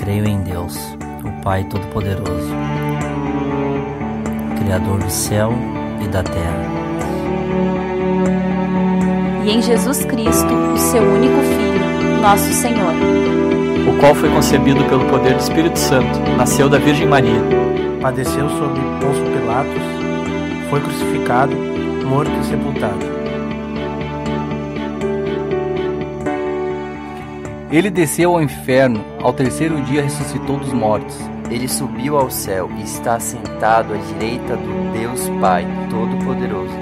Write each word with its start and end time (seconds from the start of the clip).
Creio 0.00 0.26
em 0.26 0.42
Deus, 0.42 0.74
o 1.22 1.42
Pai 1.42 1.62
Todo-Poderoso, 1.64 2.50
Criador 4.58 4.98
do 4.98 5.10
céu 5.10 5.52
e 6.02 6.08
da 6.08 6.22
terra. 6.22 6.64
E 9.44 9.50
em 9.50 9.60
Jesus 9.60 10.02
Cristo, 10.06 10.54
o 10.54 10.78
seu 10.78 11.02
único 11.02 11.40
Filho, 11.42 12.20
nosso 12.22 12.50
Senhor, 12.50 12.94
o 13.86 14.00
qual 14.00 14.14
foi 14.14 14.30
concebido 14.30 14.82
pelo 14.86 15.04
poder 15.10 15.34
do 15.34 15.40
Espírito 15.40 15.78
Santo, 15.78 16.18
nasceu 16.34 16.70
da 16.70 16.78
Virgem 16.78 17.06
Maria, 17.06 17.42
padeceu 18.00 18.48
sob 18.48 18.80
Pôncio 19.00 19.24
Pilatos, 19.38 19.82
foi 20.70 20.80
crucificado, 20.80 21.54
morto 22.06 22.32
e 22.40 22.44
sepultado 22.46 23.19
Ele 27.72 27.88
desceu 27.88 28.32
ao 28.32 28.42
inferno, 28.42 29.04
ao 29.22 29.32
terceiro 29.32 29.80
dia 29.82 30.02
ressuscitou 30.02 30.56
dos 30.56 30.72
mortos. 30.72 31.16
Ele 31.48 31.68
subiu 31.68 32.16
ao 32.16 32.28
céu 32.28 32.68
e 32.76 32.82
está 32.82 33.20
sentado 33.20 33.94
à 33.94 33.96
direita 33.96 34.56
do 34.56 34.92
Deus 34.92 35.28
Pai 35.40 35.64
Todo-Poderoso. 35.88 36.74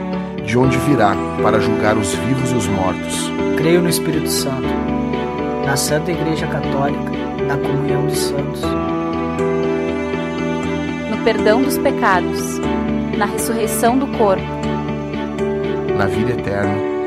De 0.46 0.56
onde 0.56 0.78
virá 0.78 1.14
para 1.42 1.60
julgar 1.60 1.94
os 1.94 2.14
vivos 2.14 2.50
e 2.52 2.54
os 2.54 2.66
mortos. 2.68 3.30
Creio 3.58 3.82
no 3.82 3.88
Espírito 3.90 4.30
Santo, 4.30 4.66
na 5.66 5.76
Santa 5.76 6.10
Igreja 6.10 6.46
Católica, 6.46 7.10
na 7.46 7.58
comunhão 7.58 8.06
dos 8.06 8.18
santos, 8.18 8.62
no 11.10 11.22
perdão 11.22 11.62
dos 11.62 11.76
pecados, 11.76 12.58
na 13.18 13.26
ressurreição 13.26 13.98
do 13.98 14.06
corpo, 14.16 14.42
na 15.98 16.06
vida 16.06 16.32
eterna. 16.32 16.97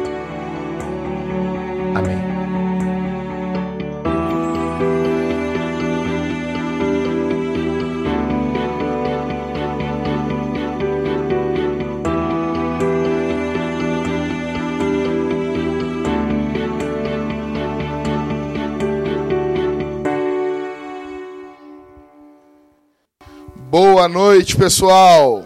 Boa 24.02 24.10
noite, 24.10 24.58
pessoal. 24.58 25.44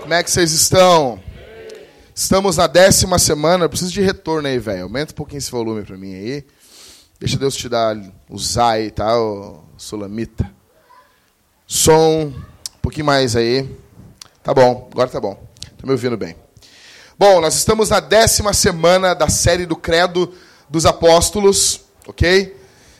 Como 0.00 0.12
é 0.12 0.20
que 0.20 0.28
vocês 0.28 0.50
estão? 0.50 1.22
Estamos 2.12 2.56
na 2.56 2.66
décima 2.66 3.20
semana. 3.20 3.66
Eu 3.66 3.68
preciso 3.68 3.92
de 3.92 4.00
retorno 4.00 4.48
aí, 4.48 4.58
velho. 4.58 4.82
Aumenta 4.82 5.12
um 5.12 5.14
pouquinho 5.14 5.38
esse 5.38 5.48
volume 5.48 5.84
para 5.84 5.96
mim 5.96 6.12
aí. 6.12 6.44
Deixa 7.20 7.38
Deus 7.38 7.54
te 7.54 7.68
dar, 7.68 7.96
usar 8.28 8.70
aí, 8.70 8.90
tá, 8.90 9.16
ô 9.16 9.60
Sulamita? 9.76 10.50
Som, 11.68 12.32
um 12.32 12.80
pouquinho 12.82 13.06
mais 13.06 13.36
aí. 13.36 13.64
Tá 14.42 14.52
bom, 14.52 14.88
agora 14.90 15.08
tá 15.08 15.20
bom. 15.20 15.40
Tá 15.78 15.86
me 15.86 15.92
ouvindo 15.92 16.16
bem. 16.16 16.34
Bom, 17.16 17.40
nós 17.40 17.54
estamos 17.54 17.90
na 17.90 18.00
décima 18.00 18.52
semana 18.52 19.14
da 19.14 19.28
série 19.28 19.66
do 19.66 19.76
Credo 19.76 20.34
dos 20.68 20.84
Apóstolos, 20.84 21.82
ok? 22.08 22.56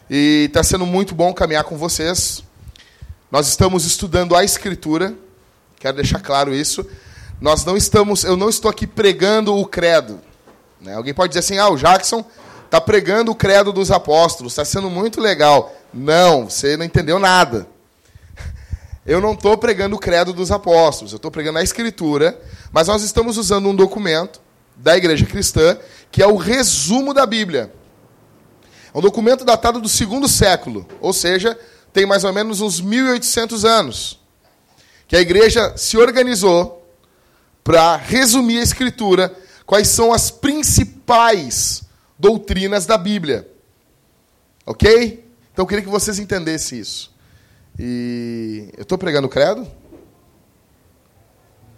E 0.08 0.45
está 0.47 0.62
sendo 0.62 0.86
muito 0.86 1.17
bom 1.17 1.34
caminhar 1.34 1.64
com 1.64 1.77
vocês. 1.77 2.44
Nós 3.34 3.48
estamos 3.48 3.84
estudando 3.84 4.36
a 4.36 4.44
Escritura, 4.44 5.12
quero 5.80 5.96
deixar 5.96 6.20
claro 6.20 6.54
isso. 6.54 6.86
Nós 7.40 7.64
não 7.64 7.77
estamos, 7.77 8.22
eu 8.22 8.36
não 8.36 8.48
estou 8.48 8.70
aqui 8.70 8.86
pregando 8.86 9.56
o 9.56 9.66
credo. 9.66 10.20
Né? 10.80 10.94
Alguém 10.94 11.12
pode 11.12 11.30
dizer 11.30 11.40
assim, 11.40 11.58
ah, 11.58 11.68
o 11.68 11.77
Jackson 11.77 12.24
está 12.64 12.80
pregando 12.80 13.32
o 13.32 13.34
credo 13.34 13.72
dos 13.72 13.90
apóstolos, 13.90 14.52
está 14.52 14.64
sendo 14.64 14.88
muito 14.88 15.20
legal. 15.20 15.74
Não, 15.92 16.48
você 16.48 16.77
não 16.77 16.84
entendeu 16.84 17.18
nada. 17.18 17.66
Eu 19.05 19.20
não 19.20 19.32
estou 19.32 19.58
pregando 19.58 19.96
o 19.96 19.98
credo 19.98 20.32
dos 20.32 20.52
apóstolos, 20.52 21.12
eu 21.12 21.16
estou 21.16 21.30
pregando 21.32 21.58
a 21.58 21.62
Escritura, 21.62 22.40
mas 22.70 22.86
nós 22.86 23.02
estamos 23.02 23.36
usando 23.36 23.68
um 23.68 23.74
documento 23.74 24.40
da 24.77 24.96
Igreja 24.96 25.27
Cristã 25.27 25.77
que 26.08 26.23
é 26.23 26.27
o 26.28 26.36
resumo 26.36 27.12
da 27.12 27.27
Bíblia. 27.27 27.74
É 28.94 28.96
um 28.96 29.02
documento 29.02 29.44
datado 29.44 29.80
do 29.80 29.89
segundo 29.89 30.28
século, 30.28 30.86
ou 31.00 31.12
seja, 31.12 31.58
tem 31.94 32.05
mais 32.05 32.24
ou 32.24 32.32
menos 32.32 32.60
uns 32.60 32.82
1.800 32.82 33.64
anos, 33.64 34.20
que 35.06 35.14
a 35.14 35.20
igreja 35.20 35.77
se 35.77 35.96
organizou 35.96 36.84
para 37.62 37.94
resumir 37.94 38.58
a 38.58 38.64
Escritura, 38.64 39.32
quais 39.64 39.88
são 39.88 40.12
as 40.12 40.28
principais 40.28 41.84
doutrinas 42.18 42.84
da 42.84 42.98
Bíblia. 42.98 43.48
Ok? 44.66 45.24
Então 45.52 45.62
eu 45.62 45.66
queria 45.68 45.84
que 45.84 45.88
vocês 45.90 46.18
entendessem 46.18 46.80
isso. 46.80 47.14
E 47.78 48.70
eu 48.76 48.82
estou 48.82 48.98
pregando 48.98 49.28
credo? 49.28 49.64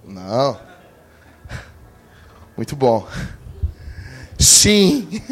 Não. 0.03 0.59
Muito 2.57 2.75
bom. 2.75 3.07
Sim. 4.39 5.23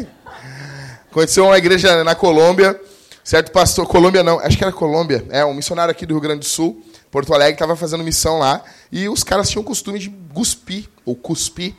Aconteceu 1.09 1.45
uma 1.45 1.57
igreja 1.57 2.03
na 2.03 2.13
Colômbia 2.13 2.79
Certo 3.25 3.51
pastor, 3.51 3.87
Colômbia 3.87 4.21
não, 4.21 4.39
acho 4.39 4.55
que 4.55 4.63
era 4.63 4.71
Colômbia, 4.71 5.25
é 5.31 5.43
um 5.43 5.51
missionário 5.51 5.91
aqui 5.91 6.05
do 6.05 6.13
Rio 6.13 6.21
Grande 6.21 6.41
do 6.41 6.45
Sul, 6.45 6.85
Porto 7.09 7.33
Alegre, 7.33 7.53
estava 7.53 7.75
fazendo 7.75 8.03
missão 8.03 8.37
lá, 8.37 8.63
e 8.91 9.09
os 9.09 9.23
caras 9.23 9.49
tinham 9.49 9.63
o 9.63 9.65
costume 9.65 9.97
de 9.97 10.11
cuspir, 10.31 10.87
ou 11.03 11.15
cuspir, 11.15 11.73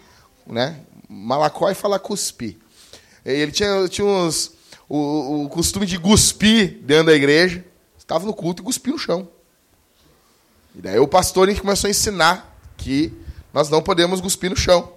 né? 0.45 0.81
Malacói 1.09 1.73
fala 1.73 2.01
cuspir. 2.01 2.57
Ele 3.25 3.53
tinha, 3.53 3.87
tinha 3.89 4.05
uns, 4.05 4.55
o, 4.89 5.45
o 5.45 5.49
costume 5.49 5.87
de 5.87 6.01
cuspir 6.01 6.81
dentro 6.83 7.07
da 7.07 7.15
igreja, 7.15 7.65
estava 7.97 8.27
no 8.27 8.35
culto 8.35 8.61
e 8.61 8.65
cuspir 8.65 8.93
no 8.93 8.99
chão. 8.99 9.29
E 10.75 10.83
daí 10.83 10.99
o 10.99 11.07
pastor 11.07 11.49
começou 11.61 11.87
a 11.87 11.93
ensinar 11.93 12.59
que 12.77 13.13
nós 13.55 13.71
não 13.71 13.81
podemos 13.81 14.21
cuspir 14.21 14.51
no 14.51 14.57
chão. 14.57 14.93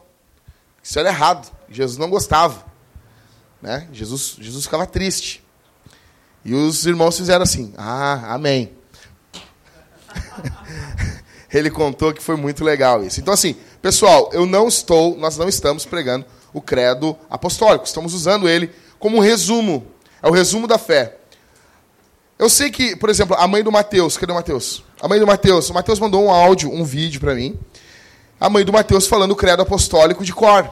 Isso 0.81 0.97
era 0.97 1.09
errado. 1.09 1.55
Jesus 1.69 1.99
não 1.99 2.09
gostava. 2.09 2.65
Né? 3.61 3.88
Jesus, 3.93 4.35
Jesus 4.39 4.63
ficava 4.63 4.88
triste. 4.88 5.43
E 6.49 6.53
os 6.55 6.83
irmãos 6.87 7.15
fizeram 7.15 7.43
assim: 7.43 7.71
Ah, 7.77 8.33
amém. 8.33 8.71
Ele 11.53 11.69
contou 11.69 12.11
que 12.11 12.23
foi 12.23 12.35
muito 12.35 12.63
legal 12.63 13.03
isso. 13.03 13.19
Então, 13.19 13.31
assim, 13.31 13.55
pessoal, 13.83 14.31
eu 14.33 14.47
não 14.47 14.67
estou, 14.67 15.15
nós 15.15 15.38
não 15.38 15.47
estamos 15.47 15.85
pregando 15.85 16.25
o 16.51 16.59
credo 16.59 17.15
apostólico, 17.29 17.85
estamos 17.85 18.15
usando 18.15 18.49
ele 18.49 18.71
como 18.97 19.17
um 19.17 19.19
resumo. 19.19 19.85
É 20.23 20.27
o 20.27 20.31
resumo 20.31 20.65
da 20.65 20.79
fé. 20.79 21.17
Eu 22.38 22.49
sei 22.49 22.71
que, 22.71 22.95
por 22.95 23.11
exemplo, 23.11 23.35
a 23.38 23.47
mãe 23.47 23.63
do 23.63 23.71
Mateus, 23.71 24.17
cadê 24.17 24.31
o 24.31 24.35
Mateus? 24.35 24.83
A 24.99 25.07
mãe 25.07 25.19
do 25.19 25.27
Mateus, 25.27 25.69
o 25.69 25.73
Mateus 25.73 25.99
mandou 25.99 26.25
um 26.25 26.31
áudio, 26.31 26.71
um 26.71 26.83
vídeo 26.83 27.19
para 27.19 27.35
mim. 27.35 27.59
A 28.39 28.49
mãe 28.49 28.65
do 28.65 28.73
Mateus 28.73 29.05
falando 29.05 29.31
o 29.31 29.35
credo 29.35 29.61
apostólico 29.61 30.25
de 30.25 30.33
cor. 30.33 30.67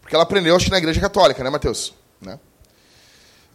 Porque 0.00 0.14
ela 0.14 0.24
aprendeu, 0.24 0.56
acho 0.56 0.64
que 0.64 0.70
na 0.70 0.78
igreja 0.78 0.98
católica, 0.98 1.44
né, 1.44 1.50
Mateus? 1.50 1.94
Né? 2.22 2.38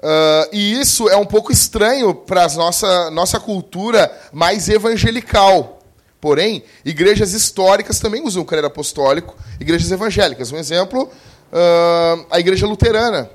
Uh, 0.04 0.50
e 0.52 0.82
isso 0.82 1.08
é 1.08 1.16
um 1.16 1.26
pouco 1.26 1.50
estranho 1.50 2.14
para 2.14 2.44
a 2.44 2.50
nossa, 2.56 3.10
nossa 3.10 3.40
cultura 3.40 4.12
mais 4.34 4.68
evangelical. 4.68 5.80
Porém, 6.20 6.62
igrejas 6.84 7.32
históricas 7.32 8.02
também 8.02 8.22
usam 8.22 8.44
o 8.44 8.46
credo 8.46 8.68
apostólico, 8.68 9.34
igrejas 9.62 9.90
evangélicas. 9.92 10.52
Um 10.52 10.58
exemplo, 10.58 11.04
uh, 11.06 12.26
a 12.30 12.38
igreja 12.38 12.68
luterana. 12.68 13.32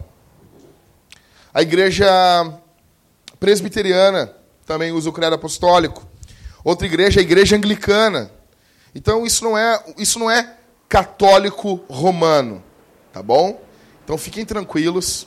A 1.54 1.62
igreja 1.62 2.06
presbiteriana 3.40 4.34
também 4.66 4.92
usa 4.92 5.08
o 5.08 5.12
credo 5.12 5.36
apostólico. 5.36 6.06
Outra 6.62 6.86
igreja, 6.86 7.20
a 7.20 7.22
igreja 7.22 7.56
anglicana. 7.56 8.30
Então, 8.94 9.24
isso 9.24 9.42
não 9.42 9.56
é, 9.56 9.82
isso 9.96 10.18
não 10.18 10.30
é 10.30 10.54
católico 10.86 11.80
romano. 11.88 12.62
Tá 13.10 13.22
bom? 13.22 13.58
Então, 14.04 14.18
fiquem 14.18 14.44
tranquilos 14.44 15.26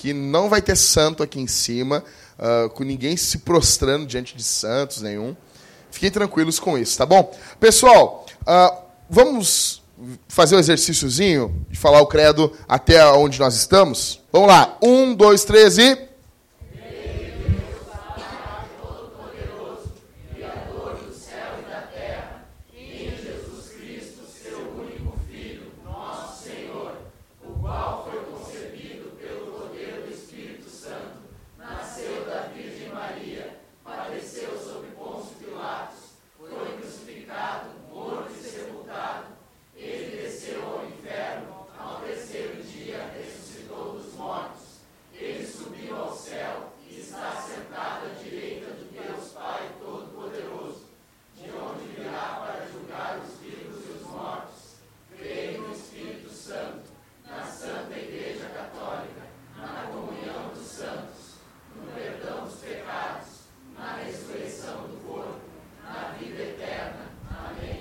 que 0.00 0.14
não 0.14 0.48
vai 0.48 0.62
ter 0.62 0.76
santo 0.76 1.22
aqui 1.22 1.38
em 1.38 1.46
cima, 1.46 2.02
uh, 2.38 2.70
com 2.70 2.82
ninguém 2.82 3.18
se 3.18 3.36
prostrando 3.36 4.06
diante 4.06 4.34
de 4.34 4.42
santos 4.42 5.02
nenhum. 5.02 5.36
Fiquem 5.90 6.10
tranquilos 6.10 6.58
com 6.58 6.78
isso, 6.78 6.96
tá 6.96 7.04
bom? 7.04 7.30
Pessoal, 7.60 8.24
uh, 8.40 8.82
vamos 9.10 9.82
fazer 10.26 10.54
o 10.54 10.56
um 10.56 10.60
exercíciozinho 10.60 11.66
de 11.68 11.78
falar 11.78 12.00
o 12.00 12.06
credo 12.06 12.50
até 12.66 13.04
onde 13.12 13.38
nós 13.38 13.54
estamos? 13.54 14.22
Vamos 14.32 14.48
lá. 14.48 14.78
Um, 14.82 15.14
dois, 15.14 15.44
três 15.44 15.76
e. 15.76 16.09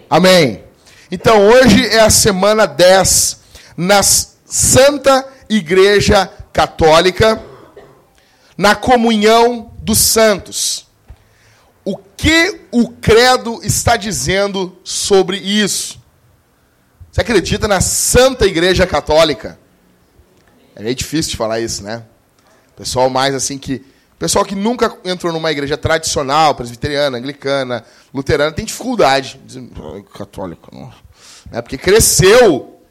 Amém. 0.10 0.64
Então, 1.12 1.48
hoje 1.48 1.86
é 1.86 2.00
a 2.00 2.10
semana 2.10 2.66
10 2.66 3.42
na 3.78 4.02
Santa 4.02 5.28
Igreja 5.48 6.26
Católica, 6.52 7.40
na 8.58 8.76
comunhão 8.76 9.72
dos 9.84 10.00
santos. 10.00 10.88
O 11.86 11.96
que 11.96 12.62
o 12.72 12.90
credo 12.90 13.60
está 13.64 13.96
dizendo 13.96 14.76
sobre 14.84 15.38
isso? 15.38 16.02
Você 17.12 17.22
acredita 17.22 17.68
na 17.68 17.80
Santa 17.80 18.48
Igreja 18.48 18.88
Católica? 18.88 19.60
É 20.76 20.82
meio 20.82 20.96
difícil 20.96 21.32
de 21.32 21.38
falar 21.38 21.60
isso, 21.60 21.84
né? 21.84 22.04
Pessoal 22.76 23.12
mais 23.12 23.36
assim 23.36 23.60
que. 23.60 23.86
Pessoal 24.20 24.44
que 24.44 24.54
nunca 24.54 24.98
entrou 25.06 25.32
numa 25.32 25.50
igreja 25.50 25.78
tradicional, 25.78 26.54
presbiteriana, 26.54 27.18
anglicana, 27.18 27.86
luterana, 28.14 28.52
tem 28.52 28.66
dificuldade. 28.66 29.40
Dizem, 29.46 29.72
católica, 30.14 30.68
não. 30.74 30.92
É 31.54 31.62
porque 31.62 31.78
cresceu. 31.78 32.82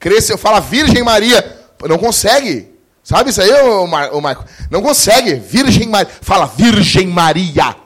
Cresceu. 0.00 0.36
Fala 0.36 0.60
Virgem 0.60 1.04
Maria. 1.04 1.60
Não 1.88 1.98
consegue. 1.98 2.74
Sabe 3.04 3.30
isso 3.30 3.40
aí, 3.40 3.52
ô, 3.62 3.86
Mar, 3.86 4.12
ô 4.12 4.20
Marco? 4.20 4.44
Não 4.72 4.82
consegue. 4.82 5.34
Virgem 5.34 5.88
Maria. 5.88 6.12
Fala 6.20 6.46
Virgem 6.46 7.06
Maria. 7.06 7.76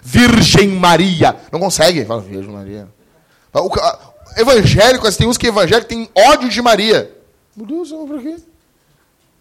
Virgem 0.00 0.68
Maria. 0.68 1.36
Não 1.50 1.58
consegue. 1.58 2.04
Fala 2.04 2.22
Virgem 2.22 2.52
Maria. 2.52 2.88
O, 3.52 3.70
evangélico, 4.40 5.10
tem 5.16 5.26
uns 5.26 5.36
que 5.36 5.48
evangélico 5.48 5.88
tem 5.88 6.08
ódio 6.14 6.48
de 6.48 6.62
Maria. 6.62 7.12
Meu 7.56 7.66
Deus, 7.66 7.90
por 7.90 8.22
quê? 8.22 8.36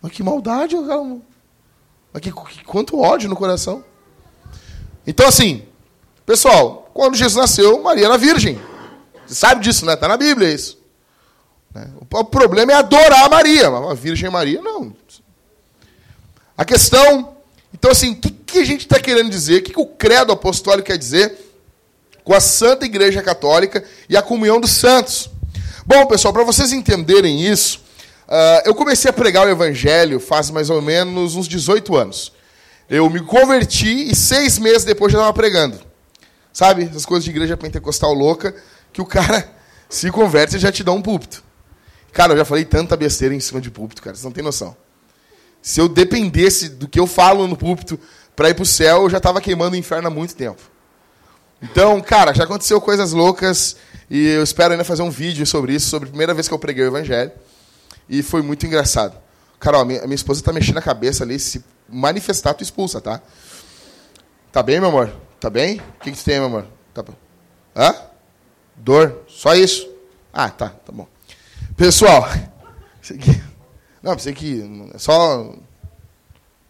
Mas 0.01 0.11
que 0.11 0.23
maldade, 0.23 0.75
cara. 0.75 1.17
Mas 2.13 2.21
que, 2.21 2.31
que, 2.31 2.63
quanto 2.63 2.99
ódio 2.99 3.29
no 3.29 3.35
coração. 3.35 3.83
Então, 5.05 5.27
assim, 5.27 5.63
pessoal, 6.25 6.89
quando 6.93 7.15
Jesus 7.15 7.35
nasceu, 7.35 7.81
Maria 7.81 8.05
era 8.05 8.17
virgem. 8.17 8.59
Você 9.25 9.35
sabe 9.35 9.63
disso, 9.63 9.85
né? 9.85 9.93
Está 9.93 10.07
na 10.07 10.17
Bíblia 10.17 10.51
isso. 10.51 10.77
Né? 11.73 11.89
O 12.11 12.23
problema 12.23 12.71
é 12.71 12.75
adorar 12.75 13.29
Maria, 13.29 13.69
mas 13.69 13.91
a 13.91 13.93
Virgem 13.93 14.29
Maria, 14.29 14.61
não. 14.61 14.93
A 16.57 16.65
questão. 16.65 17.37
Então, 17.73 17.91
assim, 17.91 18.11
o 18.11 18.15
que, 18.15 18.31
que 18.31 18.59
a 18.59 18.65
gente 18.65 18.81
está 18.81 18.99
querendo 18.99 19.29
dizer? 19.29 19.59
O 19.59 19.63
que, 19.63 19.73
que 19.73 19.79
o 19.79 19.85
credo 19.85 20.31
apostólico 20.31 20.87
quer 20.87 20.97
dizer 20.97 21.45
com 22.23 22.33
a 22.33 22.39
Santa 22.39 22.85
Igreja 22.85 23.21
Católica 23.21 23.83
e 24.09 24.17
a 24.17 24.21
comunhão 24.21 24.59
dos 24.59 24.71
santos? 24.71 25.29
Bom, 25.85 26.05
pessoal, 26.05 26.33
para 26.33 26.43
vocês 26.43 26.73
entenderem 26.73 27.41
isso, 27.41 27.81
Uh, 28.27 28.61
eu 28.65 28.75
comecei 28.75 29.09
a 29.09 29.13
pregar 29.13 29.47
o 29.47 29.49
evangelho 29.49 30.19
faz 30.19 30.49
mais 30.51 30.69
ou 30.69 30.81
menos 30.81 31.35
uns 31.35 31.47
18 31.47 31.95
anos. 31.95 32.33
Eu 32.89 33.09
me 33.09 33.21
converti 33.21 34.09
e 34.09 34.15
seis 34.15 34.59
meses 34.59 34.83
depois 34.83 35.13
já 35.13 35.19
estava 35.19 35.33
pregando. 35.33 35.79
Sabe? 36.51 36.83
Essas 36.83 37.05
coisas 37.05 37.23
de 37.23 37.29
igreja 37.29 37.55
pentecostal 37.55 38.13
louca, 38.13 38.53
que 38.91 39.01
o 39.01 39.05
cara 39.05 39.49
se 39.89 40.11
converte 40.11 40.57
e 40.57 40.59
já 40.59 40.71
te 40.71 40.83
dá 40.83 40.91
um 40.91 41.01
púlpito. 41.01 41.43
Cara, 42.11 42.33
eu 42.33 42.37
já 42.37 42.45
falei 42.45 42.65
tanta 42.65 42.97
besteira 42.97 43.33
em 43.33 43.39
cima 43.39 43.61
de 43.61 43.69
púlpito, 43.69 44.01
cara, 44.01 44.15
vocês 44.15 44.25
não 44.25 44.31
tem 44.31 44.43
noção. 44.43 44.75
Se 45.61 45.79
eu 45.79 45.87
dependesse 45.87 46.69
do 46.69 46.87
que 46.87 46.99
eu 46.99 47.07
falo 47.07 47.47
no 47.47 47.55
púlpito 47.55 47.99
para 48.35 48.49
ir 48.49 48.53
para 48.53 48.63
o 48.63 48.65
céu, 48.65 49.03
eu 49.03 49.09
já 49.09 49.17
estava 49.17 49.39
queimando 49.39 49.75
o 49.75 49.79
inferno 49.79 50.07
há 50.07 50.11
muito 50.11 50.35
tempo. 50.35 50.61
Então, 51.61 51.99
cara, 52.01 52.33
já 52.33 52.43
aconteceu 52.43 52.79
coisas 52.81 53.11
loucas 53.11 53.77
e 54.09 54.27
eu 54.27 54.43
espero 54.43 54.73
ainda 54.73 54.83
fazer 54.83 55.01
um 55.01 55.09
vídeo 55.09 55.45
sobre 55.45 55.73
isso, 55.73 55.89
sobre 55.89 56.07
a 56.07 56.11
primeira 56.11 56.33
vez 56.33 56.47
que 56.47 56.53
eu 56.53 56.59
preguei 56.59 56.83
o 56.83 56.87
evangelho. 56.87 57.31
E 58.09 58.23
foi 58.23 58.41
muito 58.41 58.65
engraçado. 58.65 59.17
Carol, 59.59 59.85
minha, 59.85 60.01
minha 60.03 60.15
esposa 60.15 60.43
tá 60.43 60.53
mexendo 60.53 60.77
a 60.77 60.81
cabeça 60.81 61.23
ali. 61.23 61.39
Se 61.39 61.63
manifestar, 61.89 62.53
tu 62.53 62.63
expulsa, 62.63 63.01
tá? 63.01 63.21
Tá 64.51 64.61
bem, 64.63 64.79
meu 64.79 64.89
amor? 64.89 65.13
Tá 65.39 65.49
bem? 65.49 65.79
O 65.79 66.03
que, 66.03 66.11
que 66.11 66.17
tu 66.17 66.23
tem, 66.23 66.35
meu 66.35 66.45
amor? 66.45 66.67
Tá... 66.93 67.03
Hã? 67.75 67.95
Dor? 68.75 69.23
Só 69.27 69.55
isso? 69.55 69.89
Ah, 70.31 70.49
tá, 70.49 70.69
tá 70.69 70.91
bom. 70.91 71.07
Pessoal, 71.75 72.27
não, 74.01 74.15
pensei 74.15 74.33
que 74.33 74.63
é 74.93 74.97
só. 74.97 75.53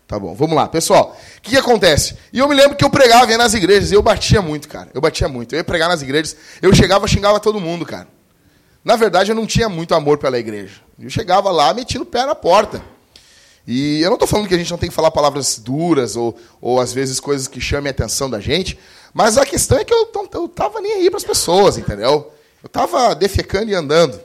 Tá 0.08 0.18
bom, 0.18 0.34
vamos 0.34 0.56
lá. 0.56 0.68
Pessoal, 0.68 1.18
o 1.38 1.42
que, 1.42 1.52
que, 1.52 1.58
acontece? 1.58 2.18
E 2.32 2.40
eu 2.40 2.48
me 2.48 2.56
lembro 2.56 2.78
que 2.78 2.84
eu 2.84 2.90
pregava 2.90 3.38
nas 3.38 3.54
igrejas 3.54 3.92
e 3.92 3.96
eu 3.96 4.02
batia 4.02 4.42
muito, 4.42 4.70
cara. 4.70 4.90
Eu 4.94 5.02
batia 5.02 5.28
muito. 5.28 5.54
Eu 5.54 5.58
ia 5.58 5.64
pregar 5.66 5.90
nas 5.90 6.02
igrejas, 6.02 6.36
eu 6.62 6.74
chegava 6.74 7.06
xingava 7.08 7.42
todo 7.42 7.60
mundo, 7.60 7.86
cara. 7.86 8.08
Na 8.86 8.96
verdade, 8.96 9.32
eu 9.32 9.36
não 9.36 9.46
tinha 9.46 9.68
muito 9.68 9.94
amor 9.94 10.18
pela 10.18 10.40
igreja. 10.40 10.87
Eu 11.00 11.10
chegava 11.10 11.52
lá 11.52 11.74
metido 11.74 12.02
o 12.02 12.06
pé 12.06 12.26
na 12.26 12.34
porta. 12.34 12.82
E 13.68 14.02
eu 14.02 14.10
não 14.10 14.16
estou 14.16 14.28
falando 14.28 14.48
que 14.48 14.56
a 14.56 14.58
gente 14.58 14.72
não 14.72 14.78
tem 14.78 14.90
que 14.90 14.96
falar 14.96 15.12
palavras 15.12 15.60
duras 15.60 16.16
ou, 16.16 16.38
ou 16.62 16.80
às 16.80 16.94
vezes 16.94 17.20
coisas 17.20 17.48
que 17.48 17.60
chamem 17.60 17.90
a 17.90 17.92
atenção 17.92 18.30
da 18.30 18.40
gente, 18.40 18.80
mas 19.14 19.38
a 19.38 19.46
questão 19.46 19.78
é 19.78 19.84
que 19.84 19.94
eu 19.94 20.10
não 20.14 20.48
tava 20.48 20.80
nem 20.80 20.94
aí 20.94 21.10
para 21.10 21.18
as 21.18 21.24
pessoas, 21.24 21.78
entendeu? 21.78 22.32
Eu 22.64 22.68
estava 22.68 23.14
defecando 23.14 23.70
e 23.70 23.76
andando. 23.76 24.20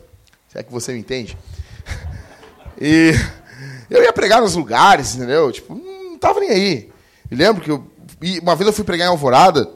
Se 0.48 0.58
é 0.58 0.62
que 0.62 0.72
você 0.72 0.92
me 0.92 1.00
entende? 1.00 1.36
E 2.84 3.12
eu 3.88 4.02
ia 4.02 4.12
pregar 4.12 4.40
nos 4.40 4.56
lugares, 4.56 5.14
entendeu? 5.14 5.52
Tipo, 5.52 5.74
não 5.74 6.16
estava 6.16 6.40
nem 6.40 6.50
aí. 6.50 6.92
E 7.30 7.34
lembro 7.34 7.62
que 7.62 7.70
eu, 7.70 7.86
uma 8.42 8.56
vez 8.56 8.66
eu 8.66 8.72
fui 8.72 8.82
pregar 8.82 9.06
em 9.06 9.10
Alvorada. 9.10 9.70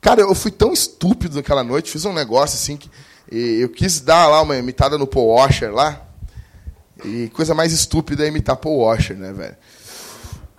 Cara, 0.00 0.22
eu 0.22 0.34
fui 0.34 0.50
tão 0.50 0.72
estúpido 0.72 1.36
naquela 1.36 1.62
noite, 1.62 1.90
fiz 1.90 2.04
um 2.04 2.12
negócio 2.12 2.56
assim 2.56 2.76
que 2.76 2.90
e 3.30 3.60
eu 3.60 3.68
quis 3.68 4.00
dar 4.00 4.26
lá 4.28 4.42
uma 4.42 4.56
imitada 4.56 4.96
no 4.96 5.06
Paul 5.06 5.28
Washer 5.28 5.72
lá. 5.72 6.02
E 7.04 7.28
coisa 7.28 7.54
mais 7.54 7.72
estúpida 7.72 8.24
é 8.24 8.28
imitar 8.28 8.56
Paul 8.56 8.78
Washer, 8.78 9.16
né, 9.16 9.32
velho? 9.32 9.56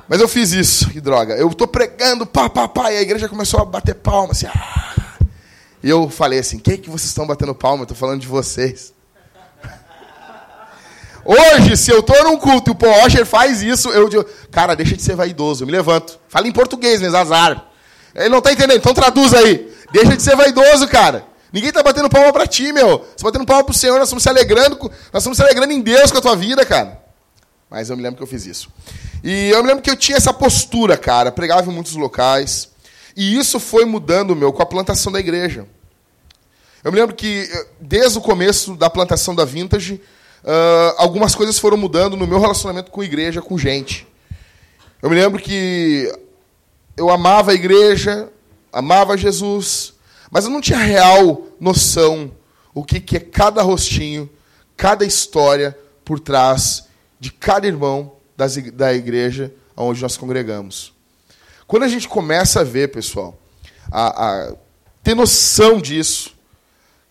Mas 0.08 0.22
eu 0.22 0.28
fiz 0.28 0.52
isso, 0.52 0.90
que 0.90 1.00
droga. 1.00 1.36
Eu 1.36 1.54
tô 1.54 1.68
pregando, 1.68 2.26
pá, 2.26 2.50
pá, 2.50 2.68
pá, 2.68 2.92
e 2.92 2.98
a 2.98 3.02
igreja 3.02 3.30
começou 3.30 3.60
a 3.60 3.66
bater 3.66 3.96
palma, 3.96 4.32
assim. 4.32 4.48
Ah. 4.48 4.96
E 5.84 5.90
eu 5.90 6.10
falei 6.10 6.40
assim: 6.40 6.58
quem 6.58 6.76
é 6.76 6.78
que 6.78 6.90
vocês 6.90 7.10
estão 7.10 7.28
batendo 7.28 7.54
palma? 7.54 7.84
Eu 7.84 7.88
tô 7.88 7.96
falando 7.96 8.22
de 8.22 8.28
vocês. 8.28 8.94
Hoje, 11.24 11.78
se 11.78 11.92
eu 11.92 12.02
tô 12.02 12.24
num 12.24 12.38
culto 12.38 12.72
e 12.72 12.74
o 12.74 12.76
Paul 12.76 12.92
Washer 12.92 13.26
faz 13.26 13.62
isso, 13.62 13.90
eu 13.90 14.10
digo, 14.10 14.26
cara, 14.50 14.76
deixa 14.76 14.96
de 14.96 15.04
ser 15.04 15.16
vaidoso, 15.16 15.64
eu 15.64 15.68
me 15.68 15.72
levanto. 15.72 16.20
Fala 16.28 16.48
em 16.48 16.52
português, 16.52 17.02
né, 17.02 17.08
Azar. 17.16 17.66
Ele 18.16 18.30
não 18.30 18.42
tá 18.42 18.52
entendendo, 18.52 18.78
então 18.78 18.94
traduz 18.94 19.34
aí. 19.34 19.72
Deixa 19.92 20.16
de 20.16 20.24
ser 20.24 20.36
vaidoso, 20.36 20.88
cara. 20.88 21.29
Ninguém 21.52 21.70
está 21.70 21.82
batendo 21.82 22.10
palma 22.10 22.32
para 22.32 22.46
ti, 22.46 22.72
meu. 22.72 23.00
Você 23.00 23.16
está 23.16 23.26
batendo 23.26 23.46
palma 23.46 23.64
para 23.64 23.72
o 23.72 23.76
Senhor, 23.76 23.98
nós 23.98 24.08
estamos 24.08 24.24
se 24.24 24.30
alegrando, 24.30 24.78
nós 24.80 25.22
estamos 25.22 25.38
se 25.38 25.44
alegrando 25.44 25.74
em 25.74 25.82
Deus 25.82 26.12
com 26.12 26.18
a 26.18 26.22
tua 26.22 26.36
vida, 26.36 26.66
cara. 26.66 27.02
Mas 27.70 27.90
eu 27.90 27.98
me 27.98 28.04
lembro 28.04 28.18
que 28.18 28.24
eu 28.24 28.28
fiz 28.28 28.46
isso. 28.46 28.72
E 29.24 29.50
eu 29.50 29.62
me 29.62 29.68
lembro 29.70 29.84
que 29.84 29.90
eu 29.90 29.96
tinha 29.96 30.18
essa 30.18 30.34
postura, 30.34 30.98
cara, 30.98 31.32
pregava 31.32 31.70
em 31.70 31.74
muitos 31.74 31.96
locais. 31.96 32.70
E 33.16 33.38
isso 33.38 33.60
foi 33.60 33.86
mudando, 33.86 34.36
meu, 34.36 34.54
com 34.54 34.62
a 34.62 34.66
plantação 34.66 35.12
da 35.12 35.20
igreja. 35.20 35.68
Eu 36.84 36.92
me 36.92 37.00
lembro 37.00 37.16
que, 37.16 37.50
eh, 37.52 37.68
desde 37.80 38.18
o 38.18 38.22
começo 38.22 38.76
da 38.76 38.90
plantação 38.90 39.36
da 39.36 39.44
Vintage, 39.44 39.96
uh, 40.44 40.96
algumas 40.98 41.36
coisas 41.36 41.60
foram 41.60 41.76
mudando 41.76 42.16
no 42.16 42.26
meu 42.26 42.40
relacionamento 42.40 42.90
com 42.90 43.02
a 43.02 43.06
igreja, 43.06 43.42
com 43.42 43.58
gente. 43.58 44.08
Eu 45.02 45.10
me 45.10 45.16
lembro 45.16 45.42
que 45.42 46.10
eu 46.96 47.10
amava 47.10 47.52
a 47.52 47.54
igreja, 47.54 48.30
amava 48.72 49.18
Jesus, 49.18 49.94
mas 50.32 50.46
eu 50.46 50.52
não 50.52 50.62
tinha 50.62 50.80
real 50.80 51.48
noção 51.60 52.32
o 52.74 52.84
que, 52.84 53.00
que 53.00 53.18
é 53.18 53.20
cada 53.20 53.62
rostinho, 53.62 54.30
cada 54.78 55.06
história 55.06 55.78
por 56.06 56.20
trás 56.20 56.88
de 57.20 57.32
cada 57.32 57.68
irmão 57.68 58.14
das, 58.38 58.56
da 58.74 58.94
igreja 58.94 59.54
onde 59.76 60.02
nós 60.02 60.18
congregamos. 60.18 60.94
Quando 61.68 61.84
a 61.84 61.88
gente 61.88 62.08
começa 62.08 62.62
a 62.62 62.64
ver, 62.64 62.90
pessoal, 62.90 63.38
a, 63.92 64.48
a 64.48 64.54
ter 65.04 65.16
noção 65.16 65.80
disso, 65.80 66.36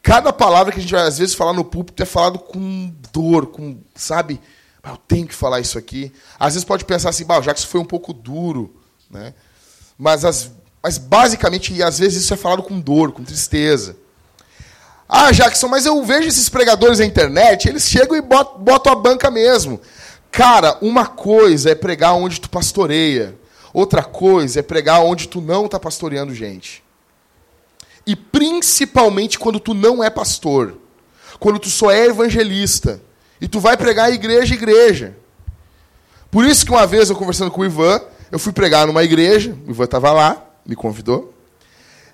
cada 0.03 0.33
palavra 0.33 0.73
que 0.73 0.79
a 0.79 0.83
gente 0.83 0.93
vai 0.93 1.07
às 1.07 1.19
vezes 1.19 1.35
falar 1.35 1.53
no 1.53 1.65
púlpito 1.65 2.03
é 2.03 2.07
falado 2.07 2.39
com 2.39 2.93
dor, 3.13 3.47
com, 3.47 3.79
sabe? 3.95 4.41
Eu 4.83 4.97
tenho 4.97 5.27
que 5.27 5.35
falar 5.35 5.61
isso 5.61 5.79
aqui. 5.79 6.13
Às 6.39 6.55
vezes 6.55 6.65
pode 6.65 6.85
pensar 6.85 7.11
assim, 7.11 7.27
já 7.43 7.53
que 7.53 7.61
isso 7.61 7.69
foi 7.69 7.81
um 7.81 7.85
pouco 7.85 8.13
duro, 8.13 8.75
né? 9.11 9.35
Mas 9.99 10.25
as, 10.25 10.51
mas 10.83 10.97
basicamente, 10.97 11.73
e 11.73 11.83
às 11.83 11.99
vezes 11.99 12.23
isso 12.23 12.35
é 12.35 12.37
falado 12.37 12.63
com 12.63 12.79
dor, 12.79 13.13
com 13.13 13.25
tristeza. 13.25 13.97
Ah, 15.09 15.33
Jackson, 15.33 15.69
mas 15.69 15.87
eu 15.87 16.05
vejo 16.05 16.29
esses 16.29 16.49
pregadores 16.49 16.99
na 16.99 17.07
internet, 17.07 17.69
eles 17.69 17.89
chegam 17.89 18.17
e 18.17 18.21
botam, 18.21 18.93
a 18.93 18.95
banca 18.95 19.31
mesmo. 19.31 19.81
Cara, 20.31 20.77
uma 20.83 21.07
coisa 21.07 21.71
é 21.71 21.75
pregar 21.75 22.15
onde 22.15 22.41
tu 22.41 22.51
pastoreia. 22.51 23.35
Outra 23.73 24.03
coisa 24.03 24.61
é 24.61 24.63
pregar 24.63 25.03
onde 25.03 25.27
tu 25.27 25.41
não 25.41 25.65
está 25.65 25.81
pastoreando 25.81 26.35
gente. 26.35 26.85
E 28.07 28.15
principalmente 28.15 29.39
quando 29.39 29.59
tu 29.59 29.73
não 29.73 30.05
é 30.05 30.11
pastor. 30.11 30.77
Quando 31.41 31.59
tu 31.59 31.71
só 31.71 31.91
é 31.91 32.07
evangelista. 32.07 33.01
E 33.41 33.49
tu 33.49 33.61
vai 33.61 33.77
pregar 33.77 34.13
igreja 34.13 34.55
igreja. 34.55 35.17
Por 36.31 36.45
isso 36.45 36.67
que 36.67 36.73
uma 36.73 36.87
vez 36.87 37.09
eu 37.09 37.17
conversando 37.17 37.51
com 37.51 37.63
o 37.63 37.65
Ivan, 37.65 38.01
eu 38.31 38.39
fui 38.39 38.53
pregar 38.53 38.87
numa 38.87 39.03
igreja, 39.03 39.57
o 39.67 39.71
Ivan 39.71 39.85
estava 39.85 40.13
lá 40.13 40.48
me 40.69 40.77
convidou. 40.77 41.35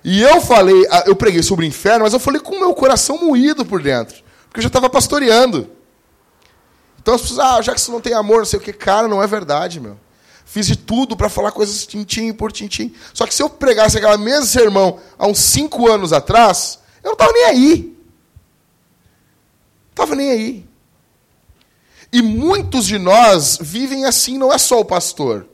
E 0.01 0.21
eu 0.21 0.39
falei, 0.39 0.87
ah, 0.89 1.03
eu 1.05 1.15
preguei 1.15 1.43
sobre 1.43 1.65
o 1.65 1.67
inferno, 1.67 2.05
mas 2.05 2.13
eu 2.13 2.19
falei 2.19 2.39
com 2.39 2.55
o 2.55 2.59
meu 2.59 2.73
coração 2.73 3.17
moído 3.17 3.65
por 3.65 3.81
dentro. 3.81 4.23
Porque 4.45 4.59
eu 4.59 4.63
já 4.63 4.67
estava 4.67 4.89
pastoreando. 4.89 5.69
Então 7.01 7.15
as 7.15 7.21
pessoas, 7.21 7.39
ah, 7.39 7.61
já 7.61 7.73
que 7.73 7.81
você 7.81 7.91
não 7.91 7.99
tem 7.99 8.13
amor, 8.13 8.37
não 8.37 8.45
sei 8.45 8.57
o 8.57 8.61
que. 8.61 8.71
Cara, 8.71 9.07
não 9.07 9.21
é 9.21 9.27
verdade, 9.27 9.79
meu. 9.79 9.99
Fiz 10.45 10.67
de 10.67 10.77
tudo 10.77 11.17
para 11.17 11.27
falar 11.27 11.51
coisas 11.51 11.85
tintim 11.85 12.31
por 12.31 12.51
tintim. 12.51 12.93
Só 13.13 13.27
que 13.27 13.33
se 13.33 13.43
eu 13.43 13.49
pregasse 13.49 13.97
aquela 13.97 14.17
mesma 14.17 14.45
sermão 14.45 14.99
há 15.17 15.27
uns 15.27 15.39
cinco 15.39 15.91
anos 15.91 16.13
atrás, 16.13 16.79
eu 17.03 17.07
não 17.07 17.13
estava 17.13 17.33
nem 17.33 17.45
aí. 17.45 17.97
Estava 19.89 20.15
nem 20.15 20.31
aí. 20.31 20.65
E 22.13 22.21
muitos 22.21 22.85
de 22.85 22.97
nós 22.99 23.57
vivem 23.59 24.05
assim, 24.05 24.37
não 24.37 24.53
é 24.53 24.57
só 24.57 24.79
o 24.79 24.85
pastor. 24.85 25.47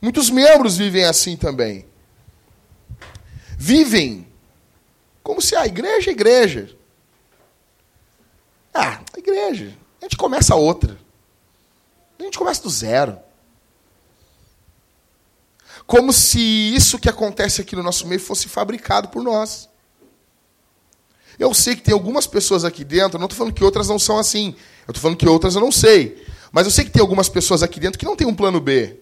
Muitos 0.00 0.30
membros 0.30 0.76
vivem 0.76 1.04
assim 1.04 1.36
também. 1.36 1.91
Vivem 3.64 4.26
como 5.22 5.40
se 5.40 5.54
a 5.54 5.64
igreja 5.64 6.10
é 6.10 6.12
igreja. 6.12 6.76
Ah, 8.74 9.00
a 9.14 9.18
igreja. 9.20 9.72
A 10.00 10.04
gente 10.04 10.16
começa 10.16 10.56
outra. 10.56 10.98
A 12.18 12.24
gente 12.24 12.36
começa 12.36 12.60
do 12.60 12.68
zero. 12.68 13.16
Como 15.86 16.12
se 16.12 16.40
isso 16.74 16.98
que 16.98 17.08
acontece 17.08 17.60
aqui 17.60 17.76
no 17.76 17.84
nosso 17.84 18.04
meio 18.08 18.20
fosse 18.20 18.48
fabricado 18.48 19.10
por 19.10 19.22
nós. 19.22 19.68
Eu 21.38 21.54
sei 21.54 21.76
que 21.76 21.82
tem 21.82 21.94
algumas 21.94 22.26
pessoas 22.26 22.64
aqui 22.64 22.82
dentro, 22.82 23.16
não 23.16 23.26
estou 23.26 23.38
falando 23.38 23.54
que 23.54 23.62
outras 23.62 23.86
não 23.86 23.98
são 23.98 24.18
assim. 24.18 24.56
Eu 24.88 24.90
estou 24.90 25.02
falando 25.02 25.18
que 25.18 25.28
outras 25.28 25.54
eu 25.54 25.60
não 25.60 25.70
sei. 25.70 26.26
Mas 26.50 26.66
eu 26.66 26.72
sei 26.72 26.84
que 26.84 26.90
tem 26.90 27.00
algumas 27.00 27.28
pessoas 27.28 27.62
aqui 27.62 27.78
dentro 27.78 27.96
que 27.96 28.04
não 28.04 28.16
têm 28.16 28.26
um 28.26 28.34
plano 28.34 28.60
B. 28.60 28.98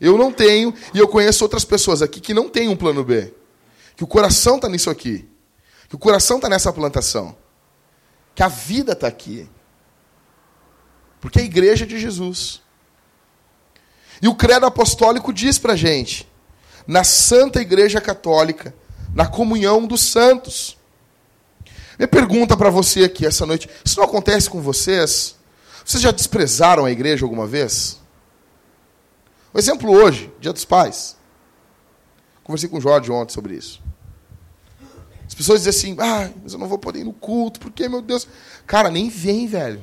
Eu 0.00 0.16
não 0.16 0.32
tenho, 0.32 0.72
e 0.94 0.98
eu 1.00 1.08
conheço 1.08 1.42
outras 1.42 1.64
pessoas 1.64 2.00
aqui 2.00 2.20
que 2.20 2.32
não 2.32 2.48
têm 2.48 2.68
um 2.68 2.76
plano 2.76 3.02
B. 3.02 3.34
Que 3.98 4.04
o 4.04 4.06
coração 4.06 4.54
está 4.54 4.68
nisso 4.68 4.88
aqui. 4.88 5.28
Que 5.88 5.96
o 5.96 5.98
coração 5.98 6.36
está 6.36 6.48
nessa 6.48 6.72
plantação. 6.72 7.36
Que 8.32 8.44
a 8.44 8.48
vida 8.48 8.92
está 8.92 9.08
aqui. 9.08 9.50
Porque 11.20 11.40
é 11.40 11.42
a 11.42 11.44
igreja 11.44 11.84
de 11.84 11.98
Jesus. 11.98 12.62
E 14.22 14.28
o 14.28 14.36
credo 14.36 14.66
apostólico 14.66 15.32
diz 15.32 15.58
para 15.58 15.74
gente, 15.74 16.28
na 16.86 17.02
Santa 17.02 17.60
Igreja 17.60 18.00
Católica, 18.00 18.72
na 19.12 19.26
comunhão 19.26 19.84
dos 19.84 20.02
santos. 20.02 20.78
Minha 21.98 22.06
pergunta 22.06 22.56
para 22.56 22.70
você 22.70 23.02
aqui 23.02 23.26
essa 23.26 23.44
noite: 23.44 23.68
isso 23.84 23.98
não 23.98 24.04
acontece 24.04 24.48
com 24.48 24.62
vocês? 24.62 25.34
Vocês 25.84 26.00
já 26.00 26.12
desprezaram 26.12 26.84
a 26.84 26.90
igreja 26.92 27.24
alguma 27.24 27.48
vez? 27.48 28.00
Um 29.52 29.58
exemplo 29.58 29.90
hoje, 29.90 30.32
Dia 30.38 30.52
dos 30.52 30.64
Pais. 30.64 31.16
Conversei 32.44 32.68
com 32.68 32.78
o 32.78 32.80
Jorge 32.80 33.10
ontem 33.10 33.34
sobre 33.34 33.56
isso. 33.56 33.87
As 35.28 35.34
pessoas 35.34 35.62
dizem 35.62 35.70
assim: 35.70 35.96
ah, 36.00 36.30
mas 36.42 36.54
eu 36.54 36.58
não 36.58 36.66
vou 36.66 36.78
poder 36.78 37.00
ir 37.00 37.04
no 37.04 37.12
culto, 37.12 37.60
porque, 37.60 37.88
meu 37.88 38.00
Deus. 38.00 38.26
Cara, 38.66 38.90
nem 38.90 39.10
vem, 39.10 39.46
velho. 39.46 39.82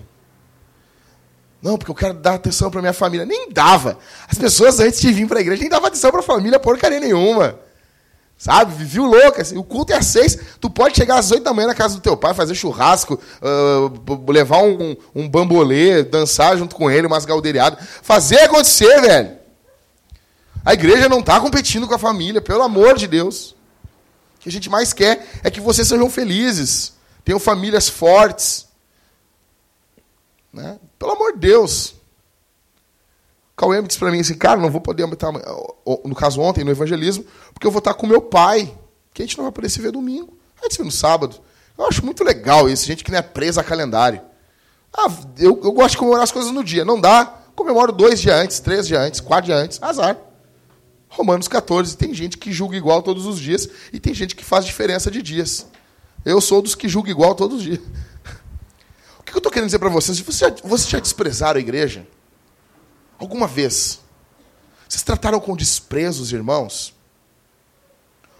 Não, 1.61 1.77
porque 1.77 1.91
eu 1.91 1.95
quero 1.95 2.13
dar 2.15 2.33
atenção 2.33 2.69
para 2.69 2.81
minha 2.81 2.93
família. 2.93 3.25
Nem 3.25 3.49
dava. 3.49 3.97
As 4.27 4.37
pessoas 4.37 4.79
antes 4.79 4.99
de 4.99 5.11
vir 5.11 5.27
para 5.27 5.39
a 5.39 5.41
igreja 5.41 5.61
nem 5.61 5.69
davam 5.69 5.87
atenção 5.87 6.11
para 6.11 6.19
a 6.19 6.23
família 6.23 6.59
porcaria 6.59 6.99
nenhuma. 6.99 7.59
Sabe? 8.37 8.75
Viviu 8.75 9.05
louca. 9.05 9.41
Assim. 9.41 9.57
O 9.57 9.63
culto 9.63 9.93
é 9.93 9.97
às 9.97 10.05
seis. 10.07 10.37
Tu 10.59 10.69
pode 10.69 10.95
chegar 10.95 11.17
às 11.17 11.31
oito 11.31 11.43
da 11.43 11.53
manhã 11.53 11.67
na 11.67 11.75
casa 11.75 11.95
do 11.95 12.01
teu 12.01 12.17
pai, 12.17 12.33
fazer 12.33 12.53
churrasco, 12.53 13.19
uh, 13.41 14.31
levar 14.31 14.61
um, 14.61 14.95
um 15.15 15.27
bambolê, 15.27 16.03
dançar 16.03 16.57
junto 16.57 16.75
com 16.75 16.89
ele, 16.91 17.07
umas 17.07 17.25
galdeiriadas. 17.25 17.79
Fazer 18.03 18.41
acontecer, 18.41 19.01
velho. 19.01 19.31
A 20.63 20.73
igreja 20.73 21.07
não 21.07 21.19
está 21.19 21.39
competindo 21.39 21.87
com 21.87 21.95
a 21.95 21.99
família, 21.99 22.41
pelo 22.41 22.63
amor 22.63 22.95
de 22.95 23.07
Deus. 23.07 23.54
Que 24.45 24.49
a 24.49 24.51
gente 24.51 24.69
mais 24.69 24.93
quer 24.93 25.27
é 25.43 25.49
que 25.49 25.59
vocês 25.59 25.87
sejam 25.87 26.07
felizes, 26.07 26.93
tenham 27.23 27.39
famílias 27.39 27.89
fortes. 27.89 28.67
Né? 30.53 30.79
Pelo 30.99 31.13
amor 31.13 31.33
de 31.33 31.39
Deus. 31.39 31.95
O 33.53 33.55
Cauê 33.57 33.81
disse 33.81 33.97
para 33.97 34.11
mim 34.11 34.19
assim, 34.19 34.35
cara, 34.35 34.61
não 34.61 34.69
vou 34.69 34.79
poder 34.79 35.11
estar, 35.11 35.31
no 35.31 36.13
caso 36.13 36.39
ontem, 36.41 36.63
no 36.63 36.69
evangelismo, 36.69 37.25
porque 37.55 37.65
eu 37.65 37.71
vou 37.71 37.79
estar 37.79 37.95
com 37.95 38.05
meu 38.05 38.21
pai, 38.21 38.71
que 39.15 39.23
a 39.23 39.25
gente 39.25 39.35
não 39.35 39.45
vai 39.45 39.51
poder 39.51 39.67
se 39.67 39.81
ver 39.81 39.91
domingo. 39.91 40.37
A 40.59 40.65
gente 40.65 40.73
se 40.73 40.77
vê 40.77 40.83
no 40.83 40.91
sábado. 40.91 41.41
Eu 41.75 41.87
acho 41.87 42.05
muito 42.05 42.23
legal 42.23 42.69
isso, 42.69 42.85
gente 42.85 43.03
que 43.03 43.09
não 43.09 43.17
é 43.17 43.23
presa 43.23 43.61
a 43.61 43.63
calendário. 43.63 44.21
Ah, 44.95 45.07
eu, 45.39 45.59
eu 45.63 45.71
gosto 45.71 45.93
de 45.93 45.97
comemorar 45.97 46.23
as 46.23 46.31
coisas 46.31 46.51
no 46.51 46.63
dia. 46.63 46.85
Não 46.85 47.01
dá, 47.01 47.25
comemoro 47.55 47.91
dois 47.91 48.21
dias 48.21 48.35
antes, 48.35 48.59
três 48.59 48.85
dias 48.85 49.01
antes, 49.01 49.19
quatro 49.19 49.47
dias 49.47 49.59
antes, 49.59 49.81
azar. 49.81 50.15
Romanos 51.15 51.47
14, 51.47 51.97
tem 51.97 52.13
gente 52.13 52.37
que 52.37 52.51
julga 52.51 52.75
igual 52.75 53.01
todos 53.01 53.25
os 53.25 53.39
dias 53.39 53.67
e 53.91 53.99
tem 53.99 54.13
gente 54.13 54.35
que 54.35 54.43
faz 54.43 54.65
diferença 54.65 55.09
de 55.09 55.21
dias. 55.21 55.65
Eu 56.23 56.41
sou 56.41 56.61
dos 56.61 56.75
que 56.75 56.89
julga 56.89 57.09
igual 57.09 57.33
todos 57.35 57.57
os 57.57 57.63
dias 57.63 57.79
que 59.35 59.37
eu 59.37 59.39
estou 59.39 59.51
querendo 59.51 59.67
dizer 59.67 59.79
para 59.79 59.89
vocês? 59.89 60.19
Vocês 60.19 60.37
já, 60.37 60.55
vocês 60.63 60.89
já 60.89 60.99
desprezaram 60.99 61.57
a 61.57 61.61
igreja? 61.61 62.07
Alguma 63.19 63.47
vez? 63.47 63.99
Vocês 64.87 65.03
trataram 65.03 65.39
com 65.39 65.55
desprezo 65.55 66.23
os 66.23 66.31
irmãos? 66.31 66.93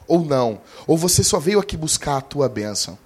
Ou 0.08 0.24
não? 0.24 0.62
Ou 0.88 0.98
você 0.98 1.24
só 1.24 1.40
veio 1.40 1.60
aqui 1.60 1.76
buscar 1.76 2.18
a 2.18 2.22
tua 2.22 2.48
bênção? 2.48 2.98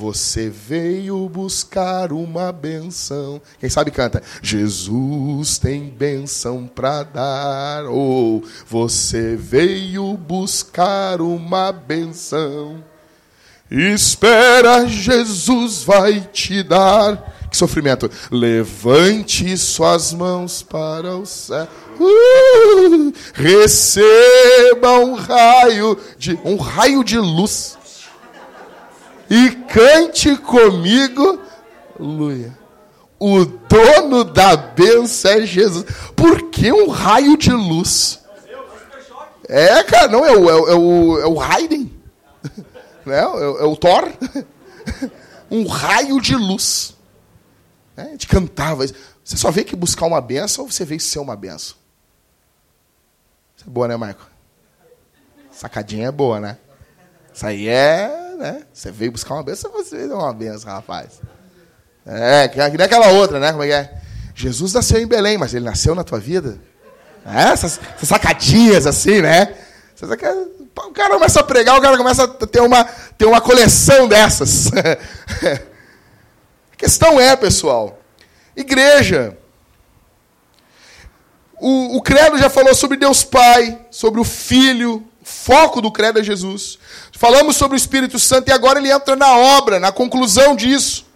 Você 0.00 0.48
veio 0.48 1.28
buscar 1.28 2.10
uma 2.10 2.50
benção. 2.52 3.38
Quem 3.58 3.68
sabe 3.68 3.90
canta. 3.90 4.22
Jesus 4.40 5.58
tem 5.58 5.90
benção 5.90 6.66
para 6.66 7.02
dar. 7.02 7.84
Ou 7.84 8.42
você 8.66 9.36
veio 9.36 10.16
buscar 10.16 11.20
uma 11.20 11.70
benção. 11.70 12.82
Espera, 13.70 14.86
Jesus 14.86 15.82
vai 15.82 16.26
te 16.32 16.62
dar. 16.62 17.36
Que 17.50 17.56
sofrimento. 17.58 18.10
Levante 18.30 19.54
suas 19.58 20.14
mãos 20.14 20.62
para 20.62 21.14
o 21.14 21.26
céu. 21.26 21.68
Uh, 22.00 23.12
receba 23.34 24.98
um 25.00 25.12
raio 25.12 25.98
de 26.16 26.40
um 26.42 26.56
raio 26.56 27.04
de 27.04 27.18
luz. 27.18 27.76
E 29.30 29.50
cante 29.52 30.36
comigo. 30.36 31.40
Aleluia. 31.98 32.58
O 33.16 33.44
dono 33.44 34.24
da 34.24 34.56
bênção 34.56 35.30
é 35.30 35.46
Jesus. 35.46 35.84
Por 36.16 36.50
que 36.50 36.72
um 36.72 36.88
raio 36.88 37.36
de 37.36 37.52
luz? 37.52 38.18
É, 39.48 39.82
cara, 39.84 40.08
não, 40.08 40.24
é 40.24 40.32
o, 40.32 40.48
é 40.48 40.74
o, 40.74 41.20
é 41.20 41.26
o 41.26 41.40
Haydn 41.40 41.90
né? 43.04 43.18
é, 43.18 43.22
é 43.22 43.64
o 43.64 43.76
Thor, 43.76 44.08
um 45.50 45.66
raio 45.66 46.20
de 46.20 46.36
luz. 46.36 46.96
Né? 47.96 48.04
A 48.04 48.10
gente 48.10 48.26
cantava. 48.26 48.86
Você 48.86 49.36
só 49.36 49.50
veio 49.50 49.66
que 49.66 49.76
buscar 49.76 50.06
uma 50.06 50.20
benção 50.20 50.64
ou 50.64 50.70
você 50.70 50.84
veio 50.84 51.00
ser 51.00 51.18
uma 51.18 51.36
benção? 51.36 51.76
Isso 53.56 53.66
é 53.66 53.70
boa, 53.70 53.88
né, 53.88 53.96
Marco? 53.96 54.28
Sacadinha 55.50 56.08
é 56.08 56.12
boa, 56.12 56.40
né? 56.40 56.56
Isso 57.34 57.44
aí 57.44 57.68
é, 57.68 58.29
né? 58.40 58.62
Você 58.72 58.90
veio 58.90 59.12
buscar 59.12 59.34
uma 59.34 59.42
benção, 59.42 59.70
você 59.70 59.96
veio 59.96 60.16
uma 60.16 60.32
benção, 60.32 60.72
rapaz. 60.72 61.20
É, 62.06 62.48
que 62.48 62.58
nem 62.58 62.86
aquela 62.86 63.08
outra, 63.08 63.38
né? 63.38 63.52
Como 63.52 63.62
é 63.62 63.66
que 63.66 63.72
é? 63.72 64.00
Jesus 64.34 64.72
nasceu 64.72 64.98
em 64.98 65.06
Belém, 65.06 65.36
mas 65.36 65.52
ele 65.52 65.64
nasceu 65.64 65.94
na 65.94 66.02
tua 66.02 66.18
vida? 66.18 66.58
É, 67.24 67.52
essas, 67.52 67.78
essas 67.94 68.08
sacadinhas 68.08 68.86
assim, 68.86 69.20
né? 69.20 69.54
O 70.02 70.92
cara 70.92 71.14
começa 71.14 71.40
a 71.40 71.44
pregar, 71.44 71.76
o 71.76 71.82
cara 71.82 71.98
começa 71.98 72.24
a 72.24 72.46
ter 72.46 72.62
uma, 72.62 72.84
ter 73.18 73.26
uma 73.26 73.40
coleção 73.40 74.08
dessas. 74.08 74.70
a 76.72 76.76
questão 76.76 77.20
é, 77.20 77.36
pessoal, 77.36 78.00
igreja. 78.56 79.36
O, 81.60 81.98
o 81.98 82.02
credo 82.02 82.38
já 82.38 82.48
falou 82.48 82.74
sobre 82.74 82.96
Deus 82.96 83.22
Pai, 83.22 83.78
sobre 83.90 84.18
o 84.18 84.24
Filho, 84.24 85.06
foco 85.30 85.80
do 85.80 85.90
credo 85.90 86.18
é 86.18 86.22
Jesus. 86.22 86.78
Falamos 87.12 87.56
sobre 87.56 87.76
o 87.76 87.78
Espírito 87.78 88.18
Santo 88.18 88.48
e 88.48 88.52
agora 88.52 88.78
ele 88.78 88.90
entra 88.90 89.14
na 89.16 89.36
obra, 89.36 89.78
na 89.78 89.92
conclusão 89.92 90.56
disso. 90.56 91.06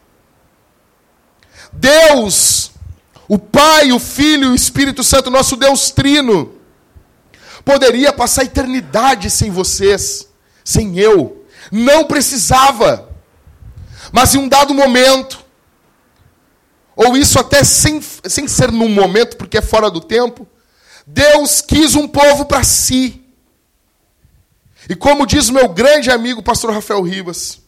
Deus, 1.72 2.70
o 3.28 3.38
Pai, 3.38 3.92
o 3.92 3.98
Filho 3.98 4.48
e 4.48 4.50
o 4.50 4.54
Espírito 4.54 5.02
Santo, 5.02 5.30
nosso 5.30 5.56
Deus 5.56 5.90
Trino, 5.90 6.54
poderia 7.64 8.12
passar 8.12 8.42
a 8.42 8.44
eternidade 8.44 9.28
sem 9.30 9.50
vocês, 9.50 10.28
sem 10.64 10.98
eu. 10.98 11.44
Não 11.72 12.04
precisava. 12.04 13.08
Mas 14.12 14.34
em 14.34 14.38
um 14.38 14.48
dado 14.48 14.72
momento, 14.72 15.44
ou 16.94 17.16
isso 17.16 17.38
até 17.38 17.64
sem, 17.64 18.00
sem 18.00 18.46
ser 18.46 18.70
num 18.70 18.88
momento, 18.88 19.36
porque 19.36 19.58
é 19.58 19.62
fora 19.62 19.90
do 19.90 20.00
tempo, 20.00 20.46
Deus 21.06 21.60
quis 21.60 21.94
um 21.94 22.06
povo 22.06 22.44
para 22.44 22.62
si. 22.62 23.23
E 24.88 24.94
como 24.94 25.26
diz 25.26 25.50
meu 25.50 25.68
grande 25.68 26.10
amigo, 26.10 26.42
pastor 26.42 26.72
Rafael 26.72 27.02
Ribas, 27.02 27.60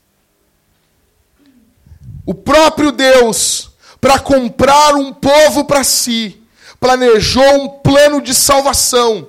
o 2.25 2.35
próprio 2.35 2.90
Deus, 2.92 3.70
para 4.00 4.18
comprar 4.18 4.94
um 4.94 5.12
povo 5.12 5.64
para 5.64 5.85
si, 5.85 6.42
planejou 6.78 7.62
um 7.62 7.68
plano 7.68 8.20
de 8.20 8.35
salvação 8.35 9.28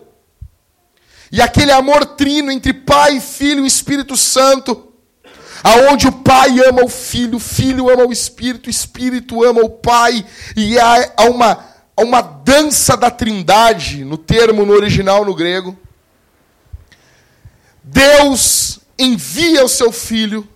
e 1.32 1.42
aquele 1.42 1.72
amor 1.72 2.06
trino 2.06 2.52
entre 2.52 2.74
Pai, 2.74 3.20
Filho 3.20 3.66
e 3.66 3.68
Espírito 3.68 4.16
Santo, 4.16 4.92
aonde 5.64 6.08
o 6.08 6.12
Pai 6.12 6.60
ama 6.66 6.84
o 6.84 6.90
Filho, 6.90 7.38
o 7.38 7.40
Filho 7.40 7.90
ama 7.90 8.06
o 8.06 8.12
Espírito, 8.14 8.68
o 8.68 8.70
Espírito 8.70 9.44
ama 9.44 9.62
o 9.62 9.70
Pai, 9.70 10.26
e 10.56 10.80
há 10.80 11.14
uma 11.30 11.78
a 12.00 12.04
uma 12.04 12.22
dança 12.22 12.96
da 12.96 13.10
trindade, 13.10 14.06
no 14.06 14.20
termo 14.20 14.64
no 14.64 14.74
original 14.74 15.26
no 15.26 15.34
grego. 15.34 15.76
Deus 17.90 18.80
envia 19.00 19.64
o 19.64 19.70
seu 19.70 19.92
filho, 19.92 20.48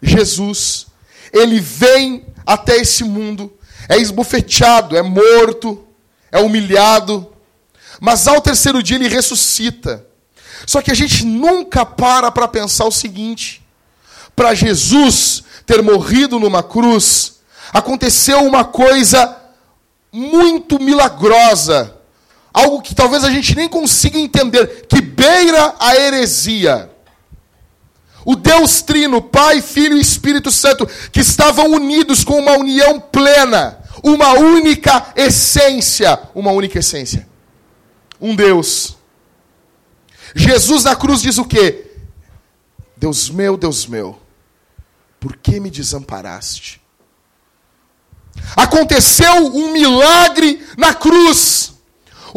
Jesus, 0.00 0.86
ele 1.32 1.60
vem 1.60 2.26
até 2.46 2.76
esse 2.76 3.02
mundo, 3.02 3.52
é 3.88 3.96
esbofeteado, 3.96 4.96
é 4.96 5.02
morto, 5.02 5.84
é 6.30 6.38
humilhado, 6.38 7.32
mas 8.00 8.28
ao 8.28 8.40
terceiro 8.40 8.82
dia 8.82 8.96
ele 8.96 9.08
ressuscita. 9.08 10.06
Só 10.66 10.80
que 10.80 10.90
a 10.90 10.94
gente 10.94 11.24
nunca 11.24 11.84
para 11.84 12.30
para 12.30 12.46
pensar 12.46 12.84
o 12.84 12.92
seguinte: 12.92 13.62
para 14.36 14.54
Jesus 14.54 15.42
ter 15.66 15.82
morrido 15.82 16.38
numa 16.38 16.62
cruz, 16.62 17.40
aconteceu 17.72 18.40
uma 18.44 18.64
coisa 18.64 19.36
muito 20.12 20.80
milagrosa, 20.80 21.97
algo 22.58 22.82
que 22.82 22.94
talvez 22.94 23.22
a 23.22 23.30
gente 23.30 23.54
nem 23.54 23.68
consiga 23.68 24.18
entender, 24.18 24.86
que 24.88 25.00
beira 25.00 25.74
a 25.78 25.94
heresia. 25.94 26.90
O 28.24 28.34
Deus 28.34 28.82
Trino, 28.82 29.22
Pai, 29.22 29.62
Filho 29.62 29.96
e 29.96 30.00
Espírito 30.00 30.50
Santo, 30.50 30.86
que 31.12 31.20
estavam 31.20 31.70
unidos 31.70 32.24
com 32.24 32.38
uma 32.38 32.52
união 32.58 33.00
plena, 33.00 33.78
uma 34.02 34.32
única 34.32 35.12
essência, 35.16 36.18
uma 36.34 36.50
única 36.50 36.80
essência. 36.80 37.28
Um 38.20 38.34
Deus. 38.34 38.96
Jesus 40.34 40.84
na 40.84 40.96
cruz 40.96 41.22
diz 41.22 41.38
o 41.38 41.44
quê? 41.44 41.86
Deus 42.96 43.30
meu, 43.30 43.56
Deus 43.56 43.86
meu, 43.86 44.20
por 45.20 45.36
que 45.36 45.60
me 45.60 45.70
desamparaste? 45.70 46.82
Aconteceu 48.56 49.46
um 49.46 49.72
milagre 49.72 50.66
na 50.76 50.92
cruz. 50.92 51.67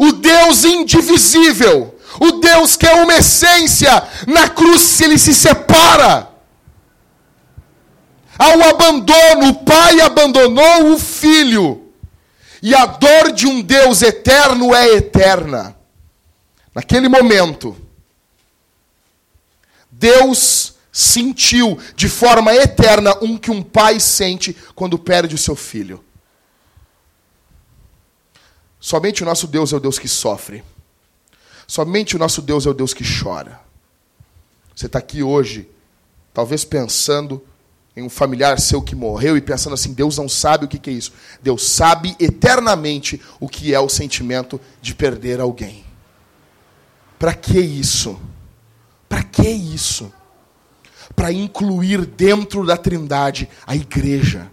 O 0.02 0.10
Deus 0.10 0.64
indivisível, 0.64 1.96
o 2.18 2.32
Deus 2.32 2.76
que 2.76 2.84
é 2.84 2.94
uma 2.94 3.14
essência, 3.14 4.02
na 4.26 4.48
cruz 4.48 5.00
ele 5.00 5.16
se 5.16 5.32
separa. 5.32 6.28
Ao 8.36 8.60
abandono, 8.64 9.50
o 9.50 9.54
pai 9.64 10.00
abandonou 10.00 10.92
o 10.92 10.98
filho. 10.98 11.92
E 12.60 12.74
a 12.74 12.84
dor 12.84 13.30
de 13.30 13.46
um 13.46 13.62
Deus 13.62 14.02
eterno 14.02 14.74
é 14.74 14.88
eterna. 14.88 15.76
Naquele 16.74 17.08
momento, 17.08 17.76
Deus 19.88 20.74
sentiu 20.90 21.78
de 21.94 22.08
forma 22.08 22.52
eterna 22.52 23.16
um 23.22 23.38
que 23.38 23.52
um 23.52 23.62
pai 23.62 24.00
sente 24.00 24.56
quando 24.74 24.98
perde 24.98 25.36
o 25.36 25.38
seu 25.38 25.54
filho. 25.54 26.02
Somente 28.82 29.22
o 29.22 29.24
nosso 29.24 29.46
Deus 29.46 29.72
é 29.72 29.76
o 29.76 29.80
Deus 29.80 29.96
que 29.96 30.08
sofre. 30.08 30.64
Somente 31.68 32.16
o 32.16 32.18
nosso 32.18 32.42
Deus 32.42 32.66
é 32.66 32.68
o 32.68 32.74
Deus 32.74 32.92
que 32.92 33.04
chora. 33.04 33.60
Você 34.74 34.86
está 34.86 34.98
aqui 34.98 35.22
hoje, 35.22 35.70
talvez 36.34 36.64
pensando 36.64 37.40
em 37.96 38.02
um 38.02 38.10
familiar 38.10 38.58
seu 38.58 38.82
que 38.82 38.96
morreu 38.96 39.36
e 39.36 39.40
pensando 39.40 39.74
assim: 39.74 39.94
Deus 39.94 40.18
não 40.18 40.28
sabe 40.28 40.64
o 40.64 40.68
que 40.68 40.90
é 40.90 40.92
isso. 40.92 41.12
Deus 41.40 41.64
sabe 41.64 42.16
eternamente 42.18 43.22
o 43.38 43.48
que 43.48 43.72
é 43.72 43.78
o 43.78 43.88
sentimento 43.88 44.60
de 44.80 44.96
perder 44.96 45.40
alguém. 45.40 45.84
Para 47.20 47.34
que 47.34 47.60
isso? 47.60 48.20
Para 49.08 49.22
que 49.22 49.48
isso? 49.48 50.12
Para 51.14 51.30
incluir 51.30 52.04
dentro 52.04 52.66
da 52.66 52.76
Trindade 52.76 53.48
a 53.64 53.76
igreja. 53.76 54.50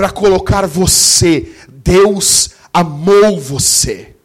Para 0.00 0.08
colocar 0.08 0.66
você, 0.66 1.52
Deus 1.68 2.52
amou 2.72 3.38
você. 3.38 4.16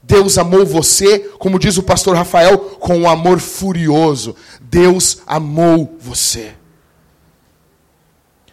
Deus 0.00 0.38
amou 0.38 0.64
você, 0.64 1.18
como 1.40 1.58
diz 1.58 1.78
o 1.78 1.82
pastor 1.82 2.14
Rafael, 2.14 2.56
com 2.78 2.96
um 2.96 3.10
amor 3.10 3.40
furioso. 3.40 4.36
Deus 4.60 5.18
amou 5.26 5.98
você. 5.98 6.54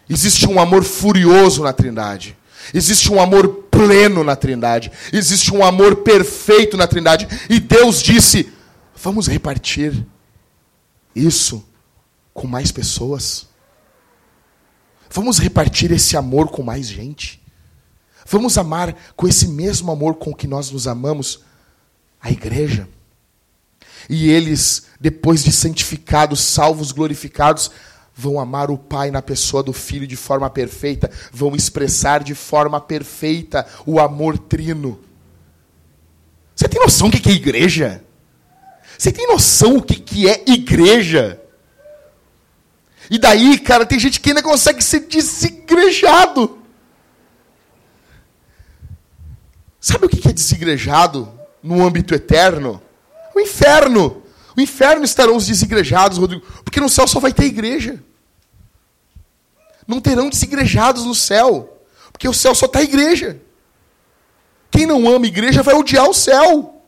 Existe 0.08 0.48
um 0.48 0.58
amor 0.58 0.82
furioso 0.82 1.62
na 1.62 1.72
Trindade. 1.72 2.36
Existe 2.74 3.12
um 3.12 3.20
amor 3.20 3.46
pleno 3.70 4.24
na 4.24 4.34
Trindade. 4.34 4.90
Existe 5.12 5.54
um 5.54 5.64
amor 5.64 5.98
perfeito 5.98 6.76
na 6.76 6.88
Trindade. 6.88 7.28
E 7.48 7.60
Deus 7.60 8.02
disse: 8.02 8.52
vamos 8.96 9.28
repartir 9.28 10.04
isso 11.14 11.64
com 12.34 12.48
mais 12.48 12.72
pessoas. 12.72 13.48
Vamos 15.12 15.38
repartir 15.38 15.90
esse 15.90 16.16
amor 16.16 16.48
com 16.48 16.62
mais 16.62 16.86
gente. 16.86 17.42
Vamos 18.26 18.56
amar 18.56 18.94
com 19.16 19.26
esse 19.26 19.48
mesmo 19.48 19.90
amor 19.90 20.14
com 20.14 20.32
que 20.32 20.46
nós 20.46 20.70
nos 20.70 20.86
amamos 20.86 21.40
a 22.20 22.30
igreja. 22.30 22.88
E 24.08 24.30
eles, 24.30 24.86
depois 25.00 25.42
de 25.42 25.50
santificados, 25.50 26.40
salvos, 26.40 26.92
glorificados, 26.92 27.70
vão 28.14 28.38
amar 28.38 28.70
o 28.70 28.78
Pai 28.78 29.10
na 29.10 29.20
pessoa 29.20 29.62
do 29.62 29.72
Filho 29.72 30.06
de 30.06 30.16
forma 30.16 30.48
perfeita, 30.48 31.10
vão 31.32 31.56
expressar 31.56 32.22
de 32.22 32.34
forma 32.34 32.80
perfeita 32.80 33.66
o 33.84 33.98
amor 33.98 34.38
trino. 34.38 35.00
Você 36.54 36.68
tem 36.68 36.80
noção 36.80 37.08
do 37.10 37.18
que 37.18 37.30
é 37.30 37.32
igreja? 37.32 38.04
Você 38.96 39.10
tem 39.10 39.26
noção 39.26 39.78
o 39.78 39.82
que 39.82 40.28
é 40.28 40.44
igreja? 40.46 41.39
E 43.10 43.18
daí, 43.18 43.58
cara, 43.58 43.84
tem 43.84 43.98
gente 43.98 44.20
que 44.20 44.30
ainda 44.30 44.42
consegue 44.42 44.82
ser 44.82 45.00
desigrejado. 45.00 46.58
Sabe 49.80 50.06
o 50.06 50.08
que 50.08 50.28
é 50.28 50.32
desigrejado 50.32 51.28
no 51.60 51.84
âmbito 51.84 52.14
eterno? 52.14 52.80
O 53.34 53.40
inferno. 53.40 54.22
O 54.56 54.60
inferno 54.60 55.04
estarão 55.04 55.36
os 55.36 55.46
desigrejados, 55.46 56.18
Rodrigo, 56.18 56.46
porque 56.64 56.80
no 56.80 56.88
céu 56.88 57.06
só 57.08 57.18
vai 57.18 57.32
ter 57.32 57.46
igreja. 57.46 58.00
Não 59.88 60.00
terão 60.00 60.28
desigrejados 60.28 61.04
no 61.04 61.14
céu, 61.14 61.82
porque 62.12 62.28
o 62.28 62.34
céu 62.34 62.54
só 62.54 62.66
está 62.66 62.80
igreja. 62.80 63.40
Quem 64.70 64.86
não 64.86 65.08
ama 65.08 65.26
igreja 65.26 65.64
vai 65.64 65.74
odiar 65.74 66.08
o 66.08 66.14
céu. 66.14 66.79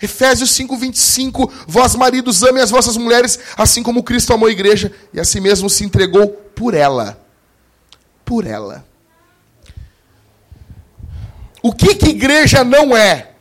Efésios 0.00 0.50
5, 0.52 0.76
25. 0.76 1.52
Vós, 1.66 1.94
maridos, 1.96 2.42
amem 2.44 2.62
as 2.62 2.70
vossas 2.70 2.96
mulheres, 2.96 3.38
assim 3.56 3.82
como 3.82 4.02
Cristo 4.02 4.32
amou 4.32 4.48
a 4.48 4.52
igreja 4.52 4.92
e 5.12 5.18
a 5.18 5.24
si 5.24 5.40
mesmo 5.40 5.68
se 5.68 5.84
entregou 5.84 6.28
por 6.28 6.74
ela. 6.74 7.20
Por 8.24 8.46
ela. 8.46 8.86
O 11.62 11.72
que, 11.72 11.94
que 11.94 12.10
igreja 12.10 12.62
não 12.62 12.96
é? 12.96 13.32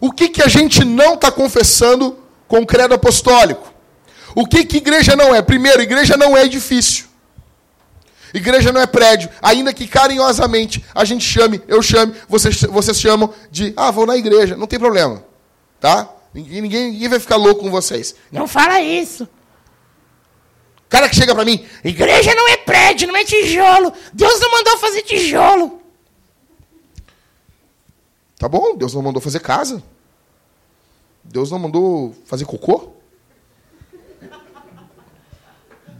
O 0.00 0.12
que, 0.12 0.28
que 0.28 0.42
a 0.42 0.48
gente 0.48 0.84
não 0.84 1.14
está 1.14 1.30
confessando 1.30 2.18
com 2.46 2.60
o 2.60 2.66
credo 2.66 2.94
apostólico? 2.94 3.72
O 4.34 4.46
que, 4.46 4.64
que 4.64 4.78
igreja 4.78 5.14
não 5.16 5.34
é? 5.34 5.42
Primeiro, 5.42 5.82
igreja 5.82 6.16
não 6.16 6.36
é 6.36 6.44
edifício. 6.44 7.06
Igreja 8.34 8.72
não 8.72 8.80
é 8.80 8.86
prédio, 8.86 9.28
ainda 9.42 9.74
que 9.74 9.86
carinhosamente 9.86 10.84
a 10.94 11.04
gente 11.04 11.24
chame, 11.24 11.60
eu 11.68 11.82
chame, 11.82 12.14
vocês, 12.28 12.62
vocês 12.62 12.98
chamam 13.00 13.32
de, 13.50 13.74
ah, 13.76 13.90
vou 13.90 14.06
na 14.06 14.16
igreja, 14.16 14.56
não 14.56 14.66
tem 14.66 14.78
problema. 14.78 15.22
Tá? 15.78 16.08
Ninguém, 16.32 16.62
ninguém, 16.62 16.92
ninguém 16.92 17.08
vai 17.08 17.20
ficar 17.20 17.36
louco 17.36 17.60
com 17.60 17.70
vocês. 17.70 18.14
Não 18.30 18.48
fala 18.48 18.80
isso. 18.80 19.28
Cara 20.88 21.08
que 21.08 21.16
chega 21.16 21.34
para 21.34 21.44
mim, 21.44 21.66
igreja 21.84 22.34
não 22.34 22.48
é 22.48 22.56
prédio, 22.56 23.08
não 23.08 23.16
é 23.16 23.24
tijolo. 23.24 23.92
Deus 24.12 24.40
não 24.40 24.50
mandou 24.50 24.78
fazer 24.78 25.02
tijolo. 25.02 25.82
Tá 28.38 28.48
bom, 28.48 28.76
Deus 28.76 28.94
não 28.94 29.02
mandou 29.02 29.20
fazer 29.20 29.40
casa. 29.40 29.82
Deus 31.22 31.50
não 31.50 31.58
mandou 31.58 32.14
fazer 32.24 32.44
cocô. 32.44 32.94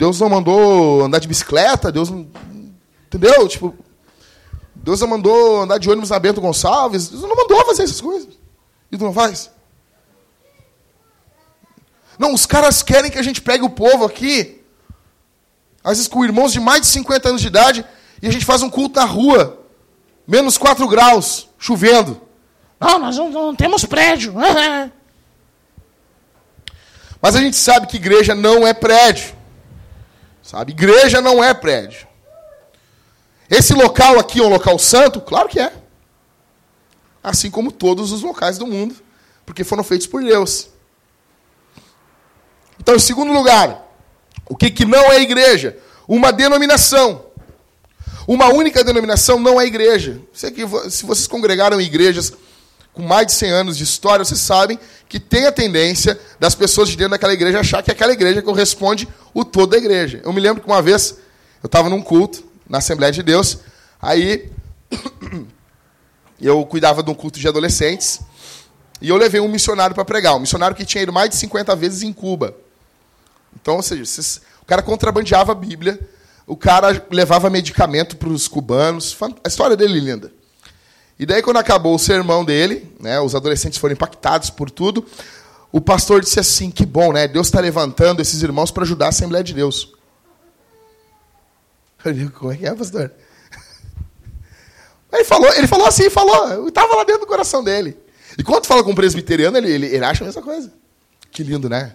Deus 0.02 0.18
não 0.18 0.28
mandou 0.28 1.04
andar 1.04 1.20
de 1.20 1.28
bicicleta, 1.28 1.92
Deus 1.92 2.10
não. 2.10 2.26
Entendeu? 3.06 3.46
Tipo, 3.46 3.72
Deus 4.74 5.00
não 5.00 5.06
mandou 5.06 5.62
andar 5.62 5.78
de 5.78 5.88
ônibus 5.88 6.10
na 6.10 6.18
Bento 6.18 6.40
Gonçalves, 6.40 7.06
Deus 7.08 7.22
não 7.22 7.36
mandou 7.36 7.64
fazer 7.66 7.84
essas 7.84 8.00
coisas. 8.00 8.34
E 8.90 8.98
tu 8.98 9.04
não 9.04 9.12
faz? 9.12 9.48
Não, 12.18 12.34
os 12.34 12.46
caras 12.46 12.82
querem 12.82 13.12
que 13.12 13.18
a 13.18 13.22
gente 13.22 13.40
pegue 13.40 13.62
o 13.62 13.70
povo 13.70 14.04
aqui, 14.04 14.60
às 15.84 15.98
vezes 15.98 16.08
com 16.08 16.24
irmãos 16.24 16.52
de 16.52 16.58
mais 16.58 16.80
de 16.80 16.88
50 16.88 17.28
anos 17.28 17.40
de 17.40 17.46
idade, 17.46 17.84
e 18.20 18.26
a 18.26 18.32
gente 18.32 18.44
faz 18.44 18.60
um 18.60 18.70
culto 18.70 18.98
na 18.98 19.06
rua, 19.06 19.56
menos 20.26 20.58
4 20.58 20.84
graus, 20.88 21.48
chovendo. 21.60 22.20
Não, 22.80 22.98
nós 22.98 23.16
não, 23.16 23.30
não 23.30 23.54
temos 23.54 23.84
prédio. 23.84 24.34
Mas 27.22 27.36
a 27.36 27.40
gente 27.40 27.54
sabe 27.54 27.86
que 27.86 27.98
igreja 27.98 28.34
não 28.34 28.66
é 28.66 28.74
prédio. 28.74 29.41
Sabe? 30.42 30.72
Igreja 30.72 31.20
não 31.20 31.42
é 31.42 31.54
prédio. 31.54 32.06
Esse 33.48 33.74
local 33.74 34.18
aqui 34.18 34.40
é 34.40 34.42
um 34.42 34.48
local 34.48 34.78
santo? 34.78 35.20
Claro 35.20 35.48
que 35.48 35.60
é. 35.60 35.72
Assim 37.22 37.50
como 37.50 37.70
todos 37.70 38.10
os 38.10 38.22
locais 38.22 38.58
do 38.58 38.66
mundo, 38.66 38.96
porque 39.46 39.62
foram 39.62 39.84
feitos 39.84 40.06
por 40.06 40.22
Deus. 40.22 40.68
Então, 42.80 42.96
em 42.96 42.98
segundo 42.98 43.32
lugar, 43.32 43.86
o 44.48 44.56
que, 44.56 44.70
que 44.70 44.84
não 44.84 45.12
é 45.12 45.20
igreja? 45.20 45.78
uma 46.06 46.32
denominação. 46.32 47.24
Uma 48.26 48.52
única 48.52 48.84
denominação 48.84 49.40
não 49.40 49.60
é 49.60 49.66
igreja. 49.66 50.20
Se 50.32 51.04
vocês 51.04 51.26
congregaram 51.26 51.80
em 51.80 51.84
igrejas 51.84 52.32
com 52.92 53.02
mais 53.02 53.26
de 53.26 53.32
100 53.32 53.50
anos 53.50 53.76
de 53.76 53.84
história, 53.84 54.24
vocês 54.24 54.40
sabem 54.40 54.78
que 55.08 55.18
tem 55.18 55.46
a 55.46 55.52
tendência 55.52 56.18
das 56.38 56.54
pessoas 56.54 56.88
de 56.88 56.96
dentro 56.96 57.12
daquela 57.12 57.32
igreja 57.32 57.60
achar 57.60 57.82
que 57.82 57.90
aquela 57.90 58.12
igreja 58.12 58.42
corresponde 58.42 59.08
o 59.32 59.44
todo 59.44 59.70
da 59.70 59.78
igreja. 59.78 60.20
Eu 60.24 60.32
me 60.32 60.40
lembro 60.40 60.62
que 60.62 60.68
uma 60.68 60.82
vez 60.82 61.16
eu 61.62 61.66
estava 61.66 61.88
num 61.88 62.02
culto 62.02 62.44
na 62.68 62.78
Assembleia 62.78 63.12
de 63.12 63.22
Deus, 63.22 63.58
aí 64.00 64.50
eu 66.40 66.64
cuidava 66.66 67.02
de 67.02 67.10
um 67.10 67.14
culto 67.14 67.38
de 67.38 67.48
adolescentes 67.48 68.20
e 69.00 69.08
eu 69.08 69.16
levei 69.16 69.40
um 69.40 69.48
missionário 69.48 69.94
para 69.94 70.04
pregar, 70.04 70.36
um 70.36 70.40
missionário 70.40 70.76
que 70.76 70.84
tinha 70.84 71.02
ido 71.02 71.12
mais 71.12 71.30
de 71.30 71.36
50 71.36 71.74
vezes 71.76 72.02
em 72.02 72.12
Cuba. 72.12 72.54
Então, 73.60 73.76
ou 73.76 73.82
seja, 73.82 74.04
o 74.60 74.64
cara 74.64 74.82
contrabandeava 74.82 75.52
a 75.52 75.54
Bíblia, 75.54 75.98
o 76.46 76.56
cara 76.56 77.04
levava 77.10 77.48
medicamento 77.50 78.16
para 78.16 78.28
os 78.28 78.48
cubanos. 78.48 79.16
A 79.44 79.48
história 79.48 79.76
dele 79.76 79.98
é 79.98 80.00
linda. 80.00 80.32
E 81.22 81.26
daí, 81.26 81.40
quando 81.40 81.58
acabou 81.58 81.94
o 81.94 81.98
sermão 82.00 82.44
dele, 82.44 82.92
né, 82.98 83.20
os 83.20 83.36
adolescentes 83.36 83.78
foram 83.78 83.92
impactados 83.92 84.50
por 84.50 84.68
tudo, 84.68 85.06
o 85.70 85.80
pastor 85.80 86.20
disse 86.20 86.40
assim: 86.40 86.68
que 86.68 86.84
bom, 86.84 87.12
né? 87.12 87.28
Deus 87.28 87.46
está 87.46 87.60
levantando 87.60 88.20
esses 88.20 88.42
irmãos 88.42 88.72
para 88.72 88.82
ajudar 88.82 89.06
a 89.06 89.08
Assembleia 89.10 89.44
de 89.44 89.54
Deus. 89.54 89.92
Eu 92.04 92.12
digo, 92.12 92.32
como 92.32 92.50
é 92.50 92.56
que 92.56 92.66
é, 92.66 92.74
pastor? 92.74 93.12
Ele 95.12 95.22
falou, 95.22 95.54
ele 95.54 95.68
falou 95.68 95.86
assim, 95.86 96.10
falou, 96.10 96.66
estava 96.66 96.96
lá 96.96 97.04
dentro 97.04 97.20
do 97.20 97.26
coração 97.28 97.62
dele. 97.62 97.96
E 98.36 98.42
quando 98.42 98.66
fala 98.66 98.82
com 98.82 98.90
um 98.90 98.94
presbiteriano, 98.94 99.56
ele, 99.56 99.70
ele, 99.70 99.86
ele 99.86 100.04
acha 100.04 100.24
a 100.24 100.26
mesma 100.26 100.42
coisa. 100.42 100.72
Que 101.30 101.44
lindo, 101.44 101.68
né? 101.68 101.94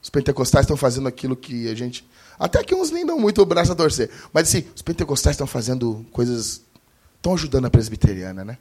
Os 0.00 0.08
pentecostais 0.08 0.62
estão 0.62 0.76
fazendo 0.76 1.08
aquilo 1.08 1.34
que 1.34 1.68
a 1.68 1.74
gente. 1.74 2.08
Até 2.38 2.62
que 2.62 2.76
uns 2.76 2.92
nem 2.92 3.04
dão 3.04 3.18
muito 3.18 3.42
o 3.42 3.44
braço 3.44 3.72
a 3.72 3.74
torcer. 3.74 4.08
Mas 4.32 4.46
assim, 4.46 4.64
os 4.72 4.82
pentecostais 4.82 5.34
estão 5.34 5.48
fazendo 5.48 6.06
coisas. 6.12 6.62
Estão 7.22 7.34
ajudando 7.34 7.66
a 7.66 7.70
presbiteriana, 7.70 8.44
né? 8.44 8.58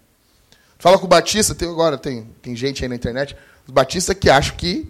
Fala 0.78 1.00
com 1.00 1.06
o 1.06 1.10
Batista, 1.10 1.56
tem 1.56 1.68
agora, 1.68 1.98
tem, 1.98 2.28
tem 2.44 2.56
gente 2.56 2.84
aí 2.84 2.88
na 2.88 2.94
internet, 2.94 3.36
os 3.66 3.74
batistas 3.74 4.16
que 4.16 4.30
acham 4.30 4.56
que. 4.56 4.88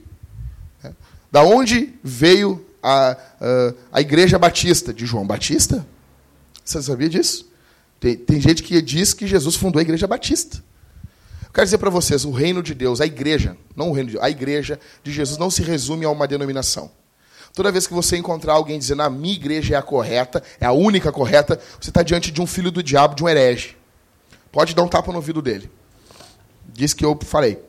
Né, 0.84 0.93
da 1.31 1.41
onde 1.41 1.93
veio 2.03 2.65
a, 2.84 3.12
a, 3.39 3.73
a 3.93 4.01
igreja 4.01 4.38
batista? 4.38 4.93
De 4.93 5.05
João 5.05 5.25
Batista? 5.25 5.88
Você 6.65 6.81
sabia 6.81 7.07
disso? 7.07 7.49
Tem, 7.97 8.17
tem 8.17 8.41
gente 8.41 8.62
que 8.62 8.81
diz 8.81 9.13
que 9.13 9.25
Jesus 9.25 9.55
fundou 9.55 9.79
a 9.79 9.84
igreja 9.84 10.05
batista. 10.05 10.62
Eu 11.41 11.53
quero 11.53 11.65
dizer 11.65 11.77
para 11.77 11.89
vocês, 11.89 12.25
o 12.25 12.31
reino 12.31 12.62
de 12.62 12.73
Deus, 12.73 12.99
a 12.99 13.05
igreja, 13.05 13.55
não 13.73 13.89
o 13.89 13.93
reino 13.93 14.10
de 14.10 14.15
Deus, 14.15 14.25
a 14.25 14.29
igreja 14.29 14.77
de 15.01 15.13
Jesus 15.13 15.38
não 15.38 15.49
se 15.49 15.62
resume 15.62 16.03
a 16.03 16.10
uma 16.10 16.27
denominação. 16.27 16.91
Toda 17.53 17.71
vez 17.71 17.85
que 17.85 17.93
você 17.93 18.17
encontrar 18.17 18.53
alguém 18.53 18.79
dizendo 18.79 19.01
a 19.01 19.09
minha 19.09 19.33
igreja 19.33 19.75
é 19.75 19.77
a 19.77 19.81
correta, 19.81 20.41
é 20.59 20.65
a 20.65 20.71
única 20.71 21.11
correta, 21.11 21.59
você 21.79 21.89
está 21.89 22.01
diante 22.01 22.31
de 22.31 22.41
um 22.41 22.47
filho 22.47 22.71
do 22.71 22.81
diabo, 22.81 23.15
de 23.15 23.23
um 23.23 23.29
herege. 23.29 23.77
Pode 24.51 24.73
dar 24.73 24.83
um 24.83 24.87
tapa 24.87 25.11
no 25.11 25.17
ouvido 25.17 25.41
dele. 25.41 25.69
Diz 26.73 26.93
que 26.93 27.03
eu 27.03 27.17
falei. 27.23 27.61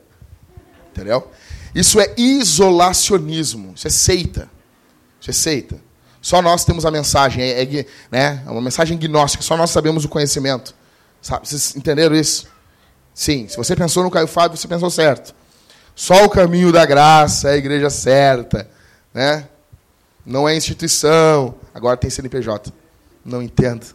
Entendeu? 0.91 1.29
Isso 1.73 1.99
é 1.99 2.13
isolacionismo. 2.17 3.73
Isso 3.75 3.87
é 3.87 3.89
seita. 3.89 4.49
Isso 5.19 5.29
é 5.29 5.33
seita. 5.33 5.79
Só 6.21 6.41
nós 6.41 6.63
temos 6.63 6.85
a 6.85 6.91
mensagem. 6.91 7.43
É, 7.43 7.63
é, 7.63 7.85
né? 8.11 8.43
é 8.45 8.49
uma 8.49 8.61
mensagem 8.61 8.97
gnóstica. 8.97 9.43
Só 9.43 9.57
nós 9.57 9.69
sabemos 9.71 10.05
o 10.05 10.09
conhecimento. 10.09 10.75
Sabe? 11.21 11.47
Vocês 11.47 11.75
entenderam 11.75 12.15
isso? 12.15 12.47
Sim, 13.13 13.47
se 13.47 13.57
você 13.57 13.75
pensou 13.75 14.03
no 14.03 14.11
Caio 14.11 14.27
Fábio, 14.27 14.57
você 14.57 14.67
pensou 14.67 14.89
certo. 14.89 15.35
Só 15.95 16.25
o 16.25 16.29
caminho 16.29 16.71
da 16.71 16.85
graça 16.85 17.49
é 17.49 17.53
a 17.53 17.57
igreja 17.57 17.89
certa. 17.89 18.69
Né? 19.13 19.47
Não 20.25 20.47
é 20.47 20.55
instituição. 20.55 21.55
Agora 21.73 21.97
tem 21.97 22.09
CNPJ. 22.09 22.71
Não 23.25 23.41
entendo. 23.41 23.85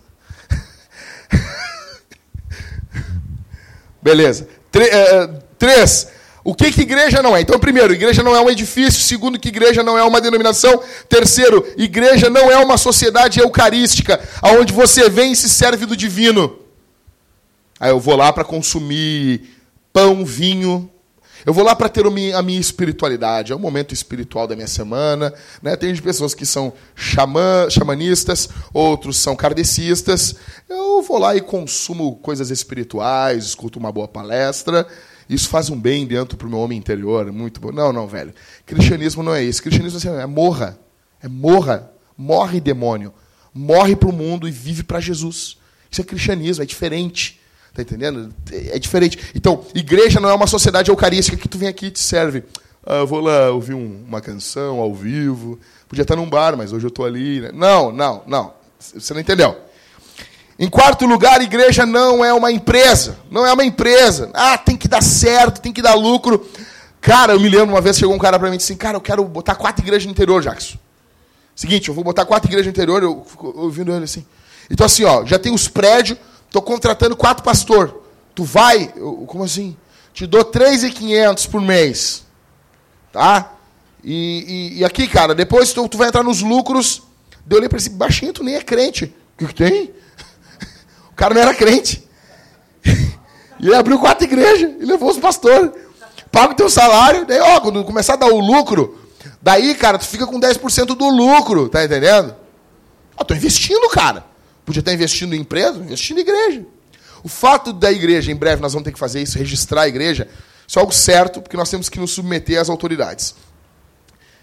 Beleza. 4.02 4.48
Eh, 4.74 5.28
três. 5.58 6.08
O 6.44 6.54
que, 6.54 6.72
que 6.72 6.82
igreja 6.82 7.22
não 7.22 7.36
é? 7.36 7.40
Então, 7.40 7.58
primeiro, 7.58 7.92
igreja 7.92 8.22
não 8.22 8.34
é 8.34 8.40
um 8.40 8.48
edifício. 8.48 9.02
Segundo, 9.02 9.38
que 9.38 9.48
igreja 9.48 9.82
não 9.82 9.98
é 9.98 10.02
uma 10.02 10.20
denominação. 10.20 10.82
Terceiro, 11.08 11.66
igreja 11.76 12.30
não 12.30 12.50
é 12.50 12.56
uma 12.58 12.78
sociedade 12.78 13.40
eucarística, 13.40 14.20
onde 14.42 14.72
você 14.72 15.10
vem 15.10 15.32
e 15.32 15.36
se 15.36 15.48
serve 15.48 15.84
do 15.84 15.96
divino. 15.96 16.58
Aí 17.78 17.90
eu 17.90 18.00
vou 18.00 18.16
lá 18.16 18.32
para 18.32 18.44
consumir 18.44 19.50
pão, 19.92 20.24
vinho. 20.24 20.90
Eu 21.48 21.54
vou 21.54 21.64
lá 21.64 21.74
para 21.74 21.88
ter 21.88 22.04
a 22.04 22.42
minha 22.42 22.60
espiritualidade. 22.60 23.52
É 23.52 23.56
o 23.56 23.58
momento 23.58 23.94
espiritual 23.94 24.46
da 24.46 24.54
minha 24.54 24.68
semana. 24.68 25.32
Né? 25.62 25.74
Tem 25.76 25.96
pessoas 25.96 26.34
que 26.34 26.44
são 26.44 26.74
xamã, 26.94 27.70
xamanistas, 27.70 28.50
outros 28.70 29.16
são 29.16 29.34
kardecistas. 29.34 30.34
Eu 30.68 31.00
vou 31.00 31.16
lá 31.16 31.34
e 31.34 31.40
consumo 31.40 32.16
coisas 32.16 32.50
espirituais, 32.50 33.46
escuto 33.46 33.78
uma 33.78 33.90
boa 33.90 34.06
palestra. 34.06 34.86
Isso 35.26 35.48
faz 35.48 35.70
um 35.70 35.80
bem 35.80 36.06
dentro 36.06 36.36
para 36.36 36.46
o 36.46 36.50
meu 36.50 36.58
homem 36.58 36.76
interior. 36.76 37.32
Muito 37.32 37.62
bom. 37.62 37.72
Não, 37.72 37.94
não, 37.94 38.06
velho. 38.06 38.34
Cristianismo 38.66 39.22
não 39.22 39.34
é 39.34 39.42
isso. 39.42 39.62
Cristianismo 39.62 40.18
é, 40.18 40.24
é 40.24 40.26
morra. 40.26 40.78
É 41.22 41.28
morra. 41.28 41.90
Morre, 42.14 42.60
demônio. 42.60 43.10
Morre 43.54 43.96
para 43.96 44.10
o 44.10 44.12
mundo 44.12 44.46
e 44.46 44.50
vive 44.50 44.82
para 44.82 45.00
Jesus. 45.00 45.56
Isso 45.90 46.02
é 46.02 46.04
cristianismo, 46.04 46.62
é 46.62 46.66
diferente. 46.66 47.40
Tá 47.78 47.82
entendendo? 47.82 48.34
É 48.50 48.76
diferente. 48.76 49.30
Então, 49.36 49.64
igreja 49.72 50.18
não 50.18 50.28
é 50.28 50.34
uma 50.34 50.48
sociedade 50.48 50.90
eucarística 50.90 51.36
que 51.36 51.46
tu 51.46 51.56
vem 51.56 51.68
aqui 51.68 51.86
e 51.86 51.90
te 51.92 52.00
serve. 52.00 52.42
Ah, 52.84 53.04
vou 53.04 53.20
lá 53.20 53.52
ouvir 53.52 53.74
um, 53.74 54.04
uma 54.04 54.20
canção 54.20 54.80
ao 54.80 54.92
vivo. 54.92 55.60
Podia 55.88 56.02
estar 56.02 56.16
num 56.16 56.28
bar, 56.28 56.56
mas 56.56 56.72
hoje 56.72 56.86
eu 56.86 56.88
estou 56.88 57.06
ali. 57.06 57.40
Né? 57.40 57.50
Não, 57.54 57.92
não, 57.92 58.24
não. 58.26 58.52
Você 58.80 59.14
não 59.14 59.20
entendeu. 59.20 59.56
Em 60.58 60.68
quarto 60.68 61.06
lugar, 61.06 61.40
igreja 61.40 61.86
não 61.86 62.24
é 62.24 62.34
uma 62.34 62.50
empresa. 62.50 63.16
Não 63.30 63.46
é 63.46 63.52
uma 63.52 63.64
empresa. 63.64 64.28
Ah, 64.34 64.58
tem 64.58 64.76
que 64.76 64.88
dar 64.88 65.00
certo, 65.00 65.60
tem 65.60 65.72
que 65.72 65.80
dar 65.80 65.94
lucro. 65.94 66.44
Cara, 67.00 67.34
eu 67.34 67.40
me 67.40 67.48
lembro 67.48 67.76
uma 67.76 67.80
vez 67.80 67.96
chegou 67.96 68.12
um 68.12 68.18
cara 68.18 68.40
para 68.40 68.48
mim 68.48 68.56
e 68.56 68.58
disse 68.58 68.72
assim: 68.72 68.78
Cara, 68.78 68.96
eu 68.96 69.00
quero 69.00 69.22
botar 69.22 69.54
quatro 69.54 69.84
igrejas 69.84 70.04
no 70.04 70.10
interior, 70.10 70.42
Jackson. 70.42 70.78
Seguinte, 71.54 71.90
eu 71.90 71.94
vou 71.94 72.02
botar 72.02 72.24
quatro 72.24 72.48
igrejas 72.48 72.66
no 72.66 72.70
interior. 72.70 73.04
Eu 73.04 73.24
fico 73.24 73.54
ouvindo 73.56 73.94
ele 73.94 74.02
assim. 74.02 74.26
Então, 74.68 74.84
assim, 74.84 75.04
ó, 75.04 75.24
já 75.24 75.38
tem 75.38 75.54
os 75.54 75.68
prédios, 75.68 76.18
Estou 76.48 76.62
contratando 76.62 77.16
quatro 77.16 77.44
pastor. 77.44 78.02
Tu 78.34 78.42
vai, 78.42 78.92
eu, 78.96 79.24
como 79.26 79.44
assim? 79.44 79.76
Te 80.12 80.26
dou 80.26 80.42
3,500 80.42 81.46
por 81.46 81.60
mês. 81.60 82.24
Tá? 83.12 83.52
E, 84.02 84.74
e, 84.74 84.78
e, 84.78 84.84
aqui, 84.84 85.06
cara, 85.06 85.34
depois 85.34 85.72
tu, 85.72 85.88
tu 85.88 85.98
vai 85.98 86.08
entrar 86.08 86.22
nos 86.22 86.42
lucros. 86.42 87.02
Deu 87.44 87.58
olhei 87.58 87.68
para 87.68 87.78
esse 87.78 87.90
baixinho, 87.90 88.32
tu 88.32 88.42
nem 88.42 88.54
é 88.56 88.62
crente. 88.62 89.04
O 89.04 89.38
que, 89.38 89.46
que 89.46 89.54
tem? 89.54 89.92
O 91.10 91.14
cara 91.18 91.34
não 91.34 91.42
era 91.42 91.52
crente. 91.52 92.08
E 92.84 93.66
ele 93.66 93.74
abriu 93.74 93.98
quatro 93.98 94.24
igrejas 94.24 94.70
e 94.80 94.84
levou 94.84 95.10
os 95.10 95.18
pastores. 95.18 95.72
Paga 96.30 96.52
o 96.52 96.56
teu 96.56 96.70
salário, 96.70 97.26
daí, 97.26 97.40
ó, 97.40 97.60
quando 97.60 97.82
começar 97.84 98.12
a 98.12 98.16
dar 98.16 98.28
o 98.28 98.38
lucro, 98.38 98.96
daí, 99.42 99.74
cara, 99.74 99.98
tu 99.98 100.06
fica 100.06 100.26
com 100.28 100.38
10% 100.38 100.94
do 100.94 101.08
lucro, 101.08 101.68
tá 101.68 101.84
entendendo? 101.84 102.36
Ó, 103.16 103.24
tô 103.24 103.34
investindo, 103.34 103.88
cara. 103.88 104.24
Podia 104.68 104.80
estar 104.80 104.92
investindo 104.92 105.34
em 105.34 105.40
empresa, 105.40 105.78
investindo 105.78 106.18
em 106.18 106.20
igreja. 106.20 106.62
O 107.24 107.28
fato 107.28 107.72
da 107.72 107.90
igreja, 107.90 108.30
em 108.30 108.36
breve 108.36 108.60
nós 108.60 108.74
vamos 108.74 108.84
ter 108.84 108.92
que 108.92 108.98
fazer 108.98 109.22
isso, 109.22 109.38
registrar 109.38 109.84
a 109.84 109.88
igreja, 109.88 110.28
isso 110.66 110.78
é 110.78 110.80
algo 110.80 110.92
certo, 110.92 111.40
porque 111.40 111.56
nós 111.56 111.70
temos 111.70 111.88
que 111.88 111.98
nos 111.98 112.10
submeter 112.10 112.60
às 112.60 112.68
autoridades. 112.68 113.34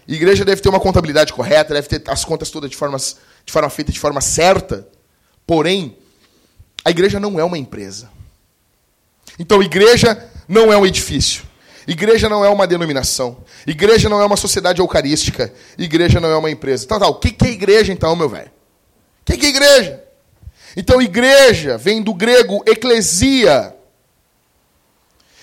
A 0.08 0.12
igreja 0.12 0.44
deve 0.44 0.60
ter 0.60 0.68
uma 0.68 0.80
contabilidade 0.80 1.32
correta, 1.32 1.74
deve 1.74 1.86
ter 1.86 2.02
as 2.10 2.24
contas 2.24 2.50
todas 2.50 2.68
de 2.68 2.76
forma, 2.76 2.98
de 2.98 3.52
forma 3.52 3.70
feita 3.70 3.92
de 3.92 4.00
forma 4.00 4.20
certa. 4.20 4.88
Porém, 5.46 5.96
a 6.84 6.90
igreja 6.90 7.20
não 7.20 7.38
é 7.38 7.44
uma 7.44 7.56
empresa. 7.56 8.10
Então, 9.38 9.62
igreja 9.62 10.28
não 10.48 10.72
é 10.72 10.76
um 10.76 10.84
edifício. 10.84 11.44
Igreja 11.86 12.28
não 12.28 12.44
é 12.44 12.48
uma 12.48 12.66
denominação. 12.66 13.44
Igreja 13.64 14.08
não 14.08 14.20
é 14.20 14.24
uma 14.24 14.36
sociedade 14.36 14.80
eucarística. 14.80 15.54
Igreja 15.78 16.18
não 16.18 16.30
é 16.30 16.36
uma 16.36 16.50
empresa. 16.50 16.84
Então, 16.84 16.98
tá, 16.98 17.06
o 17.06 17.14
que 17.14 17.36
é 17.46 17.50
igreja, 17.52 17.92
então, 17.92 18.16
meu 18.16 18.28
velho? 18.28 18.50
O 19.20 19.24
que 19.24 19.46
é 19.46 19.48
igreja? 19.50 20.05
Então, 20.76 21.00
igreja 21.00 21.78
vem 21.78 22.02
do 22.02 22.12
grego 22.12 22.62
eclesia, 22.66 23.74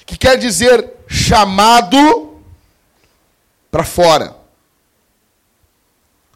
que 0.06 0.16
quer 0.16 0.38
dizer 0.38 0.92
chamado 1.08 2.40
para 3.72 3.84
fora. 3.84 4.36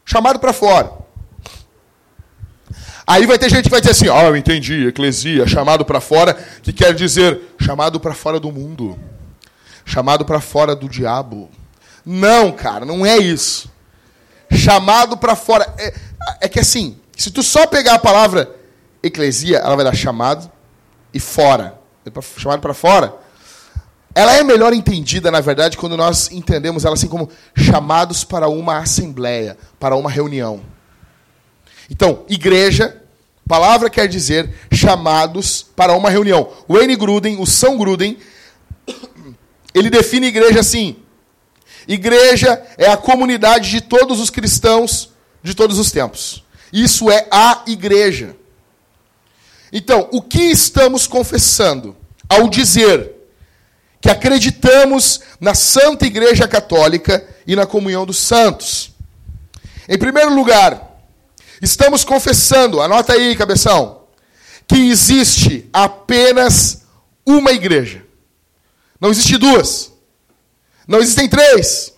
Chamado 0.04 0.40
para 0.40 0.52
fora. 0.52 0.92
Aí 3.06 3.26
vai 3.26 3.38
ter 3.38 3.50
gente 3.50 3.66
que 3.66 3.70
vai 3.70 3.80
dizer 3.80 3.92
assim: 3.92 4.10
"Ah, 4.10 4.24
oh, 4.24 4.28
eu 4.30 4.36
entendi, 4.36 4.88
eclesia, 4.88 5.46
chamado 5.46 5.86
para 5.86 6.02
fora", 6.02 6.34
que 6.64 6.74
quer 6.74 6.94
dizer 6.94 7.40
chamado 7.60 8.00
para 8.00 8.16
fora 8.16 8.40
do 8.40 8.52
mundo. 8.52 8.98
Chamado 9.86 10.26
para 10.26 10.42
fora 10.42 10.76
do 10.76 10.90
diabo. 10.90 11.50
Não, 12.04 12.52
cara, 12.52 12.84
não 12.84 13.06
é 13.06 13.18
isso. 13.18 13.70
Chamado 14.52 15.18
para 15.18 15.36
fora 15.36 15.72
é, 15.78 15.94
é 16.42 16.50
que 16.50 16.60
assim, 16.60 16.98
se 17.16 17.30
tu 17.30 17.44
só 17.44 17.68
pegar 17.68 17.94
a 17.94 18.00
palavra 18.00 18.57
eclesia, 19.08 19.58
ela 19.58 19.76
vai 19.76 19.86
dar 19.86 19.96
chamado 19.96 20.50
e 21.14 21.20
fora. 21.20 21.80
Chamado 22.38 22.62
para 22.62 22.74
fora. 22.74 23.16
Ela 24.16 24.38
é 24.38 24.44
melhor 24.44 24.74
entendida, 24.74 25.30
na 25.30 25.42
verdade, 25.42 25.78
quando 25.78 25.96
nós 25.96 26.32
entendemos 26.32 26.86
ela 26.86 26.96
assim 26.96 27.08
como 27.08 27.30
chamados 27.56 28.24
para 28.24 28.48
uma 28.48 28.78
assembleia, 28.80 29.58
para 29.80 29.96
uma 29.96 30.10
reunião. 30.10 30.62
Então, 31.90 32.26
igreja, 32.28 33.02
palavra 33.48 33.90
quer 33.90 34.08
dizer 34.08 34.54
chamados 34.72 35.66
para 35.76 35.94
uma 35.94 36.10
reunião. 36.10 36.52
O 36.68 36.74
Wayne 36.74 36.96
Gruden, 36.96 37.40
o 37.40 37.46
São 37.46 37.78
Gruden, 37.78 38.18
ele 39.74 39.90
define 39.90 40.28
igreja 40.28 40.62
assim: 40.62 40.98
igreja 41.88 42.62
é 42.78 42.90
a 42.90 42.98
comunidade 42.98 43.70
de 43.70 43.82
todos 43.82 44.20
os 44.20 44.30
cristãos 44.30 45.12
de 45.44 45.56
todos 45.56 45.80
os 45.80 45.92
tempos. 45.92 46.44
Isso 46.72 47.10
é 47.10 47.28
a 47.32 47.64
igreja. 47.68 48.36
Então, 49.72 50.08
o 50.12 50.22
que 50.22 50.42
estamos 50.52 51.08
confessando 51.08 51.96
ao 52.30 52.50
dizer 52.50 53.14
que 54.00 54.10
acreditamos 54.10 55.22
na 55.40 55.54
Santa 55.54 56.06
Igreja 56.06 56.48
Católica 56.48 57.26
e 57.46 57.56
na 57.56 57.66
comunhão 57.66 58.06
dos 58.06 58.18
santos? 58.18 58.92
Em 59.90 59.98
primeiro 59.98 60.34
lugar, 60.34 61.02
estamos 61.62 62.04
confessando, 62.04 62.82
anota 62.82 63.14
aí, 63.14 63.36
cabeção, 63.36 64.04
que 64.68 64.90
existe 64.90 65.70
apenas 65.72 66.84
uma 67.26 67.52
igreja. 67.52 68.04
Não 69.00 69.12
existe 69.12 69.38
duas. 69.38 69.92
Não 70.88 71.00
existem 71.00 71.28
três. 71.28 71.94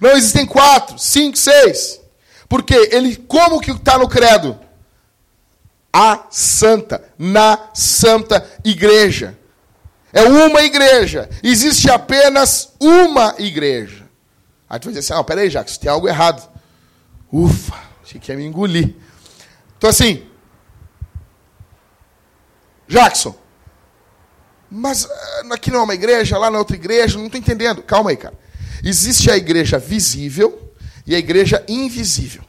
Não 0.00 0.10
existem 0.10 0.44
quatro, 0.46 0.98
cinco, 0.98 1.38
seis. 1.38 2.00
Porque 2.48 2.74
ele, 2.92 3.16
como 3.16 3.60
que 3.60 3.70
está 3.70 3.98
no 3.98 4.08
credo? 4.08 4.58
A 5.92 6.26
santa, 6.30 7.02
na 7.18 7.70
santa 7.74 8.46
igreja. 8.64 9.38
É 10.12 10.22
uma 10.22 10.62
igreja. 10.62 11.28
Existe 11.42 11.90
apenas 11.90 12.72
uma 12.80 13.34
igreja. 13.38 14.08
Aí 14.68 14.78
tu 14.78 14.84
vai 14.84 14.94
dizer 14.94 15.12
assim, 15.12 15.20
ah, 15.20 15.24
peraí, 15.24 15.48
Jacques, 15.48 15.78
tem 15.78 15.90
algo 15.90 16.08
errado. 16.08 16.48
Ufa, 17.32 17.74
achei 18.02 18.20
que 18.20 18.30
ia 18.30 18.36
me 18.36 18.44
engolir. 18.44 18.94
Então 19.76 19.90
assim, 19.90 20.26
Jackson, 22.86 23.34
mas 24.70 25.04
eh, 25.04 25.42
aqui 25.52 25.70
não 25.70 25.80
é 25.80 25.82
uma 25.82 25.94
igreja, 25.94 26.38
lá 26.38 26.50
na 26.50 26.56
é 26.56 26.58
outra 26.58 26.76
igreja, 26.76 27.18
não 27.18 27.26
estou 27.26 27.38
entendendo. 27.38 27.82
Calma 27.82 28.10
aí, 28.10 28.16
cara. 28.16 28.38
Existe 28.82 29.30
a 29.30 29.36
igreja 29.36 29.78
visível 29.78 30.72
e 31.06 31.14
a 31.14 31.18
igreja 31.18 31.64
invisível. 31.68 32.42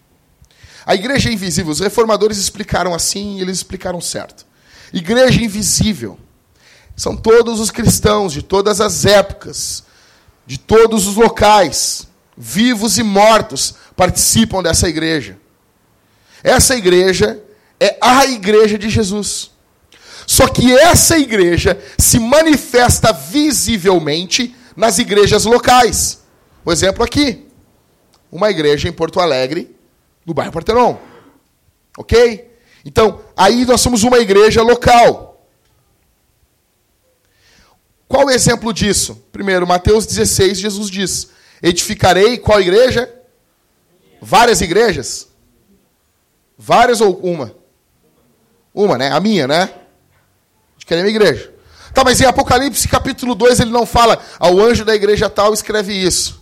A 0.90 0.96
igreja 0.96 1.32
invisível, 1.32 1.72
os 1.72 1.82
reformadores 1.82 2.40
explicaram 2.40 2.96
assim 2.96 3.38
e 3.38 3.42
eles 3.42 3.58
explicaram 3.58 4.02
certo. 4.02 4.44
Igreja 4.92 5.40
invisível 5.40 6.18
são 6.96 7.16
todos 7.16 7.60
os 7.60 7.70
cristãos 7.70 8.34
de 8.34 8.42
todas 8.42 8.82
as 8.82 9.06
épocas, 9.06 9.84
de 10.48 10.58
todos 10.58 11.06
os 11.06 11.16
locais, 11.16 12.08
vivos 12.36 12.98
e 12.98 13.04
mortos, 13.04 13.76
participam 13.96 14.64
dessa 14.64 14.90
igreja. 14.90 15.38
Essa 16.44 16.76
igreja 16.76 17.40
é 17.80 17.96
a 18.02 18.26
igreja 18.26 18.76
de 18.76 18.90
Jesus. 18.90 19.52
Só 20.26 20.48
que 20.48 20.74
essa 20.74 21.20
igreja 21.20 21.80
se 22.00 22.18
manifesta 22.18 23.14
visivelmente 23.14 24.56
nas 24.76 24.98
igrejas 24.98 25.46
locais. 25.46 26.24
O 26.66 26.72
exemplo 26.72 27.04
aqui. 27.04 27.46
Uma 28.32 28.50
igreja 28.50 28.90
em 28.90 28.92
Porto 28.92 29.20
Alegre, 29.20 29.78
no 30.26 30.34
bairro 30.34 30.52
Partenon. 30.52 30.98
Ok? 31.98 32.50
Então, 32.86 33.22
aí 33.36 33.66
nós 33.66 33.82
somos 33.82 34.04
uma 34.04 34.20
igreja 34.20 34.62
local. 34.62 35.48
Qual 38.08 38.26
o 38.26 38.32
exemplo 38.32 38.74
disso? 38.74 39.24
Primeiro, 39.32 39.68
Mateus 39.68 40.06
16, 40.06 40.60
Jesus 40.60 40.90
diz: 40.90 41.30
Edificarei 41.62 42.38
qual 42.38 42.60
igreja? 42.60 43.14
Várias 44.22 44.62
igrejas? 44.62 45.30
Várias 46.58 47.02
ou 47.02 47.18
uma? 47.20 47.56
Uma, 48.74 48.98
né? 48.98 49.12
A 49.12 49.20
minha, 49.20 49.48
né? 49.48 49.70
De 50.78 50.86
que 50.86 50.94
é 50.94 50.98
minha 50.98 51.10
igreja. 51.10 51.54
Tá, 51.94 52.04
mas 52.04 52.20
em 52.22 52.26
Apocalipse 52.26 52.88
capítulo 52.88 53.36
2 53.36 53.60
ele 53.60 53.72
não 53.72 53.86
fala 53.86 54.20
ao 54.40 54.60
anjo 54.60 54.86
da 54.86 54.96
igreja 54.96 55.30
tal 55.30 55.54
escreve 55.54 55.94
isso. 55.94 56.42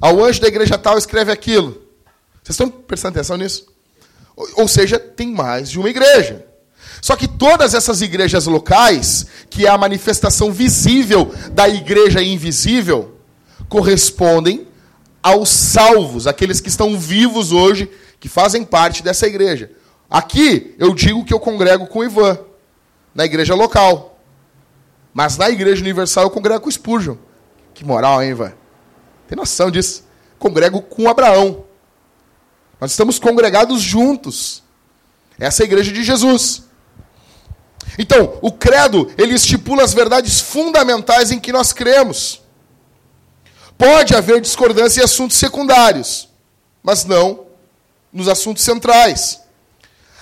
Ao 0.00 0.22
anjo 0.22 0.40
da 0.40 0.48
igreja 0.48 0.78
tal 0.78 0.98
escreve 0.98 1.32
aquilo. 1.32 1.85
Vocês 2.46 2.54
estão 2.54 2.70
prestando 2.70 3.18
atenção 3.18 3.36
nisso? 3.36 3.66
Ou 4.54 4.68
seja, 4.68 5.00
tem 5.00 5.32
mais 5.32 5.68
de 5.68 5.80
uma 5.80 5.90
igreja. 5.90 6.46
Só 7.02 7.16
que 7.16 7.26
todas 7.26 7.74
essas 7.74 8.02
igrejas 8.02 8.46
locais, 8.46 9.26
que 9.50 9.66
é 9.66 9.68
a 9.68 9.76
manifestação 9.76 10.52
visível 10.52 11.34
da 11.50 11.68
igreja 11.68 12.22
invisível, 12.22 13.16
correspondem 13.68 14.68
aos 15.20 15.48
salvos, 15.48 16.28
aqueles 16.28 16.60
que 16.60 16.68
estão 16.68 16.96
vivos 16.96 17.50
hoje, 17.50 17.90
que 18.20 18.28
fazem 18.28 18.64
parte 18.64 19.02
dessa 19.02 19.26
igreja. 19.26 19.72
Aqui 20.08 20.72
eu 20.78 20.94
digo 20.94 21.24
que 21.24 21.34
eu 21.34 21.40
congrego 21.40 21.88
com 21.88 21.98
o 21.98 22.04
Ivan, 22.04 22.38
na 23.12 23.24
igreja 23.24 23.56
local. 23.56 24.20
Mas 25.12 25.36
na 25.36 25.50
Igreja 25.50 25.82
Universal 25.82 26.24
eu 26.24 26.30
congrego 26.30 26.60
com 26.60 26.70
Spurgeon. 26.70 27.16
Que 27.74 27.84
moral, 27.84 28.22
hein, 28.22 28.34
velho? 28.34 28.54
Tem 29.26 29.34
noção 29.34 29.68
disso? 29.68 30.04
Congrego 30.38 30.80
com 30.80 31.08
Abraão. 31.08 31.65
Nós 32.80 32.90
estamos 32.90 33.18
congregados 33.18 33.80
juntos. 33.80 34.62
Essa 35.38 35.62
é 35.62 35.64
a 35.64 35.66
igreja 35.66 35.92
de 35.92 36.02
Jesus. 36.02 36.64
Então, 37.98 38.38
o 38.42 38.52
credo, 38.52 39.10
ele 39.16 39.34
estipula 39.34 39.82
as 39.82 39.94
verdades 39.94 40.40
fundamentais 40.40 41.30
em 41.30 41.38
que 41.38 41.52
nós 41.52 41.72
cremos. 41.72 42.42
Pode 43.78 44.14
haver 44.14 44.40
discordância 44.40 45.00
em 45.00 45.04
assuntos 45.04 45.36
secundários, 45.36 46.28
mas 46.82 47.04
não 47.04 47.46
nos 48.12 48.28
assuntos 48.28 48.62
centrais. 48.62 49.40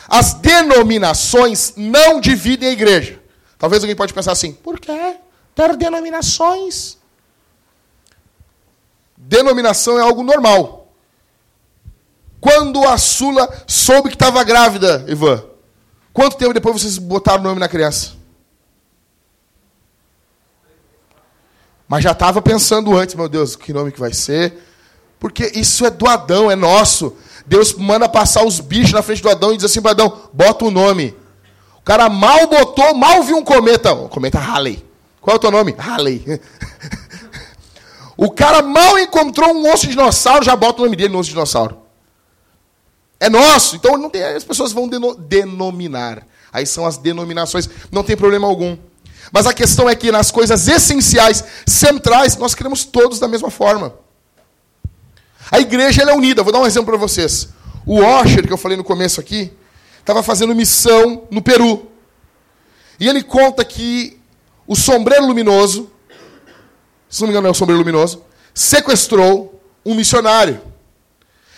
As 0.08 0.34
denominações 0.34 1.72
não 1.76 2.20
dividem 2.20 2.68
a 2.68 2.72
igreja. 2.72 3.20
Talvez 3.58 3.82
alguém 3.82 3.96
pode 3.96 4.12
pensar 4.12 4.32
assim, 4.32 4.52
por 4.52 4.78
quê? 4.78 5.16
Ter 5.54 5.76
denominações. 5.76 6.98
Denominação 9.16 9.98
é 9.98 10.02
algo 10.02 10.22
normal. 10.22 10.83
Quando 12.44 12.86
a 12.86 12.98
Sula 12.98 13.48
soube 13.66 14.10
que 14.10 14.16
estava 14.16 14.44
grávida, 14.44 15.02
Ivan, 15.08 15.42
quanto 16.12 16.36
tempo 16.36 16.52
depois 16.52 16.78
vocês 16.78 16.98
botaram 16.98 17.40
o 17.40 17.44
nome 17.44 17.58
na 17.58 17.70
criança? 17.70 18.10
Mas 21.88 22.04
já 22.04 22.10
estava 22.10 22.42
pensando 22.42 22.94
antes, 22.94 23.14
meu 23.14 23.30
Deus, 23.30 23.56
que 23.56 23.72
nome 23.72 23.90
que 23.90 23.98
vai 23.98 24.12
ser? 24.12 24.62
Porque 25.18 25.52
isso 25.54 25.86
é 25.86 25.90
do 25.90 26.06
Adão, 26.06 26.50
é 26.50 26.54
nosso. 26.54 27.16
Deus 27.46 27.72
manda 27.72 28.10
passar 28.10 28.44
os 28.44 28.60
bichos 28.60 28.92
na 28.92 29.00
frente 29.00 29.22
do 29.22 29.30
Adão 29.30 29.54
e 29.54 29.56
diz 29.56 29.64
assim 29.64 29.80
para 29.80 29.92
Adão: 29.92 30.28
bota 30.30 30.66
o 30.66 30.70
nome. 30.70 31.16
O 31.78 31.80
cara 31.80 32.10
mal 32.10 32.46
botou, 32.46 32.92
mal 32.92 33.22
viu 33.22 33.38
um 33.38 33.42
cometa. 33.42 33.94
O 33.94 34.06
cometa 34.06 34.38
Halley. 34.38 34.84
Qual 35.18 35.32
é 35.32 35.36
o 35.38 35.40
teu 35.40 35.50
nome? 35.50 35.74
Halley. 35.78 36.22
o 38.18 38.30
cara 38.30 38.60
mal 38.60 38.98
encontrou 38.98 39.50
um 39.54 39.72
osso 39.72 39.86
de 39.86 39.92
dinossauro, 39.92 40.44
já 40.44 40.54
bota 40.54 40.82
o 40.82 40.84
nome 40.84 40.94
dele 40.94 41.08
no 41.08 41.20
osso 41.20 41.28
de 41.28 41.34
dinossauro. 41.34 41.83
É 43.24 43.30
nosso. 43.30 43.76
Então 43.76 43.96
não 43.96 44.10
tem, 44.10 44.22
as 44.22 44.44
pessoas 44.44 44.70
vão 44.70 44.86
deno, 44.86 45.14
denominar. 45.14 46.26
Aí 46.52 46.66
são 46.66 46.84
as 46.84 46.98
denominações. 46.98 47.66
Não 47.90 48.04
tem 48.04 48.14
problema 48.14 48.46
algum. 48.46 48.76
Mas 49.32 49.46
a 49.46 49.54
questão 49.54 49.88
é 49.88 49.94
que 49.94 50.12
nas 50.12 50.30
coisas 50.30 50.68
essenciais, 50.68 51.42
centrais, 51.66 52.36
nós 52.36 52.54
queremos 52.54 52.84
todos 52.84 53.18
da 53.18 53.26
mesma 53.26 53.50
forma. 53.50 53.94
A 55.50 55.58
igreja 55.58 56.02
é 56.02 56.14
unida. 56.14 56.42
Vou 56.42 56.52
dar 56.52 56.60
um 56.60 56.66
exemplo 56.66 56.88
para 56.88 56.98
vocês. 56.98 57.48
O 57.86 57.98
Osher, 57.98 58.46
que 58.46 58.52
eu 58.52 58.58
falei 58.58 58.76
no 58.76 58.84
começo 58.84 59.20
aqui, 59.20 59.50
estava 60.00 60.22
fazendo 60.22 60.54
missão 60.54 61.22
no 61.30 61.40
Peru. 61.40 61.90
E 63.00 63.08
ele 63.08 63.22
conta 63.22 63.64
que 63.64 64.20
o 64.66 64.76
sombreiro 64.76 65.26
luminoso, 65.26 65.90
se 67.08 67.22
não 67.22 67.28
me 67.28 67.32
engano 67.32 67.48
é 67.48 67.50
o 67.50 67.54
sombreiro 67.54 67.78
luminoso, 67.78 68.22
sequestrou 68.52 69.62
um 69.84 69.94
missionário. 69.94 70.73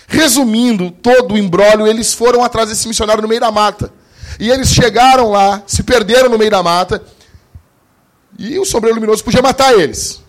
Resumindo 0.07 0.91
todo 0.91 1.35
o 1.35 1.39
embrólio, 1.39 1.87
eles 1.87 2.15
foram 2.15 2.45
atrás 2.45 2.69
desse 2.69 2.87
missionário 2.87 3.23
no 3.23 3.29
meio 3.29 3.41
da 3.41 3.51
mata. 3.51 3.93
E 4.39 4.51
eles 4.51 4.69
chegaram 4.69 5.31
lá, 5.31 5.63
se 5.67 5.83
perderam 5.83 6.29
no 6.29 6.39
meio 6.39 6.51
da 6.51 6.63
mata, 6.63 7.03
e 8.39 8.59
o 8.59 8.65
sombreiro 8.65 8.97
luminoso 8.97 9.25
podia 9.25 9.43
matar 9.43 9.73
eles. 9.79 10.23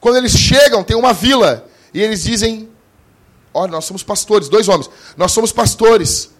Quando 0.00 0.16
eles 0.16 0.32
chegam, 0.32 0.84
tem 0.84 0.96
uma 0.96 1.12
vila, 1.12 1.66
e 1.92 2.00
eles 2.00 2.22
dizem: 2.22 2.68
Olha, 3.52 3.72
nós 3.72 3.84
somos 3.84 4.02
pastores, 4.02 4.48
dois 4.48 4.68
homens, 4.68 4.88
nós 5.16 5.32
somos 5.32 5.52
pastores 5.52 6.30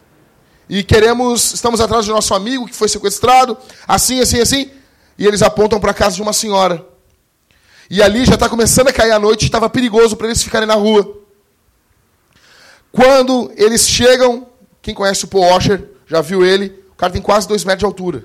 e 0.68 0.82
queremos, 0.82 1.54
estamos 1.54 1.80
atrás 1.80 2.06
do 2.06 2.12
nosso 2.12 2.34
amigo 2.34 2.66
que 2.66 2.74
foi 2.74 2.88
sequestrado, 2.88 3.56
assim, 3.86 4.20
assim, 4.20 4.40
assim, 4.40 4.70
e 5.16 5.26
eles 5.26 5.42
apontam 5.42 5.78
para 5.78 5.92
a 5.92 5.94
casa 5.94 6.16
de 6.16 6.22
uma 6.22 6.32
senhora. 6.32 6.84
E 7.88 8.02
ali 8.02 8.24
já 8.24 8.34
está 8.34 8.48
começando 8.48 8.88
a 8.88 8.92
cair 8.92 9.12
a 9.12 9.18
noite, 9.18 9.44
estava 9.44 9.70
perigoso 9.70 10.16
para 10.16 10.26
eles 10.26 10.42
ficarem 10.42 10.66
na 10.66 10.74
rua. 10.74 11.25
Quando 12.96 13.52
eles 13.56 13.86
chegam, 13.86 14.46
quem 14.80 14.94
conhece 14.94 15.26
o 15.26 15.28
Paul 15.28 15.44
Washer, 15.44 15.86
já 16.06 16.22
viu 16.22 16.42
ele, 16.42 16.82
o 16.92 16.94
cara 16.94 17.12
tem 17.12 17.20
quase 17.20 17.46
dois 17.46 17.62
metros 17.62 17.80
de 17.80 17.84
altura. 17.84 18.24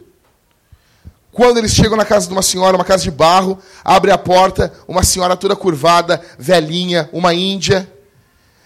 Quando 1.30 1.58
eles 1.58 1.74
chegam 1.74 1.98
na 1.98 2.06
casa 2.06 2.28
de 2.28 2.32
uma 2.32 2.42
senhora, 2.42 2.78
uma 2.78 2.86
casa 2.86 3.04
de 3.04 3.12
barro, 3.12 3.60
abre 3.84 4.12
a 4.12 4.18
porta, 4.18 4.72
uma 4.88 5.04
senhora 5.04 5.36
toda 5.36 5.58
curvada, 5.58 6.22
velhinha, 6.40 7.10
uma 7.12 7.34
índia, 7.34 7.92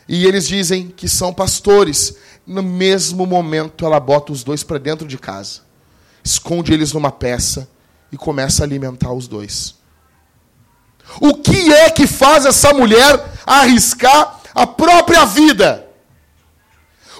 E 0.07 0.27
eles 0.27 0.47
dizem 0.47 0.89
que 0.89 1.09
são 1.09 1.33
pastores. 1.33 2.15
No 2.45 2.61
mesmo 2.61 3.25
momento, 3.25 3.83
ela 3.83 3.99
bota 3.99 4.31
os 4.31 4.43
dois 4.43 4.61
para 4.63 4.77
dentro 4.77 5.07
de 5.07 5.17
casa, 5.17 5.61
esconde 6.23 6.71
eles 6.71 6.93
numa 6.93 7.11
peça 7.11 7.67
e 8.11 8.17
começa 8.17 8.61
a 8.61 8.65
alimentar 8.67 9.11
os 9.11 9.27
dois. 9.27 9.73
O 11.19 11.33
que 11.33 11.73
é 11.73 11.89
que 11.89 12.05
faz 12.05 12.45
essa 12.45 12.71
mulher 12.71 13.25
arriscar 13.47 14.39
a 14.53 14.67
própria 14.67 15.25
vida? 15.25 15.85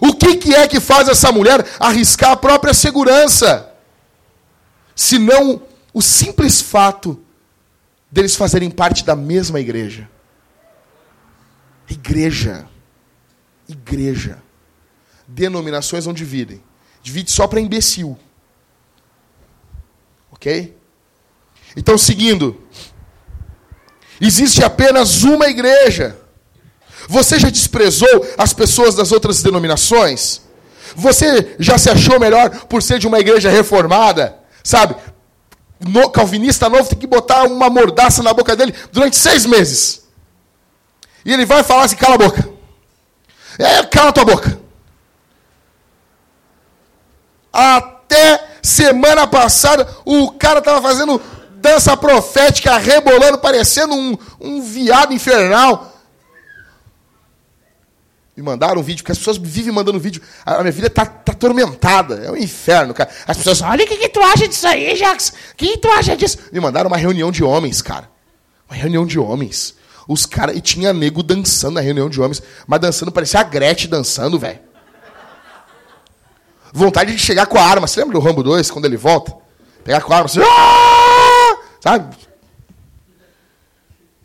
O 0.01 0.13
que, 0.13 0.35
que 0.37 0.53
é 0.53 0.67
que 0.67 0.79
faz 0.79 1.07
essa 1.07 1.31
mulher 1.31 1.65
arriscar 1.79 2.31
a 2.31 2.37
própria 2.37 2.73
segurança? 2.73 3.71
Se 4.95 5.17
não 5.17 5.61
o 5.93 6.01
simples 6.01 6.61
fato 6.61 7.21
deles 8.11 8.35
fazerem 8.35 8.69
parte 8.69 9.03
da 9.03 9.15
mesma 9.15 9.59
igreja. 9.59 10.09
Igreja. 11.89 12.67
Igreja. 13.67 14.41
Denominações 15.27 16.05
não 16.05 16.13
dividem. 16.13 16.61
Divide 17.01 17.31
só 17.31 17.47
para 17.47 17.59
imbecil. 17.59 18.17
Ok? 20.31 20.77
Então, 21.75 21.97
seguindo. 21.97 22.61
Existe 24.19 24.63
apenas 24.63 25.23
uma 25.23 25.47
igreja. 25.47 26.17
Você 27.07 27.39
já 27.39 27.49
desprezou 27.49 28.25
as 28.37 28.53
pessoas 28.53 28.95
das 28.95 29.11
outras 29.11 29.41
denominações? 29.41 30.41
Você 30.95 31.55
já 31.59 31.77
se 31.77 31.89
achou 31.89 32.19
melhor 32.19 32.49
por 32.67 32.81
ser 32.81 32.99
de 32.99 33.07
uma 33.07 33.19
igreja 33.19 33.49
reformada? 33.49 34.37
Sabe? 34.63 34.95
No, 35.79 36.09
calvinista 36.09 36.69
novo 36.69 36.89
tem 36.89 36.97
que 36.97 37.05
botar 37.05 37.43
uma 37.43 37.69
mordaça 37.69 38.23
na 38.23 38.33
boca 38.33 38.55
dele 38.55 38.73
durante 38.91 39.15
seis 39.15 39.45
meses. 39.45 40.03
E 41.23 41.33
ele 41.33 41.45
vai 41.45 41.63
falar 41.63 41.83
assim: 41.83 41.95
cala 41.95 42.15
a 42.15 42.19
boca. 42.19 42.49
É, 43.59 43.83
cala 43.83 44.09
a 44.09 44.13
tua 44.13 44.25
boca. 44.25 44.59
Até 47.51 48.43
semana 48.61 49.27
passada, 49.27 49.87
o 50.03 50.31
cara 50.31 50.59
estava 50.59 50.81
fazendo 50.81 51.21
dança 51.55 51.95
profética, 51.95 52.77
rebolando, 52.77 53.37
parecendo 53.37 53.95
um, 53.95 54.17
um 54.39 54.61
viado 54.61 55.13
infernal. 55.13 55.94
Me 58.35 58.43
mandaram 58.43 58.81
um 58.81 58.83
vídeo, 58.83 59.01
porque 59.01 59.13
as 59.13 59.17
pessoas 59.17 59.37
vivem 59.37 59.71
mandando 59.73 59.97
vídeo. 59.97 60.21
A 60.45 60.59
minha 60.59 60.71
vida 60.71 60.87
está 60.87 61.05
tá 61.05 61.31
atormentada. 61.31 62.15
É 62.15 62.29
um 62.29 62.35
inferno, 62.35 62.93
cara. 62.93 63.09
As 63.25 63.37
pessoas, 63.37 63.61
olha 63.61 63.85
o 63.85 63.87
que, 63.87 63.95
que 63.95 64.09
tu 64.09 64.21
acha 64.21 64.45
disso 64.45 64.67
aí, 64.67 64.93
Jax? 64.95 65.29
O 65.29 65.55
que, 65.55 65.67
que 65.67 65.77
tu 65.77 65.87
acha 65.89 66.17
disso? 66.17 66.39
Me 66.51 66.59
mandaram 66.59 66.89
uma 66.89 66.97
reunião 66.97 67.31
de 67.31 67.43
homens, 67.43 67.81
cara. 67.81 68.09
Uma 68.69 68.77
reunião 68.77 69.05
de 69.05 69.17
homens. 69.17 69.75
Os 70.05 70.25
caras. 70.25 70.57
E 70.57 70.59
tinha 70.59 70.91
nego 70.91 71.23
dançando 71.23 71.75
na 71.75 71.81
reunião 71.81 72.09
de 72.09 72.19
homens. 72.19 72.43
Mas 72.67 72.81
dançando, 72.81 73.09
parecia 73.09 73.39
a 73.39 73.43
Gretchen 73.43 73.89
dançando, 73.89 74.37
velho. 74.37 74.59
Vontade 76.73 77.13
de 77.13 77.19
chegar 77.19 77.45
com 77.45 77.57
a 77.57 77.63
arma. 77.63 77.87
Você 77.87 78.01
lembra 78.01 78.19
do 78.19 78.25
Rambo 78.25 78.43
2, 78.43 78.69
quando 78.69 78.83
ele 78.83 78.97
volta? 78.97 79.33
Pegar 79.85 80.01
com 80.01 80.11
a 80.11 80.17
arma 80.17 80.25
assim. 80.25 80.41
"Ah!" 80.41 81.57
Sabe? 81.79 82.17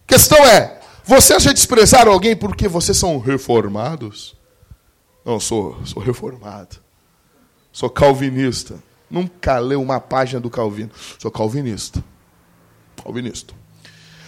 Questão 0.05 0.39
é: 0.39 0.80
vocês 1.11 1.43
já 1.43 1.53
desprezaram 1.53 2.13
alguém 2.13 2.37
porque 2.37 2.69
vocês 2.69 2.97
são 2.97 3.19
reformados? 3.19 4.37
Não, 5.25 5.41
sou, 5.41 5.77
sou 5.85 6.01
reformado. 6.01 6.77
Sou 7.73 7.91
calvinista. 7.91 8.77
Nunca 9.11 9.59
leu 9.59 9.83
uma 9.83 9.99
página 10.01 10.39
do 10.41 10.49
Calvino. 10.49 10.91
Sou 11.19 11.33
calvinista. 11.33 12.03
Calvinista. 13.03 13.53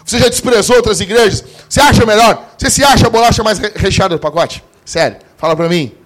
Você 0.04 0.18
já 0.18 0.28
desprezou 0.28 0.74
outras 0.76 1.00
igrejas? 1.00 1.44
Você 1.68 1.80
acha 1.80 2.04
melhor? 2.04 2.52
Você 2.58 2.68
se 2.68 2.82
acha 2.82 3.06
a 3.06 3.10
bolacha 3.10 3.44
mais 3.44 3.58
re- 3.58 3.72
recheada 3.76 4.16
do 4.16 4.20
pacote? 4.20 4.64
Sério, 4.84 5.18
fala 5.36 5.54
pra 5.54 5.68
mim. 5.68 5.96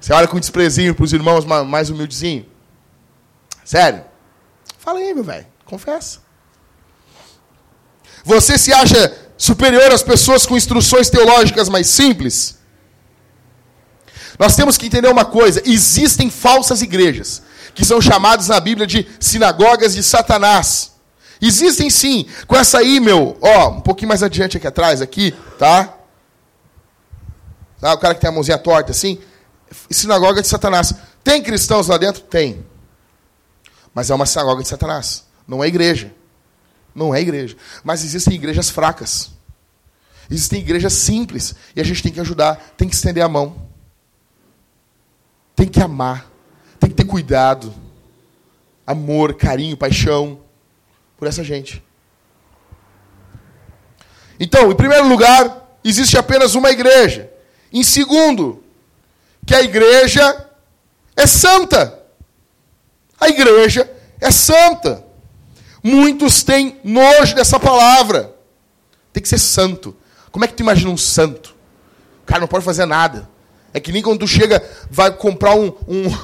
Você 0.00 0.14
olha 0.14 0.26
com 0.26 0.40
desprezinho 0.40 0.94
pros 0.94 1.12
irmãos 1.12 1.44
ma- 1.44 1.62
mais 1.62 1.90
humildezinhos? 1.90 2.46
Sério? 3.64 4.02
Fala 4.78 4.98
aí, 4.98 5.12
meu 5.12 5.24
velho. 5.24 5.46
Confessa. 5.66 6.20
Você 8.24 8.56
se 8.56 8.72
acha 8.72 9.25
superior 9.36 9.92
às 9.92 10.02
pessoas 10.02 10.46
com 10.46 10.56
instruções 10.56 11.10
teológicas 11.10 11.68
mais 11.68 11.88
simples? 11.88 12.56
Nós 14.38 14.54
temos 14.54 14.76
que 14.76 14.86
entender 14.86 15.08
uma 15.08 15.24
coisa: 15.24 15.62
existem 15.64 16.30
falsas 16.30 16.82
igrejas, 16.82 17.42
que 17.74 17.84
são 17.84 18.00
chamadas 18.00 18.48
na 18.48 18.60
Bíblia 18.60 18.86
de 18.86 19.06
sinagogas 19.18 19.94
de 19.94 20.02
Satanás. 20.02 20.92
Existem 21.40 21.90
sim, 21.90 22.26
com 22.46 22.56
essa 22.56 22.78
aí, 22.78 22.98
meu, 22.98 23.36
ó, 23.42 23.68
um 23.68 23.80
pouquinho 23.80 24.08
mais 24.08 24.22
adiante 24.22 24.56
aqui 24.56 24.66
atrás, 24.66 25.02
aqui, 25.02 25.34
tá? 25.58 25.94
Tá, 27.78 27.92
o 27.92 27.98
cara 27.98 28.14
que 28.14 28.20
tem 28.20 28.28
a 28.28 28.32
mãozinha 28.32 28.56
torta 28.56 28.92
assim, 28.92 29.18
sinagoga 29.90 30.40
de 30.40 30.48
Satanás. 30.48 30.94
Tem 31.22 31.42
cristãos 31.42 31.88
lá 31.88 31.98
dentro? 31.98 32.22
Tem. 32.22 32.64
Mas 33.92 34.10
é 34.10 34.14
uma 34.14 34.24
sinagoga 34.24 34.62
de 34.62 34.68
Satanás, 34.68 35.24
não 35.46 35.62
é 35.62 35.68
igreja. 35.68 36.12
Não 36.96 37.14
é 37.14 37.20
igreja. 37.20 37.54
Mas 37.84 38.02
existem 38.02 38.34
igrejas 38.34 38.70
fracas. 38.70 39.30
Existem 40.30 40.60
igrejas 40.60 40.94
simples. 40.94 41.54
E 41.76 41.80
a 41.80 41.84
gente 41.84 42.02
tem 42.02 42.10
que 42.10 42.18
ajudar, 42.18 42.56
tem 42.74 42.88
que 42.88 42.94
estender 42.94 43.22
a 43.22 43.28
mão. 43.28 43.68
Tem 45.54 45.68
que 45.68 45.80
amar. 45.80 46.26
Tem 46.80 46.88
que 46.88 46.96
ter 46.96 47.04
cuidado. 47.04 47.72
Amor, 48.86 49.34
carinho, 49.34 49.76
paixão 49.76 50.40
por 51.18 51.28
essa 51.28 51.44
gente. 51.44 51.84
Então, 54.40 54.72
em 54.72 54.76
primeiro 54.76 55.06
lugar, 55.06 55.78
existe 55.84 56.16
apenas 56.16 56.54
uma 56.54 56.70
igreja. 56.70 57.30
Em 57.70 57.82
segundo, 57.82 58.64
que 59.44 59.54
a 59.54 59.60
igreja 59.60 60.48
é 61.14 61.26
santa. 61.26 62.02
A 63.20 63.28
igreja 63.28 63.90
é 64.18 64.30
santa. 64.30 65.05
Muitos 65.86 66.42
têm 66.42 66.80
nojo 66.82 67.36
dessa 67.36 67.60
palavra. 67.60 68.34
Tem 69.12 69.22
que 69.22 69.28
ser 69.28 69.38
santo. 69.38 69.94
Como 70.32 70.44
é 70.44 70.48
que 70.48 70.54
tu 70.54 70.60
imagina 70.64 70.90
um 70.90 70.96
santo? 70.96 71.54
O 72.24 72.26
cara 72.26 72.40
não 72.40 72.48
pode 72.48 72.64
fazer 72.64 72.86
nada. 72.86 73.30
É 73.72 73.78
que 73.78 73.92
nem 73.92 74.02
quando 74.02 74.18
tu 74.18 74.26
chega, 74.26 74.60
vai 74.90 75.12
comprar 75.12 75.54
um, 75.54 75.72
um, 75.86 76.18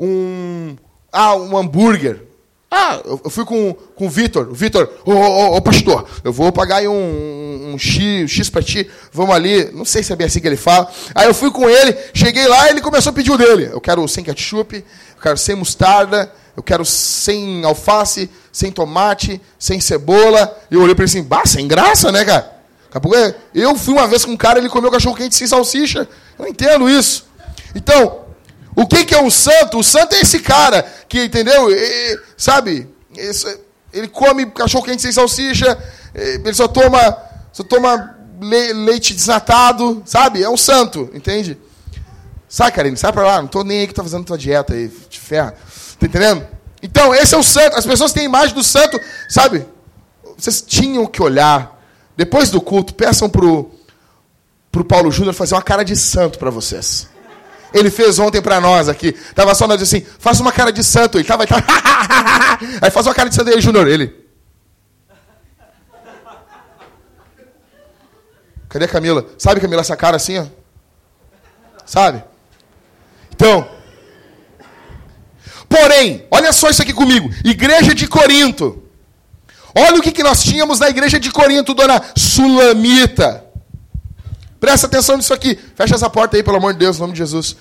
um, 0.00 0.76
ah, 1.12 1.36
um 1.36 1.56
hambúrguer. 1.56 2.22
Ah, 2.68 3.00
eu 3.04 3.30
fui 3.30 3.44
com, 3.44 3.72
com 3.94 4.06
o 4.06 4.10
Vitor. 4.10 4.48
O 4.50 4.54
Vitor, 4.54 4.90
ô, 5.04 5.12
ô, 5.12 5.56
ô, 5.58 5.62
pastor, 5.62 6.08
eu 6.24 6.32
vou 6.32 6.50
pagar 6.50 6.78
aí 6.78 6.88
um, 6.88 7.70
um 7.72 7.78
X, 7.78 8.28
X 8.28 8.50
pra 8.50 8.64
ti, 8.64 8.90
vamos 9.12 9.32
ali. 9.32 9.70
Não 9.72 9.84
sei 9.84 10.02
se 10.02 10.12
é 10.12 10.16
bem 10.16 10.26
assim 10.26 10.40
que 10.40 10.48
ele 10.48 10.56
fala. 10.56 10.90
Aí 11.14 11.28
eu 11.28 11.34
fui 11.34 11.52
com 11.52 11.70
ele, 11.70 11.96
cheguei 12.12 12.48
lá 12.48 12.68
ele 12.68 12.80
começou 12.80 13.10
a 13.10 13.12
pedir 13.12 13.30
o 13.30 13.38
dele. 13.38 13.68
Eu 13.70 13.80
quero 13.80 14.08
sem 14.08 14.24
ketchup, 14.24 14.74
eu 14.74 15.22
quero 15.22 15.38
sem 15.38 15.54
mostarda, 15.54 16.32
eu 16.56 16.62
quero 16.62 16.84
sem 16.84 17.64
alface, 17.64 18.30
sem 18.52 18.70
tomate, 18.70 19.40
sem 19.58 19.80
cebola. 19.80 20.56
E 20.70 20.74
eu 20.74 20.82
olhei 20.82 20.94
pra 20.94 21.04
ele 21.04 21.10
assim, 21.10 21.22
bah, 21.22 21.44
sem 21.46 21.66
graça, 21.66 22.10
né, 22.12 22.24
cara? 22.24 22.52
É- 23.16 23.34
Eu 23.54 23.74
fui 23.76 23.92
uma 23.94 24.06
vez 24.06 24.24
com 24.24 24.30
um 24.32 24.36
cara, 24.36 24.58
ele 24.58 24.68
comeu 24.68 24.90
cachorro 24.90 25.16
quente 25.16 25.34
sem 25.34 25.46
salsicha. 25.48 26.08
Eu 26.38 26.44
não 26.44 26.48
entendo 26.48 26.88
isso. 26.88 27.26
Então, 27.74 28.20
o 28.76 28.86
que, 28.86 29.04
que 29.04 29.14
é 29.14 29.20
um 29.20 29.30
santo? 29.30 29.78
O 29.78 29.82
santo 29.84 30.14
é 30.14 30.20
esse 30.20 30.38
cara 30.38 30.86
que, 31.08 31.24
entendeu? 31.24 31.70
E- 31.72 32.20
sabe? 32.36 32.88
Ele 33.92 34.08
come 34.08 34.46
cachorro 34.46 34.84
quente 34.84 35.02
sem 35.02 35.12
salsicha, 35.12 35.76
ele 36.14 36.54
só 36.54 36.66
toma, 36.68 37.16
só 37.52 37.62
toma 37.64 38.16
le- 38.40 38.72
leite 38.72 39.12
desnatado, 39.14 40.02
sabe? 40.04 40.42
É 40.42 40.48
um 40.48 40.56
santo, 40.56 41.10
entende? 41.14 41.56
Sai, 42.48 42.70
Karine, 42.70 42.96
sai 42.96 43.12
pra 43.12 43.26
lá, 43.26 43.40
não 43.42 43.48
tô 43.48 43.64
nem 43.64 43.80
aí 43.80 43.86
que 43.88 43.94
tá 43.94 44.02
fazendo 44.02 44.24
tua 44.24 44.38
dieta 44.38 44.74
aí, 44.74 44.88
te 45.08 45.18
ferra. 45.18 45.54
Tá 45.98 46.06
entendendo? 46.06 46.46
Então, 46.84 47.14
esse 47.14 47.34
é 47.34 47.38
o 47.38 47.42
santo. 47.42 47.78
As 47.78 47.86
pessoas 47.86 48.12
têm 48.12 48.24
imagem 48.24 48.54
do 48.54 48.62
santo, 48.62 49.00
sabe? 49.26 49.66
Vocês 50.36 50.60
tinham 50.60 51.06
que 51.06 51.22
olhar. 51.22 51.82
Depois 52.14 52.50
do 52.50 52.60
culto, 52.60 52.94
peçam 52.94 53.28
pro, 53.28 53.70
pro 54.70 54.84
Paulo 54.84 55.10
Júnior 55.10 55.32
fazer 55.32 55.54
uma 55.54 55.62
cara 55.62 55.82
de 55.82 55.96
santo 55.96 56.38
para 56.38 56.50
vocês. 56.50 57.08
Ele 57.72 57.90
fez 57.90 58.18
ontem 58.18 58.42
para 58.42 58.60
nós 58.60 58.86
aqui. 58.90 59.12
Tava 59.34 59.54
só 59.54 59.66
nós 59.66 59.80
assim, 59.80 60.04
faça 60.18 60.42
uma 60.42 60.52
cara 60.52 60.70
de 60.70 60.84
santo. 60.84 61.16
Ele 61.16 61.24
tava, 61.24 61.44
ele 61.44 61.52
tava 61.52 61.64
aí 62.82 62.90
faz 62.90 63.06
uma 63.06 63.14
cara 63.14 63.30
de 63.30 63.34
santo 63.34 63.48
aí, 63.50 63.60
Júnior. 63.62 63.88
Ele. 63.88 64.22
Cadê 68.68 68.84
a 68.84 68.88
Camila? 68.88 69.24
Sabe, 69.38 69.58
Camila, 69.58 69.80
essa 69.80 69.96
cara 69.96 70.16
assim, 70.16 70.38
ó? 70.38 70.44
Sabe? 71.86 72.22
Então, 73.32 73.66
porém, 75.74 76.24
olha 76.30 76.52
só 76.52 76.70
isso 76.70 76.82
aqui 76.82 76.92
comigo. 76.92 77.28
Igreja 77.44 77.92
de 77.94 78.06
Corinto. 78.06 78.84
Olha 79.74 79.98
o 79.98 80.02
que, 80.02 80.12
que 80.12 80.22
nós 80.22 80.44
tínhamos 80.44 80.78
na 80.78 80.88
igreja 80.88 81.18
de 81.18 81.32
Corinto, 81.32 81.74
dona 81.74 82.00
Sulamita. 82.16 83.44
Presta 84.60 84.86
atenção 84.86 85.16
nisso 85.16 85.34
aqui. 85.34 85.58
Fecha 85.74 85.96
essa 85.96 86.08
porta 86.08 86.36
aí, 86.36 86.42
pelo 86.42 86.58
amor 86.58 86.72
de 86.72 86.78
Deus, 86.78 86.96
em 86.96 87.00
nome 87.00 87.12
de 87.12 87.18
Jesus. 87.18 87.56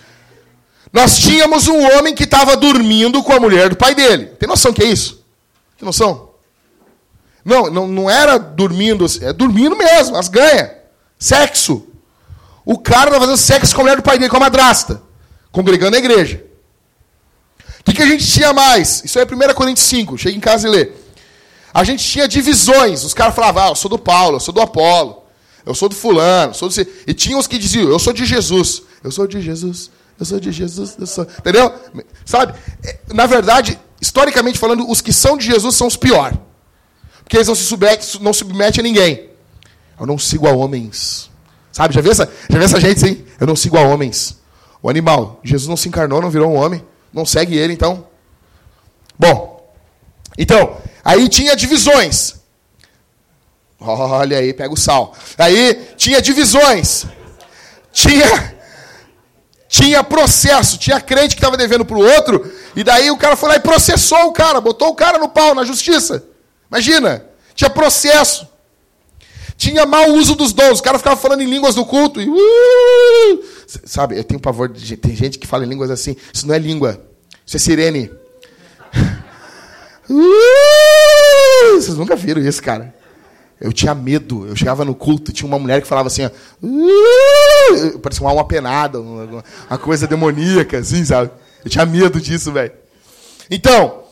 Nós 0.91 1.17
tínhamos 1.17 1.67
um 1.67 1.81
homem 1.97 2.13
que 2.13 2.23
estava 2.23 2.55
dormindo 2.55 3.23
com 3.23 3.33
a 3.33 3.39
mulher 3.39 3.69
do 3.69 3.75
pai 3.75 3.95
dele. 3.95 4.27
Tem 4.27 4.47
noção 4.47 4.71
que 4.71 4.83
é 4.83 4.85
isso? 4.85 5.25
Tem 5.75 5.85
noção? 5.85 6.29
Não, 7.43 7.69
não, 7.69 7.87
não 7.87 8.09
era 8.09 8.37
dormindo, 8.37 9.05
é 9.21 9.33
dormindo 9.33 9.75
mesmo, 9.75 10.15
as 10.15 10.29
ganha. 10.29 10.71
Sexo. 11.17 11.87
O 12.63 12.77
cara 12.77 13.09
tá 13.09 13.19
fazendo 13.19 13.37
sexo 13.37 13.73
com 13.73 13.81
a 13.81 13.83
mulher 13.85 13.97
do 13.97 14.03
pai 14.03 14.19
dele, 14.19 14.29
com 14.29 14.37
a 14.37 14.41
madrasta. 14.41 15.01
Congregando 15.51 15.91
na 15.91 15.97
igreja. 15.97 16.52
O 17.83 17.91
que, 17.91 17.97
que 17.97 18.01
a 18.01 18.07
gente 18.07 18.25
tinha 18.25 18.53
mais? 18.53 19.03
Isso 19.03 19.19
aí 19.19 19.25
é 19.29 19.51
1 19.51 19.53
Coríntios 19.53 19.85
5. 19.87 20.17
Chega 20.17 20.37
em 20.37 20.39
casa 20.39 20.67
e 20.67 20.71
lê. 20.71 20.91
A 21.73 21.83
gente 21.83 22.03
tinha 22.03 22.27
divisões. 22.27 23.03
Os 23.03 23.13
caras 23.13 23.35
falavam, 23.35 23.63
ah, 23.63 23.67
eu 23.69 23.75
sou 23.75 23.89
do 23.89 23.99
Paulo, 23.99 24.37
eu 24.37 24.39
sou 24.39 24.53
do 24.53 24.61
Apolo, 24.61 25.23
eu 25.65 25.75
sou 25.75 25.89
do 25.89 25.95
fulano, 25.95 26.53
sou 26.53 26.69
do... 26.69 26.75
E 27.05 27.13
tinha 27.13 27.37
os 27.37 27.45
que 27.45 27.57
diziam, 27.57 27.89
eu 27.89 27.99
sou 27.99 28.13
de 28.13 28.25
Jesus. 28.25 28.83
Eu 29.03 29.11
sou 29.11 29.27
de 29.27 29.41
Jesus, 29.41 29.91
eu 30.17 30.25
sou 30.25 30.39
de 30.39 30.51
Jesus, 30.51 30.95
eu 30.97 31.05
sou... 31.05 31.27
Entendeu? 31.39 31.73
Sabe? 32.25 32.53
É, 32.83 32.99
na 33.13 33.25
verdade, 33.25 33.77
historicamente 33.99 34.57
falando, 34.57 34.89
os 34.89 35.01
que 35.01 35.11
são 35.11 35.37
de 35.37 35.45
Jesus 35.45 35.75
são 35.75 35.87
os 35.87 35.97
piores. 35.97 36.37
Porque 37.23 37.35
eles 37.35 37.47
não 37.47 37.55
se 37.55 37.63
submetem, 37.63 38.07
não 38.21 38.33
submetem 38.33 38.79
a 38.79 38.83
ninguém. 38.83 39.29
Eu 39.99 40.05
não 40.05 40.17
sigo 40.17 40.47
a 40.47 40.51
homens. 40.51 41.29
Sabe, 41.71 41.93
já 41.93 42.01
viu 42.01 42.11
essa, 42.11 42.31
já 42.49 42.57
viu 42.57 42.65
essa 42.65 42.79
gente, 42.79 42.99
sim? 42.99 43.25
Eu 43.39 43.47
não 43.47 43.55
sigo 43.55 43.77
a 43.77 43.81
homens. 43.81 44.37
O 44.81 44.89
animal, 44.89 45.39
Jesus 45.43 45.67
não 45.67 45.75
se 45.75 45.87
encarnou, 45.89 46.21
não 46.21 46.29
virou 46.29 46.51
um 46.51 46.55
homem. 46.55 46.83
Não 47.13 47.25
segue 47.25 47.55
ele, 47.55 47.73
então. 47.73 48.07
Bom, 49.17 49.71
então, 50.37 50.77
aí 51.03 51.29
tinha 51.29 51.55
divisões. 51.55 52.35
Olha 53.79 54.37
aí, 54.37 54.53
pega 54.53 54.73
o 54.73 54.77
sal. 54.77 55.13
Aí 55.37 55.93
tinha 55.95 56.21
divisões. 56.21 57.05
Tinha 57.91 58.53
tinha 59.73 60.03
processo, 60.03 60.77
tinha 60.77 61.01
crente 61.01 61.35
que 61.35 61.39
estava 61.39 61.57
devendo 61.57 61.83
para 61.83 61.97
o 61.97 62.07
outro, 62.07 62.53
e 62.75 62.83
daí 62.83 63.09
o 63.09 63.17
cara 63.17 63.35
foi 63.35 63.49
lá 63.49 63.55
e 63.55 63.59
processou 63.59 64.27
o 64.27 64.31
cara, 64.31 64.61
botou 64.61 64.89
o 64.89 64.95
cara 64.95 65.17
no 65.17 65.27
pau, 65.27 65.55
na 65.55 65.63
justiça. 65.63 66.23
Imagina, 66.69 67.25
tinha 67.55 67.71
processo. 67.71 68.47
Tinha 69.55 69.85
mau 69.85 70.11
uso 70.13 70.35
dos 70.35 70.53
dons. 70.53 70.79
O 70.79 70.83
cara 70.83 70.97
ficava 70.97 71.15
falando 71.15 71.41
em 71.41 71.49
línguas 71.49 71.75
no 71.75 71.85
culto. 71.85 72.21
E, 72.21 72.27
uh, 72.27 73.43
sabe, 73.85 74.17
eu 74.17 74.23
tenho 74.23 74.39
pavor 74.39 74.69
de. 74.69 74.97
Tem 74.97 75.15
gente 75.15 75.37
que 75.39 75.47
fala 75.47 75.65
em 75.65 75.69
línguas 75.69 75.91
assim. 75.91 76.15
Isso 76.33 76.47
não 76.47 76.55
é 76.55 76.59
língua. 76.59 77.01
Isso 77.45 77.57
é 77.57 77.59
sirene. 77.59 78.11
Uh, 80.09 81.75
vocês 81.75 81.95
nunca 81.97 82.13
viram 82.13 82.41
isso, 82.41 82.61
cara. 82.61 82.93
Eu 83.59 83.71
tinha 83.71 83.95
medo. 83.95 84.45
Eu 84.45 84.53
chegava 84.53 84.83
no 84.83 84.93
culto 84.93 85.31
tinha 85.31 85.47
uma 85.47 85.57
mulher 85.57 85.81
que 85.81 85.87
falava 85.87 86.07
assim, 86.07 86.25
uh, 86.25 87.99
parecia 87.99 88.21
uma 88.21 88.29
alma 88.29 88.45
penada, 88.45 88.99
uma, 88.99 89.43
uma 89.69 89.77
coisa 89.77 90.05
demoníaca, 90.05 90.79
assim, 90.79 91.05
sabe? 91.05 91.31
Eu 91.63 91.71
tinha 91.71 91.85
medo 91.85 92.19
disso, 92.19 92.51
velho. 92.51 92.73
Então, 93.49 94.03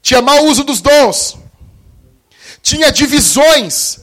tinha 0.00 0.22
mau 0.22 0.44
uso 0.44 0.62
dos 0.62 0.80
dons. 0.80 1.36
Tinha 2.62 2.92
divisões. 2.92 4.01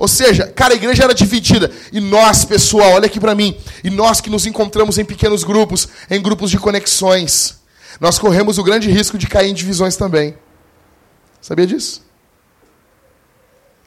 Ou 0.00 0.08
seja, 0.08 0.46
cara, 0.46 0.72
a 0.72 0.76
igreja 0.76 1.04
era 1.04 1.12
dividida. 1.12 1.70
E 1.92 2.00
nós, 2.00 2.42
pessoal, 2.42 2.92
olha 2.92 3.04
aqui 3.04 3.20
para 3.20 3.34
mim. 3.34 3.54
E 3.84 3.90
nós 3.90 4.18
que 4.18 4.30
nos 4.30 4.46
encontramos 4.46 4.96
em 4.96 5.04
pequenos 5.04 5.44
grupos, 5.44 5.86
em 6.10 6.22
grupos 6.22 6.50
de 6.50 6.56
conexões, 6.56 7.60
nós 8.00 8.18
corremos 8.18 8.56
o 8.56 8.64
grande 8.64 8.90
risco 8.90 9.18
de 9.18 9.26
cair 9.26 9.50
em 9.50 9.54
divisões 9.54 9.98
também. 9.98 10.34
Sabia 11.38 11.66
disso? 11.66 12.02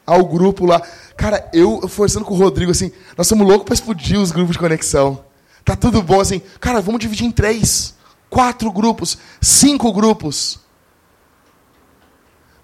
Há 0.06 0.16
o 0.16 0.24
grupo 0.24 0.64
lá. 0.64 0.80
Cara, 1.16 1.50
eu 1.52 1.88
forçando 1.88 2.24
com 2.24 2.34
o 2.34 2.38
Rodrigo 2.38 2.70
assim, 2.70 2.92
nós 3.18 3.26
somos 3.26 3.44
loucos 3.44 3.64
para 3.64 3.74
explodir 3.74 4.20
os 4.20 4.30
grupos 4.30 4.52
de 4.52 4.60
conexão. 4.60 5.24
Tá 5.64 5.74
tudo 5.74 6.00
bom 6.00 6.20
assim. 6.20 6.40
Cara, 6.60 6.80
vamos 6.80 7.00
dividir 7.00 7.26
em 7.26 7.32
três, 7.32 7.92
quatro 8.30 8.70
grupos, 8.70 9.18
cinco 9.40 9.92
grupos. 9.92 10.60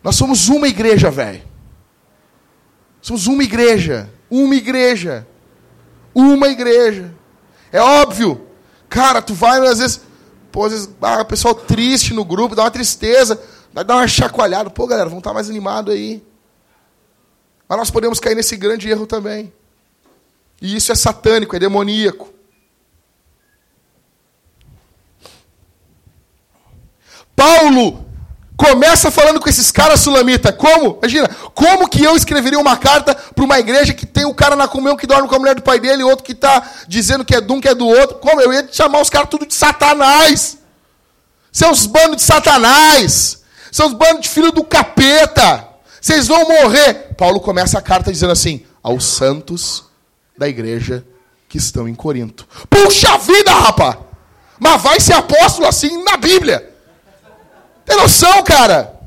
Nós 0.05 0.15
somos 0.15 0.49
uma 0.49 0.69
igreja, 0.69 1.11
velho. 1.11 1.50
Somos 3.01 3.27
uma 3.27 3.43
igreja. 3.43 4.11
Uma 4.31 4.55
igreja. 4.55 5.27
Uma 6.15 6.49
igreja. 6.49 7.15
É 7.73 7.81
óbvio. 7.81 8.47
Cara, 8.89 9.23
tu 9.23 9.35
vai, 9.35 9.59
às 9.67 9.79
vezes, 9.79 10.01
pô, 10.51 10.65
às 10.65 10.73
vezes, 10.73 10.91
ah, 11.01 11.25
pessoal 11.25 11.55
triste 11.55 12.13
no 12.13 12.25
grupo, 12.25 12.55
dá 12.55 12.65
uma 12.65 12.71
tristeza, 12.71 13.41
dar 13.73 13.97
uma 13.97 14.09
chacoalhada. 14.09 14.69
Pô, 14.71 14.87
galera, 14.87 15.09
vamos 15.09 15.21
estar 15.21 15.33
mais 15.33 15.49
animado 15.49 15.91
aí. 15.91 16.23
Mas 17.69 17.79
nós 17.79 17.91
podemos 17.91 18.19
cair 18.19 18.35
nesse 18.35 18.57
grande 18.57 18.89
erro 18.89 19.07
também. 19.07 19.53
E 20.61 20.77
isso 20.77 20.93
é 20.93 20.95
satânico, 20.95 21.55
é 21.55 21.59
demoníaco. 21.59 22.29
Paulo 27.35 28.10
Começa 28.61 29.11
falando 29.11 29.41
com 29.41 29.49
esses 29.49 29.71
caras 29.71 30.01
sulamitas. 30.01 30.55
Como? 30.55 30.99
Imagina, 30.99 31.31
como 31.55 31.89
que 31.89 32.05
eu 32.05 32.15
escreveria 32.15 32.59
uma 32.59 32.77
carta 32.77 33.15
para 33.15 33.43
uma 33.43 33.59
igreja 33.59 33.95
que 33.95 34.05
tem 34.05 34.27
o 34.27 34.35
cara 34.35 34.55
na 34.55 34.69
comunhão 34.69 34.99
que 34.99 35.07
dorme 35.07 35.27
com 35.27 35.35
a 35.35 35.39
mulher 35.39 35.55
do 35.55 35.63
pai 35.63 35.81
dele 35.81 36.03
outro 36.03 36.23
que 36.23 36.33
está 36.33 36.63
dizendo 36.87 37.25
que 37.25 37.35
é 37.35 37.41
de 37.41 37.51
um, 37.51 37.59
que 37.59 37.69
é 37.69 37.75
do 37.75 37.87
outro? 37.87 38.19
Como? 38.19 38.39
Eu 38.39 38.53
ia 38.53 38.69
chamar 38.71 39.01
os 39.01 39.09
caras 39.09 39.31
tudo 39.31 39.47
de 39.47 39.55
satanás. 39.55 40.59
Seus 41.51 41.87
bandos 41.87 42.19
de 42.19 42.23
satanás. 42.23 43.41
Seus 43.73 43.95
bandos 43.95 44.21
de 44.21 44.29
filho 44.29 44.53
do 44.53 44.63
capeta. 44.63 45.67
Vocês 45.99 46.29
vão 46.29 46.47
morrer. 46.47 47.15
Paulo 47.17 47.41
começa 47.41 47.79
a 47.79 47.83
carta 47.83 48.13
dizendo 48.13 48.33
assim: 48.33 48.63
aos 48.83 49.07
santos 49.07 49.85
da 50.37 50.47
igreja 50.47 51.03
que 51.49 51.57
estão 51.57 51.89
em 51.89 51.95
Corinto. 51.95 52.47
Puxa 52.69 53.17
vida, 53.17 53.55
rapaz! 53.55 53.97
Mas 54.59 54.83
vai 54.83 55.01
ser 55.01 55.15
apóstolo 55.15 55.67
assim 55.67 56.05
na 56.05 56.19
Bíblia. 56.19 56.70
Tem 57.91 57.99
noção, 57.99 58.41
cara? 58.45 59.01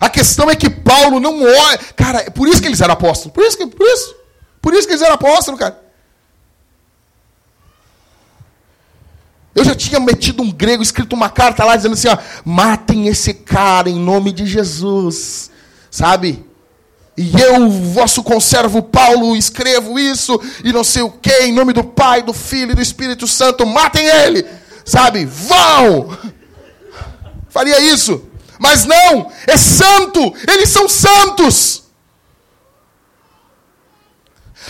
A 0.00 0.08
questão 0.08 0.48
é 0.48 0.56
que 0.56 0.70
Paulo 0.70 1.20
não 1.20 1.42
olha. 1.42 1.78
Cara, 1.94 2.20
é 2.20 2.30
por 2.30 2.48
isso 2.48 2.62
que 2.62 2.66
eles 2.66 2.80
eram 2.80 2.94
apóstolos. 2.94 3.34
Por 3.34 3.44
isso, 3.44 3.58
que, 3.58 3.66
por 3.66 3.86
isso. 3.86 4.16
Por 4.62 4.72
isso 4.72 4.86
que 4.86 4.94
eles 4.94 5.02
eram 5.02 5.16
apóstolos, 5.16 5.60
cara. 5.60 5.78
Eu 9.54 9.62
já 9.66 9.74
tinha 9.74 10.00
metido 10.00 10.42
um 10.42 10.50
grego, 10.50 10.82
escrito 10.82 11.12
uma 11.12 11.28
carta 11.28 11.62
lá 11.62 11.76
dizendo 11.76 11.92
assim: 11.92 12.08
ó, 12.08 12.16
matem 12.42 13.06
esse 13.06 13.34
cara 13.34 13.90
em 13.90 14.00
nome 14.00 14.32
de 14.32 14.46
Jesus. 14.46 15.50
Sabe? 15.90 16.42
E 17.18 17.38
eu, 17.38 17.68
vosso 17.68 18.22
conservo 18.22 18.82
Paulo, 18.82 19.36
escrevo 19.36 19.98
isso 19.98 20.40
e 20.64 20.72
não 20.72 20.82
sei 20.82 21.02
o 21.02 21.10
que, 21.10 21.42
em 21.42 21.52
nome 21.52 21.74
do 21.74 21.84
Pai, 21.84 22.22
do 22.22 22.32
Filho 22.32 22.72
e 22.72 22.76
do 22.76 22.80
Espírito 22.80 23.28
Santo, 23.28 23.66
matem 23.66 24.06
ele. 24.06 24.46
Sabe? 24.86 25.26
Vão! 25.26 26.34
Faria 27.54 27.78
isso. 27.78 28.20
Mas 28.58 28.84
não, 28.84 29.30
é 29.46 29.56
santo, 29.56 30.34
eles 30.48 30.70
são 30.70 30.88
santos. 30.88 31.84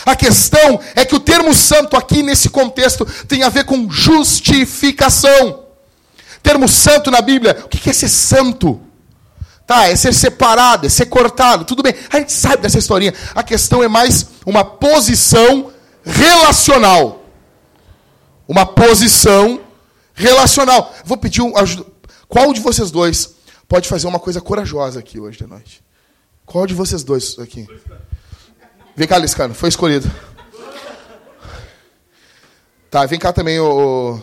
A 0.05 0.15
questão 0.15 0.79
é 0.93 1.03
que 1.03 1.15
o 1.15 1.19
termo 1.19 1.51
santo 1.51 1.97
aqui 1.97 2.21
nesse 2.21 2.47
contexto 2.49 3.03
tem 3.27 3.41
a 3.41 3.49
ver 3.49 3.63
com 3.65 3.89
justificação. 3.89 5.63
Termo 6.43 6.67
santo 6.69 7.09
na 7.09 7.21
Bíblia, 7.21 7.63
o 7.65 7.67
que 7.67 7.89
é 7.89 7.93
ser 7.93 8.09
santo? 8.09 8.79
Tá, 9.65 9.87
é 9.87 9.95
ser 9.95 10.13
separado, 10.13 10.85
é 10.85 10.89
ser 10.89 11.07
cortado, 11.07 11.65
tudo 11.65 11.81
bem. 11.81 11.95
A 12.11 12.19
gente 12.19 12.33
sabe 12.33 12.57
dessa 12.57 12.77
historinha. 12.77 13.15
A 13.33 13.41
questão 13.41 13.81
é 13.81 13.87
mais 13.87 14.27
uma 14.45 14.63
posição 14.63 15.71
relacional. 16.03 17.25
Uma 18.47 18.63
posição 18.63 19.59
relacional. 20.13 20.93
Vou 21.03 21.17
pedir 21.17 21.41
um, 21.41 21.53
qual 22.35 22.51
de 22.51 22.59
vocês 22.59 22.91
dois 22.91 23.33
pode 23.65 23.87
fazer 23.87 24.07
uma 24.07 24.19
coisa 24.19 24.41
corajosa 24.41 24.99
aqui 24.99 25.21
hoje 25.21 25.37
de 25.37 25.47
noite? 25.47 25.81
Qual 26.45 26.67
de 26.67 26.73
vocês 26.73 27.01
dois 27.01 27.39
aqui? 27.39 27.65
Vem 28.93 29.07
cá, 29.07 29.17
Liscano, 29.17 29.53
foi 29.53 29.69
escolhido. 29.69 30.11
Tá, 32.91 33.05
vem 33.05 33.17
cá 33.17 33.31
também, 33.31 33.57
o, 33.57 34.21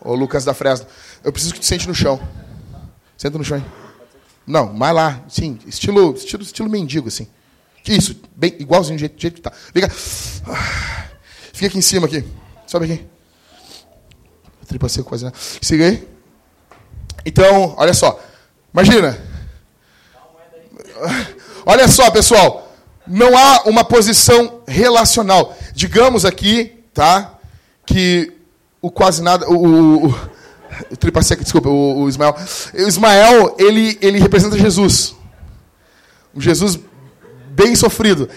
o 0.00 0.14
Lucas 0.16 0.44
da 0.44 0.52
Fresno. 0.52 0.88
Eu 1.22 1.30
preciso 1.30 1.54
que 1.54 1.60
tu 1.60 1.66
sente 1.66 1.86
no 1.86 1.94
chão. 1.94 2.20
Senta 3.16 3.38
no 3.38 3.44
chão 3.44 3.58
aí. 3.58 3.64
Não, 4.44 4.72
mais 4.72 4.92
lá. 4.92 5.24
Sim, 5.28 5.56
estilo, 5.64 6.12
estilo, 6.12 6.42
estilo 6.42 6.68
mendigo, 6.68 7.06
assim. 7.06 7.28
Isso, 7.86 8.20
bem, 8.34 8.56
igualzinho 8.58 8.96
do 8.96 9.00
jeito, 9.00 9.20
jeito 9.20 9.34
que 9.36 9.42
tá. 9.42 9.52
Vem 9.72 9.86
cá. 9.86 9.94
Fica 11.54 11.68
aqui 11.68 11.78
em 11.78 11.82
cima 11.82 12.08
aqui. 12.08 12.24
Sobe 12.66 12.92
aqui. 12.92 13.06
Tripa 14.66 14.88
seco 14.88 15.08
quase, 15.08 15.24
né? 15.24 15.32
Siga 15.62 15.84
aí. 15.84 16.13
Então, 17.24 17.74
olha 17.76 17.94
só. 17.94 18.20
Imagina. 18.72 19.18
Olha 21.66 21.88
só, 21.88 22.10
pessoal. 22.10 22.74
Não 23.06 23.36
há 23.36 23.62
uma 23.64 23.84
posição 23.84 24.62
relacional. 24.66 25.56
Digamos 25.74 26.24
aqui, 26.24 26.84
tá? 26.92 27.38
Que 27.86 28.32
o 28.80 28.90
quase 28.90 29.22
nada. 29.22 29.48
O, 29.48 29.56
o, 29.56 30.06
o, 30.08 30.30
desculpa, 31.40 31.68
o, 31.68 32.02
o 32.02 32.08
Ismael. 32.08 32.36
O 32.74 32.80
Ismael, 32.80 33.56
ele, 33.58 33.98
ele 34.00 34.18
representa 34.18 34.58
Jesus. 34.58 35.14
Um 36.34 36.40
Jesus 36.40 36.78
bem 37.50 37.74
sofrido. 37.76 38.28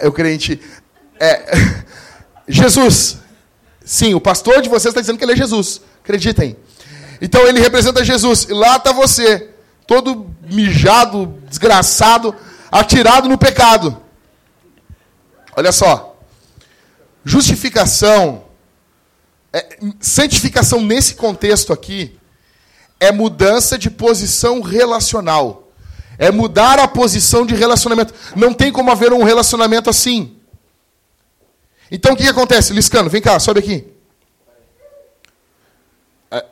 É, 0.00 0.08
o 0.08 0.12
crente. 0.12 0.60
É, 1.20 1.56
Jesus. 2.48 3.21
Sim, 3.92 4.14
o 4.14 4.20
pastor 4.22 4.62
de 4.62 4.70
vocês 4.70 4.86
está 4.86 5.02
dizendo 5.02 5.18
que 5.18 5.24
ele 5.24 5.32
é 5.32 5.36
Jesus. 5.36 5.82
Acreditem. 6.02 6.56
Então 7.20 7.46
ele 7.46 7.60
representa 7.60 8.02
Jesus. 8.02 8.44
E 8.48 8.54
lá 8.54 8.76
está 8.76 8.90
você, 8.90 9.50
todo 9.86 10.34
mijado, 10.50 11.38
desgraçado, 11.46 12.34
atirado 12.70 13.28
no 13.28 13.36
pecado. 13.36 14.00
Olha 15.54 15.70
só. 15.72 16.18
Justificação, 17.22 18.44
é, 19.52 19.76
santificação 20.00 20.80
nesse 20.80 21.14
contexto 21.14 21.70
aqui, 21.70 22.18
é 22.98 23.12
mudança 23.12 23.76
de 23.76 23.90
posição 23.90 24.62
relacional. 24.62 25.70
É 26.16 26.30
mudar 26.30 26.78
a 26.78 26.88
posição 26.88 27.44
de 27.44 27.54
relacionamento. 27.54 28.14
Não 28.34 28.54
tem 28.54 28.72
como 28.72 28.90
haver 28.90 29.12
um 29.12 29.22
relacionamento 29.22 29.90
assim. 29.90 30.38
Então 31.94 32.14
o 32.14 32.16
que, 32.16 32.22
que 32.22 32.30
acontece? 32.30 32.72
Liscano, 32.72 33.10
vem 33.10 33.20
cá, 33.20 33.38
sobe 33.38 33.60
aqui. 33.60 33.84
É, 36.30 36.42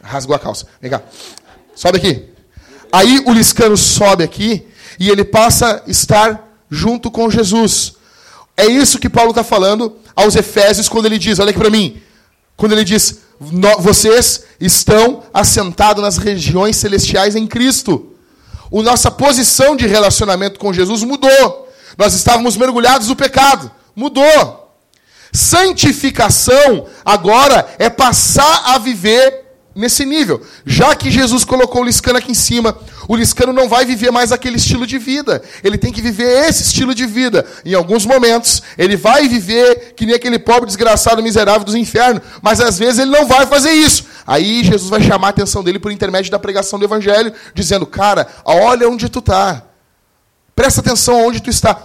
rasgou 0.00 0.36
a 0.36 0.38
calça. 0.38 0.68
Vem 0.80 0.88
cá. 0.88 1.02
Sobe 1.74 1.98
aqui. 1.98 2.28
Aí 2.92 3.20
o 3.26 3.32
Liscano 3.32 3.76
sobe 3.76 4.22
aqui 4.22 4.64
e 5.00 5.10
ele 5.10 5.24
passa 5.24 5.82
a 5.84 5.90
estar 5.90 6.48
junto 6.70 7.10
com 7.10 7.28
Jesus. 7.28 7.94
É 8.56 8.66
isso 8.66 9.00
que 9.00 9.08
Paulo 9.08 9.30
está 9.30 9.42
falando 9.42 9.96
aos 10.14 10.36
Efésios 10.36 10.88
quando 10.88 11.06
ele 11.06 11.18
diz: 11.18 11.40
olha 11.40 11.50
aqui 11.50 11.58
para 11.58 11.70
mim. 11.70 12.00
Quando 12.56 12.70
ele 12.70 12.84
diz: 12.84 13.18
vocês 13.80 14.44
estão 14.60 15.24
assentados 15.34 16.04
nas 16.04 16.18
regiões 16.18 16.76
celestiais 16.76 17.34
em 17.34 17.48
Cristo. 17.48 18.14
A 18.72 18.82
nossa 18.82 19.10
posição 19.10 19.74
de 19.74 19.88
relacionamento 19.88 20.60
com 20.60 20.72
Jesus 20.72 21.02
mudou. 21.02 21.68
Nós 21.98 22.14
estávamos 22.14 22.56
mergulhados 22.56 23.08
no 23.08 23.16
pecado. 23.16 23.68
Mudou. 23.96 24.63
Santificação 25.34 26.86
agora 27.04 27.66
é 27.76 27.90
passar 27.90 28.62
a 28.66 28.78
viver 28.78 29.42
nesse 29.74 30.04
nível. 30.04 30.40
Já 30.64 30.94
que 30.94 31.10
Jesus 31.10 31.44
colocou 31.44 31.82
o 31.82 31.84
Liscano 31.84 32.18
aqui 32.18 32.30
em 32.30 32.34
cima, 32.34 32.78
o 33.08 33.16
Liscano 33.16 33.52
não 33.52 33.68
vai 33.68 33.84
viver 33.84 34.12
mais 34.12 34.30
aquele 34.30 34.58
estilo 34.58 34.86
de 34.86 34.96
vida. 34.96 35.42
Ele 35.64 35.76
tem 35.76 35.92
que 35.92 36.00
viver 36.00 36.48
esse 36.48 36.62
estilo 36.62 36.94
de 36.94 37.04
vida. 37.04 37.44
Em 37.64 37.74
alguns 37.74 38.06
momentos, 38.06 38.62
ele 38.78 38.96
vai 38.96 39.26
viver 39.26 39.94
que 39.96 40.06
nem 40.06 40.14
aquele 40.14 40.38
pobre 40.38 40.66
desgraçado 40.66 41.20
miserável 41.20 41.64
dos 41.64 41.74
infernos, 41.74 42.22
mas 42.40 42.60
às 42.60 42.78
vezes 42.78 43.00
ele 43.00 43.10
não 43.10 43.26
vai 43.26 43.44
fazer 43.44 43.72
isso. 43.72 44.04
Aí 44.24 44.62
Jesus 44.62 44.88
vai 44.88 45.02
chamar 45.02 45.26
a 45.26 45.30
atenção 45.30 45.64
dele 45.64 45.80
por 45.80 45.90
intermédio 45.90 46.30
da 46.30 46.38
pregação 46.38 46.78
do 46.78 46.84
evangelho, 46.84 47.32
dizendo: 47.52 47.84
"Cara, 47.86 48.28
olha 48.44 48.88
onde 48.88 49.08
tu 49.08 49.18
está. 49.18 49.64
Presta 50.54 50.80
atenção 50.80 51.26
onde 51.26 51.42
tu 51.42 51.50
está 51.50 51.76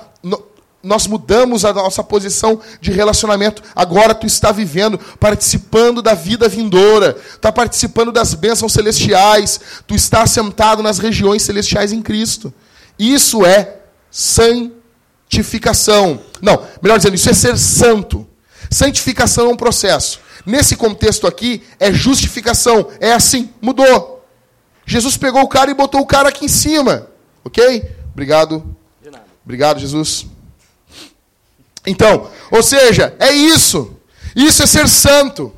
nós 0.82 1.07
mudamos 1.07 1.65
a 1.65 1.73
nossa 1.73 2.03
posição 2.03 2.61
de 2.80 2.91
relacionamento. 2.91 3.61
Agora 3.75 4.15
tu 4.15 4.25
está 4.25 4.51
vivendo, 4.51 4.97
participando 5.19 6.01
da 6.01 6.13
vida 6.13 6.47
vindoura, 6.47 7.17
está 7.32 7.51
participando 7.51 8.11
das 8.11 8.34
bênçãos 8.34 8.71
celestiais, 8.71 9.59
tu 9.86 9.93
está 9.93 10.25
sentado 10.25 10.82
nas 10.82 10.99
regiões 10.99 11.43
celestiais 11.43 11.91
em 11.91 12.01
Cristo. 12.01 12.53
Isso 12.97 13.45
é 13.45 13.80
santificação. 14.09 16.21
Não, 16.41 16.65
melhor 16.82 16.97
dizendo, 16.97 17.15
isso 17.15 17.30
é 17.30 17.34
ser 17.34 17.57
santo. 17.57 18.25
Santificação 18.71 19.47
é 19.47 19.49
um 19.49 19.57
processo. 19.57 20.19
Nesse 20.45 20.75
contexto 20.75 21.27
aqui, 21.27 21.63
é 21.80 21.91
justificação. 21.91 22.88
É 22.99 23.11
assim, 23.11 23.49
mudou. 23.61 24.25
Jesus 24.86 25.17
pegou 25.17 25.41
o 25.41 25.47
cara 25.47 25.69
e 25.69 25.73
botou 25.73 26.01
o 26.01 26.05
cara 26.05 26.30
aqui 26.30 26.45
em 26.45 26.49
cima. 26.49 27.07
Ok? 27.43 27.95
Obrigado. 28.13 28.75
Obrigado, 29.43 29.80
Jesus. 29.80 30.27
Então, 31.86 32.30
ou 32.51 32.61
seja, 32.61 33.15
é 33.19 33.32
isso. 33.32 33.95
Isso 34.36 34.63
é 34.63 34.67
ser 34.67 34.88
santo. 34.88 35.53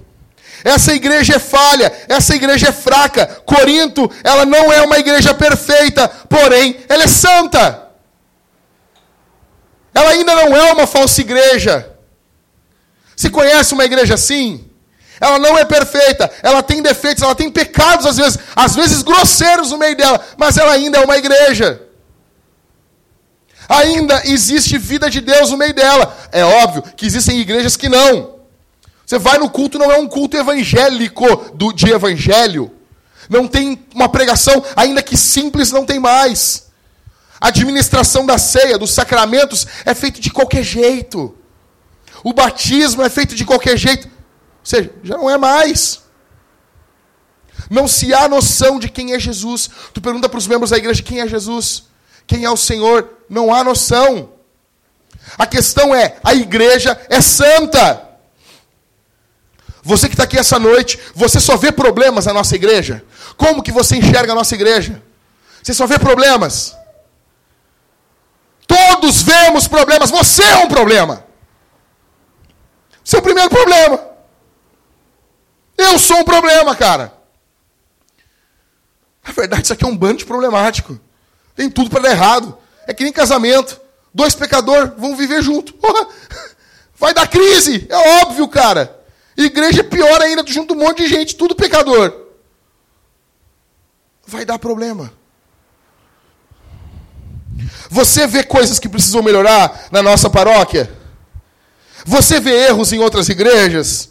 Essa 0.63 0.93
igreja 0.93 1.35
é 1.35 1.39
falha, 1.39 1.91
essa 2.07 2.35
igreja 2.35 2.69
é 2.69 2.71
fraca. 2.71 3.25
Corinto, 3.45 4.09
ela 4.23 4.45
não 4.45 4.71
é 4.71 4.81
uma 4.81 4.99
igreja 4.99 5.33
perfeita, 5.33 6.07
porém, 6.29 6.77
ela 6.87 7.03
é 7.03 7.07
santa. 7.07 7.89
Ela 9.93 10.11
ainda 10.11 10.35
não 10.35 10.55
é 10.55 10.71
uma 10.71 10.87
falsa 10.87 11.19
igreja. 11.21 11.91
Se 13.15 13.29
conhece 13.29 13.73
uma 13.73 13.85
igreja 13.85 14.13
assim? 14.13 14.67
Ela 15.19 15.37
não 15.37 15.57
é 15.57 15.63
perfeita, 15.65 16.31
ela 16.41 16.63
tem 16.63 16.81
defeitos, 16.81 17.21
ela 17.21 17.35
tem 17.35 17.51
pecados 17.51 18.07
às 18.07 18.17
vezes, 18.17 18.39
às 18.55 18.75
vezes 18.75 19.03
grosseiros 19.03 19.69
no 19.69 19.77
meio 19.77 19.95
dela, 19.95 20.19
mas 20.35 20.57
ela 20.57 20.71
ainda 20.71 20.97
é 20.97 21.05
uma 21.05 21.17
igreja. 21.17 21.79
Ainda 23.71 24.21
existe 24.25 24.77
vida 24.77 25.09
de 25.09 25.21
Deus 25.21 25.49
no 25.49 25.57
meio 25.57 25.73
dela. 25.73 26.13
É 26.29 26.43
óbvio 26.43 26.81
que 26.81 27.05
existem 27.05 27.39
igrejas 27.39 27.77
que 27.77 27.87
não. 27.87 28.41
Você 29.05 29.17
vai 29.17 29.37
no 29.37 29.49
culto, 29.49 29.79
não 29.79 29.89
é 29.89 29.97
um 29.97 30.09
culto 30.09 30.35
evangélico 30.35 31.53
do, 31.53 31.71
de 31.71 31.89
evangelho. 31.89 32.69
Não 33.29 33.47
tem 33.47 33.81
uma 33.95 34.09
pregação, 34.09 34.61
ainda 34.75 35.01
que 35.01 35.15
simples, 35.15 35.71
não 35.71 35.85
tem 35.85 35.99
mais. 35.99 36.67
A 37.39 37.47
administração 37.47 38.25
da 38.25 38.37
ceia, 38.37 38.77
dos 38.77 38.91
sacramentos, 38.91 39.65
é 39.85 39.95
feito 39.95 40.19
de 40.19 40.31
qualquer 40.31 40.63
jeito. 40.63 41.33
O 42.25 42.33
batismo 42.33 43.01
é 43.03 43.09
feito 43.09 43.35
de 43.35 43.45
qualquer 43.45 43.77
jeito. 43.77 44.05
Ou 44.07 44.65
seja, 44.65 44.91
já 45.01 45.17
não 45.17 45.29
é 45.29 45.37
mais. 45.37 46.01
Não 47.69 47.87
se 47.87 48.13
há 48.13 48.27
noção 48.27 48.79
de 48.79 48.89
quem 48.89 49.13
é 49.13 49.19
Jesus. 49.19 49.69
Tu 49.93 50.01
pergunta 50.01 50.27
para 50.27 50.37
os 50.37 50.45
membros 50.45 50.71
da 50.71 50.77
igreja 50.77 51.01
quem 51.01 51.21
é 51.21 51.27
Jesus 51.27 51.89
quem 52.31 52.45
é 52.45 52.49
o 52.49 52.55
Senhor, 52.55 53.09
não 53.29 53.53
há 53.53 53.61
noção. 53.61 54.31
A 55.37 55.45
questão 55.45 55.93
é: 55.93 56.17
a 56.23 56.33
igreja 56.33 56.97
é 57.09 57.19
santa. 57.19 58.09
Você 59.83 60.07
que 60.07 60.13
está 60.13 60.23
aqui 60.23 60.37
essa 60.37 60.57
noite, 60.57 60.97
você 61.13 61.41
só 61.41 61.57
vê 61.57 61.73
problemas 61.73 62.27
na 62.27 62.33
nossa 62.33 62.55
igreja? 62.55 63.03
Como 63.35 63.61
que 63.61 63.71
você 63.71 63.97
enxerga 63.97 64.31
a 64.31 64.35
nossa 64.35 64.55
igreja? 64.55 65.03
Você 65.61 65.73
só 65.73 65.85
vê 65.85 65.99
problemas. 65.99 66.73
Todos 68.65 69.23
vemos 69.23 69.67
problemas. 69.67 70.09
Você 70.09 70.41
é 70.41 70.57
um 70.59 70.69
problema. 70.69 71.25
Você 73.03 73.17
é 73.17 73.21
primeiro 73.21 73.49
problema. 73.49 73.99
Eu 75.77 75.99
sou 75.99 76.19
um 76.19 76.23
problema, 76.23 76.73
cara. 76.77 77.13
Na 79.27 79.33
verdade, 79.33 79.63
isso 79.63 79.73
aqui 79.73 79.83
é 79.83 79.87
um 79.87 79.97
bando 79.97 80.19
de 80.19 80.25
problemático. 80.25 80.97
Tem 81.55 81.69
tudo 81.69 81.89
para 81.89 82.03
dar 82.03 82.11
errado. 82.11 82.57
É 82.87 82.93
que 82.93 83.03
nem 83.03 83.13
casamento. 83.13 83.79
Dois 84.13 84.35
pecadores 84.35 84.91
vão 84.97 85.15
viver 85.15 85.41
junto. 85.41 85.73
Vai 86.95 87.13
dar 87.13 87.27
crise. 87.27 87.87
É 87.89 88.21
óbvio, 88.21 88.47
cara. 88.47 88.99
Igreja 89.35 89.79
é 89.79 89.83
pior 89.83 90.21
ainda, 90.21 90.43
junto 90.45 90.73
um 90.73 90.77
monte 90.77 91.03
de 91.03 91.07
gente, 91.07 91.35
tudo 91.35 91.55
pecador. 91.55 92.27
Vai 94.27 94.45
dar 94.45 94.59
problema. 94.59 95.11
Você 97.89 98.27
vê 98.27 98.43
coisas 98.43 98.79
que 98.79 98.87
precisam 98.87 99.23
melhorar 99.23 99.87
na 99.91 100.01
nossa 100.01 100.29
paróquia? 100.29 100.91
Você 102.05 102.39
vê 102.39 102.67
erros 102.67 102.93
em 102.93 102.99
outras 102.99 103.29
igrejas? 103.29 104.09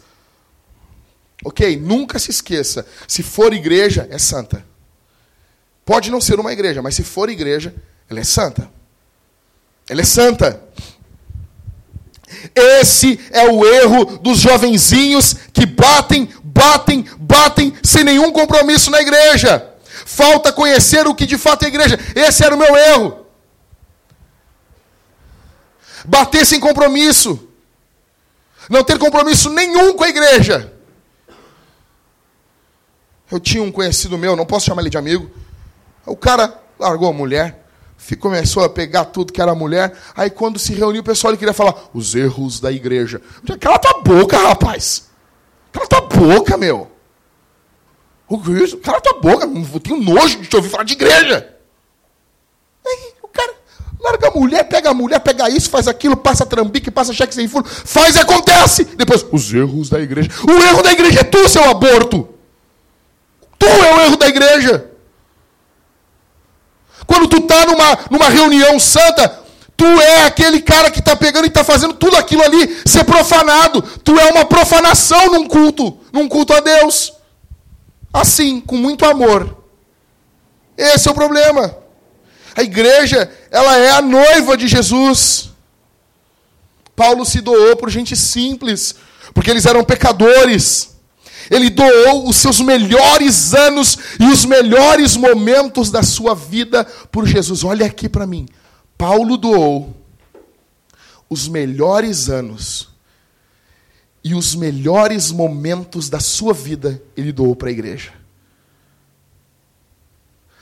Ok, 1.43 1.77
nunca 1.77 2.19
se 2.19 2.29
esqueça: 2.29 2.85
se 3.07 3.23
for 3.23 3.53
igreja, 3.53 4.07
é 4.11 4.17
santa. 4.17 4.65
Pode 5.85 6.11
não 6.11 6.21
ser 6.21 6.39
uma 6.39 6.53
igreja, 6.53 6.81
mas 6.81 6.95
se 6.95 7.03
for 7.03 7.29
igreja, 7.29 7.73
ela 8.09 8.19
é 8.19 8.23
santa. 8.23 8.69
Ela 9.89 10.01
é 10.01 10.05
santa. 10.05 10.61
Esse 12.55 13.19
é 13.31 13.49
o 13.49 13.65
erro 13.65 14.17
dos 14.19 14.39
jovenzinhos 14.39 15.35
que 15.53 15.65
batem, 15.65 16.29
batem, 16.43 17.05
batem 17.17 17.73
sem 17.83 18.03
nenhum 18.03 18.31
compromisso 18.31 18.89
na 18.89 19.01
igreja. 19.01 19.67
Falta 20.05 20.51
conhecer 20.51 21.07
o 21.07 21.15
que 21.15 21.25
de 21.25 21.37
fato 21.37 21.63
é 21.63 21.67
igreja. 21.67 21.99
Esse 22.15 22.43
era 22.43 22.55
o 22.55 22.57
meu 22.57 22.75
erro. 22.75 23.25
Bater 26.05 26.45
sem 26.45 26.59
compromisso. 26.59 27.47
Não 28.69 28.83
ter 28.83 28.97
compromisso 28.97 29.49
nenhum 29.49 29.93
com 29.93 30.03
a 30.03 30.09
igreja. 30.09 30.73
Eu 33.29 33.39
tinha 33.39 33.63
um 33.63 33.71
conhecido 33.71 34.17
meu, 34.17 34.35
não 34.35 34.45
posso 34.45 34.65
chamar 34.65 34.81
ele 34.81 34.89
de 34.89 34.97
amigo, 34.97 35.31
o 36.05 36.15
cara 36.15 36.53
largou 36.79 37.09
a 37.09 37.13
mulher, 37.13 37.61
começou 38.19 38.63
a 38.63 38.69
pegar 38.69 39.05
tudo 39.05 39.31
que 39.31 39.41
era 39.41 39.55
mulher. 39.55 39.95
Aí 40.15 40.29
quando 40.29 40.59
se 40.59 40.73
reuniu, 40.73 41.01
o 41.01 41.05
pessoal 41.05 41.35
queria 41.37 41.53
falar 41.53 41.75
os 41.93 42.13
erros 42.15 42.59
da 42.59 42.71
igreja. 42.71 43.21
Cala 43.59 43.79
tua 43.79 44.01
boca, 44.01 44.37
rapaz. 44.37 45.09
Cala 45.71 45.87
tua 45.87 46.01
boca, 46.01 46.57
meu. 46.57 46.91
Cala 48.83 48.99
tua 49.01 49.19
boca. 49.19 49.45
Eu 49.45 49.79
tenho 49.79 50.01
nojo 50.01 50.39
de 50.41 50.47
te 50.47 50.55
ouvir 50.55 50.69
falar 50.69 50.83
de 50.83 50.93
igreja. 50.93 51.55
Aí 52.85 53.13
o 53.21 53.27
cara 53.27 53.53
larga 53.99 54.27
a 54.27 54.31
mulher, 54.31 54.63
pega 54.65 54.89
a 54.89 54.93
mulher, 54.93 55.19
pega 55.19 55.49
isso, 55.49 55.69
faz 55.69 55.87
aquilo, 55.87 56.17
passa 56.17 56.45
trambique, 56.45 56.91
passa 56.91 57.13
cheque 57.13 57.33
sem 57.33 57.47
furo, 57.47 57.65
faz 57.65 58.15
e 58.15 58.19
acontece. 58.19 58.83
Depois, 58.83 59.25
os 59.31 59.53
erros 59.53 59.89
da 59.89 60.01
igreja. 60.01 60.29
O 60.45 60.51
erro 60.51 60.81
da 60.81 60.91
igreja 60.91 61.21
é 61.21 61.23
tu, 61.23 61.47
seu 61.47 61.63
aborto. 61.63 62.27
Tu 63.59 63.65
é 63.65 63.95
o 63.95 64.01
erro 64.01 64.17
da 64.17 64.27
igreja. 64.27 64.90
Quando 67.05 67.27
tu 67.27 67.37
está 67.37 67.65
numa, 67.65 67.99
numa 68.09 68.29
reunião 68.29 68.79
santa, 68.79 69.39
tu 69.75 69.85
é 69.85 70.25
aquele 70.25 70.61
cara 70.61 70.91
que 70.91 70.99
está 70.99 71.15
pegando 71.15 71.45
e 71.45 71.47
está 71.47 71.63
fazendo 71.63 71.93
tudo 71.93 72.15
aquilo 72.15 72.43
ali 72.43 72.81
ser 72.85 73.03
profanado. 73.03 73.81
Tu 74.03 74.17
é 74.19 74.31
uma 74.31 74.45
profanação 74.45 75.31
num 75.31 75.47
culto, 75.47 75.97
num 76.11 76.27
culto 76.27 76.53
a 76.53 76.59
Deus. 76.59 77.13
Assim, 78.13 78.59
com 78.61 78.77
muito 78.77 79.05
amor. 79.05 79.57
Esse 80.77 81.07
é 81.07 81.11
o 81.11 81.15
problema. 81.15 81.75
A 82.55 82.63
igreja, 82.63 83.31
ela 83.49 83.77
é 83.77 83.91
a 83.91 84.01
noiva 84.01 84.57
de 84.57 84.67
Jesus. 84.67 85.49
Paulo 86.95 87.25
se 87.25 87.41
doou 87.41 87.75
por 87.75 87.89
gente 87.89 88.15
simples, 88.15 88.95
porque 89.33 89.49
eles 89.49 89.65
eram 89.65 89.83
pecadores. 89.83 90.90
Ele 91.51 91.69
doou 91.69 92.29
os 92.29 92.37
seus 92.37 92.61
melhores 92.61 93.53
anos 93.53 93.97
e 94.17 94.23
os 94.23 94.45
melhores 94.45 95.17
momentos 95.17 95.91
da 95.91 96.01
sua 96.01 96.33
vida 96.33 96.85
por 97.11 97.27
Jesus. 97.27 97.61
Olha 97.65 97.85
aqui 97.85 98.07
para 98.07 98.25
mim. 98.25 98.47
Paulo 98.97 99.35
doou 99.35 99.93
os 101.29 101.49
melhores 101.49 102.29
anos 102.29 102.87
e 104.23 104.33
os 104.33 104.55
melhores 104.55 105.29
momentos 105.29 106.09
da 106.09 106.21
sua 106.21 106.53
vida 106.53 107.03
ele 107.17 107.33
doou 107.33 107.53
para 107.53 107.67
a 107.67 107.71
igreja. 107.71 108.13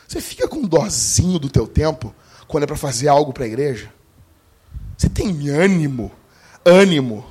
Você 0.07 0.19
fica 0.19 0.47
com 0.47 0.63
dozinho 0.63 1.37
do 1.37 1.51
teu 1.51 1.67
tempo 1.67 2.15
quando 2.47 2.63
é 2.63 2.67
para 2.67 2.75
fazer 2.75 3.09
algo 3.09 3.31
para 3.31 3.43
a 3.43 3.47
igreja? 3.47 3.93
Você 4.97 5.07
tem 5.07 5.49
ânimo, 5.49 6.11
ânimo. 6.65 7.23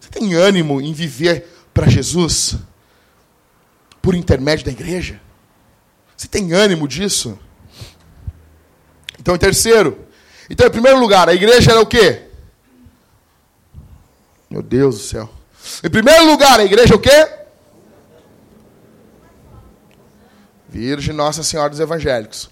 Você 0.00 0.10
tem 0.10 0.34
ânimo 0.34 0.80
em 0.80 0.92
viver 0.92 1.55
para 1.76 1.90
Jesus 1.90 2.56
por 4.00 4.14
intermédio 4.14 4.64
da 4.64 4.72
igreja? 4.72 5.20
Você 6.16 6.26
tem 6.26 6.54
ânimo 6.54 6.88
disso? 6.88 7.38
Então, 9.20 9.34
em 9.34 9.38
terceiro, 9.38 10.06
então, 10.48 10.66
em 10.66 10.70
primeiro 10.70 10.98
lugar, 10.98 11.28
a 11.28 11.34
igreja 11.34 11.72
era 11.72 11.80
o 11.82 11.84
quê? 11.84 12.22
Meu 14.48 14.62
Deus 14.62 14.96
do 14.96 15.02
céu. 15.02 15.30
Em 15.84 15.90
primeiro 15.90 16.24
lugar, 16.24 16.58
a 16.58 16.64
igreja 16.64 16.94
é 16.94 16.96
o 16.96 17.00
quê? 17.00 17.28
Virgem 20.66 21.14
Nossa 21.14 21.42
Senhora 21.42 21.68
dos 21.68 21.80
Evangélicos. 21.80 22.48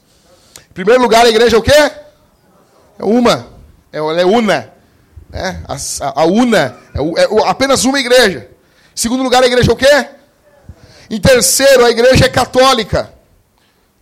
Em 0.70 0.74
primeiro 0.74 1.00
lugar, 1.00 1.24
a 1.24 1.30
igreja 1.30 1.56
é 1.56 1.58
o 1.58 1.62
quê? 1.62 1.92
É 2.98 3.04
uma. 3.04 3.46
É, 3.90 3.98
ela 3.98 4.20
é 4.20 4.26
una. 4.26 4.70
É, 5.32 5.60
a, 5.66 6.20
a 6.20 6.24
una. 6.26 6.78
É, 6.92 7.22
é, 7.22 7.48
apenas 7.48 7.86
uma 7.86 7.98
igreja. 7.98 8.53
Segundo 8.94 9.22
lugar, 9.22 9.42
a 9.42 9.46
igreja 9.46 9.70
é 9.70 9.74
o 9.74 9.76
quê? 9.76 10.08
Em 11.10 11.20
terceiro, 11.20 11.84
a 11.84 11.90
igreja 11.90 12.26
é 12.26 12.28
católica. 12.28 13.12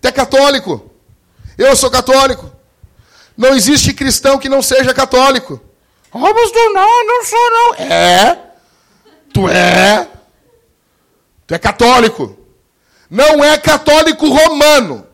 Tu 0.00 0.08
é 0.08 0.12
católico. 0.12 0.90
Eu 1.56 1.74
sou 1.76 1.90
católico. 1.90 2.50
Não 3.36 3.54
existe 3.54 3.94
cristão 3.94 4.38
que 4.38 4.48
não 4.48 4.62
seja 4.62 4.92
católico. 4.92 5.60
Ah, 6.12 6.18
oh, 6.18 6.34
pastor, 6.34 6.72
não, 6.72 7.06
não 7.06 7.24
sou 7.24 7.50
não. 7.50 7.74
É. 7.74 8.38
Tu 9.32 9.48
é. 9.48 10.08
Tu 11.46 11.54
é 11.54 11.58
católico. 11.58 12.38
Não 13.08 13.42
é 13.42 13.56
católico 13.58 14.28
romano. 14.28 15.06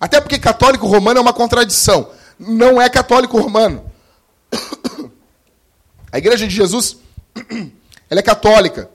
Até 0.00 0.20
porque 0.20 0.38
católico 0.38 0.86
romano 0.86 1.18
é 1.18 1.20
uma 1.22 1.32
contradição. 1.32 2.10
Não 2.38 2.80
é 2.80 2.88
católico 2.88 3.38
romano. 3.40 3.90
A 6.10 6.18
igreja 6.18 6.46
de 6.46 6.54
Jesus, 6.54 6.98
ela 8.12 8.20
é 8.20 8.22
católica. 8.22 8.90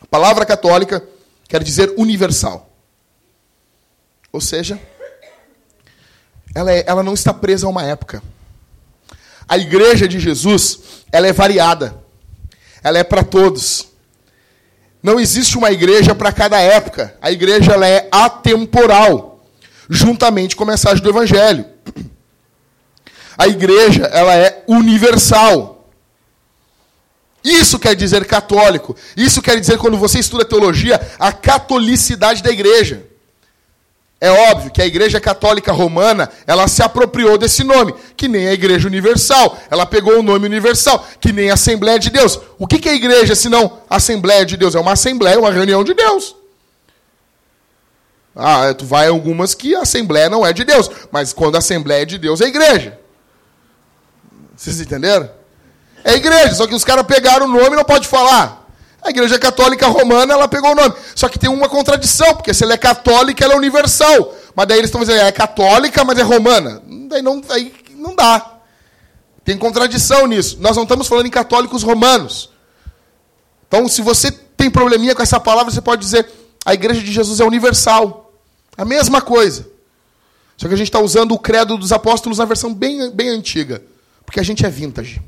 A 0.00 0.06
palavra 0.06 0.44
católica 0.44 1.00
quer 1.46 1.62
dizer 1.62 1.94
universal. 1.96 2.68
Ou 4.32 4.40
seja, 4.40 4.76
ela, 6.52 6.72
é, 6.72 6.82
ela 6.84 7.04
não 7.04 7.14
está 7.14 7.32
presa 7.32 7.68
a 7.68 7.70
uma 7.70 7.84
época. 7.84 8.20
A 9.48 9.56
igreja 9.56 10.08
de 10.08 10.18
Jesus, 10.18 10.80
ela 11.12 11.28
é 11.28 11.32
variada. 11.32 11.96
Ela 12.82 12.98
é 12.98 13.04
para 13.04 13.22
todos. 13.22 13.86
Não 15.00 15.20
existe 15.20 15.56
uma 15.56 15.70
igreja 15.70 16.12
para 16.12 16.32
cada 16.32 16.60
época. 16.60 17.16
A 17.22 17.30
igreja 17.30 17.74
ela 17.74 17.86
é 17.86 18.08
atemporal, 18.10 19.44
juntamente 19.88 20.56
com 20.56 20.64
a 20.64 20.72
mensagem 20.72 21.00
do 21.00 21.08
evangelho. 21.08 21.66
A 23.38 23.46
igreja 23.46 24.06
ela 24.06 24.34
é 24.34 24.64
universal. 24.66 25.73
Isso 27.44 27.78
quer 27.78 27.94
dizer 27.94 28.24
católico. 28.24 28.96
Isso 29.14 29.42
quer 29.42 29.60
dizer 29.60 29.76
quando 29.76 29.98
você 29.98 30.18
estuda 30.18 30.46
teologia, 30.46 30.98
a 31.18 31.30
catolicidade 31.30 32.42
da 32.42 32.50
igreja. 32.50 33.06
É 34.24 34.30
óbvio 34.50 34.70
que 34.70 34.80
a 34.80 34.86
Igreja 34.86 35.20
Católica 35.20 35.70
Romana, 35.70 36.30
ela 36.46 36.66
se 36.66 36.82
apropriou 36.82 37.36
desse 37.36 37.62
nome, 37.62 37.94
que 38.16 38.26
nem 38.26 38.48
a 38.48 38.54
Igreja 38.54 38.88
Universal. 38.88 39.58
Ela 39.70 39.84
pegou 39.84 40.18
o 40.18 40.22
nome 40.22 40.46
universal, 40.46 41.06
que 41.20 41.30
nem 41.30 41.50
a 41.50 41.54
Assembleia 41.54 41.98
de 41.98 42.08
Deus. 42.08 42.40
O 42.58 42.66
que 42.66 42.88
é 42.88 42.92
a 42.92 42.94
igreja 42.94 43.34
se 43.34 43.50
não 43.50 43.80
Assembleia 43.90 44.46
de 44.46 44.56
Deus? 44.56 44.74
É 44.74 44.80
uma 44.80 44.92
assembleia, 44.92 45.38
uma 45.38 45.50
reunião 45.50 45.84
de 45.84 45.92
Deus. 45.92 46.34
Ah, 48.34 48.72
tu 48.72 48.86
vai 48.86 49.08
algumas 49.08 49.52
que 49.52 49.74
a 49.74 49.82
Assembleia 49.82 50.30
não 50.30 50.46
é 50.46 50.54
de 50.54 50.64
Deus, 50.64 50.90
mas 51.12 51.34
quando 51.34 51.56
a 51.56 51.58
Assembleia 51.58 52.02
é 52.02 52.06
de 52.06 52.16
Deus 52.16 52.40
é 52.40 52.46
igreja. 52.46 52.98
Vocês 54.56 54.80
entenderam? 54.80 55.28
É 56.04 56.14
igreja, 56.14 56.54
só 56.54 56.66
que 56.66 56.74
os 56.74 56.84
caras 56.84 57.06
pegaram 57.06 57.46
o 57.46 57.48
nome 57.48 57.72
e 57.72 57.76
não 57.76 57.84
pode 57.84 58.06
falar. 58.06 58.68
A 59.02 59.10
Igreja 59.10 59.38
Católica 59.38 59.86
Romana, 59.86 60.34
ela 60.34 60.48
pegou 60.48 60.72
o 60.72 60.74
nome. 60.74 60.94
Só 61.14 61.28
que 61.28 61.38
tem 61.38 61.50
uma 61.50 61.68
contradição, 61.68 62.34
porque 62.34 62.54
se 62.54 62.64
ela 62.64 62.74
é 62.74 62.76
católica, 62.78 63.44
ela 63.44 63.54
é 63.54 63.56
universal. 63.56 64.34
Mas 64.54 64.66
daí 64.66 64.78
eles 64.78 64.88
estão 64.88 65.00
dizendo, 65.00 65.20
é 65.20 65.32
católica, 65.32 66.04
mas 66.04 66.18
é 66.18 66.22
romana. 66.22 66.82
Daí 67.08 67.20
não, 67.20 67.40
daí 67.40 67.72
não 67.96 68.14
dá. 68.14 68.60
Tem 69.44 69.58
contradição 69.58 70.26
nisso. 70.26 70.56
Nós 70.60 70.74
não 70.74 70.84
estamos 70.84 71.06
falando 71.06 71.26
em 71.26 71.30
católicos 71.30 71.82
romanos. 71.82 72.50
Então, 73.68 73.86
se 73.88 74.00
você 74.00 74.30
tem 74.30 74.70
probleminha 74.70 75.14
com 75.14 75.22
essa 75.22 75.38
palavra, 75.38 75.70
você 75.70 75.82
pode 75.82 76.00
dizer, 76.00 76.26
a 76.64 76.72
Igreja 76.72 77.02
de 77.02 77.12
Jesus 77.12 77.40
é 77.40 77.44
universal. 77.44 78.32
A 78.76 78.86
mesma 78.86 79.20
coisa. 79.20 79.68
Só 80.56 80.66
que 80.66 80.74
a 80.74 80.76
gente 80.78 80.88
está 80.88 81.00
usando 81.00 81.32
o 81.32 81.38
credo 81.38 81.76
dos 81.76 81.92
apóstolos 81.92 82.38
na 82.38 82.44
versão 82.46 82.72
bem, 82.72 83.10
bem 83.10 83.28
antiga. 83.28 83.82
Porque 84.24 84.40
a 84.40 84.42
gente 84.42 84.64
é 84.64 84.70
vintage. 84.70 85.20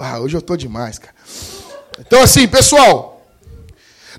Ah, 0.00 0.20
hoje 0.20 0.36
eu 0.36 0.40
estou 0.40 0.56
demais, 0.56 0.98
cara. 0.98 1.14
Então, 1.98 2.22
assim, 2.22 2.46
pessoal, 2.46 3.26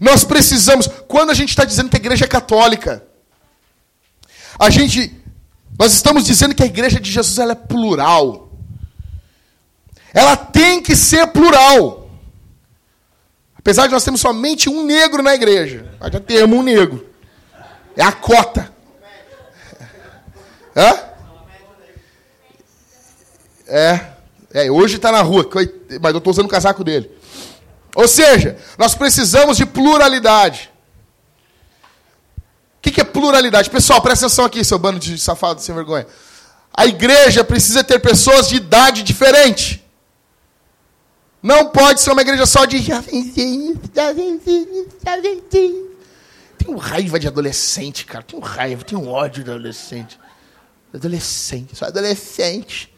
nós 0.02 0.24
precisamos, 0.24 0.88
quando 1.08 1.30
a 1.30 1.34
gente 1.34 1.50
está 1.50 1.64
dizendo 1.64 1.90
que 1.90 1.96
a 1.96 2.00
igreja 2.00 2.26
é 2.26 2.28
católica, 2.28 3.04
a 4.58 4.70
gente, 4.70 5.16
nós 5.78 5.94
estamos 5.94 6.26
dizendo 6.26 6.54
que 6.54 6.64
a 6.64 6.66
igreja 6.66 7.00
de 7.00 7.10
Jesus 7.10 7.38
ela 7.38 7.54
é 7.54 7.56
plural. 7.56 8.52
Ela 10.14 10.36
tem 10.36 10.82
que 10.82 10.96
ser 10.96 11.28
plural. 11.28 12.10
Apesar 13.58 13.88
de 13.88 13.94
nós 13.94 14.04
termos 14.04 14.22
somente 14.22 14.70
um 14.70 14.84
negro 14.84 15.22
na 15.22 15.36
igreja, 15.36 15.94
nós 16.00 16.12
já 16.12 16.20
temos 16.20 16.58
um 16.58 16.64
negro. 16.64 17.08
É 17.96 18.04
a 18.04 18.12
cota. 18.12 18.74
Hã? 20.76 21.09
É. 23.70 24.20
É, 24.52 24.72
hoje 24.72 24.96
está 24.96 25.12
na 25.12 25.22
rua, 25.22 25.48
mas 26.02 26.12
eu 26.12 26.18
estou 26.18 26.32
usando 26.32 26.48
o 26.48 26.50
casaco 26.50 26.84
dele. 26.84 27.10
Ou 27.96 28.08
seja, 28.08 28.58
nós 28.78 28.96
precisamos 28.96 29.58
de 29.58 29.66
pluralidade. 29.66 30.72
O 32.78 32.82
que, 32.82 32.92
que 32.92 33.02
é 33.02 33.04
pluralidade? 33.04 33.70
Pessoal, 33.70 34.02
presta 34.02 34.26
atenção 34.26 34.46
aqui, 34.46 34.64
seu 34.64 34.80
bando 34.80 35.00
de 35.00 35.18
safado 35.20 35.62
sem 35.62 35.76
vergonha. 35.76 36.08
A 36.74 36.86
igreja 36.86 37.44
precisa 37.44 37.84
ter 37.84 38.00
pessoas 38.00 38.48
de 38.48 38.56
idade 38.56 39.04
diferente. 39.04 39.86
Não 41.42 41.68
pode 41.70 42.02
ser 42.02 42.12
uma 42.12 42.22
igreja 42.22 42.46
só 42.46 42.66
de 42.66 42.78
Tenho 46.58 46.78
raiva 46.78 47.20
de 47.20 47.28
adolescente, 47.28 48.06
cara. 48.06 48.24
Tenho 48.24 48.42
raiva, 48.42 48.84
tenho 48.84 49.08
ódio 49.08 49.44
de 49.44 49.52
adolescente. 49.52 50.20
Adolescente, 50.94 51.76
só 51.76 51.86
adolescente. 51.86 52.89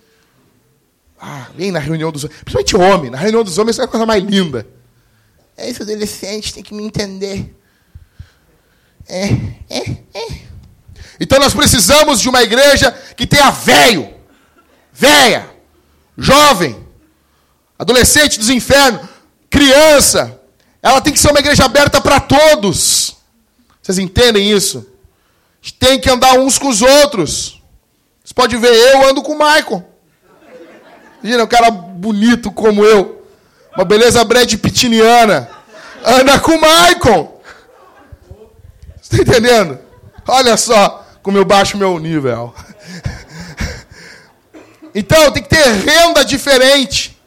Ah, 1.23 1.47
vem 1.55 1.71
na 1.71 1.77
reunião 1.77 2.11
dos 2.11 2.23
homens. 2.23 2.41
Principalmente 2.41 2.75
homem. 2.75 3.11
Na 3.11 3.17
reunião 3.19 3.43
dos 3.43 3.59
homens 3.59 3.77
é 3.77 3.83
a 3.83 3.87
coisa 3.87 4.07
mais 4.07 4.23
linda. 4.23 4.67
É 5.55 5.69
isso, 5.69 5.83
adolescente, 5.83 6.51
tem 6.51 6.63
que 6.63 6.73
me 6.73 6.83
entender. 6.83 7.55
É, 9.07 9.25
é, 9.69 9.91
é. 10.15 10.41
Então 11.19 11.37
nós 11.37 11.53
precisamos 11.53 12.19
de 12.19 12.27
uma 12.27 12.41
igreja 12.41 12.91
que 13.15 13.27
tenha 13.27 13.51
velho, 13.51 14.11
véia, 14.91 15.47
jovem, 16.17 16.75
adolescente 17.77 18.39
dos 18.39 18.49
infernos, 18.49 19.07
criança. 19.47 20.41
Ela 20.81 21.01
tem 21.01 21.13
que 21.13 21.19
ser 21.19 21.29
uma 21.29 21.39
igreja 21.39 21.65
aberta 21.65 22.01
para 22.01 22.19
todos. 22.19 23.17
Vocês 23.79 23.99
entendem 23.99 24.51
isso? 24.51 24.79
A 24.79 25.65
gente 25.65 25.73
tem 25.75 25.99
que 25.99 26.09
andar 26.09 26.39
uns 26.39 26.57
com 26.57 26.69
os 26.69 26.81
outros. 26.81 27.61
Você 28.23 28.33
pode 28.33 28.57
ver, 28.57 28.73
eu 28.73 29.07
ando 29.07 29.21
com 29.21 29.33
o 29.33 29.37
Michael. 29.37 29.90
Imagina, 31.23 31.43
um 31.43 31.47
cara 31.47 31.69
bonito 31.69 32.51
como 32.51 32.83
eu. 32.83 33.25
Uma 33.75 33.85
beleza 33.85 34.23
Brad 34.23 34.53
Pittiniana. 34.55 35.49
Anda 36.03 36.39
com 36.39 36.53
o 36.53 36.61
Michael. 36.61 37.41
Você 39.01 39.21
está 39.21 39.37
entendendo? 39.37 39.79
Olha 40.27 40.57
só 40.57 41.05
como 41.21 41.37
eu 41.37 41.45
baixo 41.45 41.77
meu 41.77 41.97
nível. 41.99 42.53
Então, 44.93 45.31
tem 45.31 45.41
que 45.41 45.49
ter 45.49 45.63
renda 45.63 46.25
diferente. 46.25 47.17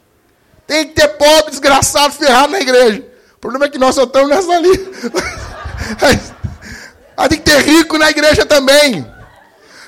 Tem 0.67 0.87
que 0.87 0.93
ter 0.93 1.07
pobre, 1.09 1.51
desgraçado, 1.51 2.13
ferrado 2.13 2.51
na 2.51 2.59
igreja. 2.59 3.03
O 3.35 3.39
problema 3.39 3.65
é 3.65 3.69
que 3.69 3.77
nós 3.77 3.95
só 3.95 4.03
estamos 4.03 4.29
nessa 4.29 4.51
ali. 4.51 4.69
Mas 7.17 7.27
tem 7.29 7.39
que 7.39 7.45
ter 7.45 7.61
rico 7.61 7.97
na 7.97 8.09
igreja 8.09 8.45
também. 8.45 9.05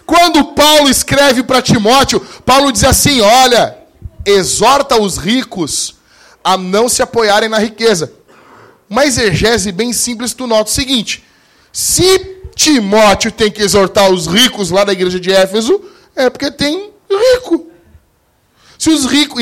Quando 0.05 0.53
Paulo 0.53 0.89
escreve 0.89 1.43
para 1.43 1.61
Timóteo, 1.61 2.19
Paulo 2.45 2.71
diz 2.71 2.83
assim: 2.83 3.21
olha, 3.21 3.76
exorta 4.27 4.99
os 4.99 5.17
ricos 5.17 5.95
a 6.43 6.57
não 6.57 6.89
se 6.89 7.01
apoiarem 7.01 7.49
na 7.49 7.57
riqueza. 7.57 8.13
Uma 8.89 9.05
exegese 9.05 9.71
bem 9.71 9.91
simples, 9.93 10.33
tu 10.33 10.45
nota 10.45 10.69
o 10.69 10.73
seguinte: 10.73 11.23
se 11.71 12.19
Timóteo 12.53 13.31
tem 13.31 13.51
que 13.51 13.61
exortar 13.61 14.11
os 14.11 14.27
ricos 14.27 14.69
lá 14.69 14.83
da 14.83 14.93
igreja 14.93 15.19
de 15.19 15.31
Éfeso, 15.31 15.81
é 16.15 16.29
porque 16.29 16.51
tem 16.51 16.91
rico. 17.09 17.67
Se 18.77 18.89
os 18.89 19.05
ricos. 19.05 19.41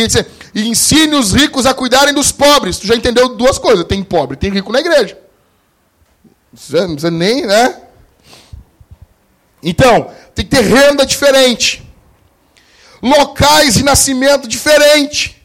E 0.53 0.69
ensine 0.69 1.15
os 1.15 1.33
ricos 1.33 1.65
a 1.65 1.73
cuidarem 1.73 2.13
dos 2.13 2.31
pobres. 2.31 2.77
Tu 2.77 2.87
já 2.87 2.95
entendeu 2.95 3.29
duas 3.29 3.57
coisas: 3.57 3.85
tem 3.85 4.03
pobre, 4.03 4.37
tem 4.37 4.49
rico 4.49 4.71
na 4.71 4.79
igreja. 4.79 5.17
Não 6.23 6.87
precisa 6.91 7.11
nem, 7.11 7.45
né? 7.45 7.81
Então, 9.61 10.11
tem 10.33 10.45
que 10.45 10.55
ter 10.55 10.61
renda 10.61 11.05
diferente. 11.05 11.84
Locais 13.01 13.75
de 13.75 13.83
nascimento 13.83 14.47
diferente. 14.47 15.41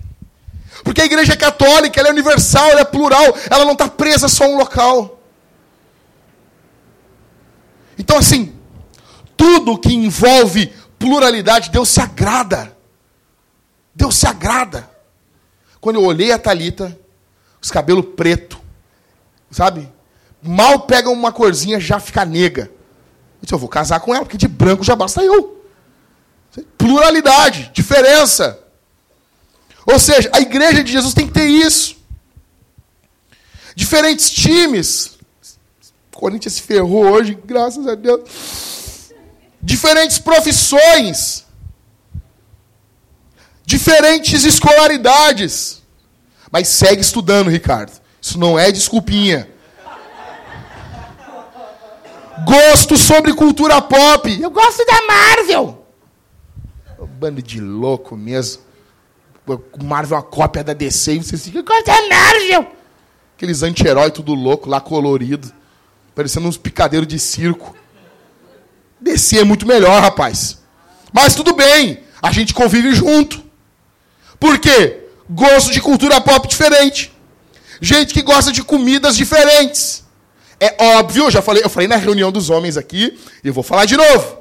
Porque 0.82 1.00
a 1.00 1.04
igreja 1.04 1.34
é 1.34 1.36
católica, 1.36 2.00
ela 2.00 2.08
é 2.08 2.12
universal, 2.12 2.68
ela 2.70 2.80
é 2.80 2.84
plural, 2.84 3.34
ela 3.50 3.64
não 3.64 3.72
está 3.72 3.88
presa 3.88 4.28
só 4.28 4.44
a 4.44 4.48
um 4.48 4.56
local. 4.56 5.20
Então, 7.98 8.16
assim, 8.16 8.54
tudo 9.36 9.78
que 9.78 9.92
envolve 9.92 10.72
pluralidade, 10.98 11.70
Deus 11.70 11.88
se 11.88 12.00
agrada. 12.00 12.74
Deus 13.94 14.16
se 14.16 14.26
agrada. 14.26 14.88
Quando 15.80 15.96
eu 15.96 16.04
olhei 16.04 16.32
a 16.32 16.38
Talita, 16.38 16.98
os 17.60 17.70
cabelos 17.70 18.06
preto, 18.16 18.58
sabe? 19.50 19.88
Mal 20.42 20.80
pega 20.80 21.10
uma 21.10 21.32
corzinha, 21.32 21.78
já 21.78 22.00
fica 22.00 22.24
nega. 22.24 22.62
Eu 22.62 23.42
disse, 23.42 23.54
eu 23.54 23.58
vou 23.58 23.68
casar 23.68 24.00
com 24.00 24.14
ela, 24.14 24.24
porque 24.24 24.38
de 24.38 24.48
branco 24.48 24.82
já 24.82 24.96
basta 24.96 25.22
eu. 25.22 25.59
Pluralidade, 26.90 27.70
diferença. 27.72 28.58
Ou 29.86 29.96
seja, 29.96 30.28
a 30.32 30.40
igreja 30.40 30.82
de 30.82 30.90
Jesus 30.90 31.14
tem 31.14 31.24
que 31.24 31.32
ter 31.32 31.46
isso. 31.46 31.96
Diferentes 33.76 34.28
times. 34.28 35.16
O 36.12 36.18
Corinthians 36.18 36.54
se 36.54 36.62
ferrou 36.62 37.04
hoje, 37.04 37.38
graças 37.44 37.86
a 37.86 37.94
Deus. 37.94 39.12
Diferentes 39.62 40.18
profissões. 40.18 41.46
Diferentes 43.64 44.42
escolaridades. 44.44 45.80
Mas 46.50 46.66
segue 46.66 47.02
estudando, 47.02 47.50
Ricardo. 47.50 47.92
Isso 48.20 48.36
não 48.36 48.58
é 48.58 48.72
desculpinha. 48.72 49.48
Gosto 52.44 52.96
sobre 52.96 53.32
cultura 53.32 53.80
pop. 53.80 54.42
Eu 54.42 54.50
gosto 54.50 54.84
da 54.84 55.06
Marvel. 55.06 55.79
Bando 57.06 57.42
de 57.42 57.60
louco 57.60 58.16
mesmo. 58.16 58.62
Marvel 59.82 60.16
é 60.16 60.20
uma 60.20 60.26
cópia 60.26 60.62
da 60.62 60.72
DC 60.72 61.14
e 61.14 61.18
você. 61.18 61.50
Eu 61.56 61.64
gosto 61.64 61.86
da 61.86 62.08
Marvel. 62.08 62.66
Aqueles 63.36 63.62
anti-herói 63.62 64.10
tudo 64.10 64.34
louco, 64.34 64.68
lá 64.68 64.80
colorido. 64.80 65.50
Parecendo 66.14 66.46
uns 66.46 66.56
picadeiros 66.56 67.08
de 67.08 67.18
circo. 67.18 67.74
DC 69.00 69.38
é 69.38 69.44
muito 69.44 69.66
melhor, 69.66 70.00
rapaz. 70.02 70.58
Mas 71.12 71.34
tudo 71.34 71.54
bem. 71.54 72.00
A 72.22 72.30
gente 72.32 72.52
convive 72.52 72.94
junto. 72.94 73.42
Por 74.38 74.58
quê? 74.58 75.04
Gosto 75.28 75.72
de 75.72 75.80
cultura 75.80 76.20
pop 76.20 76.46
diferente. 76.46 77.12
Gente 77.80 78.12
que 78.12 78.22
gosta 78.22 78.52
de 78.52 78.62
comidas 78.62 79.16
diferentes. 79.16 80.04
É 80.58 80.76
óbvio, 80.96 81.24
eu 81.24 81.30
já 81.30 81.40
falei, 81.40 81.64
eu 81.64 81.70
falei 81.70 81.88
na 81.88 81.96
reunião 81.96 82.30
dos 82.30 82.50
homens 82.50 82.76
aqui, 82.76 83.18
e 83.42 83.48
eu 83.48 83.54
vou 83.54 83.62
falar 83.62 83.86
de 83.86 83.96
novo. 83.96 84.39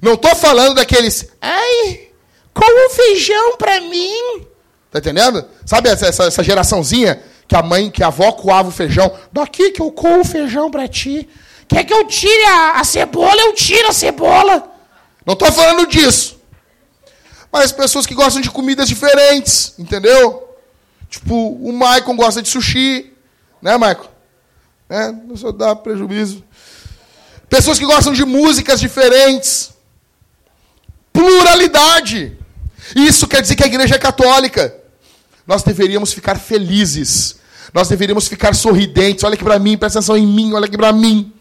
Não 0.00 0.14
estou 0.14 0.34
falando 0.34 0.74
daqueles. 0.74 1.26
Ai, 1.40 2.08
com 2.54 2.90
feijão 2.90 3.56
para 3.56 3.80
mim. 3.80 4.46
Tá 4.90 4.98
entendendo? 4.98 5.44
Sabe 5.64 5.88
essa, 5.88 6.06
essa, 6.06 6.24
essa, 6.24 6.42
geraçãozinha 6.42 7.22
que 7.46 7.54
a 7.54 7.62
mãe, 7.62 7.90
que 7.90 8.02
a 8.02 8.08
avó 8.08 8.32
coava 8.32 8.68
o 8.68 8.72
feijão? 8.72 9.12
Daqui 9.32 9.70
que 9.70 9.82
eu 9.82 9.92
coo 9.92 10.20
o 10.20 10.24
feijão 10.24 10.70
para 10.70 10.88
ti. 10.88 11.28
Quer 11.68 11.84
que 11.84 11.92
eu 11.92 12.04
tire 12.06 12.44
a, 12.44 12.80
a 12.80 12.84
cebola? 12.84 13.40
Eu 13.40 13.54
tiro 13.54 13.88
a 13.88 13.92
cebola. 13.92 14.68
Não 15.24 15.34
estou 15.34 15.52
falando 15.52 15.86
disso. 15.86 16.40
Mas 17.52 17.70
pessoas 17.70 18.06
que 18.06 18.14
gostam 18.14 18.40
de 18.40 18.50
comidas 18.50 18.88
diferentes, 18.88 19.74
entendeu? 19.78 20.48
Tipo, 21.08 21.34
o 21.34 21.72
Maicon 21.72 22.16
gosta 22.16 22.40
de 22.40 22.48
sushi, 22.48 23.12
né, 23.60 23.76
Maicon? 23.76 24.08
Não 25.26 25.36
só 25.36 25.52
dá 25.52 25.74
prejuízo. 25.74 26.44
Pessoas 27.48 27.78
que 27.78 27.86
gostam 27.86 28.12
de 28.12 28.24
músicas 28.24 28.80
diferentes. 28.80 29.72
Pluralidade. 31.12 32.36
Isso 32.94 33.26
quer 33.26 33.42
dizer 33.42 33.56
que 33.56 33.62
a 33.62 33.66
igreja 33.66 33.94
é 33.94 33.98
católica. 33.98 34.74
Nós 35.46 35.62
deveríamos 35.62 36.12
ficar 36.12 36.38
felizes. 36.38 37.36
Nós 37.72 37.88
deveríamos 37.88 38.28
ficar 38.28 38.54
sorridentes. 38.54 39.24
Olha 39.24 39.34
aqui 39.34 39.44
para 39.44 39.58
mim, 39.58 39.76
presta 39.76 39.98
atenção 39.98 40.16
em 40.16 40.26
mim, 40.26 40.52
olha 40.52 40.66
aqui 40.66 40.76
para 40.76 40.92
mim. 40.92 41.32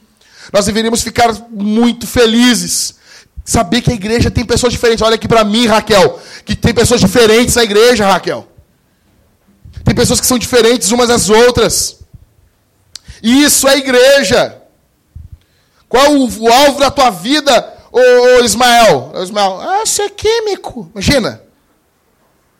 Nós 0.51 0.65
deveríamos 0.65 1.01
ficar 1.01 1.33
muito 1.49 2.07
felizes. 2.07 2.95
Saber 3.43 3.81
que 3.81 3.91
a 3.91 3.95
igreja 3.95 4.29
tem 4.29 4.45
pessoas 4.45 4.73
diferentes. 4.73 5.01
Olha 5.01 5.15
aqui 5.15 5.27
para 5.27 5.43
mim, 5.43 5.65
Raquel, 5.65 6.19
que 6.45 6.55
tem 6.55 6.73
pessoas 6.73 7.01
diferentes 7.01 7.55
na 7.55 7.63
igreja, 7.63 8.05
Raquel. 8.05 8.47
Tem 9.83 9.95
pessoas 9.95 10.19
que 10.19 10.27
são 10.27 10.37
diferentes 10.37 10.91
umas 10.91 11.07
das 11.07 11.29
outras. 11.29 11.97
Isso 13.23 13.67
é 13.67 13.77
igreja. 13.77 14.61
Qual 15.87 16.13
o, 16.13 16.43
o 16.43 16.51
alvo 16.51 16.79
da 16.79 16.91
tua 16.91 17.09
vida, 17.09 17.73
ô, 17.91 18.43
Ismael? 18.43 19.11
Ismael, 19.15 19.59
ah, 19.61 19.85
ser 19.85 20.09
químico. 20.11 20.89
Imagina. 20.93 21.41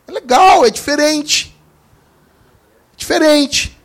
É 0.08 0.12
legal, 0.12 0.66
é 0.66 0.70
diferente. 0.70 1.56
Diferente. 2.96 3.78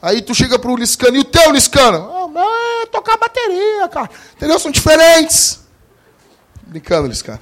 Aí 0.00 0.20
tu 0.20 0.34
chega 0.34 0.58
pro 0.58 0.76
Liscano, 0.76 1.16
e 1.16 1.20
o 1.20 1.24
teu 1.24 1.50
Liscano? 1.50 2.10
Ah, 2.36 2.82
é 2.82 2.86
tocar 2.86 3.16
bateria, 3.16 3.88
cara. 3.88 4.10
Entendeu? 4.36 4.58
São 4.58 4.70
diferentes. 4.70 5.60
Brincando, 6.62 7.08
Liscano. 7.08 7.40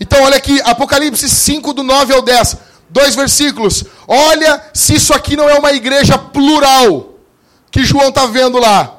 Então, 0.00 0.22
olha 0.22 0.36
aqui, 0.36 0.60
Apocalipse 0.62 1.28
5, 1.28 1.72
do 1.72 1.82
9 1.82 2.14
ao 2.14 2.22
10 2.22 2.68
dois 2.88 3.14
versículos. 3.14 3.84
Olha 4.06 4.62
se 4.72 4.94
isso 4.94 5.12
aqui 5.12 5.36
não 5.36 5.48
é 5.48 5.58
uma 5.58 5.72
igreja 5.72 6.16
plural 6.18 7.14
que 7.70 7.84
João 7.84 8.08
está 8.08 8.26
vendo 8.26 8.58
lá. 8.58 8.97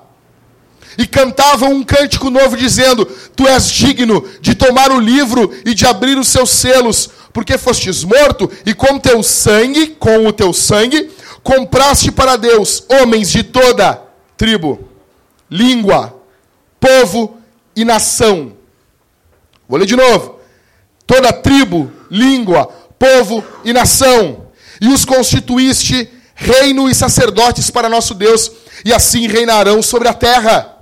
E 0.99 1.07
cantavam 1.07 1.71
um 1.71 1.81
cântico 1.81 2.29
novo 2.29 2.57
dizendo: 2.57 3.05
Tu 3.33 3.47
és 3.47 3.69
digno 3.69 4.21
de 4.41 4.53
tomar 4.53 4.91
o 4.91 4.99
livro 4.99 5.49
e 5.65 5.73
de 5.73 5.85
abrir 5.85 6.17
os 6.17 6.27
seus 6.27 6.49
selos, 6.49 7.09
porque 7.31 7.57
fostes 7.57 8.03
morto 8.03 8.51
e 8.65 8.73
com 8.73 8.99
teu 8.99 9.23
sangue, 9.23 9.95
com 9.97 10.27
o 10.27 10.33
teu 10.33 10.51
sangue, 10.51 11.09
compraste 11.41 12.11
para 12.11 12.35
Deus 12.35 12.83
homens 12.89 13.31
de 13.31 13.43
toda 13.43 14.03
tribo, 14.35 14.89
língua, 15.49 16.21
povo 16.81 17.37
e 17.73 17.85
nação. 17.85 18.51
Vou 19.69 19.79
ler 19.79 19.85
de 19.85 19.95
novo. 19.95 20.41
Toda 21.07 21.31
tribo, 21.31 21.89
língua, 22.11 22.65
povo 22.99 23.41
e 23.63 23.71
nação, 23.71 24.47
e 24.81 24.89
os 24.89 25.05
constituíste 25.05 26.09
reino 26.35 26.89
e 26.89 26.93
sacerdotes 26.93 27.69
para 27.69 27.87
nosso 27.87 28.13
Deus, 28.13 28.51
e 28.83 28.93
assim 28.93 29.27
reinarão 29.27 29.81
sobre 29.81 30.09
a 30.09 30.13
terra. 30.13 30.78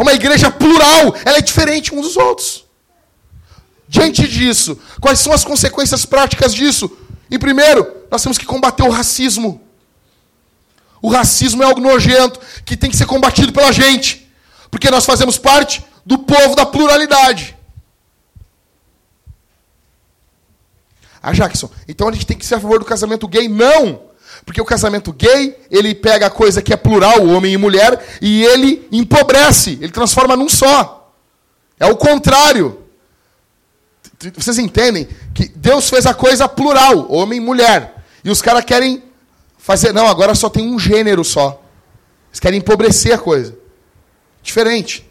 Uma 0.00 0.14
igreja 0.14 0.50
plural, 0.50 1.14
ela 1.26 1.36
é 1.36 1.42
diferente 1.42 1.94
uns 1.94 2.00
dos 2.00 2.16
outros. 2.16 2.64
Diante 3.86 4.26
disso, 4.26 4.80
quais 4.98 5.18
são 5.18 5.30
as 5.30 5.44
consequências 5.44 6.06
práticas 6.06 6.54
disso? 6.54 6.90
Em 7.30 7.38
primeiro, 7.38 7.86
nós 8.10 8.22
temos 8.22 8.38
que 8.38 8.46
combater 8.46 8.82
o 8.82 8.88
racismo. 8.88 9.60
O 11.02 11.10
racismo 11.10 11.62
é 11.62 11.66
algo 11.66 11.82
nojento 11.82 12.40
que 12.64 12.78
tem 12.78 12.90
que 12.90 12.96
ser 12.96 13.04
combatido 13.04 13.52
pela 13.52 13.70
gente, 13.72 14.26
porque 14.70 14.90
nós 14.90 15.04
fazemos 15.04 15.36
parte 15.36 15.84
do 16.06 16.16
povo 16.18 16.56
da 16.56 16.64
pluralidade. 16.64 17.54
Ah, 21.22 21.34
Jackson, 21.34 21.70
então 21.86 22.08
a 22.08 22.12
gente 22.12 22.26
tem 22.26 22.38
que 22.38 22.46
ser 22.46 22.54
a 22.54 22.60
favor 22.60 22.78
do 22.78 22.86
casamento 22.86 23.28
gay? 23.28 23.48
Não! 23.48 24.09
Porque 24.44 24.60
o 24.60 24.64
casamento 24.64 25.12
gay, 25.12 25.56
ele 25.70 25.94
pega 25.94 26.26
a 26.26 26.30
coisa 26.30 26.62
que 26.62 26.72
é 26.72 26.76
plural, 26.76 27.26
homem 27.26 27.52
e 27.52 27.56
mulher, 27.56 28.18
e 28.20 28.44
ele 28.44 28.88
empobrece, 28.90 29.78
ele 29.80 29.92
transforma 29.92 30.36
num 30.36 30.48
só. 30.48 31.12
É 31.78 31.86
o 31.86 31.96
contrário. 31.96 32.82
Vocês 34.36 34.58
entendem 34.58 35.08
que 35.34 35.48
Deus 35.48 35.88
fez 35.88 36.04
a 36.04 36.12
coisa 36.12 36.48
plural, 36.48 37.10
homem 37.10 37.38
e 37.38 37.40
mulher. 37.42 38.04
E 38.22 38.30
os 38.30 38.42
caras 38.42 38.64
querem 38.64 39.02
fazer. 39.56 39.92
Não, 39.92 40.06
agora 40.06 40.34
só 40.34 40.50
tem 40.50 40.68
um 40.68 40.78
gênero 40.78 41.24
só. 41.24 41.62
Eles 42.28 42.40
querem 42.40 42.58
empobrecer 42.58 43.14
a 43.14 43.18
coisa. 43.18 43.56
Diferente. 44.42 45.08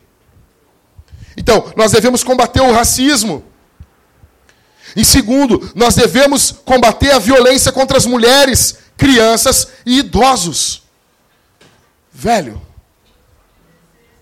Então, 1.35 1.71
nós 1.75 1.91
devemos 1.91 2.23
combater 2.23 2.61
o 2.61 2.71
racismo. 2.71 3.43
Em 4.95 5.03
segundo, 5.03 5.71
nós 5.75 5.95
devemos 5.95 6.51
combater 6.51 7.11
a 7.11 7.19
violência 7.19 7.71
contra 7.71 7.97
as 7.97 8.05
mulheres, 8.05 8.77
crianças 8.97 9.69
e 9.85 9.99
idosos. 9.99 10.83
Velho, 12.11 12.61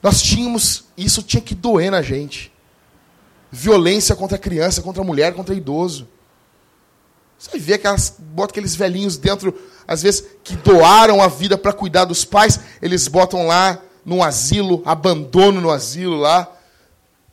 nós 0.02 0.22
tínhamos 0.22 0.86
Isso 0.98 1.24
tinha 1.24 1.42
que 1.42 1.56
doer 1.56 1.92
na 1.92 2.02
gente. 2.02 2.52
Violência 3.52 4.16
contra 4.16 4.38
criança, 4.38 4.82
contra 4.82 5.04
mulher, 5.04 5.34
contra 5.34 5.56
idoso. 5.56 6.08
Você 7.38 7.52
vai 7.52 7.60
ver 7.60 7.74
aquelas, 7.76 8.16
bota 8.18 8.52
aqueles 8.52 8.76
velhinhos 8.76 9.16
dentro, 9.16 9.54
às 9.88 10.02
vezes, 10.02 10.24
que 10.44 10.56
doaram 10.56 11.22
a 11.22 11.28
vida 11.28 11.58
para 11.58 11.72
cuidar 11.72 12.06
dos 12.06 12.26
pais, 12.26 12.60
eles 12.82 13.08
botam 13.08 13.46
lá 13.46 13.80
num 14.04 14.24
asilo, 14.24 14.82
abandono 14.86 15.62
no 15.62 15.70
asilo 15.70 16.18
lá, 16.18 16.52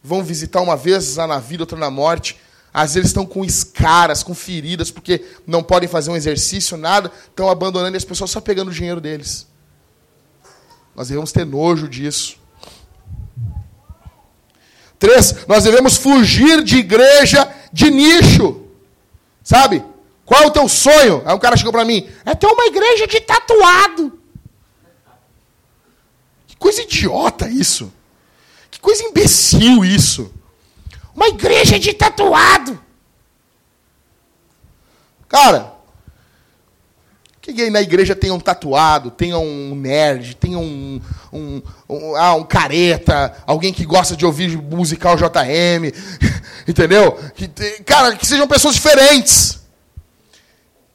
vão 0.02 0.22
visitar 0.22 0.60
uma 0.60 0.76
vez 0.76 1.16
lá 1.16 1.26
na 1.26 1.38
vida, 1.38 1.62
outra 1.62 1.78
na 1.78 1.90
morte. 1.90 2.38
Às 2.74 2.94
vezes 2.94 3.10
estão 3.10 3.24
com 3.24 3.44
escaras, 3.44 4.24
com 4.24 4.34
feridas, 4.34 4.90
porque 4.90 5.24
não 5.46 5.62
podem 5.62 5.88
fazer 5.88 6.10
um 6.10 6.16
exercício, 6.16 6.76
nada, 6.76 7.08
estão 7.28 7.48
abandonando 7.48 7.94
e 7.94 7.98
as 7.98 8.04
pessoas 8.04 8.32
só 8.32 8.40
pegando 8.40 8.72
o 8.72 8.74
dinheiro 8.74 9.00
deles. 9.00 9.46
Nós 10.92 11.06
devemos 11.06 11.30
ter 11.30 11.46
nojo 11.46 11.88
disso. 11.88 12.36
Três, 14.98 15.46
nós 15.46 15.62
devemos 15.62 15.96
fugir 15.96 16.64
de 16.64 16.78
igreja 16.78 17.48
de 17.72 17.90
nicho. 17.92 18.64
Sabe? 19.44 19.84
Qual 20.24 20.42
é 20.42 20.46
o 20.46 20.50
teu 20.50 20.68
sonho? 20.68 21.22
Aí 21.24 21.34
um 21.34 21.38
cara 21.38 21.56
chegou 21.56 21.72
para 21.72 21.84
mim: 21.84 22.08
é 22.24 22.34
ter 22.34 22.48
uma 22.48 22.66
igreja 22.66 23.06
de 23.06 23.20
tatuado. 23.20 24.18
Que 26.48 26.56
coisa 26.56 26.82
idiota 26.82 27.48
isso. 27.48 27.92
Que 28.68 28.80
coisa 28.80 29.04
imbecil 29.04 29.84
isso. 29.84 30.32
Uma 31.14 31.28
igreja 31.28 31.78
de 31.78 31.92
tatuado. 31.92 32.78
Cara, 35.28 35.74
que 37.52 37.62
aí 37.62 37.70
na 37.70 37.82
igreja 37.82 38.16
tenha 38.16 38.32
um 38.32 38.40
tatuado, 38.40 39.10
tenha 39.10 39.38
um 39.38 39.74
nerd, 39.74 40.34
tenha 40.36 40.58
um, 40.58 41.00
um, 41.32 41.62
um, 41.88 42.16
ah, 42.16 42.34
um 42.34 42.44
careta, 42.44 43.34
alguém 43.46 43.72
que 43.72 43.84
gosta 43.84 44.16
de 44.16 44.24
ouvir 44.24 44.56
musical 44.56 45.16
JM, 45.16 45.92
entendeu? 46.66 47.18
Que, 47.34 47.48
cara, 47.84 48.16
que 48.16 48.26
sejam 48.26 48.48
pessoas 48.48 48.74
diferentes. 48.76 49.63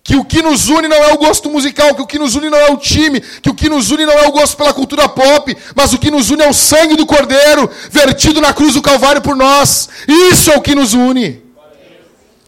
Que 0.10 0.16
o 0.16 0.26
que 0.26 0.42
nos 0.42 0.70
une 0.70 0.88
não 0.88 0.98
é 0.98 1.14
o 1.14 1.20
gosto 1.20 1.52
musical, 1.52 1.94
que 1.94 2.02
o 2.02 2.08
que 2.08 2.18
nos 2.18 2.34
une 2.34 2.50
não 2.50 2.58
é 2.58 2.72
o 2.72 2.78
time, 2.78 3.22
que 3.22 3.48
o 3.48 3.54
que 3.54 3.70
nos 3.70 3.92
une 3.92 4.08
não 4.08 4.18
é 4.18 4.28
o 4.28 4.32
gosto 4.32 4.58
pela 4.58 4.74
cultura 4.74 5.08
pop, 5.08 5.56
mas 5.76 5.94
o 5.94 6.00
que 6.00 6.10
nos 6.10 6.32
une 6.32 6.42
é 6.42 6.50
o 6.50 6.54
sangue 6.54 6.96
do 6.96 7.06
Cordeiro, 7.06 7.70
vertido 7.92 8.42
na 8.42 8.52
cruz 8.52 8.74
do 8.74 8.82
Calvário 8.82 9.22
por 9.22 9.36
nós. 9.36 9.88
Isso 10.08 10.50
é 10.50 10.58
o 10.58 10.62
que 10.62 10.74
nos 10.74 10.96
une. 10.96 11.44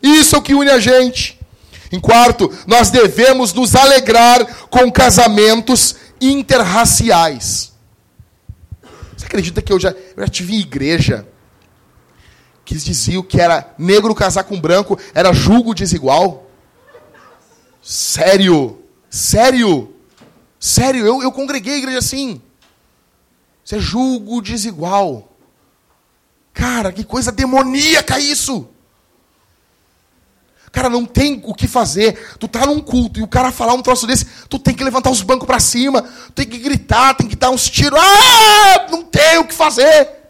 Isso 0.01 0.35
é 0.35 0.39
o 0.39 0.41
que 0.41 0.55
une 0.55 0.71
a 0.71 0.79
gente. 0.79 1.39
Em 1.91 1.99
quarto, 1.99 2.51
nós 2.65 2.89
devemos 2.89 3.53
nos 3.53 3.75
alegrar 3.75 4.43
com 4.71 4.91
casamentos 4.91 5.95
interraciais. 6.19 7.73
Você 9.15 9.27
acredita 9.27 9.61
que 9.61 9.71
eu 9.71 9.79
já, 9.79 9.91
eu 9.91 10.23
já 10.23 10.27
tive 10.27 10.59
igreja 10.59 11.27
que 12.65 12.73
diziam 12.73 13.21
que 13.21 13.39
era 13.39 13.71
negro 13.77 14.15
casar 14.15 14.45
com 14.45 14.59
branco 14.59 14.97
era 15.13 15.31
julgo 15.31 15.75
desigual? 15.75 16.47
Sério? 17.81 18.83
Sério? 19.09 19.95
Sério, 20.59 21.05
eu, 21.05 21.23
eu 21.23 21.31
congreguei 21.31 21.73
a 21.73 21.77
igreja 21.77 21.99
assim. 21.99 22.41
Isso 23.63 23.75
é 23.75 23.79
julgo 23.79 24.41
desigual. 24.41 25.29
Cara, 26.53 26.91
que 26.91 27.03
coisa 27.03 27.31
demoníaca 27.31 28.19
isso! 28.19 28.69
Cara, 30.71 30.89
não 30.89 31.05
tem 31.05 31.41
o 31.43 31.53
que 31.53 31.67
fazer. 31.67 32.37
Tu 32.39 32.47
tá 32.47 32.65
num 32.65 32.79
culto 32.79 33.19
e 33.19 33.23
o 33.23 33.27
cara 33.27 33.51
falar 33.51 33.73
um 33.73 33.81
troço 33.81 34.07
desse, 34.07 34.25
tu 34.47 34.57
tem 34.57 34.73
que 34.73 34.83
levantar 34.83 35.09
os 35.09 35.21
bancos 35.21 35.45
para 35.45 35.59
cima, 35.59 36.01
tu 36.01 36.31
tem 36.31 36.47
que 36.47 36.57
gritar, 36.57 37.13
tem 37.15 37.27
que 37.27 37.35
dar 37.35 37.49
uns 37.49 37.69
tiros. 37.69 37.99
Ah, 37.99 38.87
não 38.89 39.03
tem 39.03 39.37
o 39.39 39.45
que 39.45 39.53
fazer. 39.53 40.21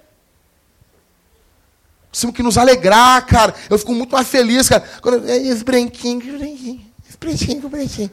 Temos 2.11 2.35
que 2.35 2.43
nos 2.43 2.57
alegrar, 2.57 3.25
cara. 3.25 3.53
Eu 3.69 3.77
fico 3.77 3.93
muito 3.93 4.11
mais 4.11 4.27
feliz, 4.27 4.67
cara. 4.67 4.83
Quando 5.01 5.29
esse 5.29 5.63
branquinho, 5.63 6.19
esse 6.19 6.90
branquinho, 7.21 7.69
branquinho. 7.69 8.11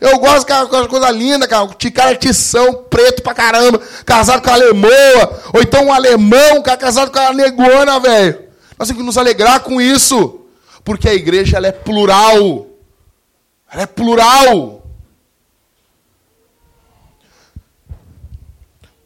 Eu 0.00 0.18
gosto, 0.18 0.46
cara, 0.46 0.66
de 0.66 0.88
coisa 0.88 1.10
linda, 1.10 1.46
cara. 1.46 1.68
De 1.78 1.90
cara 1.90 2.16
tição, 2.16 2.84
preto 2.90 3.22
pra 3.22 3.34
caramba, 3.34 3.78
casado 4.04 4.42
com 4.42 4.50
a 4.50 4.54
alemoa, 4.54 5.42
ou 5.54 5.62
então 5.62 5.86
um 5.86 5.92
alemão, 5.92 6.62
cara, 6.62 6.76
casado 6.76 7.10
com 7.10 7.18
a 7.18 7.32
negona, 7.32 8.00
velho. 8.00 8.46
Nós 8.78 8.88
temos 8.88 9.00
que 9.00 9.06
nos 9.06 9.18
alegrar 9.18 9.60
com 9.60 9.80
isso. 9.80 10.40
Porque 10.84 11.08
a 11.08 11.14
igreja 11.14 11.56
ela 11.56 11.66
é 11.66 11.72
plural. 11.72 12.66
Ela 13.70 13.82
é 13.82 13.86
plural. 13.86 14.86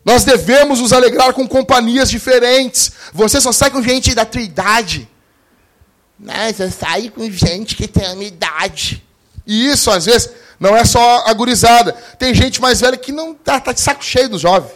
Nós 0.05 0.25
devemos 0.25 0.81
nos 0.81 0.93
alegrar 0.93 1.33
com 1.33 1.47
companhias 1.47 2.11
diferentes. 2.11 2.93
Você 3.13 3.41
só 3.41 3.53
sai 3.53 3.71
com 3.71 3.83
gente 3.83 4.15
da 4.15 4.25
tua 4.25 4.41
idade. 4.41 5.09
Mas 6.19 6.59
eu 6.61 6.71
saio 6.71 7.11
com 7.13 7.31
gente 7.31 7.77
que 7.77 7.89
tem 7.89 8.07
a 8.07 8.15
minha 8.15 8.29
idade. 8.29 9.03
E 9.51 9.67
isso, 9.67 9.91
às 9.91 10.07
vezes, 10.07 10.31
não 10.61 10.77
é 10.77 10.85
só 10.85 11.25
agorizada. 11.27 11.93
Tem 12.17 12.33
gente 12.33 12.61
mais 12.61 12.81
velha 12.81 12.97
que 12.97 13.11
não 13.11 13.35
tá, 13.35 13.59
tá 13.59 13.73
de 13.73 13.81
saco 13.81 14.05
cheio 14.05 14.29
do 14.29 14.39
jovem. 14.39 14.71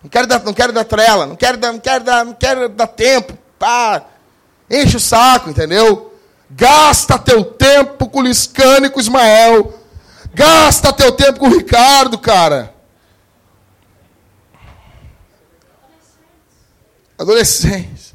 Não 0.00 0.08
quero 0.08 0.28
dar, 0.28 0.40
não 0.44 0.54
quero 0.54 0.72
dar 0.72 0.84
trela, 0.84 1.26
não 1.26 1.34
quero 1.34 1.58
dar, 1.58 1.72
não 1.72 1.80
quero 1.80 2.04
dar, 2.04 2.24
não 2.24 2.32
quero 2.32 2.68
dar 2.68 2.86
tempo. 2.86 3.36
Pá. 3.58 4.04
Enche 4.70 4.98
o 4.98 5.00
saco, 5.00 5.50
entendeu? 5.50 6.16
Gasta 6.48 7.18
teu 7.18 7.44
tempo 7.44 8.08
com 8.08 8.20
o 8.20 8.22
Liscano 8.22 8.86
e 8.86 8.90
com 8.90 8.98
o 8.98 9.02
Ismael. 9.02 9.74
Gasta 10.32 10.92
teu 10.92 11.10
tempo 11.10 11.40
com 11.40 11.48
o 11.48 11.58
Ricardo, 11.58 12.16
cara. 12.20 12.72
Adolescentes. 17.18 18.14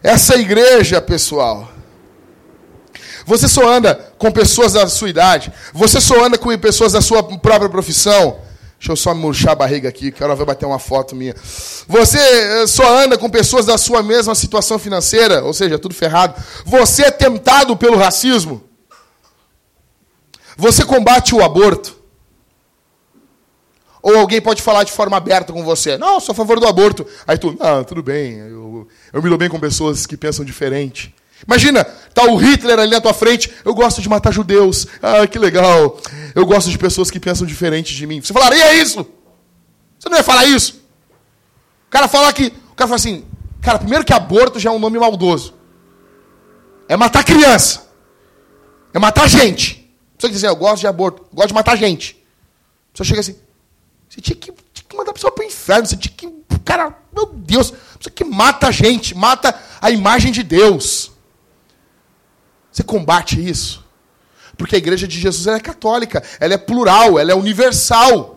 Essa 0.00 0.36
igreja, 0.36 1.02
pessoal. 1.02 1.74
Você 3.26 3.48
só 3.48 3.68
anda 3.68 3.94
com 4.16 4.30
pessoas 4.30 4.72
da 4.72 4.86
sua 4.86 5.10
idade. 5.10 5.52
Você 5.74 6.00
só 6.00 6.24
anda 6.24 6.38
com 6.38 6.56
pessoas 6.56 6.92
da 6.92 7.00
sua 7.02 7.24
própria 7.24 7.68
profissão. 7.68 8.38
Deixa 8.78 8.92
eu 8.92 8.96
só 8.96 9.14
murchar 9.14 9.52
a 9.52 9.56
barriga 9.56 9.88
aqui, 9.88 10.12
quero 10.12 10.36
ver 10.36 10.44
bater 10.44 10.64
uma 10.64 10.78
foto 10.78 11.16
minha. 11.16 11.34
Você 11.88 12.18
eh, 12.18 12.66
só 12.66 13.02
anda 13.02 13.18
com 13.18 13.28
pessoas 13.28 13.66
da 13.66 13.76
sua 13.76 14.02
mesma 14.02 14.34
situação 14.34 14.78
financeira, 14.78 15.42
ou 15.42 15.52
seja, 15.52 15.78
tudo 15.78 15.94
ferrado. 15.94 16.40
Você 16.64 17.02
é 17.02 17.10
tentado 17.10 17.76
pelo 17.76 17.96
racismo. 17.96 18.62
Você 20.56 20.84
combate 20.84 21.34
o 21.34 21.42
aborto. 21.42 21.96
Ou 24.02 24.18
alguém 24.18 24.40
pode 24.40 24.62
falar 24.62 24.84
de 24.84 24.92
forma 24.92 25.16
aberta 25.16 25.52
com 25.52 25.64
você. 25.64 25.98
Não, 25.98 26.20
sou 26.20 26.32
a 26.32 26.36
favor 26.36 26.60
do 26.60 26.66
aborto. 26.66 27.04
Aí 27.26 27.36
tu, 27.36 27.56
ah, 27.58 27.82
tudo 27.82 28.02
bem, 28.02 28.38
eu, 28.38 28.86
eu 29.12 29.22
me 29.22 29.28
dou 29.28 29.38
bem 29.38 29.48
com 29.48 29.58
pessoas 29.58 30.06
que 30.06 30.16
pensam 30.16 30.44
diferente. 30.44 31.12
Imagina, 31.44 31.84
tá 31.84 32.24
o 32.24 32.36
Hitler 32.36 32.78
ali 32.78 32.92
na 32.92 33.00
tua 33.00 33.12
frente, 33.12 33.52
eu 33.64 33.74
gosto 33.74 34.00
de 34.00 34.08
matar 34.08 34.32
judeus. 34.32 34.86
Ah, 35.02 35.26
que 35.26 35.38
legal. 35.38 35.98
Eu 36.34 36.46
gosto 36.46 36.70
de 36.70 36.78
pessoas 36.78 37.10
que 37.10 37.20
pensam 37.20 37.46
diferente 37.46 37.94
de 37.94 38.06
mim. 38.06 38.20
Você 38.20 38.32
falaria 38.32 38.74
isso? 38.74 39.06
Você 39.98 40.08
não 40.08 40.16
ia 40.16 40.24
falar 40.24 40.44
isso? 40.46 40.82
O 41.86 41.90
cara 41.90 42.08
fala 42.08 42.32
que, 42.32 42.46
o 42.46 42.74
cara 42.74 42.88
fala 42.88 42.96
assim, 42.96 43.24
cara, 43.60 43.78
primeiro 43.78 44.04
que 44.04 44.12
aborto 44.12 44.58
já 44.58 44.70
é 44.70 44.72
um 44.72 44.78
nome 44.78 44.98
maldoso. 44.98 45.54
É 46.88 46.96
matar 46.96 47.24
criança. 47.24 47.86
É 48.94 48.98
matar 48.98 49.28
gente. 49.28 49.90
Você 50.18 50.28
dizer, 50.28 50.48
eu 50.48 50.56
gosto 50.56 50.80
de 50.80 50.86
aborto, 50.86 51.22
eu 51.22 51.36
gosto 51.36 51.48
de 51.48 51.54
matar 51.54 51.76
gente. 51.76 52.22
A 52.88 52.92
pessoa 52.92 53.06
chega 53.06 53.20
assim, 53.20 53.36
você 54.08 54.20
tinha 54.20 54.36
que, 54.36 54.52
tinha 54.72 54.86
que 54.88 54.96
mandar 54.96 55.10
a 55.10 55.14
pessoa 55.14 55.30
para 55.30 55.44
o 55.44 55.46
inferno, 55.46 55.86
você 55.86 55.96
tinha 55.96 56.14
que, 56.16 56.32
cara, 56.64 56.96
meu 57.12 57.26
Deus, 57.26 57.72
você 58.00 58.08
que 58.08 58.24
mata 58.24 58.68
a 58.68 58.70
gente, 58.70 59.14
mata 59.14 59.54
a 59.80 59.90
imagem 59.90 60.32
de 60.32 60.42
Deus. 60.42 61.12
Você 62.76 62.82
combate 62.82 63.42
isso? 63.42 63.82
Porque 64.58 64.74
a 64.74 64.78
igreja 64.78 65.08
de 65.08 65.18
Jesus 65.18 65.46
é 65.46 65.58
católica, 65.58 66.22
ela 66.38 66.52
é 66.52 66.58
plural, 66.58 67.18
ela 67.18 67.32
é 67.32 67.34
universal. 67.34 68.36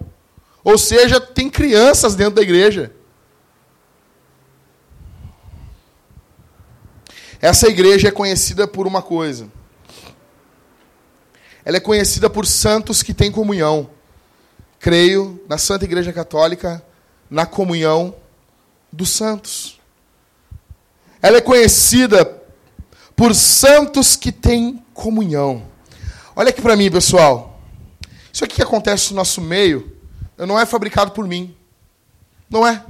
Ou 0.64 0.78
seja, 0.78 1.20
tem 1.20 1.50
crianças 1.50 2.16
dentro 2.16 2.36
da 2.36 2.42
igreja. 2.42 2.90
Essa 7.42 7.68
igreja 7.68 8.08
é 8.08 8.12
conhecida 8.12 8.66
por 8.66 8.88
uma 8.88 9.02
coisa. 9.02 9.52
Ela 11.66 11.76
é 11.76 11.82
conhecida 11.82 12.30
por 12.30 12.46
santos 12.46 13.04
que 13.04 13.14
têm 13.14 13.34
comunhão. 13.34 13.90
Creio 14.80 15.44
na 15.50 15.58
Santa 15.58 15.84
Igreja 15.84 16.14
Católica, 16.14 16.82
na 17.30 17.46
comunhão 17.46 18.16
dos 18.90 19.10
santos. 19.10 19.82
Ela 21.22 21.40
é 21.40 21.42
conhecida 21.42 22.39
por 23.20 23.36
santos 23.36 24.16
que 24.16 24.32
têm 24.32 24.82
comunhão. 24.94 25.64
Olha 26.34 26.52
aqui 26.52 26.62
para 26.62 26.78
mim, 26.78 26.90
pessoal. 26.90 27.62
Isso 28.32 28.46
aqui 28.46 28.56
que 28.56 28.64
acontece 28.64 29.10
no 29.10 29.18
nosso 29.18 29.42
meio 29.42 29.92
não 30.38 30.58
é 30.58 30.66
fabricado 30.66 31.12
por 31.12 31.28
mim. 31.28 31.54
Não 32.50 32.66
é. 32.66 32.82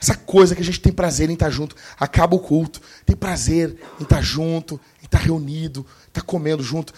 Essa 0.00 0.14
coisa 0.14 0.54
que 0.54 0.62
a 0.62 0.64
gente 0.64 0.78
tem 0.78 0.92
prazer 0.92 1.28
em 1.28 1.32
estar 1.32 1.50
junto. 1.50 1.74
Acaba 1.98 2.36
o 2.36 2.38
culto. 2.38 2.80
Tem 3.04 3.16
prazer 3.16 3.76
em 3.98 4.04
estar 4.04 4.22
junto, 4.22 4.80
em 5.02 5.06
estar 5.06 5.18
reunido, 5.18 5.84
estar 6.06 6.22
comendo 6.22 6.62
junto. 6.62 6.94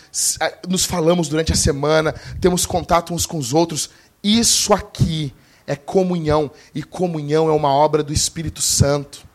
Nos 0.68 0.84
falamos 0.84 1.26
durante 1.26 1.54
a 1.54 1.56
semana, 1.56 2.12
temos 2.38 2.66
contato 2.66 3.14
uns 3.14 3.24
com 3.24 3.38
os 3.38 3.54
outros. 3.54 3.88
Isso 4.22 4.74
aqui 4.74 5.32
é 5.66 5.74
comunhão, 5.74 6.50
e 6.74 6.82
comunhão 6.82 7.48
é 7.48 7.52
uma 7.52 7.72
obra 7.72 8.02
do 8.02 8.12
Espírito 8.12 8.60
Santo. 8.60 9.31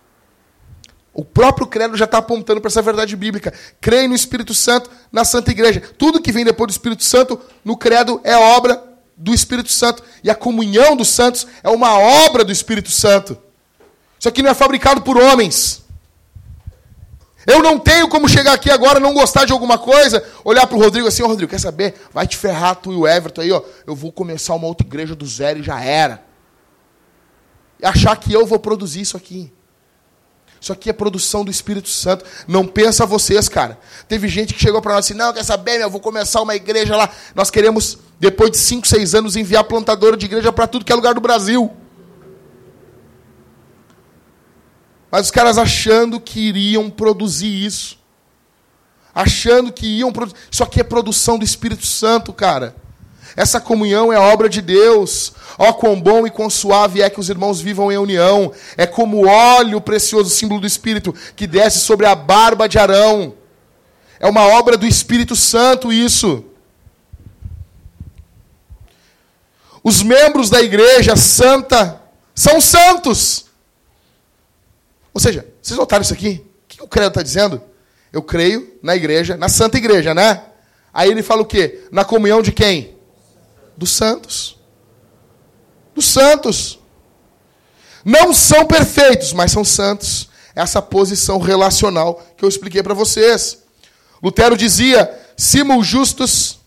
O 1.18 1.26
próprio 1.26 1.66
credo 1.66 1.98
já 1.98 2.06
está 2.06 2.20
apontando 2.20 2.62
para 2.62 2.70
essa 2.70 2.80
verdade 2.80 3.16
bíblica. 3.16 3.52
Creio 3.82 4.08
no 4.08 4.14
Espírito 4.14 4.54
Santo, 4.54 4.88
na 5.12 5.26
Santa 5.26 5.50
Igreja. 5.50 5.82
Tudo 5.98 6.22
que 6.22 6.32
vem 6.32 6.46
depois 6.46 6.68
do 6.68 6.72
Espírito 6.74 7.04
Santo, 7.04 7.42
no 7.66 7.76
credo, 7.76 8.22
é 8.24 8.38
obra 8.38 8.84
do 9.18 9.34
Espírito 9.34 9.72
Santo. 9.72 10.04
E 10.24 10.30
a 10.30 10.36
comunhão 10.36 10.96
dos 10.96 11.08
santos 11.08 11.48
é 11.64 11.70
uma 11.70 11.98
obra 11.98 12.46
do 12.46 12.52
Espírito 12.52 12.92
Santo. 12.92 13.36
Isso 14.20 14.30
aqui 14.30 14.44
não 14.44 14.52
é 14.52 14.54
fabricado 14.54 15.02
por 15.02 15.18
homens. 15.18 15.84
Eu 17.48 17.64
não 17.64 17.80
tenho 17.80 18.08
como 18.08 18.30
chegar 18.30 18.54
aqui 18.54 18.70
agora, 18.70 19.00
não 19.00 19.16
gostar 19.16 19.46
de 19.46 19.52
alguma 19.52 19.80
coisa, 19.80 20.24
olhar 20.46 20.68
para 20.68 20.78
o 20.78 20.80
Rodrigo 20.80 21.08
assim, 21.08 21.24
ô 21.24 21.26
oh, 21.26 21.30
Rodrigo, 21.30 21.50
quer 21.50 21.60
saber? 21.60 21.96
Vai 22.14 22.28
te 22.28 22.38
ferrar 22.38 22.76
tu 22.76 22.94
e 22.94 22.96
o 22.96 23.08
Everton 23.08 23.42
aí, 23.42 23.52
ó. 23.52 23.64
Eu 23.88 23.96
vou 23.96 24.12
começar 24.12 24.54
uma 24.54 24.68
outra 24.68 24.86
igreja 24.86 25.16
do 25.16 25.26
zero 25.26 25.62
e 25.62 25.64
já 25.64 25.84
era. 25.84 26.24
E 27.82 27.88
achar 27.88 28.16
que 28.18 28.32
eu 28.32 28.46
vou 28.46 28.60
produzir 28.60 29.02
isso 29.02 29.18
aqui. 29.18 29.52
Isso 30.60 30.74
aqui 30.74 30.90
é 30.90 30.94
produção 30.94 31.46
do 31.46 31.52
Espírito 31.52 31.90
Santo. 31.90 32.26
Não 32.48 32.66
pensa 32.66 33.06
vocês, 33.06 33.48
cara. 33.48 33.80
Teve 34.08 34.28
gente 34.28 34.54
que 34.54 34.60
chegou 34.60 34.82
para 34.82 34.96
nós 34.96 35.06
assim, 35.06 35.14
não, 35.14 35.34
quer 35.34 35.44
saber, 35.44 35.78
meu, 35.78 35.90
vou 35.90 36.00
começar 36.00 36.42
uma 36.42 36.56
igreja 36.56 36.96
lá. 36.96 37.10
Nós 37.36 37.50
queremos, 37.50 37.98
depois 38.20 38.52
de 38.52 38.58
5, 38.58 38.88
6 38.88 39.16
anos, 39.16 39.36
enviar 39.36 39.64
plantadora 39.64 40.18
de 40.18 40.26
igreja 40.26 40.52
para 40.52 40.68
tudo 40.68 40.84
que 40.84 40.92
é 40.92 40.96
lugar 40.96 41.14
do 41.14 41.22
Brasil. 41.22 41.72
Mas 45.12 45.28
os 45.28 45.32
caras 45.32 45.58
achando 45.58 46.20
que 46.20 46.40
iriam 46.40 46.90
produzir 46.90 47.66
isso. 47.66 47.98
Achando 49.14 49.72
que 49.72 49.86
iam 49.88 50.12
produzir. 50.12 50.38
Isso 50.52 50.64
aqui 50.64 50.80
é 50.80 50.84
produção 50.84 51.38
do 51.38 51.46
Espírito 51.46 51.86
Santo, 51.86 52.34
cara. 52.34 52.76
Essa 53.38 53.62
comunhão 53.62 54.12
é 54.12 54.18
obra 54.18 54.50
de 54.50 54.64
Deus. 54.64 55.32
Ó, 55.60 55.72
quão 55.72 56.02
bom 56.02 56.26
e 56.26 56.32
quão 56.32 56.50
suave 56.50 57.04
é 57.04 57.10
que 57.10 57.20
os 57.20 57.30
irmãos 57.30 57.62
vivam 57.62 57.92
em 57.92 57.98
união. 57.98 58.52
É 58.76 58.88
como 58.88 59.28
óleo 59.28 59.80
precioso, 59.80 60.32
símbolo 60.32 60.60
do 60.60 60.66
Espírito, 60.66 61.14
que 61.36 61.46
desce 61.46 61.82
sobre 61.82 62.08
a 62.08 62.16
barba 62.16 62.68
de 62.68 62.80
Arão. 62.80 63.36
É 64.20 64.26
uma 64.28 64.42
obra 64.48 64.76
do 64.76 64.88
Espírito 64.88 65.36
Santo 65.36 65.94
isso. 65.94 66.44
Os 69.84 70.02
membros 70.02 70.50
da 70.50 70.60
igreja 70.60 71.16
santa 71.16 72.02
são 72.34 72.60
santos. 72.60 73.46
Ou 75.14 75.22
seja, 75.22 75.46
vocês 75.62 75.78
notaram 75.78 76.02
isso 76.02 76.14
aqui? 76.14 76.44
O 76.64 76.68
que 76.68 76.84
o 76.84 76.88
credo 76.88 77.10
está 77.10 77.22
dizendo? 77.22 77.62
Eu 78.12 78.24
creio 78.24 78.80
na 78.82 78.96
igreja, 78.96 79.38
na 79.38 79.48
santa 79.48 79.78
igreja, 79.78 80.16
né? 80.16 80.42
Aí 80.92 81.12
ele 81.12 81.22
fala 81.22 81.44
o 81.44 81.46
quê? 81.46 81.84
Na 81.92 82.04
comunhão 82.04 82.42
de 82.42 82.52
quem? 82.52 82.97
Dos 83.78 83.92
santos. 83.92 84.58
Dos 85.94 86.06
santos. 86.06 86.80
Não 88.04 88.34
são 88.34 88.66
perfeitos, 88.66 89.32
mas 89.32 89.52
são 89.52 89.64
santos. 89.64 90.30
Essa 90.56 90.82
posição 90.82 91.40
relacional 91.40 92.26
que 92.36 92.44
eu 92.44 92.50
expliquei 92.50 92.82
para 92.82 92.96
vocês. 92.96 93.60
Lutero 94.22 94.58
dizia: 94.58 95.10
simul 95.38 95.84
justus 95.84 96.60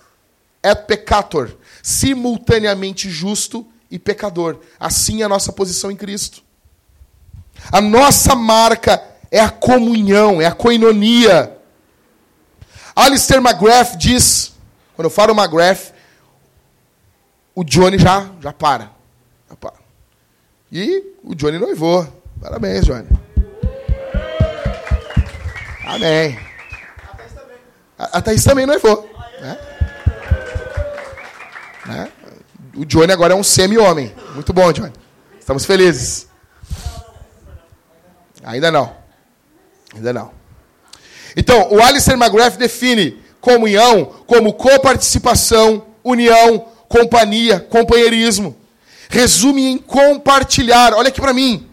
et 0.63 0.87
peccator. 0.87 1.57
Simultaneamente 1.83 3.11
justo 3.11 3.67
e 3.91 3.99
pecador. 3.99 4.61
Assim 4.79 5.23
é 5.23 5.25
a 5.25 5.29
nossa 5.29 5.53
posição 5.53 5.91
em 5.91 5.97
Cristo. 5.97 6.43
A 7.73 7.81
nossa 7.81 8.35
marca 8.35 9.03
é 9.31 9.41
a 9.41 9.51
comunhão, 9.51 10.41
é 10.41 10.47
a 10.47 10.53
coinonia. 10.53 11.57
Alistair 12.95 13.41
McGrath 13.41 13.97
diz, 13.97 14.53
quando 14.95 15.07
eu 15.07 15.11
falo 15.11 15.35
McGrath, 15.35 15.93
o 17.55 17.65
Johnny 17.65 17.99
já, 17.99 18.29
já 18.41 18.53
para. 18.53 18.91
Já 19.49 19.57
para. 19.57 19.75
E 20.71 21.15
o 21.25 21.35
Johnny 21.35 21.59
noivou. 21.59 22.07
Parabéns, 22.41 22.87
Johnny. 22.87 23.09
Amém. 25.85 26.39
A 27.99 28.23
Thaís 28.23 28.45
também 28.45 28.65
noivou. 28.65 29.09
Né? 29.41 29.59
Né? 31.87 32.13
O 32.77 32.85
Johnny 32.85 33.13
agora 33.13 33.35
é 33.35 33.37
um 33.37 33.43
semi-homem. 33.43 34.15
Muito 34.35 34.53
bom, 34.53 34.73
Johnny. 34.73 34.93
Estamos 35.39 35.65
felizes. 35.65 36.29
Ainda 38.45 38.71
não. 38.71 38.97
Ainda 39.95 40.13
não. 40.13 40.31
Então, 41.37 41.73
o 41.73 41.83
Alistair 41.83 42.17
McGrath 42.17 42.57
define 42.57 43.21
comunhão 43.41 44.05
como 44.27 44.53
coparticipação, 44.53 45.87
união, 46.05 46.69
companhia, 46.91 47.61
companheirismo. 47.61 48.57
Resume 49.09 49.65
em 49.65 49.79
compartilhar. 49.79 50.93
Olha 50.93 51.09
aqui 51.09 51.21
para 51.21 51.33
mim. 51.33 51.67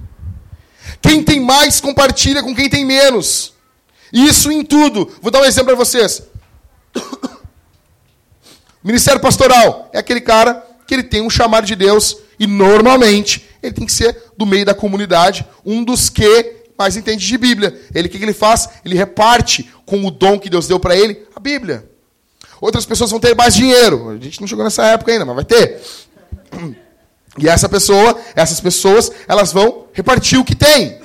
Quem 1.02 1.24
tem 1.24 1.40
mais 1.40 1.82
compartilha 1.82 2.44
com 2.44 2.56
quem 2.56 2.70
tem 2.70 2.86
menos. 2.86 3.54
Isso 4.14 4.52
em 4.52 4.64
tudo. 4.64 5.12
Vou 5.22 5.32
dar 5.32 5.42
um 5.42 5.46
exemplo 5.46 5.76
para 5.76 5.76
vocês. 5.76 6.22
Ministério 8.84 9.20
pastoral 9.20 9.90
é 9.92 9.98
aquele 9.98 10.22
cara 10.22 10.66
que 10.86 10.94
ele 10.94 11.04
tem 11.04 11.22
um 11.22 11.30
chamado 11.30 11.66
de 11.66 11.76
Deus 11.76 12.18
e 12.40 12.46
normalmente 12.46 13.50
ele 13.62 13.74
tem 13.74 13.86
que 13.86 13.92
ser 13.92 14.16
do 14.38 14.46
meio 14.46 14.66
da 14.66 14.74
comunidade, 14.74 15.46
um 15.66 15.84
dos 15.84 16.10
que 16.10 16.56
mais 16.78 16.96
entende 16.96 17.26
de 17.26 17.38
Bíblia. 17.38 17.82
Ele 17.94 18.08
o 18.08 18.12
que 18.12 18.18
ele 18.18 18.34
faz? 18.34 18.70
Ele 18.86 18.96
reparte 18.96 19.70
com 19.86 20.06
o 20.06 20.12
dom 20.12 20.40
que 20.40 20.50
Deus 20.50 20.68
deu 20.68 20.80
para 20.80 20.96
ele 20.96 21.26
a 21.36 21.40
Bíblia. 21.40 21.97
Outras 22.60 22.86
pessoas 22.86 23.12
vão 23.12 23.20
ter 23.20 23.36
mais 23.36 23.54
dinheiro. 23.54 24.10
A 24.10 24.18
gente 24.18 24.42
não 24.42 24.48
chegou 24.48 24.64
nessa 24.64 24.86
época 24.86 25.12
ainda, 25.12 25.26
mas 25.26 25.36
vai 25.36 25.46
ter. 25.46 25.80
E 27.38 27.48
essa 27.48 27.70
pessoa, 27.70 28.20
essas 28.36 28.60
pessoas, 28.60 29.12
elas 29.28 29.54
vão 29.54 29.86
repartir 29.94 30.40
o 30.40 30.44
que 30.44 30.56
tem. 30.56 31.00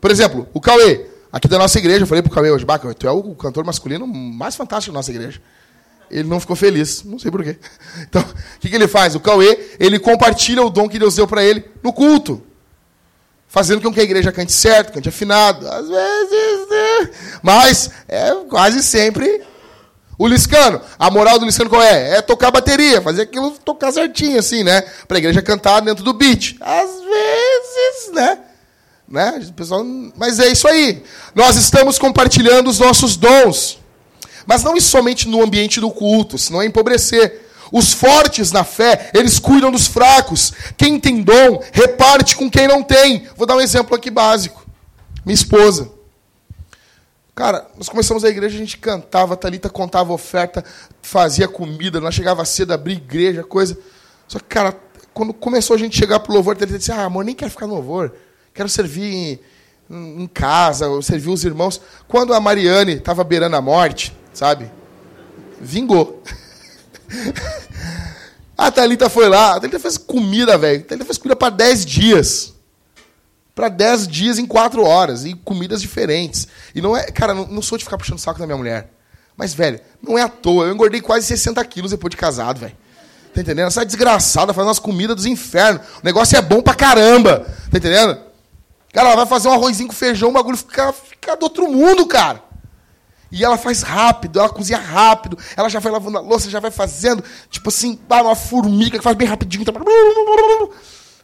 Por 0.00 0.10
exemplo, 0.10 0.48
o 0.54 0.60
Cauê, 0.60 1.06
aqui 1.30 1.46
da 1.46 1.58
nossa 1.58 1.78
igreja, 1.78 2.02
eu 2.02 2.06
falei 2.06 2.22
pro 2.22 2.32
Cauê 2.32 2.50
hoje, 2.50 2.64
Baca, 2.64 2.92
tu 2.94 3.06
é 3.06 3.10
o 3.10 3.34
cantor 3.34 3.64
masculino 3.64 4.06
mais 4.06 4.56
fantástico 4.56 4.92
da 4.92 4.98
nossa 4.98 5.10
igreja. 5.10 5.40
Ele 6.10 6.28
não 6.28 6.40
ficou 6.40 6.56
feliz, 6.56 7.04
não 7.04 7.18
sei 7.18 7.30
porquê. 7.30 7.56
Então, 8.08 8.22
o 8.22 8.60
que, 8.60 8.68
que 8.68 8.74
ele 8.74 8.88
faz? 8.88 9.14
O 9.14 9.20
Cauê, 9.20 9.76
ele 9.78 9.98
compartilha 9.98 10.62
o 10.62 10.70
dom 10.70 10.88
que 10.88 10.98
Deus 10.98 11.14
deu 11.14 11.28
para 11.28 11.44
ele 11.44 11.64
no 11.82 11.92
culto. 11.92 12.42
Fazendo 13.46 13.82
com 13.82 13.92
que 13.92 14.00
a 14.00 14.02
igreja 14.02 14.32
cante 14.32 14.52
certo, 14.52 14.92
cante 14.92 15.08
afinado. 15.08 15.68
Às 15.68 15.88
vezes, 15.88 16.68
né? 16.70 17.10
mas 17.42 17.90
é 18.08 18.34
quase 18.48 18.82
sempre 18.82 19.42
o 20.20 20.28
Liscano, 20.28 20.82
a 20.98 21.10
moral 21.10 21.38
do 21.38 21.46
Liscano 21.46 21.70
qual 21.70 21.82
é? 21.82 22.18
É 22.18 22.20
tocar 22.20 22.50
bateria, 22.50 23.00
fazer 23.00 23.22
aquilo 23.22 23.52
tocar 23.64 23.90
certinho, 23.90 24.38
assim, 24.38 24.62
né? 24.62 24.82
Pra 25.08 25.16
igreja 25.16 25.40
cantar 25.40 25.80
dentro 25.80 26.04
do 26.04 26.12
beat. 26.12 26.56
Às 26.60 26.90
vezes, 26.90 28.12
né? 28.12 28.38
né? 29.08 29.40
pessoal, 29.56 29.82
mas 30.18 30.38
é 30.38 30.48
isso 30.48 30.68
aí. 30.68 31.02
Nós 31.34 31.56
estamos 31.56 31.98
compartilhando 31.98 32.68
os 32.68 32.78
nossos 32.78 33.16
dons. 33.16 33.78
Mas 34.44 34.62
não 34.62 34.78
somente 34.78 35.26
no 35.26 35.42
ambiente 35.42 35.80
do 35.80 35.90
culto, 35.90 36.36
senão 36.36 36.60
é 36.60 36.66
empobrecer. 36.66 37.48
Os 37.72 37.94
fortes 37.94 38.52
na 38.52 38.62
fé, 38.62 39.10
eles 39.14 39.38
cuidam 39.38 39.72
dos 39.72 39.86
fracos. 39.86 40.52
Quem 40.76 41.00
tem 41.00 41.22
dom, 41.22 41.62
reparte 41.72 42.36
com 42.36 42.50
quem 42.50 42.68
não 42.68 42.82
tem. 42.82 43.26
Vou 43.38 43.46
dar 43.46 43.56
um 43.56 43.60
exemplo 43.62 43.96
aqui 43.96 44.10
básico. 44.10 44.66
Minha 45.24 45.34
esposa. 45.34 45.90
Cara, 47.40 47.66
nós 47.74 47.88
começamos 47.88 48.22
a 48.22 48.28
igreja, 48.28 48.54
a 48.54 48.58
gente 48.58 48.76
cantava, 48.76 49.32
a 49.32 49.36
Thalita 49.36 49.70
contava 49.70 50.12
oferta, 50.12 50.62
fazia 51.00 51.48
comida, 51.48 51.98
nós 51.98 52.14
chegava 52.14 52.44
cedo, 52.44 52.74
abria 52.74 52.96
igreja, 52.96 53.42
coisa. 53.42 53.78
Só 54.28 54.38
que, 54.38 54.44
cara, 54.44 54.78
quando 55.14 55.32
começou 55.32 55.74
a 55.74 55.78
gente 55.78 55.96
chegar 55.96 56.20
pro 56.20 56.34
louvor, 56.34 56.54
a 56.54 56.58
Thalita 56.58 56.76
disse, 56.76 56.92
ah, 56.92 57.02
amor, 57.02 57.24
nem 57.24 57.34
quero 57.34 57.50
ficar 57.50 57.66
no 57.66 57.76
louvor. 57.76 58.14
Quero 58.52 58.68
servir 58.68 59.40
em, 59.88 60.22
em 60.22 60.26
casa, 60.26 60.86
servir 61.00 61.30
os 61.30 61.42
irmãos. 61.42 61.80
Quando 62.06 62.34
a 62.34 62.40
Mariane 62.40 62.96
estava 62.96 63.24
beirando 63.24 63.56
a 63.56 63.62
morte, 63.62 64.14
sabe? 64.34 64.70
Vingou. 65.58 66.22
a 68.54 68.70
Thalita 68.70 69.08
foi 69.08 69.30
lá, 69.30 69.54
a 69.54 69.60
Thalita 69.60 69.78
fez 69.80 69.96
comida, 69.96 70.58
velho. 70.58 70.82
A 70.82 70.84
Thalita 70.84 71.06
fez 71.06 71.16
comida 71.16 71.36
para 71.36 71.48
10 71.48 71.86
dias 71.86 72.59
para 73.60 73.68
10 73.68 74.08
dias 74.08 74.38
em 74.38 74.46
4 74.46 74.82
horas, 74.82 75.26
e 75.26 75.34
comidas 75.34 75.82
diferentes. 75.82 76.48
E 76.74 76.80
não 76.80 76.96
é, 76.96 77.04
cara, 77.10 77.34
não, 77.34 77.46
não 77.46 77.60
sou 77.60 77.76
de 77.76 77.84
ficar 77.84 77.98
puxando 77.98 78.16
o 78.16 78.20
saco 78.20 78.38
da 78.38 78.46
minha 78.46 78.56
mulher. 78.56 78.90
Mas, 79.36 79.52
velho, 79.52 79.78
não 80.02 80.18
é 80.18 80.22
à 80.22 80.28
toa. 80.30 80.64
Eu 80.64 80.72
engordei 80.72 81.02
quase 81.02 81.26
60 81.26 81.62
quilos 81.66 81.90
depois 81.90 82.10
de 82.10 82.16
casado, 82.16 82.58
velho. 82.60 82.74
Tá 83.34 83.42
entendendo? 83.42 83.66
Essa 83.66 83.84
desgraçada 83.84 84.54
fazendo 84.54 84.68
umas 84.68 84.78
comidas 84.78 85.14
dos 85.14 85.26
infernos. 85.26 85.82
O 86.02 86.04
negócio 86.04 86.38
é 86.38 86.40
bom 86.40 86.62
pra 86.62 86.72
caramba. 86.72 87.46
Tá 87.70 87.76
entendendo? 87.76 88.18
Cara, 88.94 89.08
ela 89.08 89.16
vai 89.16 89.26
fazer 89.26 89.48
um 89.48 89.52
arrozinho 89.52 89.90
com 89.90 89.94
feijão, 89.94 90.30
o 90.30 90.32
bagulho 90.32 90.56
fica, 90.56 90.90
fica 90.92 91.36
do 91.36 91.42
outro 91.42 91.70
mundo, 91.70 92.06
cara. 92.06 92.42
E 93.30 93.44
ela 93.44 93.58
faz 93.58 93.82
rápido, 93.82 94.40
ela 94.40 94.48
cozinha 94.48 94.78
rápido, 94.78 95.38
ela 95.54 95.68
já 95.68 95.80
vai 95.80 95.92
lavando 95.92 96.16
a 96.16 96.20
louça, 96.22 96.48
já 96.48 96.60
vai 96.60 96.70
fazendo, 96.70 97.22
tipo 97.50 97.68
assim, 97.68 98.00
uma 98.08 98.34
formiga 98.34 98.96
que 98.96 99.04
faz 99.04 99.16
bem 99.16 99.28
rapidinho. 99.28 99.62
Então, 99.62 99.74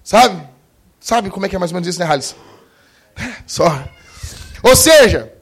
sabe? 0.05 0.56
Sabe 1.01 1.31
como 1.31 1.47
é 1.47 1.49
que 1.49 1.57
é 1.57 1.59
mais 1.59 1.71
ou 1.71 1.75
menos 1.75 1.89
isso, 1.89 1.99
né, 1.99 2.07
Halisson? 2.07 2.37
Só. 3.47 3.85
Ou 4.63 4.75
seja, 4.75 5.33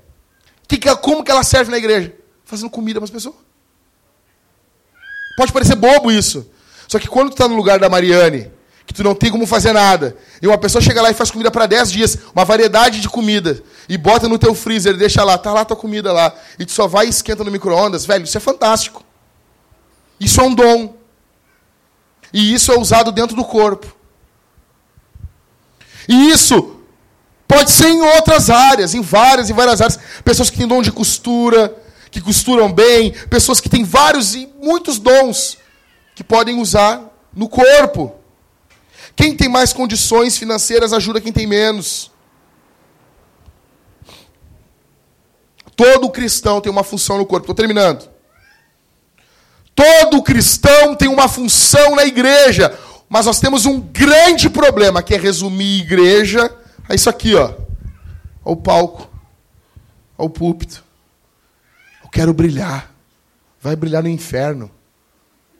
que, 0.69 0.77
que, 0.79 0.95
como 0.97 1.25
que 1.25 1.31
ela 1.31 1.43
serve 1.43 1.71
na 1.71 1.79
igreja? 1.79 2.13
Fazendo 2.45 2.71
comida 2.71 3.01
para 3.01 3.05
as 3.05 3.11
pessoas. 3.11 3.37
Pode 5.37 5.53
parecer 5.53 5.75
bobo 5.75 6.11
isso. 6.11 6.49
Só 6.89 6.99
que 6.99 7.09
quando 7.09 7.31
tu 7.31 7.37
tá 7.37 7.49
no 7.49 7.57
lugar 7.57 7.79
da 7.79 7.89
Mariane, 7.89 8.53
que 8.87 8.93
tu 8.93 9.03
não 9.03 9.15
tem 9.15 9.31
como 9.31 9.47
fazer 9.47 9.73
nada, 9.73 10.17
e 10.41 10.47
uma 10.47 10.59
pessoa 10.59 10.83
chega 10.83 11.01
lá 11.01 11.11
e 11.11 11.15
faz 11.15 11.31
comida 11.31 11.51
para 11.51 11.67
10 11.67 11.91
dias, 11.91 12.19
uma 12.35 12.45
variedade 12.45 13.01
de 13.01 13.09
comida, 13.09 13.63
e 13.89 13.97
bota 13.97 14.29
no 14.29 14.39
teu 14.39 14.55
freezer, 14.55 14.97
deixa 14.97 15.25
lá, 15.25 15.39
tá 15.39 15.53
lá 15.53 15.65
tua 15.65 15.77
comida 15.77 16.13
lá, 16.13 16.35
e 16.59 16.67
tu 16.67 16.73
só 16.73 16.87
vai 16.87 17.07
e 17.07 17.09
esquenta 17.09 17.43
no 17.43 17.51
micro-ondas, 17.51 18.05
velho, 18.05 18.25
isso 18.25 18.37
é 18.37 18.41
fantástico. 18.41 19.03
Isso 20.21 20.41
é 20.41 20.45
um 20.45 20.55
dom. 20.55 20.95
E 22.33 22.55
isso 22.55 22.73
é 22.73 22.79
usado 22.79 23.11
dentro 23.11 23.35
do 23.35 23.45
corpo. 23.45 23.95
E 26.09 26.31
isso 26.31 26.81
pode 27.47 27.71
ser 27.71 27.89
em 27.89 28.01
outras 28.01 28.51
áreas, 28.51 28.95
em 28.95 29.01
várias 29.01 29.49
e 29.49 29.53
várias 29.53 29.81
áreas. 29.81 29.99
Pessoas 30.25 30.51
que 30.51 30.59
têm 30.59 30.67
dom 30.67 30.83
de 30.83 30.93
costura, 30.93 31.75
que 32.11 32.21
costuram 32.21 32.73
bem, 32.73 33.13
pessoas 33.29 33.61
que 33.61 33.69
têm 33.69 33.85
vários 33.85 34.35
e 34.35 34.49
muitos 34.61 34.99
dons 34.99 35.59
que 36.15 36.23
podem 36.23 36.61
usar 36.61 37.03
no 37.35 37.49
corpo. 37.49 38.15
Quem 39.17 39.37
tem 39.37 39.49
mais 39.49 39.73
condições 39.73 40.37
financeiras 40.37 40.93
ajuda 40.93 41.21
quem 41.21 41.33
tem 41.33 41.47
menos. 41.47 42.11
Todo 45.77 46.11
cristão 46.11 46.61
tem 46.61 46.71
uma 46.71 46.85
função 46.85 47.19
no 47.19 47.27
corpo. 47.27 47.45
Estou 47.45 47.55
terminando. 47.55 48.09
Todo 49.75 50.23
cristão 50.23 50.95
tem 50.95 51.09
uma 51.09 51.29
função 51.29 51.97
na 51.97 52.05
igreja. 52.05 52.79
Mas 53.09 53.27
nós 53.27 53.39
temos 53.39 53.67
um 53.67 53.81
grande 53.81 54.49
problema, 54.51 55.03
que 55.03 55.15
é 55.15 55.19
resumir 55.19 55.83
igreja 55.83 56.51
a 56.89 56.95
isso 56.95 57.09
aqui, 57.09 57.35
ó. 57.35 57.55
Ao 58.45 58.57
palco. 58.57 59.11
Ao 60.17 60.29
púlpito. 60.29 60.85
Eu 62.03 62.09
quero 62.09 62.33
brilhar. 62.33 62.93
Vai 63.61 63.77
brilhar 63.77 64.03
no 64.03 64.09
inferno. 64.09 64.71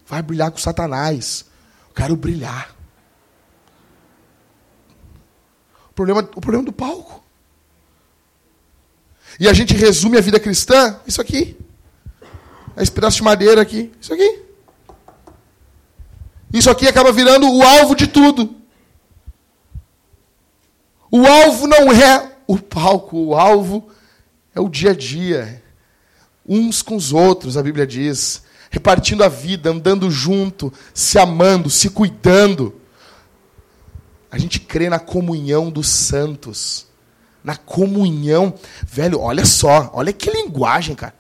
Vai 0.07 0.23
brilhar 0.23 0.51
com 0.51 0.59
Satanás. 0.59 1.47
Eu 1.89 1.95
quero 1.95 2.17
brilhar. 2.17 2.75
O 5.91 5.95
problema, 5.95 6.21
o 6.35 6.41
problema 6.41 6.65
do 6.65 6.73
palco. 6.73 7.25
E 9.39 9.49
a 9.49 9.53
gente 9.53 9.75
resume 9.75 10.17
a 10.17 10.21
vida 10.21 10.39
cristã, 10.39 11.01
isso 11.07 11.21
aqui. 11.21 11.57
Esse 12.77 12.91
pedaço 12.91 13.17
de 13.17 13.23
madeira 13.23 13.61
aqui, 13.61 13.93
isso 14.01 14.13
aqui. 14.13 14.44
Isso 16.55 16.71
aqui 16.71 16.87
acaba 16.87 17.11
virando 17.11 17.51
o 17.51 17.65
alvo 17.65 17.97
de 17.97 18.07
tudo. 18.07 18.55
O 21.11 21.27
alvo 21.27 21.67
não 21.67 21.93
é 21.93 22.31
o 22.47 22.57
palco, 22.57 23.19
o 23.19 23.35
alvo 23.35 23.89
é 24.55 24.61
o 24.61 24.69
dia 24.69 24.93
a 24.93 24.95
dia. 24.95 25.61
Uns 26.49 26.81
com 26.81 26.95
os 26.95 27.13
outros, 27.13 27.57
a 27.57 27.63
Bíblia 27.63 27.85
diz. 27.85 28.45
Repartindo 28.71 29.25
a 29.25 29.29
vida, 29.29 29.69
andando 29.71 30.09
junto, 30.13 30.73
se 30.95 31.19
amando, 31.19 31.69
se 31.69 31.91
cuidando. 31.91 32.81
A 34.31 34.39
gente 34.39 34.61
crê 34.61 34.89
na 34.89 35.01
comunhão 35.01 35.71
dos 35.71 35.89
santos. 35.89 36.87
Na 37.43 37.57
comunhão. 37.57 38.55
Velho, 38.87 39.19
olha 39.19 39.45
só, 39.45 39.91
olha 39.93 40.13
que 40.13 40.31
linguagem, 40.31 40.95
cara. 40.95 41.15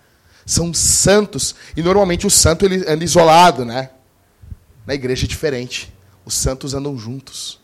São 0.47 0.73
santos. 0.73 1.57
E 1.77 1.83
normalmente 1.83 2.25
o 2.25 2.31
santo 2.31 2.65
ele 2.65 2.85
anda 2.89 3.03
isolado, 3.03 3.65
né? 3.65 3.91
Na 4.87 4.95
igreja 4.95 5.27
é 5.27 5.29
diferente. 5.29 5.93
Os 6.25 6.35
santos 6.35 6.75
andam 6.75 6.97
juntos. 6.99 7.61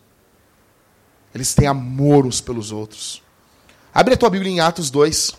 Eles 1.35 1.55
têm 1.55 1.67
amor 1.67 2.27
uns 2.27 2.41
pelos 2.41 2.73
outros. 2.73 3.23
Abre 3.93 4.15
a 4.15 4.17
tua 4.17 4.31
Bíblia 4.31 4.53
em 4.53 4.61
Atos 4.61 4.91
2. 4.91 5.37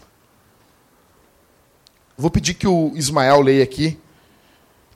Vou 2.18 2.30
pedir 2.30 2.54
que 2.54 2.68
o 2.68 2.92
Ismael 2.96 3.42
leia 3.42 3.64
aqui. 3.64 4.00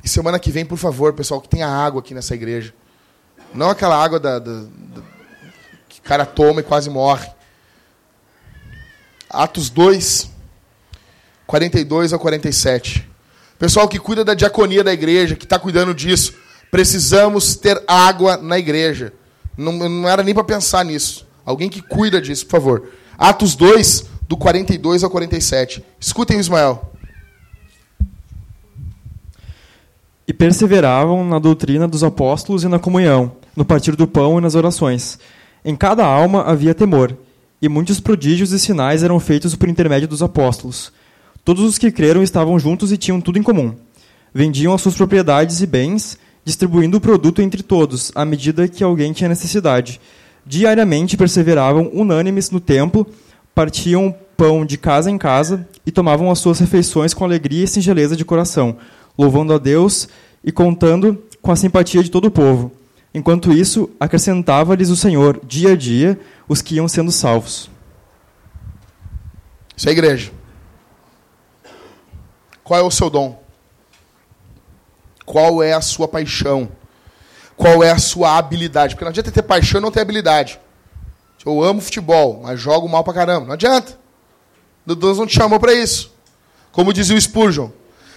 E 0.03 0.09
semana 0.09 0.39
que 0.39 0.51
vem, 0.51 0.65
por 0.65 0.77
favor, 0.77 1.13
pessoal, 1.13 1.41
que 1.41 1.49
tenha 1.49 1.67
água 1.67 1.99
aqui 1.99 2.13
nessa 2.13 2.35
igreja. 2.35 2.73
Não 3.53 3.69
aquela 3.69 4.01
água 4.01 4.19
da, 4.19 4.37
da, 4.37 4.61
da, 4.61 5.01
que 5.89 5.99
o 5.99 6.03
cara 6.03 6.25
toma 6.25 6.59
e 6.59 6.63
quase 6.63 6.89
morre. 6.89 7.29
Atos 9.29 9.69
2, 9.69 10.29
42 11.47 12.13
a 12.13 12.19
47. 12.19 13.09
Pessoal 13.57 13.87
que 13.87 13.97
cuida 13.97 14.23
da 14.23 14.33
diaconia 14.33 14.83
da 14.83 14.93
igreja, 14.93 15.35
que 15.35 15.45
está 15.45 15.57
cuidando 15.57 15.93
disso, 15.93 16.35
precisamos 16.75 17.55
ter 17.55 17.81
água 17.87 18.35
na 18.35 18.59
igreja. 18.59 19.13
Não, 19.57 19.71
não 19.71 20.09
era 20.09 20.21
nem 20.21 20.33
para 20.33 20.43
pensar 20.43 20.83
nisso. 20.83 21.25
Alguém 21.45 21.69
que 21.69 21.81
cuida 21.81 22.21
disso, 22.21 22.45
por 22.45 22.51
favor. 22.51 22.89
Atos 23.17 23.55
2, 23.55 24.05
do 24.27 24.35
42 24.35 25.01
ao 25.01 25.09
47. 25.09 25.81
Escutem 25.97 26.37
Ismael. 26.37 26.91
E 30.27 30.33
perseveravam 30.33 31.23
na 31.23 31.39
doutrina 31.39 31.87
dos 31.87 32.03
apóstolos 32.03 32.65
e 32.65 32.67
na 32.67 32.77
comunhão, 32.77 33.31
no 33.55 33.63
partir 33.63 33.95
do 33.95 34.05
pão 34.05 34.37
e 34.37 34.41
nas 34.41 34.53
orações. 34.53 35.17
Em 35.63 35.77
cada 35.77 36.05
alma 36.05 36.41
havia 36.41 36.75
temor, 36.75 37.17
e 37.61 37.69
muitos 37.69 38.01
prodígios 38.01 38.51
e 38.51 38.59
sinais 38.59 39.01
eram 39.01 39.17
feitos 39.17 39.55
por 39.55 39.69
intermédio 39.69 40.09
dos 40.09 40.21
apóstolos. 40.21 40.91
Todos 41.41 41.63
os 41.63 41.77
que 41.77 41.89
creram 41.89 42.21
estavam 42.21 42.59
juntos 42.59 42.91
e 42.91 42.97
tinham 42.97 43.21
tudo 43.21 43.39
em 43.39 43.43
comum. 43.43 43.73
Vendiam 44.33 44.73
as 44.73 44.81
suas 44.81 44.95
propriedades 44.95 45.61
e 45.61 45.65
bens, 45.65 46.19
distribuindo 46.45 46.97
o 46.97 47.01
produto 47.01 47.41
entre 47.41 47.63
todos, 47.63 48.11
à 48.13 48.23
medida 48.23 48.67
que 48.67 48.83
alguém 48.83 49.11
tinha 49.11 49.27
necessidade. 49.27 49.99
Diariamente 50.45 51.17
perseveravam 51.17 51.89
unânimes 51.91 52.51
no 52.51 52.59
templo, 52.59 53.05
partiam 53.53 54.15
pão 54.37 54.63
de 54.63 54.77
casa 54.77 55.09
em 55.09 55.17
casa 55.17 55.67
e 55.85 55.91
tomavam 55.91 56.29
as 56.29 56.37
suas 56.39 56.59
refeições 56.59 57.13
com 57.13 57.25
alegria 57.25 57.63
e 57.63 57.67
singeleza 57.67 58.15
de 58.15 58.23
coração, 58.23 58.77
louvando 59.17 59.53
a 59.53 59.57
Deus 59.57 60.07
e 60.43 60.51
contando 60.51 61.21
com 61.41 61.51
a 61.51 61.55
simpatia 61.55 62.03
de 62.03 62.11
todo 62.11 62.25
o 62.25 62.31
povo. 62.31 62.71
Enquanto 63.13 63.51
isso, 63.51 63.89
acrescentava-lhes 63.99 64.89
o 64.89 64.95
Senhor, 64.95 65.39
dia 65.43 65.71
a 65.71 65.75
dia, 65.75 66.19
os 66.47 66.61
que 66.61 66.75
iam 66.75 66.87
sendo 66.87 67.11
salvos. 67.11 67.69
Isso 69.75 69.89
é 69.89 69.91
igreja. 69.91 70.31
Qual 72.63 72.79
é 72.79 72.83
o 72.83 72.91
seu 72.91 73.09
dom? 73.09 73.44
Qual 75.25 75.63
é 75.63 75.73
a 75.73 75.81
sua 75.81 76.07
paixão? 76.07 76.69
Qual 77.57 77.83
é 77.83 77.91
a 77.91 77.97
sua 77.97 78.37
habilidade? 78.37 78.95
Porque 78.95 79.05
não 79.05 79.09
adianta 79.09 79.31
ter 79.31 79.41
paixão 79.41 79.79
e 79.79 79.81
não 79.81 79.91
ter 79.91 80.01
habilidade. 80.01 80.59
Eu 81.45 81.63
amo 81.63 81.79
futebol, 81.79 82.41
mas 82.43 82.59
jogo 82.59 82.89
mal 82.89 83.03
pra 83.03 83.13
caramba. 83.13 83.45
Não 83.45 83.53
adianta. 83.53 83.97
Deus 84.85 85.17
não 85.17 85.27
te 85.27 85.35
chamou 85.35 85.59
para 85.59 85.73
isso. 85.73 86.11
Como 86.71 86.91
dizia 86.91 87.15
o 87.15 87.21
Spurgeon. 87.21 87.69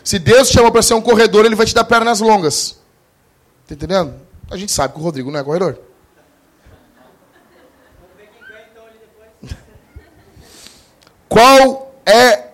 Se 0.03 0.19
Deus 0.19 0.49
te 0.49 0.55
chamou 0.55 0.73
para 0.73 0.83
ser 0.83 0.95
um 0.95 1.03
corredor, 1.03 1.45
ele 1.45 1.55
vai 1.55 1.67
te 1.67 1.75
dar 1.75 1.85
pernas 1.85 2.21
longas. 2.21 2.81
Tá 3.67 3.75
entendendo? 3.75 4.15
A 4.51 4.57
gente 4.57 4.73
sabe 4.73 4.95
que 4.95 5.01
o 5.01 5.03
Rodrigo 5.03 5.31
não 5.31 5.39
é 5.39 5.45
corredor. 5.45 5.79
Qual 11.29 11.95
é 12.07 12.48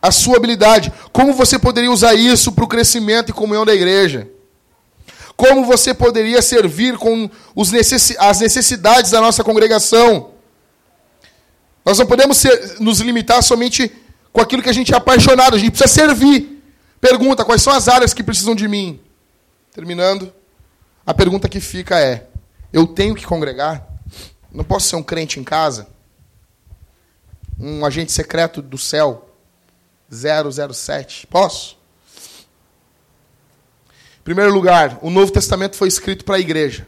a 0.00 0.10
sua 0.10 0.36
habilidade? 0.36 0.92
Como 1.12 1.32
você 1.32 1.58
poderia 1.58 1.90
usar 1.90 2.14
isso 2.14 2.52
para 2.52 2.64
o 2.64 2.68
crescimento 2.68 3.30
e 3.30 3.32
comunhão 3.32 3.64
da 3.64 3.74
igreja? 3.74 4.28
Como 5.36 5.64
você 5.64 5.94
poderia 5.94 6.42
servir 6.42 6.98
com 6.98 7.30
necess... 7.70 8.16
as 8.18 8.40
necessidades 8.40 9.10
da 9.10 9.20
nossa 9.20 9.44
congregação? 9.44 10.30
Nós 11.84 11.98
não 11.98 12.06
podemos 12.06 12.36
ser, 12.36 12.80
nos 12.80 13.00
limitar 13.00 13.42
somente 13.42 13.90
com 14.32 14.40
aquilo 14.40 14.62
que 14.62 14.68
a 14.68 14.74
gente 14.74 14.92
é 14.92 14.96
apaixonado, 14.96 15.54
a 15.54 15.58
gente 15.58 15.70
precisa 15.70 15.92
servir. 15.92 16.62
Pergunta: 17.00 17.44
quais 17.44 17.62
são 17.62 17.72
as 17.72 17.88
áreas 17.88 18.12
que 18.12 18.22
precisam 18.22 18.54
de 18.54 18.66
mim? 18.66 19.00
Terminando, 19.72 20.32
a 21.06 21.14
pergunta 21.14 21.48
que 21.48 21.60
fica 21.60 21.98
é: 21.98 22.26
eu 22.72 22.86
tenho 22.86 23.14
que 23.14 23.24
congregar? 23.24 23.86
Não 24.52 24.64
posso 24.64 24.88
ser 24.88 24.96
um 24.96 25.02
crente 25.02 25.38
em 25.38 25.44
casa? 25.44 25.86
Um 27.58 27.84
agente 27.84 28.12
secreto 28.12 28.60
do 28.60 28.76
céu? 28.76 29.27
007? 30.10 31.26
Posso? 31.26 31.76
Em 34.20 34.22
primeiro 34.24 34.52
lugar, 34.52 34.98
o 35.02 35.10
Novo 35.10 35.32
Testamento 35.32 35.76
foi 35.76 35.88
escrito 35.88 36.24
para 36.24 36.36
a 36.36 36.40
igreja. 36.40 36.86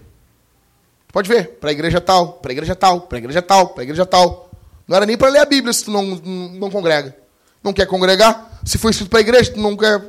Pode 1.12 1.28
ver, 1.28 1.59
para 1.59 1.70
a 1.70 1.72
igreja 1.72 2.01
tal, 2.01 2.34
para 2.34 2.51
a 2.51 2.55
igreja 2.55 2.76
tal, 2.76 3.01
para 3.02 3.16
a 3.16 3.20
igreja 3.20 3.42
tal, 3.42 3.68
para 3.68 3.82
a 3.82 3.84
igreja 3.84 4.06
tal. 4.06 4.51
Não 4.86 4.97
era 4.97 5.06
nem 5.06 5.16
para 5.16 5.30
ler 5.30 5.40
a 5.40 5.44
Bíblia 5.44 5.72
se 5.72 5.84
tu 5.84 5.90
não, 5.90 6.05
não, 6.05 6.48
não 6.48 6.70
congrega. 6.70 7.16
Não 7.62 7.72
quer 7.72 7.86
congregar? 7.86 8.60
Se 8.64 8.78
foi 8.78 8.90
escrito 8.90 9.10
para 9.10 9.18
a 9.18 9.22
igreja, 9.22 9.52
tu 9.52 9.60
não 9.60 9.76
quer. 9.76 10.02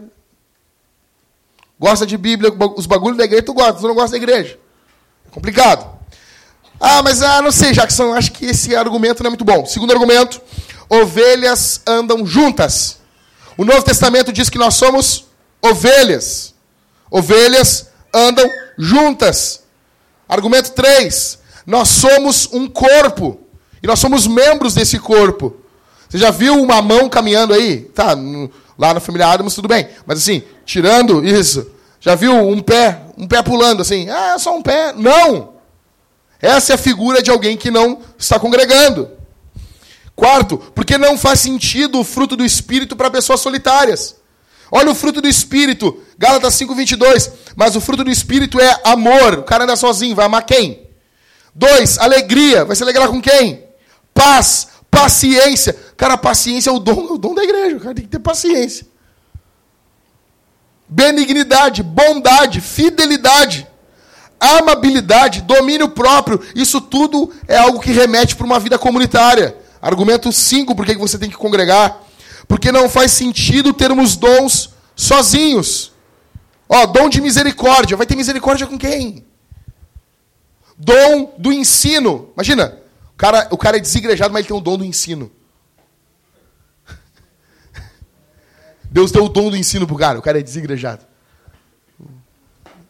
Gosta 1.79 2.05
de 2.05 2.17
Bíblia, 2.17 2.51
os 2.75 2.85
bagulhos 2.85 3.17
da 3.17 3.23
igreja, 3.23 3.43
tu 3.43 3.53
gosta, 3.53 3.73
tu 3.73 3.87
não 3.87 3.95
gosta 3.95 4.11
da 4.11 4.17
igreja. 4.17 4.59
É 5.27 5.29
complicado. 5.31 5.99
Ah, 6.79 7.01
mas 7.03 7.21
ah, 7.21 7.41
não 7.41 7.51
sei, 7.51 7.73
Jackson, 7.73 8.13
acho 8.13 8.31
que 8.31 8.45
esse 8.45 8.75
argumento 8.75 9.21
não 9.21 9.27
é 9.27 9.31
muito 9.31 9.45
bom. 9.45 9.65
Segundo 9.65 9.91
argumento, 9.91 10.41
ovelhas 10.89 11.81
andam 11.85 12.25
juntas. 12.25 13.00
O 13.57 13.65
Novo 13.65 13.83
Testamento 13.83 14.31
diz 14.31 14.49
que 14.49 14.57
nós 14.57 14.75
somos 14.75 15.25
ovelhas. 15.61 16.53
Ovelhas 17.09 17.87
andam 18.13 18.47
juntas. 18.77 19.63
Argumento 20.27 20.71
3. 20.71 21.39
Nós 21.65 21.89
somos 21.89 22.47
um 22.51 22.67
corpo. 22.67 23.39
E 23.83 23.87
nós 23.87 23.99
somos 23.99 24.27
membros 24.27 24.73
desse 24.73 24.97
corpo. 24.99 25.55
Você 26.09 26.17
já 26.17 26.31
viu 26.31 26.61
uma 26.61 26.81
mão 26.81 27.09
caminhando 27.09 27.53
aí? 27.53 27.81
Tá, 27.81 28.15
lá 28.77 28.93
na 28.93 28.99
família 28.99 29.27
Adams 29.27 29.55
tudo 29.55 29.67
bem. 29.67 29.87
Mas 30.05 30.19
assim, 30.19 30.43
tirando 30.65 31.25
isso, 31.25 31.71
Já 32.01 32.15
viu 32.15 32.33
um 32.33 32.59
pé, 32.61 32.99
um 33.15 33.27
pé 33.27 33.43
pulando 33.43 33.81
assim? 33.81 34.09
Ah, 34.09 34.35
só 34.39 34.55
um 34.55 34.61
pé. 34.61 34.91
Não! 34.93 35.53
Essa 36.41 36.73
é 36.73 36.75
a 36.75 36.77
figura 36.77 37.21
de 37.21 37.29
alguém 37.29 37.55
que 37.55 37.69
não 37.69 37.99
está 38.17 38.39
congregando. 38.39 39.07
Quarto, 40.21 40.59
porque 40.75 40.99
não 40.99 41.17
faz 41.17 41.39
sentido 41.39 41.99
o 41.99 42.03
fruto 42.03 42.35
do 42.35 42.45
Espírito 42.45 42.95
para 42.95 43.09
pessoas 43.09 43.39
solitárias. 43.39 44.17
Olha 44.71 44.91
o 44.91 44.93
fruto 44.93 45.19
do 45.19 45.27
Espírito, 45.27 45.99
Gálatas 46.15 46.53
5,22. 46.59 47.31
Mas 47.55 47.75
o 47.75 47.81
fruto 47.81 48.03
do 48.03 48.11
Espírito 48.11 48.59
é 48.59 48.81
amor. 48.83 49.39
O 49.39 49.43
cara 49.43 49.63
anda 49.63 49.75
sozinho, 49.75 50.15
vai 50.15 50.27
amar 50.27 50.45
quem? 50.45 50.87
Dois, 51.55 51.97
alegria. 51.97 52.63
Vai 52.63 52.75
se 52.75 52.83
alegrar 52.83 53.09
com 53.09 53.19
quem? 53.19 53.63
Paz, 54.13 54.67
paciência. 54.91 55.75
Cara, 55.97 56.15
paciência 56.15 56.69
é 56.69 56.73
o 56.73 56.77
dom, 56.77 57.07
é 57.09 57.13
o 57.13 57.17
dom 57.17 57.33
da 57.33 57.43
igreja. 57.43 57.77
O 57.77 57.79
cara 57.79 57.95
tem 57.95 58.05
que 58.05 58.11
ter 58.11 58.19
paciência. 58.19 58.85
Benignidade, 60.87 61.81
bondade, 61.81 62.61
fidelidade, 62.61 63.67
amabilidade, 64.39 65.41
domínio 65.41 65.89
próprio. 65.89 66.39
Isso 66.53 66.79
tudo 66.79 67.33
é 67.47 67.57
algo 67.57 67.79
que 67.79 67.91
remete 67.91 68.35
para 68.35 68.45
uma 68.45 68.59
vida 68.59 68.77
comunitária. 68.77 69.59
Argumento 69.81 70.31
5, 70.31 70.75
por 70.75 70.85
que 70.85 70.95
você 70.95 71.17
tem 71.17 71.29
que 71.29 71.35
congregar? 71.35 72.03
Porque 72.47 72.71
não 72.71 72.87
faz 72.87 73.11
sentido 73.11 73.73
termos 73.73 74.15
dons 74.15 74.73
sozinhos. 74.95 75.91
Ó, 76.69 76.85
dom 76.85 77.09
de 77.09 77.19
misericórdia. 77.19 77.97
Vai 77.97 78.05
ter 78.05 78.15
misericórdia 78.15 78.67
com 78.67 78.77
quem? 78.77 79.25
Dom 80.77 81.33
do 81.37 81.51
ensino. 81.51 82.29
Imagina, 82.33 82.77
o 83.13 83.17
cara, 83.17 83.47
o 83.49 83.57
cara 83.57 83.77
é 83.77 83.79
desigrejado, 83.79 84.31
mas 84.31 84.41
ele 84.41 84.49
tem 84.49 84.57
o 84.57 84.61
dom 84.61 84.77
do 84.77 84.85
ensino. 84.85 85.31
Deus 88.85 89.11
deu 89.11 89.25
o 89.25 89.29
dom 89.29 89.49
do 89.49 89.57
ensino 89.57 89.87
pro 89.87 89.97
cara, 89.97 90.19
o 90.19 90.21
cara 90.21 90.39
é 90.39 90.43
desigrejado. 90.43 91.05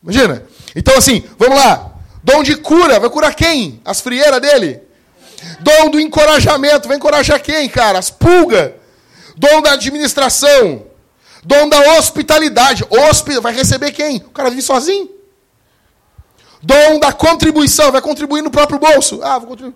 Imagina. 0.04 0.44
Então, 0.76 0.98
assim, 0.98 1.24
vamos 1.38 1.58
lá. 1.58 1.96
Dom 2.24 2.44
de 2.44 2.58
cura, 2.58 3.00
vai 3.00 3.10
curar 3.10 3.34
quem? 3.34 3.82
As 3.86 4.02
frieiras 4.02 4.42
dele? 4.42 4.91
Dom 5.60 5.90
do 5.90 6.00
encorajamento, 6.00 6.88
vai 6.88 6.98
encorajar 6.98 7.42
quem, 7.42 7.68
cara? 7.70 8.00
As 8.00 8.10
pulgas. 8.10 8.72
Dom 9.36 9.62
da 9.62 9.74
administração. 9.74 10.86
Dom 11.44 11.68
da 11.68 11.98
hospitalidade. 11.98 12.86
Hospi 12.90 13.40
vai 13.40 13.54
receber 13.54 13.92
quem? 13.92 14.18
O 14.18 14.30
cara 14.30 14.50
vive 14.50 14.62
sozinho. 14.62 15.10
Dom 16.62 17.00
da 17.00 17.12
contribuição, 17.12 17.92
vai 17.92 18.02
contribuir 18.02 18.42
no 18.42 18.52
próprio 18.52 18.80
bolso. 18.80 19.20
Ah, 19.24 19.40
vou 19.40 19.48
contribuir. 19.48 19.76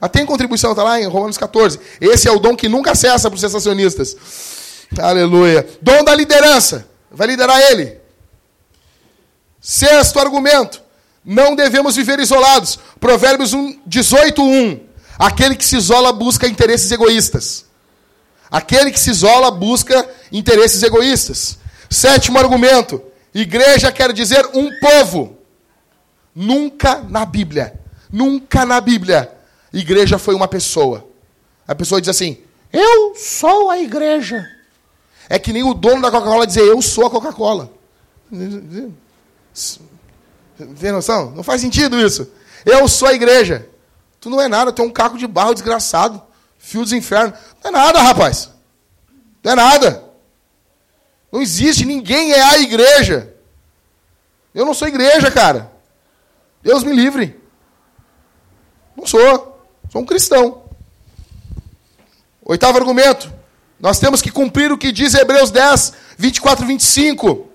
Ah, 0.00 0.08
tem 0.08 0.26
contribuição, 0.26 0.72
está 0.72 0.82
lá 0.82 1.00
em 1.00 1.06
Romanos 1.06 1.38
14. 1.38 1.78
Esse 2.00 2.26
é 2.26 2.32
o 2.32 2.40
dom 2.40 2.56
que 2.56 2.68
nunca 2.68 2.90
acessa 2.90 3.30
para 3.30 3.36
os 3.36 3.40
sensacionistas. 3.40 4.16
Aleluia. 4.98 5.64
Dom 5.80 6.02
da 6.02 6.12
liderança, 6.12 6.88
vai 7.08 7.28
liderar 7.28 7.60
ele. 7.70 8.00
Sexto 9.60 10.18
argumento. 10.18 10.81
Não 11.24 11.54
devemos 11.54 11.96
viver 11.96 12.18
isolados. 12.18 12.78
Provérbios 12.98 13.52
18, 13.86 14.42
1. 14.42 14.80
Aquele 15.18 15.54
que 15.54 15.64
se 15.64 15.76
isola 15.76 16.12
busca 16.12 16.46
interesses 16.48 16.90
egoístas. 16.90 17.66
Aquele 18.50 18.90
que 18.90 18.98
se 19.00 19.10
isola 19.10 19.50
busca 19.50 20.08
interesses 20.30 20.82
egoístas. 20.82 21.58
Sétimo 21.88 22.38
argumento. 22.38 23.00
Igreja 23.34 23.90
quer 23.92 24.12
dizer 24.12 24.46
um 24.54 24.70
povo. 24.78 25.38
Nunca 26.34 27.02
na 27.08 27.24
Bíblia, 27.26 27.78
nunca 28.10 28.64
na 28.64 28.80
Bíblia, 28.80 29.30
igreja 29.72 30.18
foi 30.18 30.34
uma 30.34 30.48
pessoa. 30.48 31.06
A 31.68 31.74
pessoa 31.74 32.00
diz 32.00 32.08
assim: 32.08 32.38
Eu 32.72 33.14
sou 33.14 33.70
a 33.70 33.78
igreja. 33.78 34.46
É 35.28 35.38
que 35.38 35.52
nem 35.52 35.62
o 35.62 35.74
dono 35.74 36.02
da 36.02 36.10
Coca-Cola 36.10 36.46
dizer: 36.46 36.62
Eu 36.62 36.80
sou 36.80 37.06
a 37.06 37.10
Coca-Cola. 37.10 37.70
Tem 40.78 40.92
noção? 40.92 41.30
Não 41.32 41.42
faz 41.42 41.60
sentido 41.60 41.98
isso. 41.98 42.30
Eu 42.64 42.86
sou 42.88 43.08
a 43.08 43.12
igreja. 43.12 43.68
Tu 44.20 44.30
não 44.30 44.40
é 44.40 44.48
nada, 44.48 44.72
tu 44.72 44.82
é 44.82 44.84
um 44.84 44.90
caco 44.90 45.18
de 45.18 45.26
barro 45.26 45.54
desgraçado. 45.54 46.22
Fio 46.58 46.82
dos 46.82 46.92
infernos. 46.92 47.38
Não 47.62 47.70
é 47.70 47.72
nada, 47.72 48.00
rapaz. 48.00 48.50
Não 49.42 49.52
é 49.52 49.54
nada. 49.54 50.04
Não 51.30 51.42
existe, 51.42 51.84
ninguém 51.84 52.32
é 52.32 52.42
a 52.42 52.58
igreja. 52.58 53.34
Eu 54.54 54.64
não 54.64 54.74
sou 54.74 54.86
igreja, 54.86 55.30
cara. 55.30 55.72
Deus 56.62 56.84
me 56.84 56.92
livre. 56.92 57.40
Não 58.96 59.06
sou. 59.06 59.66
Sou 59.90 60.02
um 60.02 60.06
cristão. 60.06 60.62
Oitavo 62.44 62.78
argumento. 62.78 63.32
Nós 63.80 63.98
temos 63.98 64.22
que 64.22 64.30
cumprir 64.30 64.70
o 64.70 64.78
que 64.78 64.92
diz 64.92 65.14
Hebreus 65.14 65.50
10, 65.50 65.94
24 66.16 66.64
e 66.64 66.68
25. 66.68 67.48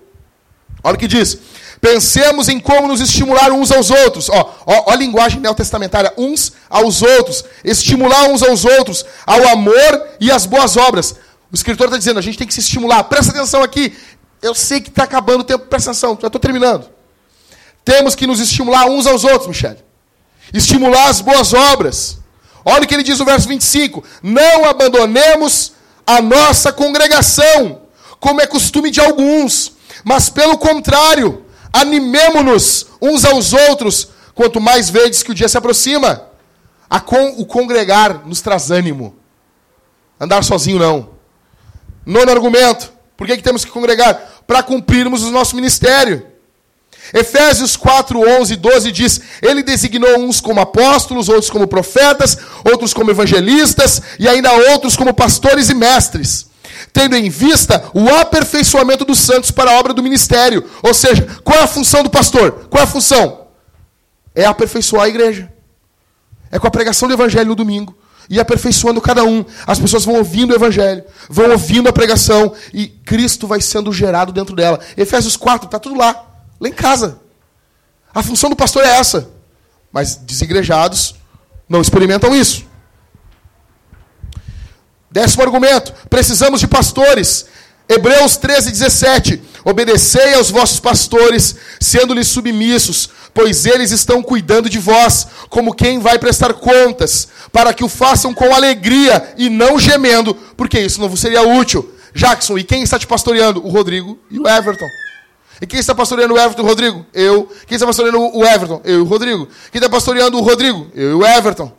Olha 0.82 0.94
o 0.94 0.98
que 0.98 1.08
diz. 1.08 1.38
Pensemos 1.80 2.48
em 2.48 2.58
como 2.58 2.88
nos 2.88 3.00
estimular 3.00 3.52
uns 3.52 3.70
aos 3.70 3.90
outros. 3.90 4.28
Ó, 4.28 4.54
ó, 4.66 4.84
ó 4.86 4.92
a 4.92 4.96
linguagem 4.96 5.40
neotestamentária. 5.40 6.12
Uns 6.16 6.52
aos 6.68 7.02
outros. 7.02 7.44
Estimular 7.64 8.24
uns 8.28 8.42
aos 8.42 8.64
outros 8.64 9.04
ao 9.26 9.48
amor 9.48 10.08
e 10.20 10.30
às 10.30 10.46
boas 10.46 10.76
obras. 10.76 11.14
O 11.50 11.54
escritor 11.54 11.86
está 11.86 11.98
dizendo, 11.98 12.18
a 12.18 12.22
gente 12.22 12.38
tem 12.38 12.46
que 12.46 12.54
se 12.54 12.60
estimular. 12.60 13.04
Presta 13.04 13.32
atenção 13.32 13.62
aqui. 13.62 13.96
Eu 14.42 14.54
sei 14.54 14.80
que 14.80 14.88
está 14.88 15.04
acabando 15.04 15.40
o 15.40 15.44
tempo. 15.44 15.66
Presta 15.66 15.90
atenção, 15.90 16.18
já 16.20 16.26
estou 16.26 16.40
terminando. 16.40 16.88
Temos 17.84 18.14
que 18.14 18.26
nos 18.26 18.40
estimular 18.40 18.86
uns 18.86 19.06
aos 19.06 19.24
outros, 19.24 19.46
Michele. 19.46 19.78
Estimular 20.52 21.08
as 21.08 21.20
boas 21.20 21.52
obras. 21.52 22.18
Olha 22.64 22.84
o 22.84 22.86
que 22.86 22.94
ele 22.94 23.02
diz 23.02 23.18
no 23.18 23.24
verso 23.24 23.48
25. 23.48 24.04
Não 24.22 24.64
abandonemos 24.64 25.72
a 26.06 26.20
nossa 26.20 26.72
congregação, 26.72 27.82
como 28.18 28.40
é 28.40 28.46
costume 28.46 28.90
de 28.90 29.00
alguns, 29.00 29.72
mas 30.04 30.28
pelo 30.28 30.56
contrário, 30.56 31.44
animemo-nos 31.72 32.86
uns 33.00 33.24
aos 33.24 33.52
outros, 33.52 34.08
quanto 34.34 34.60
mais 34.60 34.90
vedes 34.90 35.22
que 35.22 35.30
o 35.30 35.34
dia 35.34 35.48
se 35.48 35.58
aproxima. 35.58 36.28
Con 37.04 37.34
o 37.36 37.44
congregar 37.44 38.26
nos 38.26 38.40
traz 38.40 38.70
ânimo. 38.70 39.14
Andar 40.18 40.42
sozinho 40.42 40.78
não. 40.78 41.10
Nono 42.04 42.30
argumento. 42.30 42.92
Por 43.16 43.26
que, 43.26 43.36
que 43.36 43.42
temos 43.42 43.64
que 43.64 43.70
congregar? 43.70 44.42
Para 44.46 44.62
cumprirmos 44.62 45.22
o 45.22 45.30
nosso 45.30 45.54
ministério. 45.54 46.26
Efésios 47.12 47.76
4, 47.76 48.20
11 48.40 48.52
e 48.52 48.56
12 48.56 48.92
diz: 48.92 49.20
Ele 49.42 49.62
designou 49.62 50.18
uns 50.20 50.40
como 50.40 50.60
apóstolos, 50.60 51.28
outros 51.28 51.50
como 51.50 51.66
profetas, 51.66 52.38
outros 52.64 52.92
como 52.92 53.10
evangelistas 53.10 54.02
e 54.18 54.28
ainda 54.28 54.52
outros 54.72 54.96
como 54.96 55.14
pastores 55.14 55.70
e 55.70 55.74
mestres, 55.74 56.46
tendo 56.98 57.14
em 57.14 57.30
vista 57.30 57.84
o 57.94 58.08
aperfeiçoamento 58.08 59.04
dos 59.04 59.20
santos 59.20 59.52
para 59.52 59.70
a 59.70 59.78
obra 59.78 59.94
do 59.94 60.02
ministério. 60.02 60.68
Ou 60.82 60.92
seja, 60.92 61.24
qual 61.44 61.60
é 61.60 61.62
a 61.62 61.66
função 61.68 62.02
do 62.02 62.10
pastor? 62.10 62.66
Qual 62.68 62.80
é 62.80 62.84
a 62.84 62.90
função? 62.90 63.46
É 64.34 64.44
aperfeiçoar 64.44 65.04
a 65.04 65.08
igreja. 65.08 65.52
É 66.50 66.58
com 66.58 66.66
a 66.66 66.70
pregação 66.72 67.06
do 67.06 67.14
evangelho 67.14 67.50
no 67.50 67.54
domingo. 67.54 67.96
E 68.28 68.40
aperfeiçoando 68.40 69.00
cada 69.00 69.22
um. 69.22 69.44
As 69.64 69.78
pessoas 69.78 70.04
vão 70.04 70.16
ouvindo 70.16 70.50
o 70.50 70.56
evangelho, 70.56 71.04
vão 71.30 71.52
ouvindo 71.52 71.88
a 71.88 71.92
pregação 71.92 72.52
e 72.74 72.88
Cristo 72.88 73.46
vai 73.46 73.60
sendo 73.60 73.92
gerado 73.92 74.32
dentro 74.32 74.56
dela. 74.56 74.80
Efésios 74.96 75.36
4, 75.36 75.66
está 75.66 75.78
tudo 75.78 75.96
lá. 75.96 76.26
Lá 76.58 76.68
em 76.68 76.72
casa. 76.72 77.20
A 78.12 78.24
função 78.24 78.50
do 78.50 78.56
pastor 78.56 78.82
é 78.82 78.98
essa. 78.98 79.30
Mas 79.92 80.16
desigrejados 80.16 81.14
não 81.68 81.80
experimentam 81.80 82.34
isso. 82.34 82.66
Décimo 85.10 85.42
argumento: 85.42 85.92
precisamos 86.08 86.60
de 86.60 86.66
pastores. 86.66 87.46
Hebreus 87.88 88.36
13, 88.36 88.70
17. 88.70 89.42
Obedecei 89.64 90.34
aos 90.34 90.50
vossos 90.50 90.78
pastores, 90.78 91.56
sendo-lhes 91.80 92.28
submissos, 92.28 93.08
pois 93.32 93.64
eles 93.64 93.90
estão 93.90 94.22
cuidando 94.22 94.68
de 94.68 94.78
vós, 94.78 95.26
como 95.48 95.74
quem 95.74 95.98
vai 95.98 96.18
prestar 96.18 96.52
contas, 96.54 97.28
para 97.50 97.72
que 97.72 97.82
o 97.82 97.88
façam 97.88 98.34
com 98.34 98.54
alegria 98.54 99.34
e 99.38 99.48
não 99.48 99.78
gemendo, 99.78 100.34
porque 100.56 100.78
isso 100.78 101.00
não 101.00 101.08
vos 101.08 101.20
seria 101.20 101.42
útil. 101.42 101.94
Jackson, 102.14 102.58
e 102.58 102.64
quem 102.64 102.82
está 102.82 102.98
te 102.98 103.06
pastoreando? 103.06 103.64
O 103.64 103.70
Rodrigo 103.70 104.18
e 104.30 104.38
o 104.38 104.46
Everton. 104.46 104.88
E 105.60 105.66
quem 105.66 105.80
está 105.80 105.94
pastoreando 105.94 106.34
o 106.34 106.38
Everton? 106.38 106.62
Rodrigo? 106.62 107.06
Eu. 107.12 107.50
Quem 107.66 107.74
está 107.74 107.86
pastoreando 107.86 108.18
o 108.18 108.44
Everton? 108.44 108.80
Eu 108.84 108.98
e 108.98 109.02
o 109.02 109.04
Rodrigo. 109.04 109.48
Quem 109.72 109.78
está 109.78 109.88
pastoreando 109.88 110.38
o 110.38 110.42
Rodrigo? 110.42 110.88
Eu 110.94 111.10
e 111.10 111.14
o 111.14 111.26
Everton. 111.26 111.72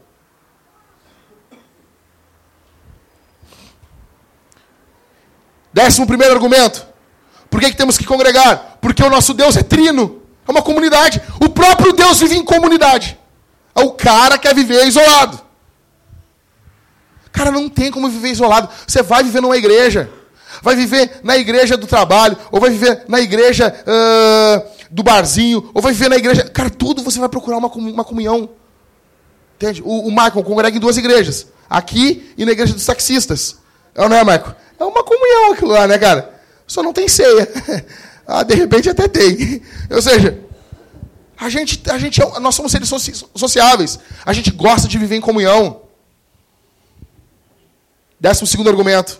Décimo 5.79 6.05
primeiro 6.05 6.33
argumento. 6.33 6.85
Por 7.49 7.61
que, 7.61 7.71
que 7.71 7.77
temos 7.77 7.97
que 7.97 8.05
congregar? 8.05 8.77
Porque 8.81 9.01
o 9.01 9.09
nosso 9.09 9.33
Deus 9.33 9.55
é 9.55 9.63
trino. 9.63 10.21
É 10.45 10.51
uma 10.51 10.61
comunidade. 10.61 11.21
O 11.39 11.47
próprio 11.47 11.93
Deus 11.93 12.19
vive 12.19 12.35
em 12.35 12.43
comunidade. 12.43 13.17
O 13.73 13.91
cara 13.91 14.37
quer 14.37 14.53
viver 14.53 14.85
isolado. 14.85 15.39
Cara, 17.31 17.49
não 17.49 17.69
tem 17.69 17.91
como 17.91 18.09
viver 18.09 18.31
isolado. 18.31 18.67
Você 18.85 19.01
vai 19.01 19.23
viver 19.23 19.41
numa 19.41 19.55
igreja 19.55 20.11
vai 20.61 20.75
viver 20.75 21.21
na 21.23 21.37
igreja 21.37 21.77
do 21.77 21.87
trabalho, 21.87 22.35
ou 22.51 22.59
vai 22.59 22.71
viver 22.71 23.05
na 23.07 23.21
igreja 23.21 23.73
uh, 23.85 24.85
do 24.91 25.03
barzinho, 25.03 25.69
ou 25.73 25.81
vai 25.81 25.93
viver 25.93 26.09
na 26.09 26.17
igreja. 26.17 26.43
Cara, 26.49 26.69
tudo 26.69 27.01
você 27.01 27.17
vai 27.19 27.29
procurar 27.29 27.57
uma, 27.57 27.69
uma 27.69 28.03
comunhão. 28.03 28.49
Entende? 29.55 29.81
O, 29.85 30.07
o 30.07 30.09
Michael 30.09 30.43
congrega 30.43 30.75
em 30.75 30.79
duas 30.79 30.97
igrejas. 30.97 31.47
Aqui 31.69 32.33
e 32.37 32.43
na 32.43 32.51
igreja 32.51 32.73
dos 32.73 32.85
taxistas. 32.85 33.57
É 33.95 34.03
ou 34.03 34.09
não 34.09 34.17
é, 34.17 34.23
Michael? 34.25 34.55
É 34.79 34.83
uma 34.83 35.03
comunhão 35.03 35.53
aquilo 35.53 35.71
lá, 35.71 35.87
né, 35.87 35.97
cara? 35.97 36.33
Só 36.65 36.81
não 36.81 36.93
tem 36.93 37.07
ceia. 37.07 37.47
Ah, 38.31 38.43
de 38.43 38.53
repente 38.53 38.87
até 38.87 39.07
tem. 39.07 39.59
Ou 39.89 39.99
seja, 39.99 40.39
a 41.35 41.49
gente, 41.49 41.81
a 41.89 41.97
gente, 41.97 42.21
é 42.21 42.39
nós 42.39 42.53
somos 42.53 42.71
seres 42.71 42.87
sociáveis. 43.33 43.97
A 44.23 44.31
gente 44.33 44.51
gosta 44.51 44.87
de 44.87 44.99
viver 44.99 45.15
em 45.15 45.19
comunhão. 45.19 45.81
Décimo 48.19 48.45
segundo 48.45 48.69
argumento. 48.69 49.19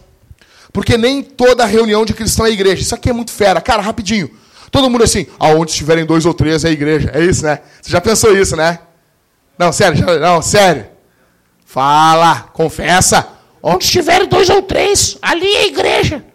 Porque 0.71 0.95
nem 0.95 1.23
toda 1.23 1.65
reunião 1.65 2.05
de 2.05 2.13
cristão 2.13 2.45
é 2.45 2.51
igreja. 2.51 2.83
Isso 2.83 2.93
aqui 2.93 3.09
é 3.09 3.13
muito 3.13 3.31
fera. 3.31 3.59
Cara, 3.59 3.81
rapidinho. 3.81 4.29
Todo 4.69 4.89
mundo 4.89 5.03
assim, 5.03 5.25
aonde 5.39 5.71
estiverem 5.71 6.05
dois 6.05 6.23
ou 6.25 6.33
três 6.35 6.63
é 6.63 6.69
igreja. 6.69 7.09
É 7.11 7.23
isso, 7.23 7.43
né? 7.43 7.61
Você 7.81 7.89
já 7.89 7.99
pensou 7.99 8.37
isso, 8.37 8.55
né? 8.55 8.77
Não, 9.57 9.71
sério, 9.71 9.97
já, 9.97 10.19
não, 10.19 10.41
sério. 10.41 10.85
Fala, 11.65 12.49
confessa. 12.53 13.27
Onde 13.61 13.83
estiverem 13.83 14.27
dois 14.27 14.49
ou 14.49 14.61
três, 14.61 15.17
ali 15.21 15.47
é 15.47 15.67
igreja. 15.67 16.25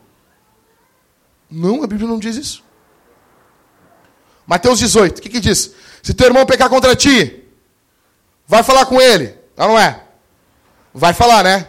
Não, 1.51 1.83
a 1.83 1.87
Bíblia 1.87 2.09
não 2.09 2.19
diz 2.19 2.37
isso. 2.37 2.65
Mateus 4.47 4.79
18, 4.79 5.19
o 5.19 5.23
que, 5.23 5.29
que 5.29 5.41
diz? 5.41 5.75
Se 6.03 6.13
teu 6.13 6.27
irmão 6.27 6.45
pecar 6.45 6.69
contra 6.69 6.95
ti, 6.95 7.45
vai 8.47 8.63
falar 8.63 8.87
com 8.87 9.01
ele. 9.01 9.35
Não, 9.57 9.69
não 9.69 9.79
é? 9.79 10.03
Vai 10.93 11.15
falar, 11.15 11.43
né? 11.43 11.67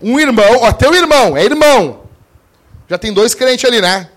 Um 0.00 0.18
irmão, 0.20 0.58
ó, 0.60 0.72
teu 0.72 0.94
irmão, 0.94 1.36
é 1.36 1.44
irmão. 1.44 2.02
Já 2.88 2.98
tem 2.98 3.12
dois 3.12 3.34
crentes 3.34 3.64
ali, 3.64 3.80
né? 3.80 4.10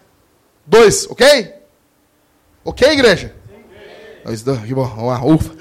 Dois, 0.65 1.07
ok? 1.09 1.53
Ok, 2.63 2.89
igreja? 2.91 3.33
Dois, 4.25 4.41
dois, 4.41 4.61
que 4.61 4.73
bom, 4.73 4.85
vamos 4.85 5.05
lá, 5.05 5.23
ufa. 5.23 5.55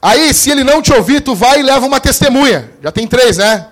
Aí, 0.00 0.32
se 0.32 0.50
ele 0.50 0.62
não 0.62 0.80
te 0.80 0.92
ouvir, 0.92 1.20
tu 1.20 1.34
vai 1.34 1.60
e 1.60 1.62
leva 1.62 1.84
uma 1.84 2.00
testemunha. 2.00 2.70
Já 2.82 2.92
tem 2.92 3.06
três, 3.06 3.36
né? 3.36 3.68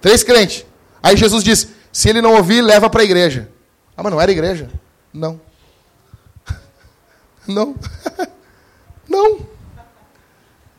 Três 0.00 0.22
crentes. 0.22 0.64
Aí 1.02 1.16
Jesus 1.16 1.42
diz: 1.42 1.68
se 1.92 2.08
ele 2.08 2.20
não 2.20 2.34
ouvir, 2.34 2.62
leva 2.62 2.88
para 2.88 3.02
a 3.02 3.04
igreja. 3.04 3.48
Ah, 3.96 4.02
mas 4.02 4.12
não 4.12 4.20
era 4.20 4.30
igreja? 4.30 4.68
Não. 5.12 5.40
Não. 7.46 7.74
Não. 9.08 9.46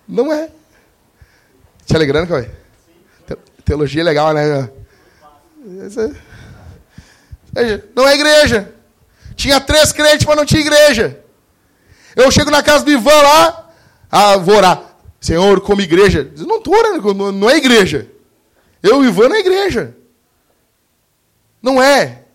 Não 0.08 0.34
é. 0.34 0.50
Te 1.86 1.96
alegrando, 1.96 2.28
Cauê? 2.28 2.50
Teologia 3.64 4.02
é 4.02 4.04
legal, 4.04 4.34
né? 4.34 4.70
Não 7.96 8.08
é 8.08 8.14
igreja. 8.14 8.74
Tinha 9.36 9.60
três 9.60 9.92
crentes, 9.92 10.26
mas 10.26 10.36
não 10.36 10.46
tinha 10.46 10.62
igreja. 10.62 11.20
Eu 12.16 12.32
chego 12.32 12.52
na 12.52 12.64
casa 12.64 12.86
do 12.86 12.92
Ivan 12.92 13.22
lá, 13.22 13.65
ah, 14.12 14.38
vou 14.38 14.56
orar. 14.56 14.96
Senhor, 15.20 15.62
como 15.62 15.82
igreja. 15.82 16.32
Não 16.38 16.58
estou 16.58 16.76
orando, 16.76 17.32
não 17.32 17.50
é 17.50 17.58
igreja. 17.58 18.10
Eu 18.82 19.04
e 19.04 19.08
Ivan 19.08 19.30
não 19.30 19.36
é 19.36 19.40
igreja. 19.40 19.98
Não 21.62 21.82
é. 21.82 22.26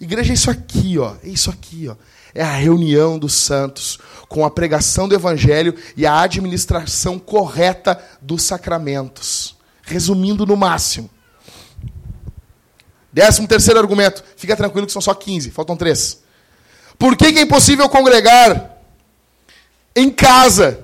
Igreja 0.00 0.32
é 0.32 0.34
isso 0.34 0.50
aqui, 0.50 0.98
ó. 0.98 1.14
É 1.22 1.28
isso 1.28 1.50
aqui, 1.50 1.88
ó. 1.88 1.94
É 2.34 2.42
a 2.42 2.52
reunião 2.52 3.16
dos 3.16 3.34
santos 3.34 3.98
com 4.28 4.44
a 4.44 4.50
pregação 4.50 5.06
do 5.06 5.14
evangelho 5.14 5.76
e 5.96 6.04
a 6.04 6.20
administração 6.20 7.18
correta 7.18 8.02
dos 8.20 8.42
sacramentos. 8.42 9.56
Resumindo 9.82 10.44
no 10.44 10.56
máximo. 10.56 11.08
Décimo 13.12 13.46
terceiro 13.46 13.78
argumento. 13.78 14.24
Fica 14.36 14.56
tranquilo 14.56 14.88
que 14.88 14.92
são 14.92 15.00
só 15.00 15.14
15, 15.14 15.52
faltam 15.52 15.76
três. 15.76 16.20
Por 16.98 17.16
que, 17.16 17.32
que 17.32 17.38
é 17.38 17.42
impossível 17.42 17.88
congregar 17.88 18.76
em 19.94 20.10
casa? 20.10 20.83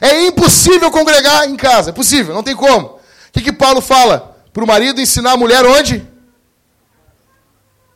É 0.00 0.26
impossível 0.26 0.90
congregar 0.90 1.48
em 1.48 1.56
casa. 1.56 1.90
É 1.90 1.92
possível, 1.92 2.34
não 2.34 2.42
tem 2.42 2.54
como. 2.54 2.86
O 2.86 3.00
que, 3.32 3.42
que 3.42 3.52
Paulo 3.52 3.80
fala? 3.80 4.36
Para 4.52 4.64
o 4.64 4.66
marido 4.66 5.00
ensinar 5.00 5.32
a 5.32 5.36
mulher 5.36 5.64
onde? 5.64 6.06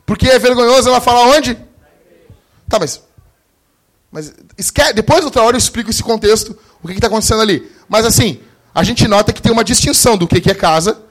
Porque 0.05 0.27
é 0.27 0.37
vergonhoso 0.37 0.89
ela 0.89 1.01
falar 1.01 1.27
onde? 1.27 1.57
Tá, 2.67 2.79
mas. 2.79 3.01
Mas 4.11 4.33
esquece, 4.57 4.93
depois, 4.93 5.23
outra 5.23 5.41
hora, 5.41 5.55
eu 5.55 5.59
explico 5.59 5.89
esse 5.89 6.03
contexto, 6.03 6.57
o 6.83 6.87
que 6.87 6.93
está 6.93 7.07
acontecendo 7.07 7.41
ali. 7.41 7.71
Mas 7.87 8.05
assim, 8.05 8.41
a 8.75 8.83
gente 8.83 9.07
nota 9.07 9.31
que 9.31 9.41
tem 9.41 9.51
uma 9.51 9.63
distinção 9.63 10.17
do 10.17 10.27
que, 10.27 10.41
que 10.41 10.51
é 10.51 10.53
casa 10.53 11.01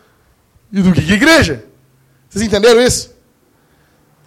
e 0.70 0.82
do 0.82 0.92
que, 0.92 1.02
que 1.02 1.12
é 1.12 1.16
igreja. 1.16 1.64
Vocês 2.28 2.44
entenderam 2.44 2.80
isso? 2.80 3.10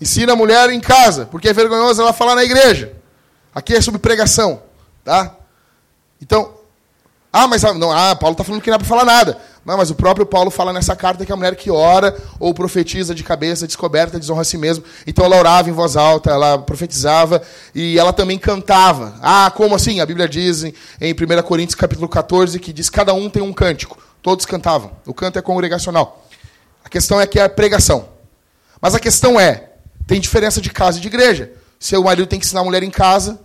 Ensina 0.02 0.34
a 0.34 0.36
mulher 0.36 0.70
em 0.72 0.80
casa, 0.80 1.26
porque 1.28 1.48
é 1.48 1.54
vergonhoso 1.54 2.02
ela 2.02 2.12
falar 2.12 2.36
na 2.36 2.44
igreja. 2.44 2.94
Aqui 3.54 3.76
é 3.76 3.82
sobre 3.82 4.00
pregação, 4.00 4.64
tá? 5.04 5.36
Então, 6.24 6.52
ah, 7.34 7.48
mas 7.48 7.62
não, 7.64 7.92
ah, 7.92 8.16
Paulo 8.16 8.34
está 8.34 8.46
falando 8.46 8.62
que 8.62 8.70
não 8.70 8.76
é 8.76 8.78
para 8.78 8.88
falar 8.88 9.04
nada. 9.04 9.38
Não, 9.66 9.76
mas 9.76 9.90
o 9.90 9.96
próprio 9.96 10.26
Paulo 10.26 10.50
fala 10.50 10.72
nessa 10.72 10.96
carta 10.96 11.26
que 11.26 11.32
a 11.32 11.36
mulher 11.36 11.56
que 11.56 11.70
ora 11.70 12.18
ou 12.40 12.54
profetiza 12.54 13.14
de 13.14 13.24
cabeça 13.24 13.68
descoberta 13.68 14.18
desonra 14.18 14.42
a 14.42 14.46
si 14.46 14.58
mesmo. 14.58 14.86
Então 15.06 15.26
ela 15.26 15.38
orava 15.38 15.70
em 15.70 15.74
voz 15.74 15.98
alta, 15.98 16.32
ela 16.32 16.58
profetizava 16.60 17.42
e 17.76 18.00
ela 18.00 18.14
também 18.14 18.40
cantava. 18.40 19.16
Ah, 19.22 19.52
como 19.54 19.76
assim? 19.76 20.00
A 20.00 20.06
Bíblia 20.06 20.30
diz 20.30 20.64
em, 20.64 20.74
em 21.02 21.14
1 21.14 21.42
Coríntios 21.44 21.76
capítulo 21.76 22.08
14 22.08 22.58
que 22.58 22.72
diz 22.72 22.90
cada 22.90 23.14
um 23.14 23.30
tem 23.30 23.44
um 23.44 23.52
cântico. 23.52 23.98
Todos 24.22 24.46
cantavam. 24.46 24.92
O 25.06 25.14
canto 25.14 25.38
é 25.38 25.42
congregacional. 25.42 26.26
A 26.86 26.90
questão 26.90 27.20
é 27.20 27.28
que 27.28 27.38
é 27.38 27.44
a 27.44 27.50
pregação. 27.50 28.08
Mas 28.82 28.96
a 28.96 29.00
questão 29.00 29.38
é, 29.38 29.72
tem 30.08 30.22
diferença 30.22 30.62
de 30.62 30.70
casa 30.70 31.00
e 31.00 31.02
de 31.02 31.08
igreja. 31.08 31.52
Se 31.80 31.98
o 31.98 32.04
marido 32.04 32.28
tem 32.28 32.40
que 32.40 32.46
ensinar 32.46 32.62
a 32.62 32.64
mulher 32.64 32.82
em 32.82 32.92
casa, 32.92 33.40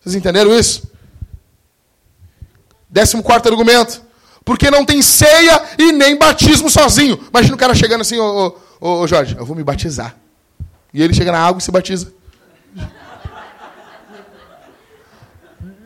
vocês 0.00 0.16
entenderam 0.16 0.52
isso? 0.58 0.93
Décimo 2.94 3.24
quarto 3.24 3.48
argumento. 3.48 4.00
Porque 4.44 4.70
não 4.70 4.84
tem 4.84 5.02
ceia 5.02 5.60
e 5.76 5.90
nem 5.90 6.16
batismo 6.16 6.70
sozinho. 6.70 7.18
Imagina 7.28 7.56
o 7.56 7.58
cara 7.58 7.74
chegando 7.74 8.02
assim, 8.02 8.16
ô, 8.20 8.56
ô, 8.80 9.00
ô 9.00 9.06
Jorge, 9.08 9.34
eu 9.36 9.44
vou 9.44 9.56
me 9.56 9.64
batizar. 9.64 10.14
E 10.92 11.02
ele 11.02 11.12
chega 11.12 11.32
na 11.32 11.40
água 11.40 11.58
e 11.58 11.62
se 11.62 11.72
batiza. 11.72 12.12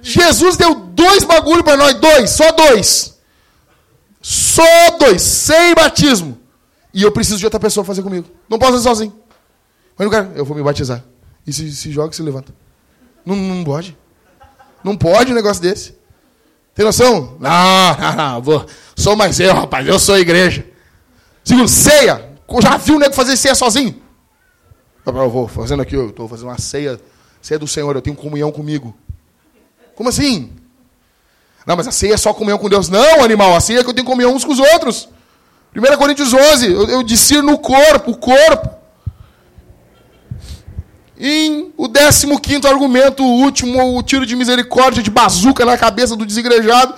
Jesus 0.02 0.58
deu 0.58 0.74
dois 0.74 1.24
bagulho 1.24 1.64
para 1.64 1.78
nós, 1.78 1.94
dois, 1.94 2.28
só 2.28 2.52
dois. 2.52 3.18
Só 4.20 4.90
dois, 4.98 5.22
sem 5.22 5.74
batismo. 5.74 6.38
E 6.92 7.02
eu 7.02 7.10
preciso 7.10 7.38
de 7.38 7.46
outra 7.46 7.58
pessoa 7.58 7.86
fazer 7.86 8.02
comigo. 8.02 8.28
Não 8.50 8.58
posso 8.58 8.72
fazer 8.72 8.84
sozinho. 8.84 9.18
Mas 9.96 10.06
o 10.06 10.10
cara, 10.10 10.30
eu 10.34 10.44
vou 10.44 10.54
me 10.54 10.62
batizar. 10.62 11.02
E 11.46 11.54
se, 11.54 11.74
se 11.74 11.90
joga 11.90 12.12
e 12.12 12.16
se 12.16 12.22
levanta. 12.22 12.54
Não, 13.24 13.34
não 13.34 13.64
pode. 13.64 13.96
Não 14.84 14.94
pode 14.94 15.32
um 15.32 15.34
negócio 15.34 15.62
desse. 15.62 15.96
Tem 16.78 16.84
noção? 16.84 17.36
Não, 17.40 17.96
não, 17.98 18.14
não. 18.14 18.40
Vou, 18.40 18.64
sou 18.94 19.16
mais 19.16 19.40
eu, 19.40 19.52
rapaz. 19.52 19.84
Eu 19.84 19.98
sou 19.98 20.14
a 20.14 20.20
igreja. 20.20 20.64
Segundo, 21.42 21.66
ceia. 21.66 22.30
Já 22.62 22.76
viu 22.76 22.94
o 22.94 22.98
nego 23.00 23.12
fazer 23.16 23.36
ceia 23.36 23.56
sozinho? 23.56 24.00
Eu 25.04 25.28
vou 25.28 25.48
fazendo 25.48 25.82
aqui, 25.82 25.96
eu 25.96 26.10
estou 26.10 26.28
fazendo 26.28 26.46
uma 26.46 26.58
ceia. 26.58 27.00
Ceia 27.42 27.58
do 27.58 27.66
Senhor, 27.66 27.96
eu 27.96 28.00
tenho 28.00 28.14
comunhão 28.14 28.52
comigo. 28.52 28.96
Como 29.96 30.08
assim? 30.08 30.52
Não, 31.66 31.76
mas 31.76 31.88
a 31.88 31.90
ceia 31.90 32.14
é 32.14 32.16
só 32.16 32.32
comunhão 32.32 32.58
com 32.58 32.68
Deus. 32.68 32.88
Não, 32.88 33.24
animal. 33.24 33.56
A 33.56 33.60
ceia 33.60 33.80
é 33.80 33.82
que 33.82 33.90
eu 33.90 33.94
tenho 33.94 34.06
comunhão 34.06 34.32
uns 34.32 34.44
com 34.44 34.52
os 34.52 34.60
outros. 34.60 35.08
1 35.74 35.96
Coríntios 35.96 36.32
11, 36.32 36.72
eu, 36.72 36.88
eu 36.90 37.02
discerno 37.02 37.58
corpo, 37.58 38.12
o 38.12 38.16
corpo. 38.16 38.70
Em 41.18 41.72
o 41.76 41.88
15 41.88 42.66
argumento, 42.66 43.24
o 43.24 43.40
último, 43.40 43.98
o 43.98 44.02
tiro 44.02 44.24
de 44.24 44.36
misericórdia 44.36 45.02
de 45.02 45.10
bazuca 45.10 45.64
na 45.64 45.76
cabeça 45.76 46.14
do 46.14 46.24
desigrejado. 46.24 46.94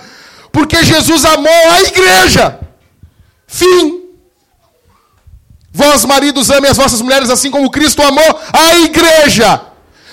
Porque 0.52 0.84
Jesus 0.84 1.24
amou 1.24 1.70
a 1.70 1.82
igreja. 1.82 2.60
Fim. 3.46 4.00
Vós, 5.72 6.04
maridos, 6.04 6.50
amem 6.50 6.70
as 6.70 6.76
vossas 6.76 7.00
mulheres 7.00 7.30
assim 7.30 7.50
como 7.50 7.70
Cristo 7.70 8.02
amou 8.02 8.40
a 8.52 8.76
igreja. 8.78 9.62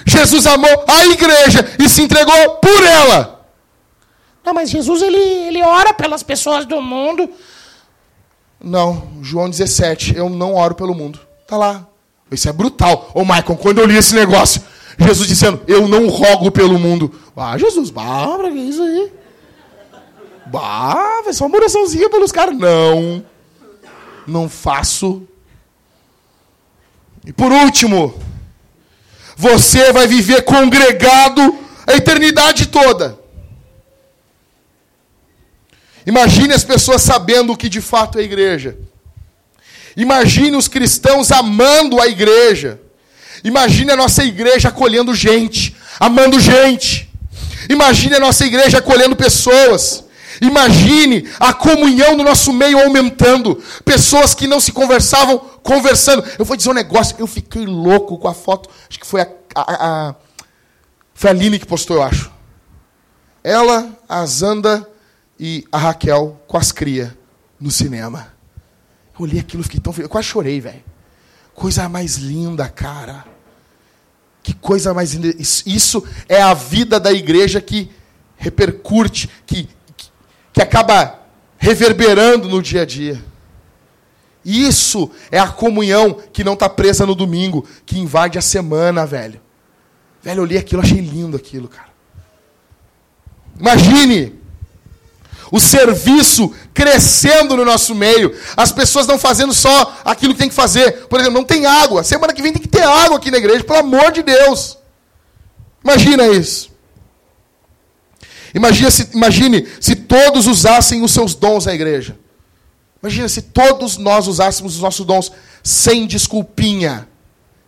Jesus 0.05 0.45
amou 0.47 0.85
a 0.87 1.05
igreja 1.07 1.75
e 1.77 1.89
se 1.89 2.01
entregou 2.01 2.51
por 2.61 2.83
ela. 2.83 3.45
Não, 4.45 4.53
mas 4.53 4.69
Jesus 4.69 5.01
ele, 5.01 5.17
ele 5.17 5.61
ora 5.61 5.93
pelas 5.93 6.23
pessoas 6.23 6.65
do 6.65 6.81
mundo. 6.81 7.29
Não, 8.63 9.09
João 9.21 9.49
17, 9.49 10.15
eu 10.15 10.29
não 10.29 10.55
oro 10.55 10.75
pelo 10.75 10.95
mundo. 10.95 11.19
Tá 11.45 11.57
lá. 11.57 11.85
Isso 12.31 12.49
é 12.49 12.53
brutal. 12.53 13.11
Ô, 13.13 13.21
Michael, 13.21 13.57
quando 13.57 13.79
eu 13.79 13.85
li 13.85 13.95
esse 13.95 14.13
negócio, 14.13 14.61
Jesus 14.99 15.27
dizendo, 15.27 15.61
eu 15.67 15.87
não 15.87 16.07
rogo 16.07 16.51
pelo 16.51 16.77
mundo. 16.77 17.13
Ah, 17.35 17.57
Jesus, 17.57 17.89
bah, 17.89 18.37
pra 18.37 18.51
que 18.51 18.57
isso 18.57 18.81
aí? 18.81 19.11
Bah, 20.47 21.21
vai 21.23 21.33
só 21.33 21.45
uma 21.45 21.57
oraçãozinha 21.57 22.09
pelos 22.09 22.31
caras. 22.31 22.57
Não. 22.57 23.23
Não 24.25 24.49
faço. 24.49 25.23
E 27.25 27.31
por 27.31 27.51
último, 27.51 28.13
você 29.35 29.91
vai 29.93 30.07
viver 30.07 30.43
congregado 30.43 31.57
a 31.85 31.93
eternidade 31.93 32.67
toda. 32.67 33.19
Imagine 36.05 36.53
as 36.53 36.63
pessoas 36.63 37.01
sabendo 37.01 37.53
o 37.53 37.57
que 37.57 37.67
de 37.69 37.81
fato 37.81 38.17
é 38.17 38.21
igreja. 38.23 38.77
Imagine 39.97 40.55
os 40.55 40.67
cristãos 40.67 41.31
amando 41.31 41.99
a 41.99 42.07
igreja. 42.07 42.79
Imagine 43.43 43.91
a 43.91 43.95
nossa 43.95 44.23
igreja 44.23 44.69
acolhendo 44.69 45.15
gente, 45.15 45.75
amando 45.99 46.39
gente. 46.39 47.11
Imagine 47.67 48.15
a 48.15 48.19
nossa 48.19 48.45
igreja 48.45 48.77
acolhendo 48.77 49.15
pessoas. 49.15 50.03
Imagine 50.39 51.27
a 51.39 51.51
comunhão 51.51 52.15
no 52.15 52.23
nosso 52.23 52.53
meio 52.53 52.79
aumentando. 52.79 53.61
Pessoas 53.83 54.35
que 54.35 54.45
não 54.45 54.59
se 54.59 54.71
conversavam, 54.71 55.39
conversando. 55.63 56.23
Eu 56.37 56.45
vou 56.45 56.55
dizer 56.55 56.69
um 56.69 56.73
negócio, 56.73 57.15
eu 57.17 57.25
fiquei 57.25 57.65
louco 57.65 58.19
com 58.19 58.27
a 58.27 58.35
foto. 58.35 58.69
Acho 58.87 58.99
que 58.99 59.07
foi 59.07 59.21
a, 59.21 59.27
a, 59.55 60.09
a 60.09 60.15
foi 61.15 61.31
a 61.31 61.33
Aline 61.33 61.57
que 61.57 61.65
postou, 61.65 61.97
eu 61.97 62.03
acho. 62.03 62.31
Ela, 63.43 63.89
a 64.07 64.23
Zanda 64.27 64.87
e 65.39 65.65
a 65.71 65.77
Raquel 65.79 66.39
com 66.47 66.55
as 66.55 66.71
crias 66.71 67.09
no 67.59 67.71
cinema. 67.71 68.36
Eu 69.17 69.23
olhei 69.23 69.39
aquilo 69.39 69.63
fiquei 69.63 69.79
tão 69.79 69.91
feliz. 69.91 70.05
Eu 70.05 70.09
quase 70.09 70.27
chorei, 70.27 70.61
velho. 70.61 70.83
Coisa 71.53 71.89
mais 71.89 72.17
linda, 72.17 72.69
cara. 72.69 73.25
Que 74.43 74.53
coisa 74.53 74.93
mais 74.93 75.13
linda. 75.13 75.35
Isso 75.65 76.03
é 76.29 76.41
a 76.41 76.53
vida 76.53 76.99
da 76.99 77.11
igreja 77.11 77.59
que 77.59 77.89
repercute, 78.37 79.29
que, 79.45 79.67
que, 79.95 80.09
que 80.53 80.61
acaba 80.61 81.19
reverberando 81.57 82.47
no 82.47 82.61
dia 82.61 82.83
a 82.83 82.85
dia. 82.85 83.21
Isso 84.45 85.11
é 85.31 85.39
a 85.39 85.47
comunhão 85.47 86.13
que 86.31 86.43
não 86.43 86.53
está 86.53 86.69
presa 86.69 87.05
no 87.05 87.15
domingo, 87.15 87.67
que 87.85 87.99
invade 87.99 88.37
a 88.37 88.41
semana, 88.41 89.05
velho. 89.05 89.41
Velho, 90.21 90.41
eu 90.41 90.45
li 90.45 90.57
aquilo, 90.57 90.81
achei 90.81 91.01
lindo 91.01 91.35
aquilo, 91.35 91.67
cara. 91.67 91.89
Imagine 93.59 94.39
o 95.51 95.59
serviço 95.59 96.53
crescendo 96.73 97.55
no 97.55 97.65
nosso 97.65 97.95
meio, 97.95 98.35
as 98.55 98.71
pessoas 98.71 99.07
não 99.07 99.17
fazendo 99.17 99.53
só 99.53 99.97
aquilo 100.03 100.33
que 100.33 100.39
tem 100.39 100.49
que 100.49 100.55
fazer. 100.55 101.07
Por 101.07 101.19
exemplo, 101.19 101.39
não 101.39 101.45
tem 101.45 101.65
água. 101.65 102.03
Semana 102.03 102.33
que 102.33 102.41
vem 102.41 102.53
tem 102.53 102.61
que 102.61 102.67
ter 102.67 102.83
água 102.83 103.17
aqui 103.17 103.31
na 103.31 103.37
igreja, 103.37 103.63
pelo 103.63 103.79
amor 103.79 104.11
de 104.11 104.23
Deus. 104.23 104.77
Imagina 105.83 106.27
isso. 106.27 106.71
Imagine 108.53 108.91
se, 108.91 109.09
imagine 109.13 109.67
se 109.79 109.95
todos 109.95 110.47
usassem 110.47 111.03
os 111.03 111.11
seus 111.11 111.33
dons 111.35 111.65
na 111.65 111.73
igreja. 111.73 112.17
Imagina 113.01 113.29
se 113.29 113.41
todos 113.41 113.97
nós 113.97 114.27
usássemos 114.27 114.75
os 114.75 114.81
nossos 114.81 115.05
dons 115.05 115.31
sem 115.63 116.07
desculpinha. 116.07 117.07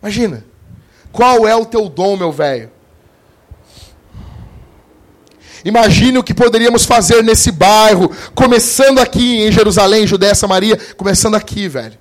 Imagina. 0.02 0.44
Qual 1.12 1.48
é 1.48 1.56
o 1.56 1.66
teu 1.66 1.90
dom, 1.90 2.18
meu 2.18 2.32
velho? 2.32 2.72
Imagine 5.64 6.18
o 6.18 6.24
que 6.24 6.34
poderíamos 6.34 6.86
fazer 6.86 7.24
nesse 7.24 7.52
bairro, 7.52 8.10
começando 8.34 9.00
aqui 9.00 9.42
em 9.42 9.52
Jerusalém, 9.52 10.08
Judéia, 10.08 10.36
Samaria, 10.36 10.78
começando 10.96 11.36
aqui, 11.36 11.68
velho. 11.68 11.98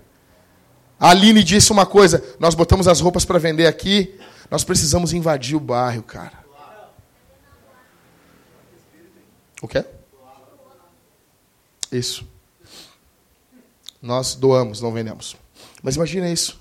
A 0.98 1.10
Aline 1.10 1.42
disse 1.42 1.72
uma 1.72 1.86
coisa: 1.86 2.22
nós 2.38 2.54
botamos 2.54 2.88
as 2.88 3.00
roupas 3.00 3.24
para 3.24 3.38
vender 3.38 3.66
aqui, 3.66 4.14
nós 4.50 4.64
precisamos 4.64 5.12
invadir 5.12 5.56
o 5.56 5.60
bairro, 5.60 6.02
cara. 6.02 6.38
O 9.60 9.66
quê? 9.66 9.84
Isso. 11.90 12.26
Nós 14.00 14.34
doamos, 14.34 14.80
não 14.80 14.92
vendemos. 14.92 15.36
Mas 15.82 15.96
imagine 15.96 16.32
isso. 16.32 16.58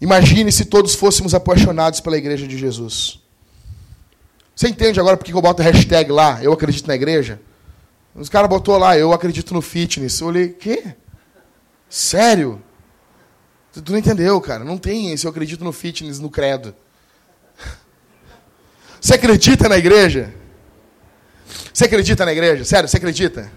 Imagine 0.00 0.50
se 0.52 0.64
todos 0.64 0.94
fôssemos 0.94 1.34
apaixonados 1.34 2.00
pela 2.00 2.16
igreja 2.16 2.46
de 2.46 2.56
Jesus. 2.56 3.20
Você 4.58 4.66
entende 4.66 4.98
agora 4.98 5.16
porque 5.16 5.32
eu 5.32 5.40
boto 5.40 5.62
hashtag 5.62 6.10
lá, 6.10 6.42
eu 6.42 6.52
acredito 6.52 6.88
na 6.88 6.96
igreja? 6.96 7.40
Os 8.12 8.28
caras 8.28 8.50
botou 8.50 8.76
lá, 8.76 8.98
eu 8.98 9.12
acredito 9.12 9.54
no 9.54 9.62
fitness. 9.62 10.18
Eu 10.18 10.26
olhei, 10.26 10.48
quê? 10.48 10.96
Sério? 11.88 12.60
Tu 13.72 13.92
não 13.92 13.98
entendeu, 14.00 14.40
cara. 14.40 14.64
Não 14.64 14.76
tem 14.76 15.12
esse 15.12 15.24
eu 15.24 15.30
acredito 15.30 15.62
no 15.62 15.72
fitness, 15.72 16.18
no 16.18 16.28
credo. 16.28 16.74
Você 19.00 19.14
acredita 19.14 19.68
na 19.68 19.78
igreja? 19.78 20.34
Você 21.72 21.84
acredita 21.84 22.24
na 22.24 22.32
igreja? 22.32 22.64
Sério, 22.64 22.88
você 22.88 22.96
acredita? 22.96 23.48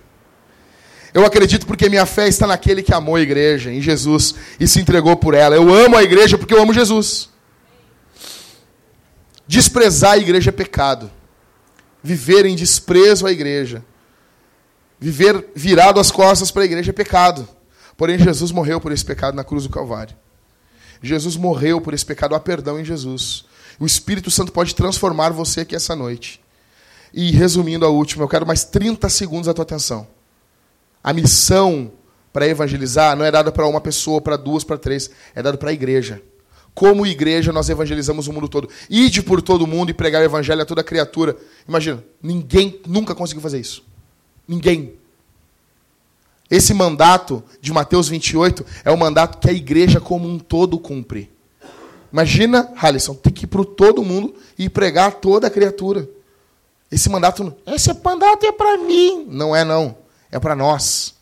Eu 1.12 1.26
acredito 1.26 1.66
porque 1.66 1.90
minha 1.90 2.06
fé 2.06 2.28
está 2.28 2.46
naquele 2.46 2.84
que 2.84 2.94
amou 2.94 3.16
a 3.16 3.22
igreja, 3.22 3.74
em 3.74 3.82
Jesus, 3.82 4.36
e 4.60 4.68
se 4.68 4.80
entregou 4.80 5.18
por 5.18 5.34
ela. 5.34 5.56
Eu 5.56 5.74
amo 5.74 5.98
a 5.98 6.04
igreja 6.04 6.38
porque 6.38 6.54
eu 6.54 6.62
amo 6.62 6.76
Jesus. 6.76 7.31
Desprezar 9.52 10.14
a 10.14 10.18
igreja 10.18 10.50
é 10.50 10.54
pecado. 10.54 11.12
Viver 12.02 12.46
em 12.46 12.56
desprezo 12.56 13.28
à 13.28 13.34
igreja. 13.34 13.84
Viver 14.98 15.50
virado 15.54 16.00
as 16.00 16.10
costas 16.10 16.50
para 16.50 16.62
a 16.62 16.66
igreja 16.66 16.92
é 16.92 16.94
pecado. 16.94 17.46
Porém, 17.98 18.18
Jesus 18.18 18.50
morreu 18.54 18.80
por 18.80 18.94
esse 18.94 19.04
pecado 19.04 19.36
na 19.36 19.44
cruz 19.44 19.64
do 19.64 19.70
Calvário. 19.70 20.16
Jesus 21.04 21.36
morreu 21.36 21.82
por 21.82 21.94
esse 21.94 22.06
pecado. 22.06 22.34
Há 22.34 22.40
perdão 22.40 22.80
em 22.80 22.86
Jesus. 22.86 23.44
O 23.78 23.86
Espírito 23.86 24.32
Santo 24.32 24.54
pode 24.54 24.74
transformar 24.74 25.32
você 25.32 25.60
aqui 25.60 25.76
essa 25.76 25.98
noite. 25.98 26.40
E 27.14 27.32
resumindo 27.32 27.86
a 27.86 27.90
última, 27.90 28.24
eu 28.24 28.30
quero 28.30 28.48
mais 28.48 28.64
30 28.64 29.10
segundos 29.10 29.48
da 29.48 29.54
tua 29.54 29.64
atenção. 29.64 30.08
A 31.04 31.12
missão 31.12 31.92
para 32.32 32.48
evangelizar 32.48 33.18
não 33.18 33.26
é 33.26 33.32
dada 33.32 33.52
para 33.52 33.68
uma 33.68 33.82
pessoa, 33.82 34.22
para 34.22 34.38
duas, 34.38 34.64
para 34.64 34.78
três, 34.78 35.12
é 35.36 35.44
dada 35.44 35.58
para 35.58 35.72
a 35.72 35.74
igreja. 35.74 36.22
Como 36.74 37.06
igreja, 37.06 37.52
nós 37.52 37.70
evangelizamos 37.70 38.28
o 38.28 38.34
mundo 38.34 38.48
todo. 38.48 38.70
Ide 38.90 39.22
por 39.22 39.42
todo 39.42 39.68
mundo 39.68 39.90
e 39.90 39.94
pregar 39.94 40.22
o 40.22 40.26
evangelho 40.26 40.62
a 40.62 40.66
toda 40.66 40.84
criatura. 40.84 41.38
Imagina, 41.68 42.04
ninguém 42.22 42.80
nunca 42.88 43.14
conseguiu 43.14 43.42
fazer 43.42 43.60
isso. 43.60 43.84
Ninguém. 44.48 44.94
Esse 46.50 46.74
mandato 46.74 47.44
de 47.62 47.72
Mateus 47.72 48.10
28 48.10 48.66
é 48.84 48.92
o 48.92 48.98
mandato 48.98 49.38
que 49.38 49.50
a 49.50 49.54
igreja 49.54 50.02
como 50.02 50.28
um 50.28 50.38
todo 50.38 50.80
cumpre. 50.80 51.32
Imagina, 52.12 52.74
Halisson, 52.76 53.14
ter 53.14 53.32
que 53.32 53.46
ir 53.46 53.48
para 53.48 53.64
todo 53.64 54.04
mundo 54.04 54.36
e 54.58 54.70
pregar 54.70 55.10
a 55.10 55.12
toda 55.12 55.50
criatura. 55.50 56.10
Esse 56.92 57.10
mandato. 57.10 57.56
Esse 57.66 57.94
mandato 58.04 58.46
é 58.46 58.52
para 58.52 58.78
mim. 58.78 59.26
Não 59.30 59.56
é, 59.56 59.64
não. 59.64 59.96
É 60.30 60.40
para 60.40 60.56
nós. 60.56 61.16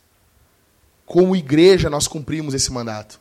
Como 1.05 1.35
igreja, 1.35 1.89
nós 1.89 2.07
cumprimos 2.07 2.55
esse 2.55 2.71
mandato. 2.71 3.19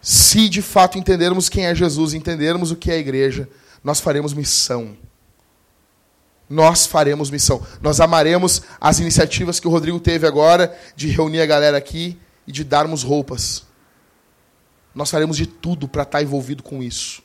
Se 0.00 0.48
de 0.48 0.62
fato 0.62 0.98
entendermos 0.98 1.48
quem 1.48 1.66
é 1.66 1.74
Jesus, 1.74 2.14
entendermos 2.14 2.70
o 2.70 2.76
que 2.76 2.90
é 2.90 2.94
a 2.94 2.98
igreja, 2.98 3.48
nós 3.84 4.00
faremos 4.00 4.32
missão. 4.32 4.96
Nós 6.48 6.86
faremos 6.86 7.30
missão. 7.30 7.64
Nós 7.80 8.00
amaremos 8.00 8.62
as 8.80 8.98
iniciativas 8.98 9.60
que 9.60 9.68
o 9.68 9.70
Rodrigo 9.70 10.00
teve 10.00 10.26
agora 10.26 10.76
de 10.96 11.08
reunir 11.08 11.40
a 11.40 11.46
galera 11.46 11.76
aqui 11.76 12.18
e 12.46 12.52
de 12.52 12.64
darmos 12.64 13.02
roupas. 13.02 13.64
Nós 14.94 15.10
faremos 15.10 15.36
de 15.36 15.46
tudo 15.46 15.86
para 15.86 16.02
estar 16.02 16.18
tá 16.18 16.22
envolvido 16.22 16.62
com 16.62 16.82
isso. 16.82 17.22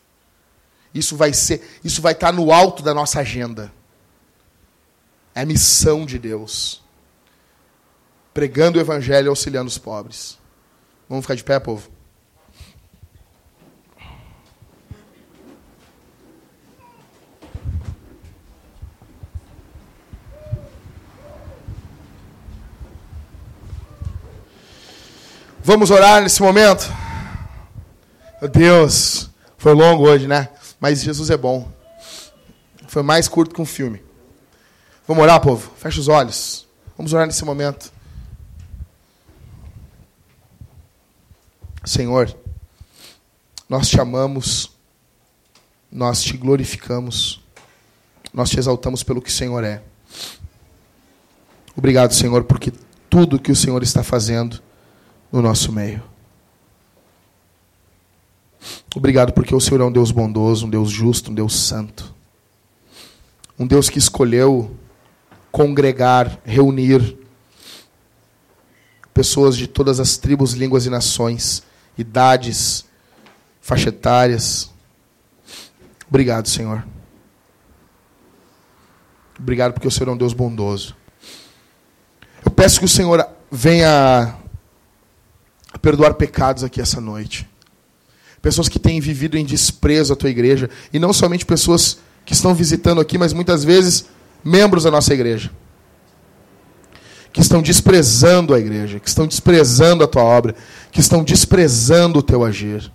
Isso 0.93 1.15
vai 1.15 1.33
ser, 1.33 1.79
isso 1.83 2.01
vai 2.01 2.13
estar 2.13 2.27
tá 2.27 2.33
no 2.33 2.51
alto 2.51 2.83
da 2.83 2.93
nossa 2.93 3.19
agenda. 3.19 3.73
É 5.33 5.41
a 5.41 5.45
missão 5.45 6.05
de 6.05 6.19
Deus. 6.19 6.83
Pregando 8.33 8.77
o 8.77 8.81
evangelho 8.81 9.27
e 9.27 9.29
auxiliando 9.29 9.67
os 9.67 9.77
pobres. 9.77 10.37
Vamos 11.09 11.25
ficar 11.25 11.35
de 11.35 11.43
pé, 11.43 11.59
povo? 11.59 11.94
Vamos 25.75 25.91
orar 25.91 26.21
nesse 26.21 26.41
momento? 26.41 26.89
Meu 28.39 28.49
Deus, 28.49 29.29
foi 29.57 29.73
longo 29.73 30.07
hoje, 30.07 30.25
né? 30.25 30.47
Mas 30.79 31.03
Jesus 31.03 31.29
é 31.29 31.35
bom. 31.35 31.69
Foi 32.87 33.03
mais 33.03 33.27
curto 33.27 33.53
que 33.53 33.61
um 33.61 33.65
filme. 33.65 34.01
Vamos 35.05 35.21
orar, 35.21 35.41
povo? 35.41 35.69
Fecha 35.75 35.99
os 35.99 36.07
olhos. 36.07 36.65
Vamos 36.97 37.11
orar 37.11 37.27
nesse 37.27 37.43
momento. 37.43 37.91
Senhor, 41.83 42.33
nós 43.67 43.89
te 43.89 43.99
amamos, 43.99 44.71
nós 45.91 46.23
te 46.23 46.37
glorificamos, 46.37 47.43
nós 48.33 48.49
te 48.49 48.57
exaltamos 48.57 49.03
pelo 49.03 49.21
que 49.21 49.29
o 49.29 49.33
Senhor 49.33 49.61
é. 49.61 49.83
Obrigado, 51.75 52.13
Senhor, 52.13 52.45
porque 52.45 52.71
tudo 53.09 53.37
que 53.37 53.51
o 53.51 53.55
Senhor 53.57 53.83
está 53.83 54.01
fazendo 54.03 54.63
no 55.35 55.41
nosso 55.41 55.69
meio. 55.69 56.01
Obrigado 58.95 59.33
porque 59.33 59.53
o 59.53 59.59
Senhor 59.59 59.81
é 59.81 59.83
um 59.83 59.91
Deus 59.91 60.09
bondoso, 60.09 60.65
um 60.65 60.69
Deus 60.69 60.89
justo, 60.89 61.29
um 61.29 61.33
Deus 61.33 61.53
santo. 61.53 62.15
Um 63.59 63.67
Deus 63.67 63.89
que 63.89 63.99
escolheu 63.99 64.73
congregar, 65.51 66.39
reunir 66.45 67.17
pessoas 69.13 69.57
de 69.57 69.67
todas 69.67 69.99
as 69.99 70.15
tribos, 70.15 70.53
línguas 70.53 70.85
e 70.85 70.89
nações, 70.89 71.63
idades, 71.97 72.85
faixa 73.59 73.89
etárias. 73.89 74.71
Obrigado, 76.07 76.47
Senhor. 76.47 76.87
Obrigado 79.37 79.73
porque 79.73 79.87
o 79.87 79.91
Senhor 79.91 80.09
é 80.09 80.13
um 80.13 80.17
Deus 80.17 80.31
bondoso. 80.31 80.95
Eu 82.45 82.51
peço 82.51 82.79
que 82.79 82.85
o 82.85 82.89
Senhor 82.89 83.27
venha 83.51 84.37
perdoar 85.85 86.15
pecados 86.15 86.63
aqui 86.63 86.81
essa 86.81 86.99
noite 86.99 87.47
pessoas 88.41 88.69
que 88.69 88.77
têm 88.77 88.99
vivido 88.99 89.39
em 89.39 89.43
desprezo 89.43 90.13
à 90.13 90.15
tua 90.15 90.29
igreja, 90.29 90.69
e 90.93 90.99
não 90.99 91.11
somente 91.11 91.43
pessoas 91.43 91.97
que 92.23 92.33
estão 92.33 92.53
visitando 92.53 93.01
aqui, 93.01 93.17
mas 93.17 93.33
muitas 93.33 93.63
vezes 93.63 94.05
membros 94.43 94.83
da 94.83 94.91
nossa 94.91 95.11
igreja, 95.15 95.49
que 97.33 97.41
estão 97.41 97.59
desprezando 97.59 98.53
a 98.53 98.59
igreja, 98.59 98.99
que 98.99 99.07
estão 99.07 99.25
desprezando 99.25 100.03
a 100.03 100.07
tua 100.07 100.21
obra, 100.21 100.53
que 100.91 100.99
estão 100.99 101.23
desprezando 101.23 102.19
o 102.19 102.21
teu 102.21 102.45
agir, 102.45 102.91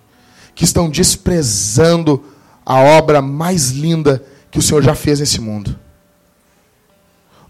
que 0.55 0.63
estão 0.63 0.89
desprezando 0.89 2.23
a 2.65 2.79
obra 2.79 3.21
mais 3.21 3.71
linda 3.71 4.23
que 4.49 4.57
o 4.57 4.61
Senhor 4.61 4.81
já 4.81 4.95
fez 4.95 5.19
nesse 5.19 5.41
mundo. 5.41 5.77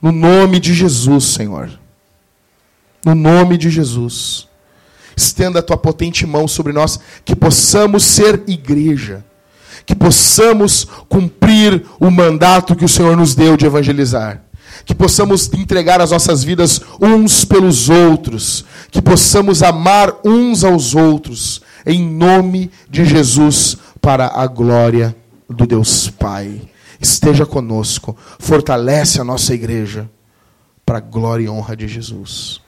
No 0.01 0.11
nome 0.11 0.59
de 0.59 0.73
Jesus, 0.73 1.25
Senhor. 1.25 1.69
No 3.05 3.13
nome 3.13 3.59
de 3.59 3.69
Jesus. 3.69 4.49
Estenda 5.21 5.59
a 5.59 5.63
tua 5.63 5.77
potente 5.77 6.25
mão 6.25 6.47
sobre 6.47 6.73
nós, 6.73 6.99
que 7.23 7.35
possamos 7.35 8.03
ser 8.03 8.43
igreja, 8.47 9.23
que 9.85 9.95
possamos 9.95 10.87
cumprir 11.07 11.85
o 11.99 12.09
mandato 12.09 12.75
que 12.75 12.85
o 12.85 12.89
Senhor 12.89 13.15
nos 13.15 13.35
deu 13.35 13.55
de 13.55 13.65
evangelizar, 13.65 14.41
que 14.85 14.95
possamos 14.95 15.51
entregar 15.53 16.01
as 16.01 16.11
nossas 16.11 16.43
vidas 16.43 16.81
uns 16.99 17.45
pelos 17.45 17.89
outros, 17.89 18.65
que 18.89 19.01
possamos 19.01 19.61
amar 19.61 20.13
uns 20.25 20.63
aos 20.63 20.95
outros, 20.95 21.61
em 21.85 22.07
nome 22.07 22.71
de 22.89 23.05
Jesus, 23.05 23.77
para 23.99 24.31
a 24.33 24.47
glória 24.47 25.15
do 25.49 25.67
Deus 25.67 26.09
Pai 26.09 26.61
esteja 27.01 27.45
conosco, 27.45 28.15
fortalece 28.39 29.19
a 29.19 29.23
nossa 29.23 29.53
igreja, 29.53 30.09
para 30.85 30.99
a 30.99 31.01
glória 31.01 31.45
e 31.45 31.49
honra 31.49 31.75
de 31.75 31.87
Jesus. 31.87 32.60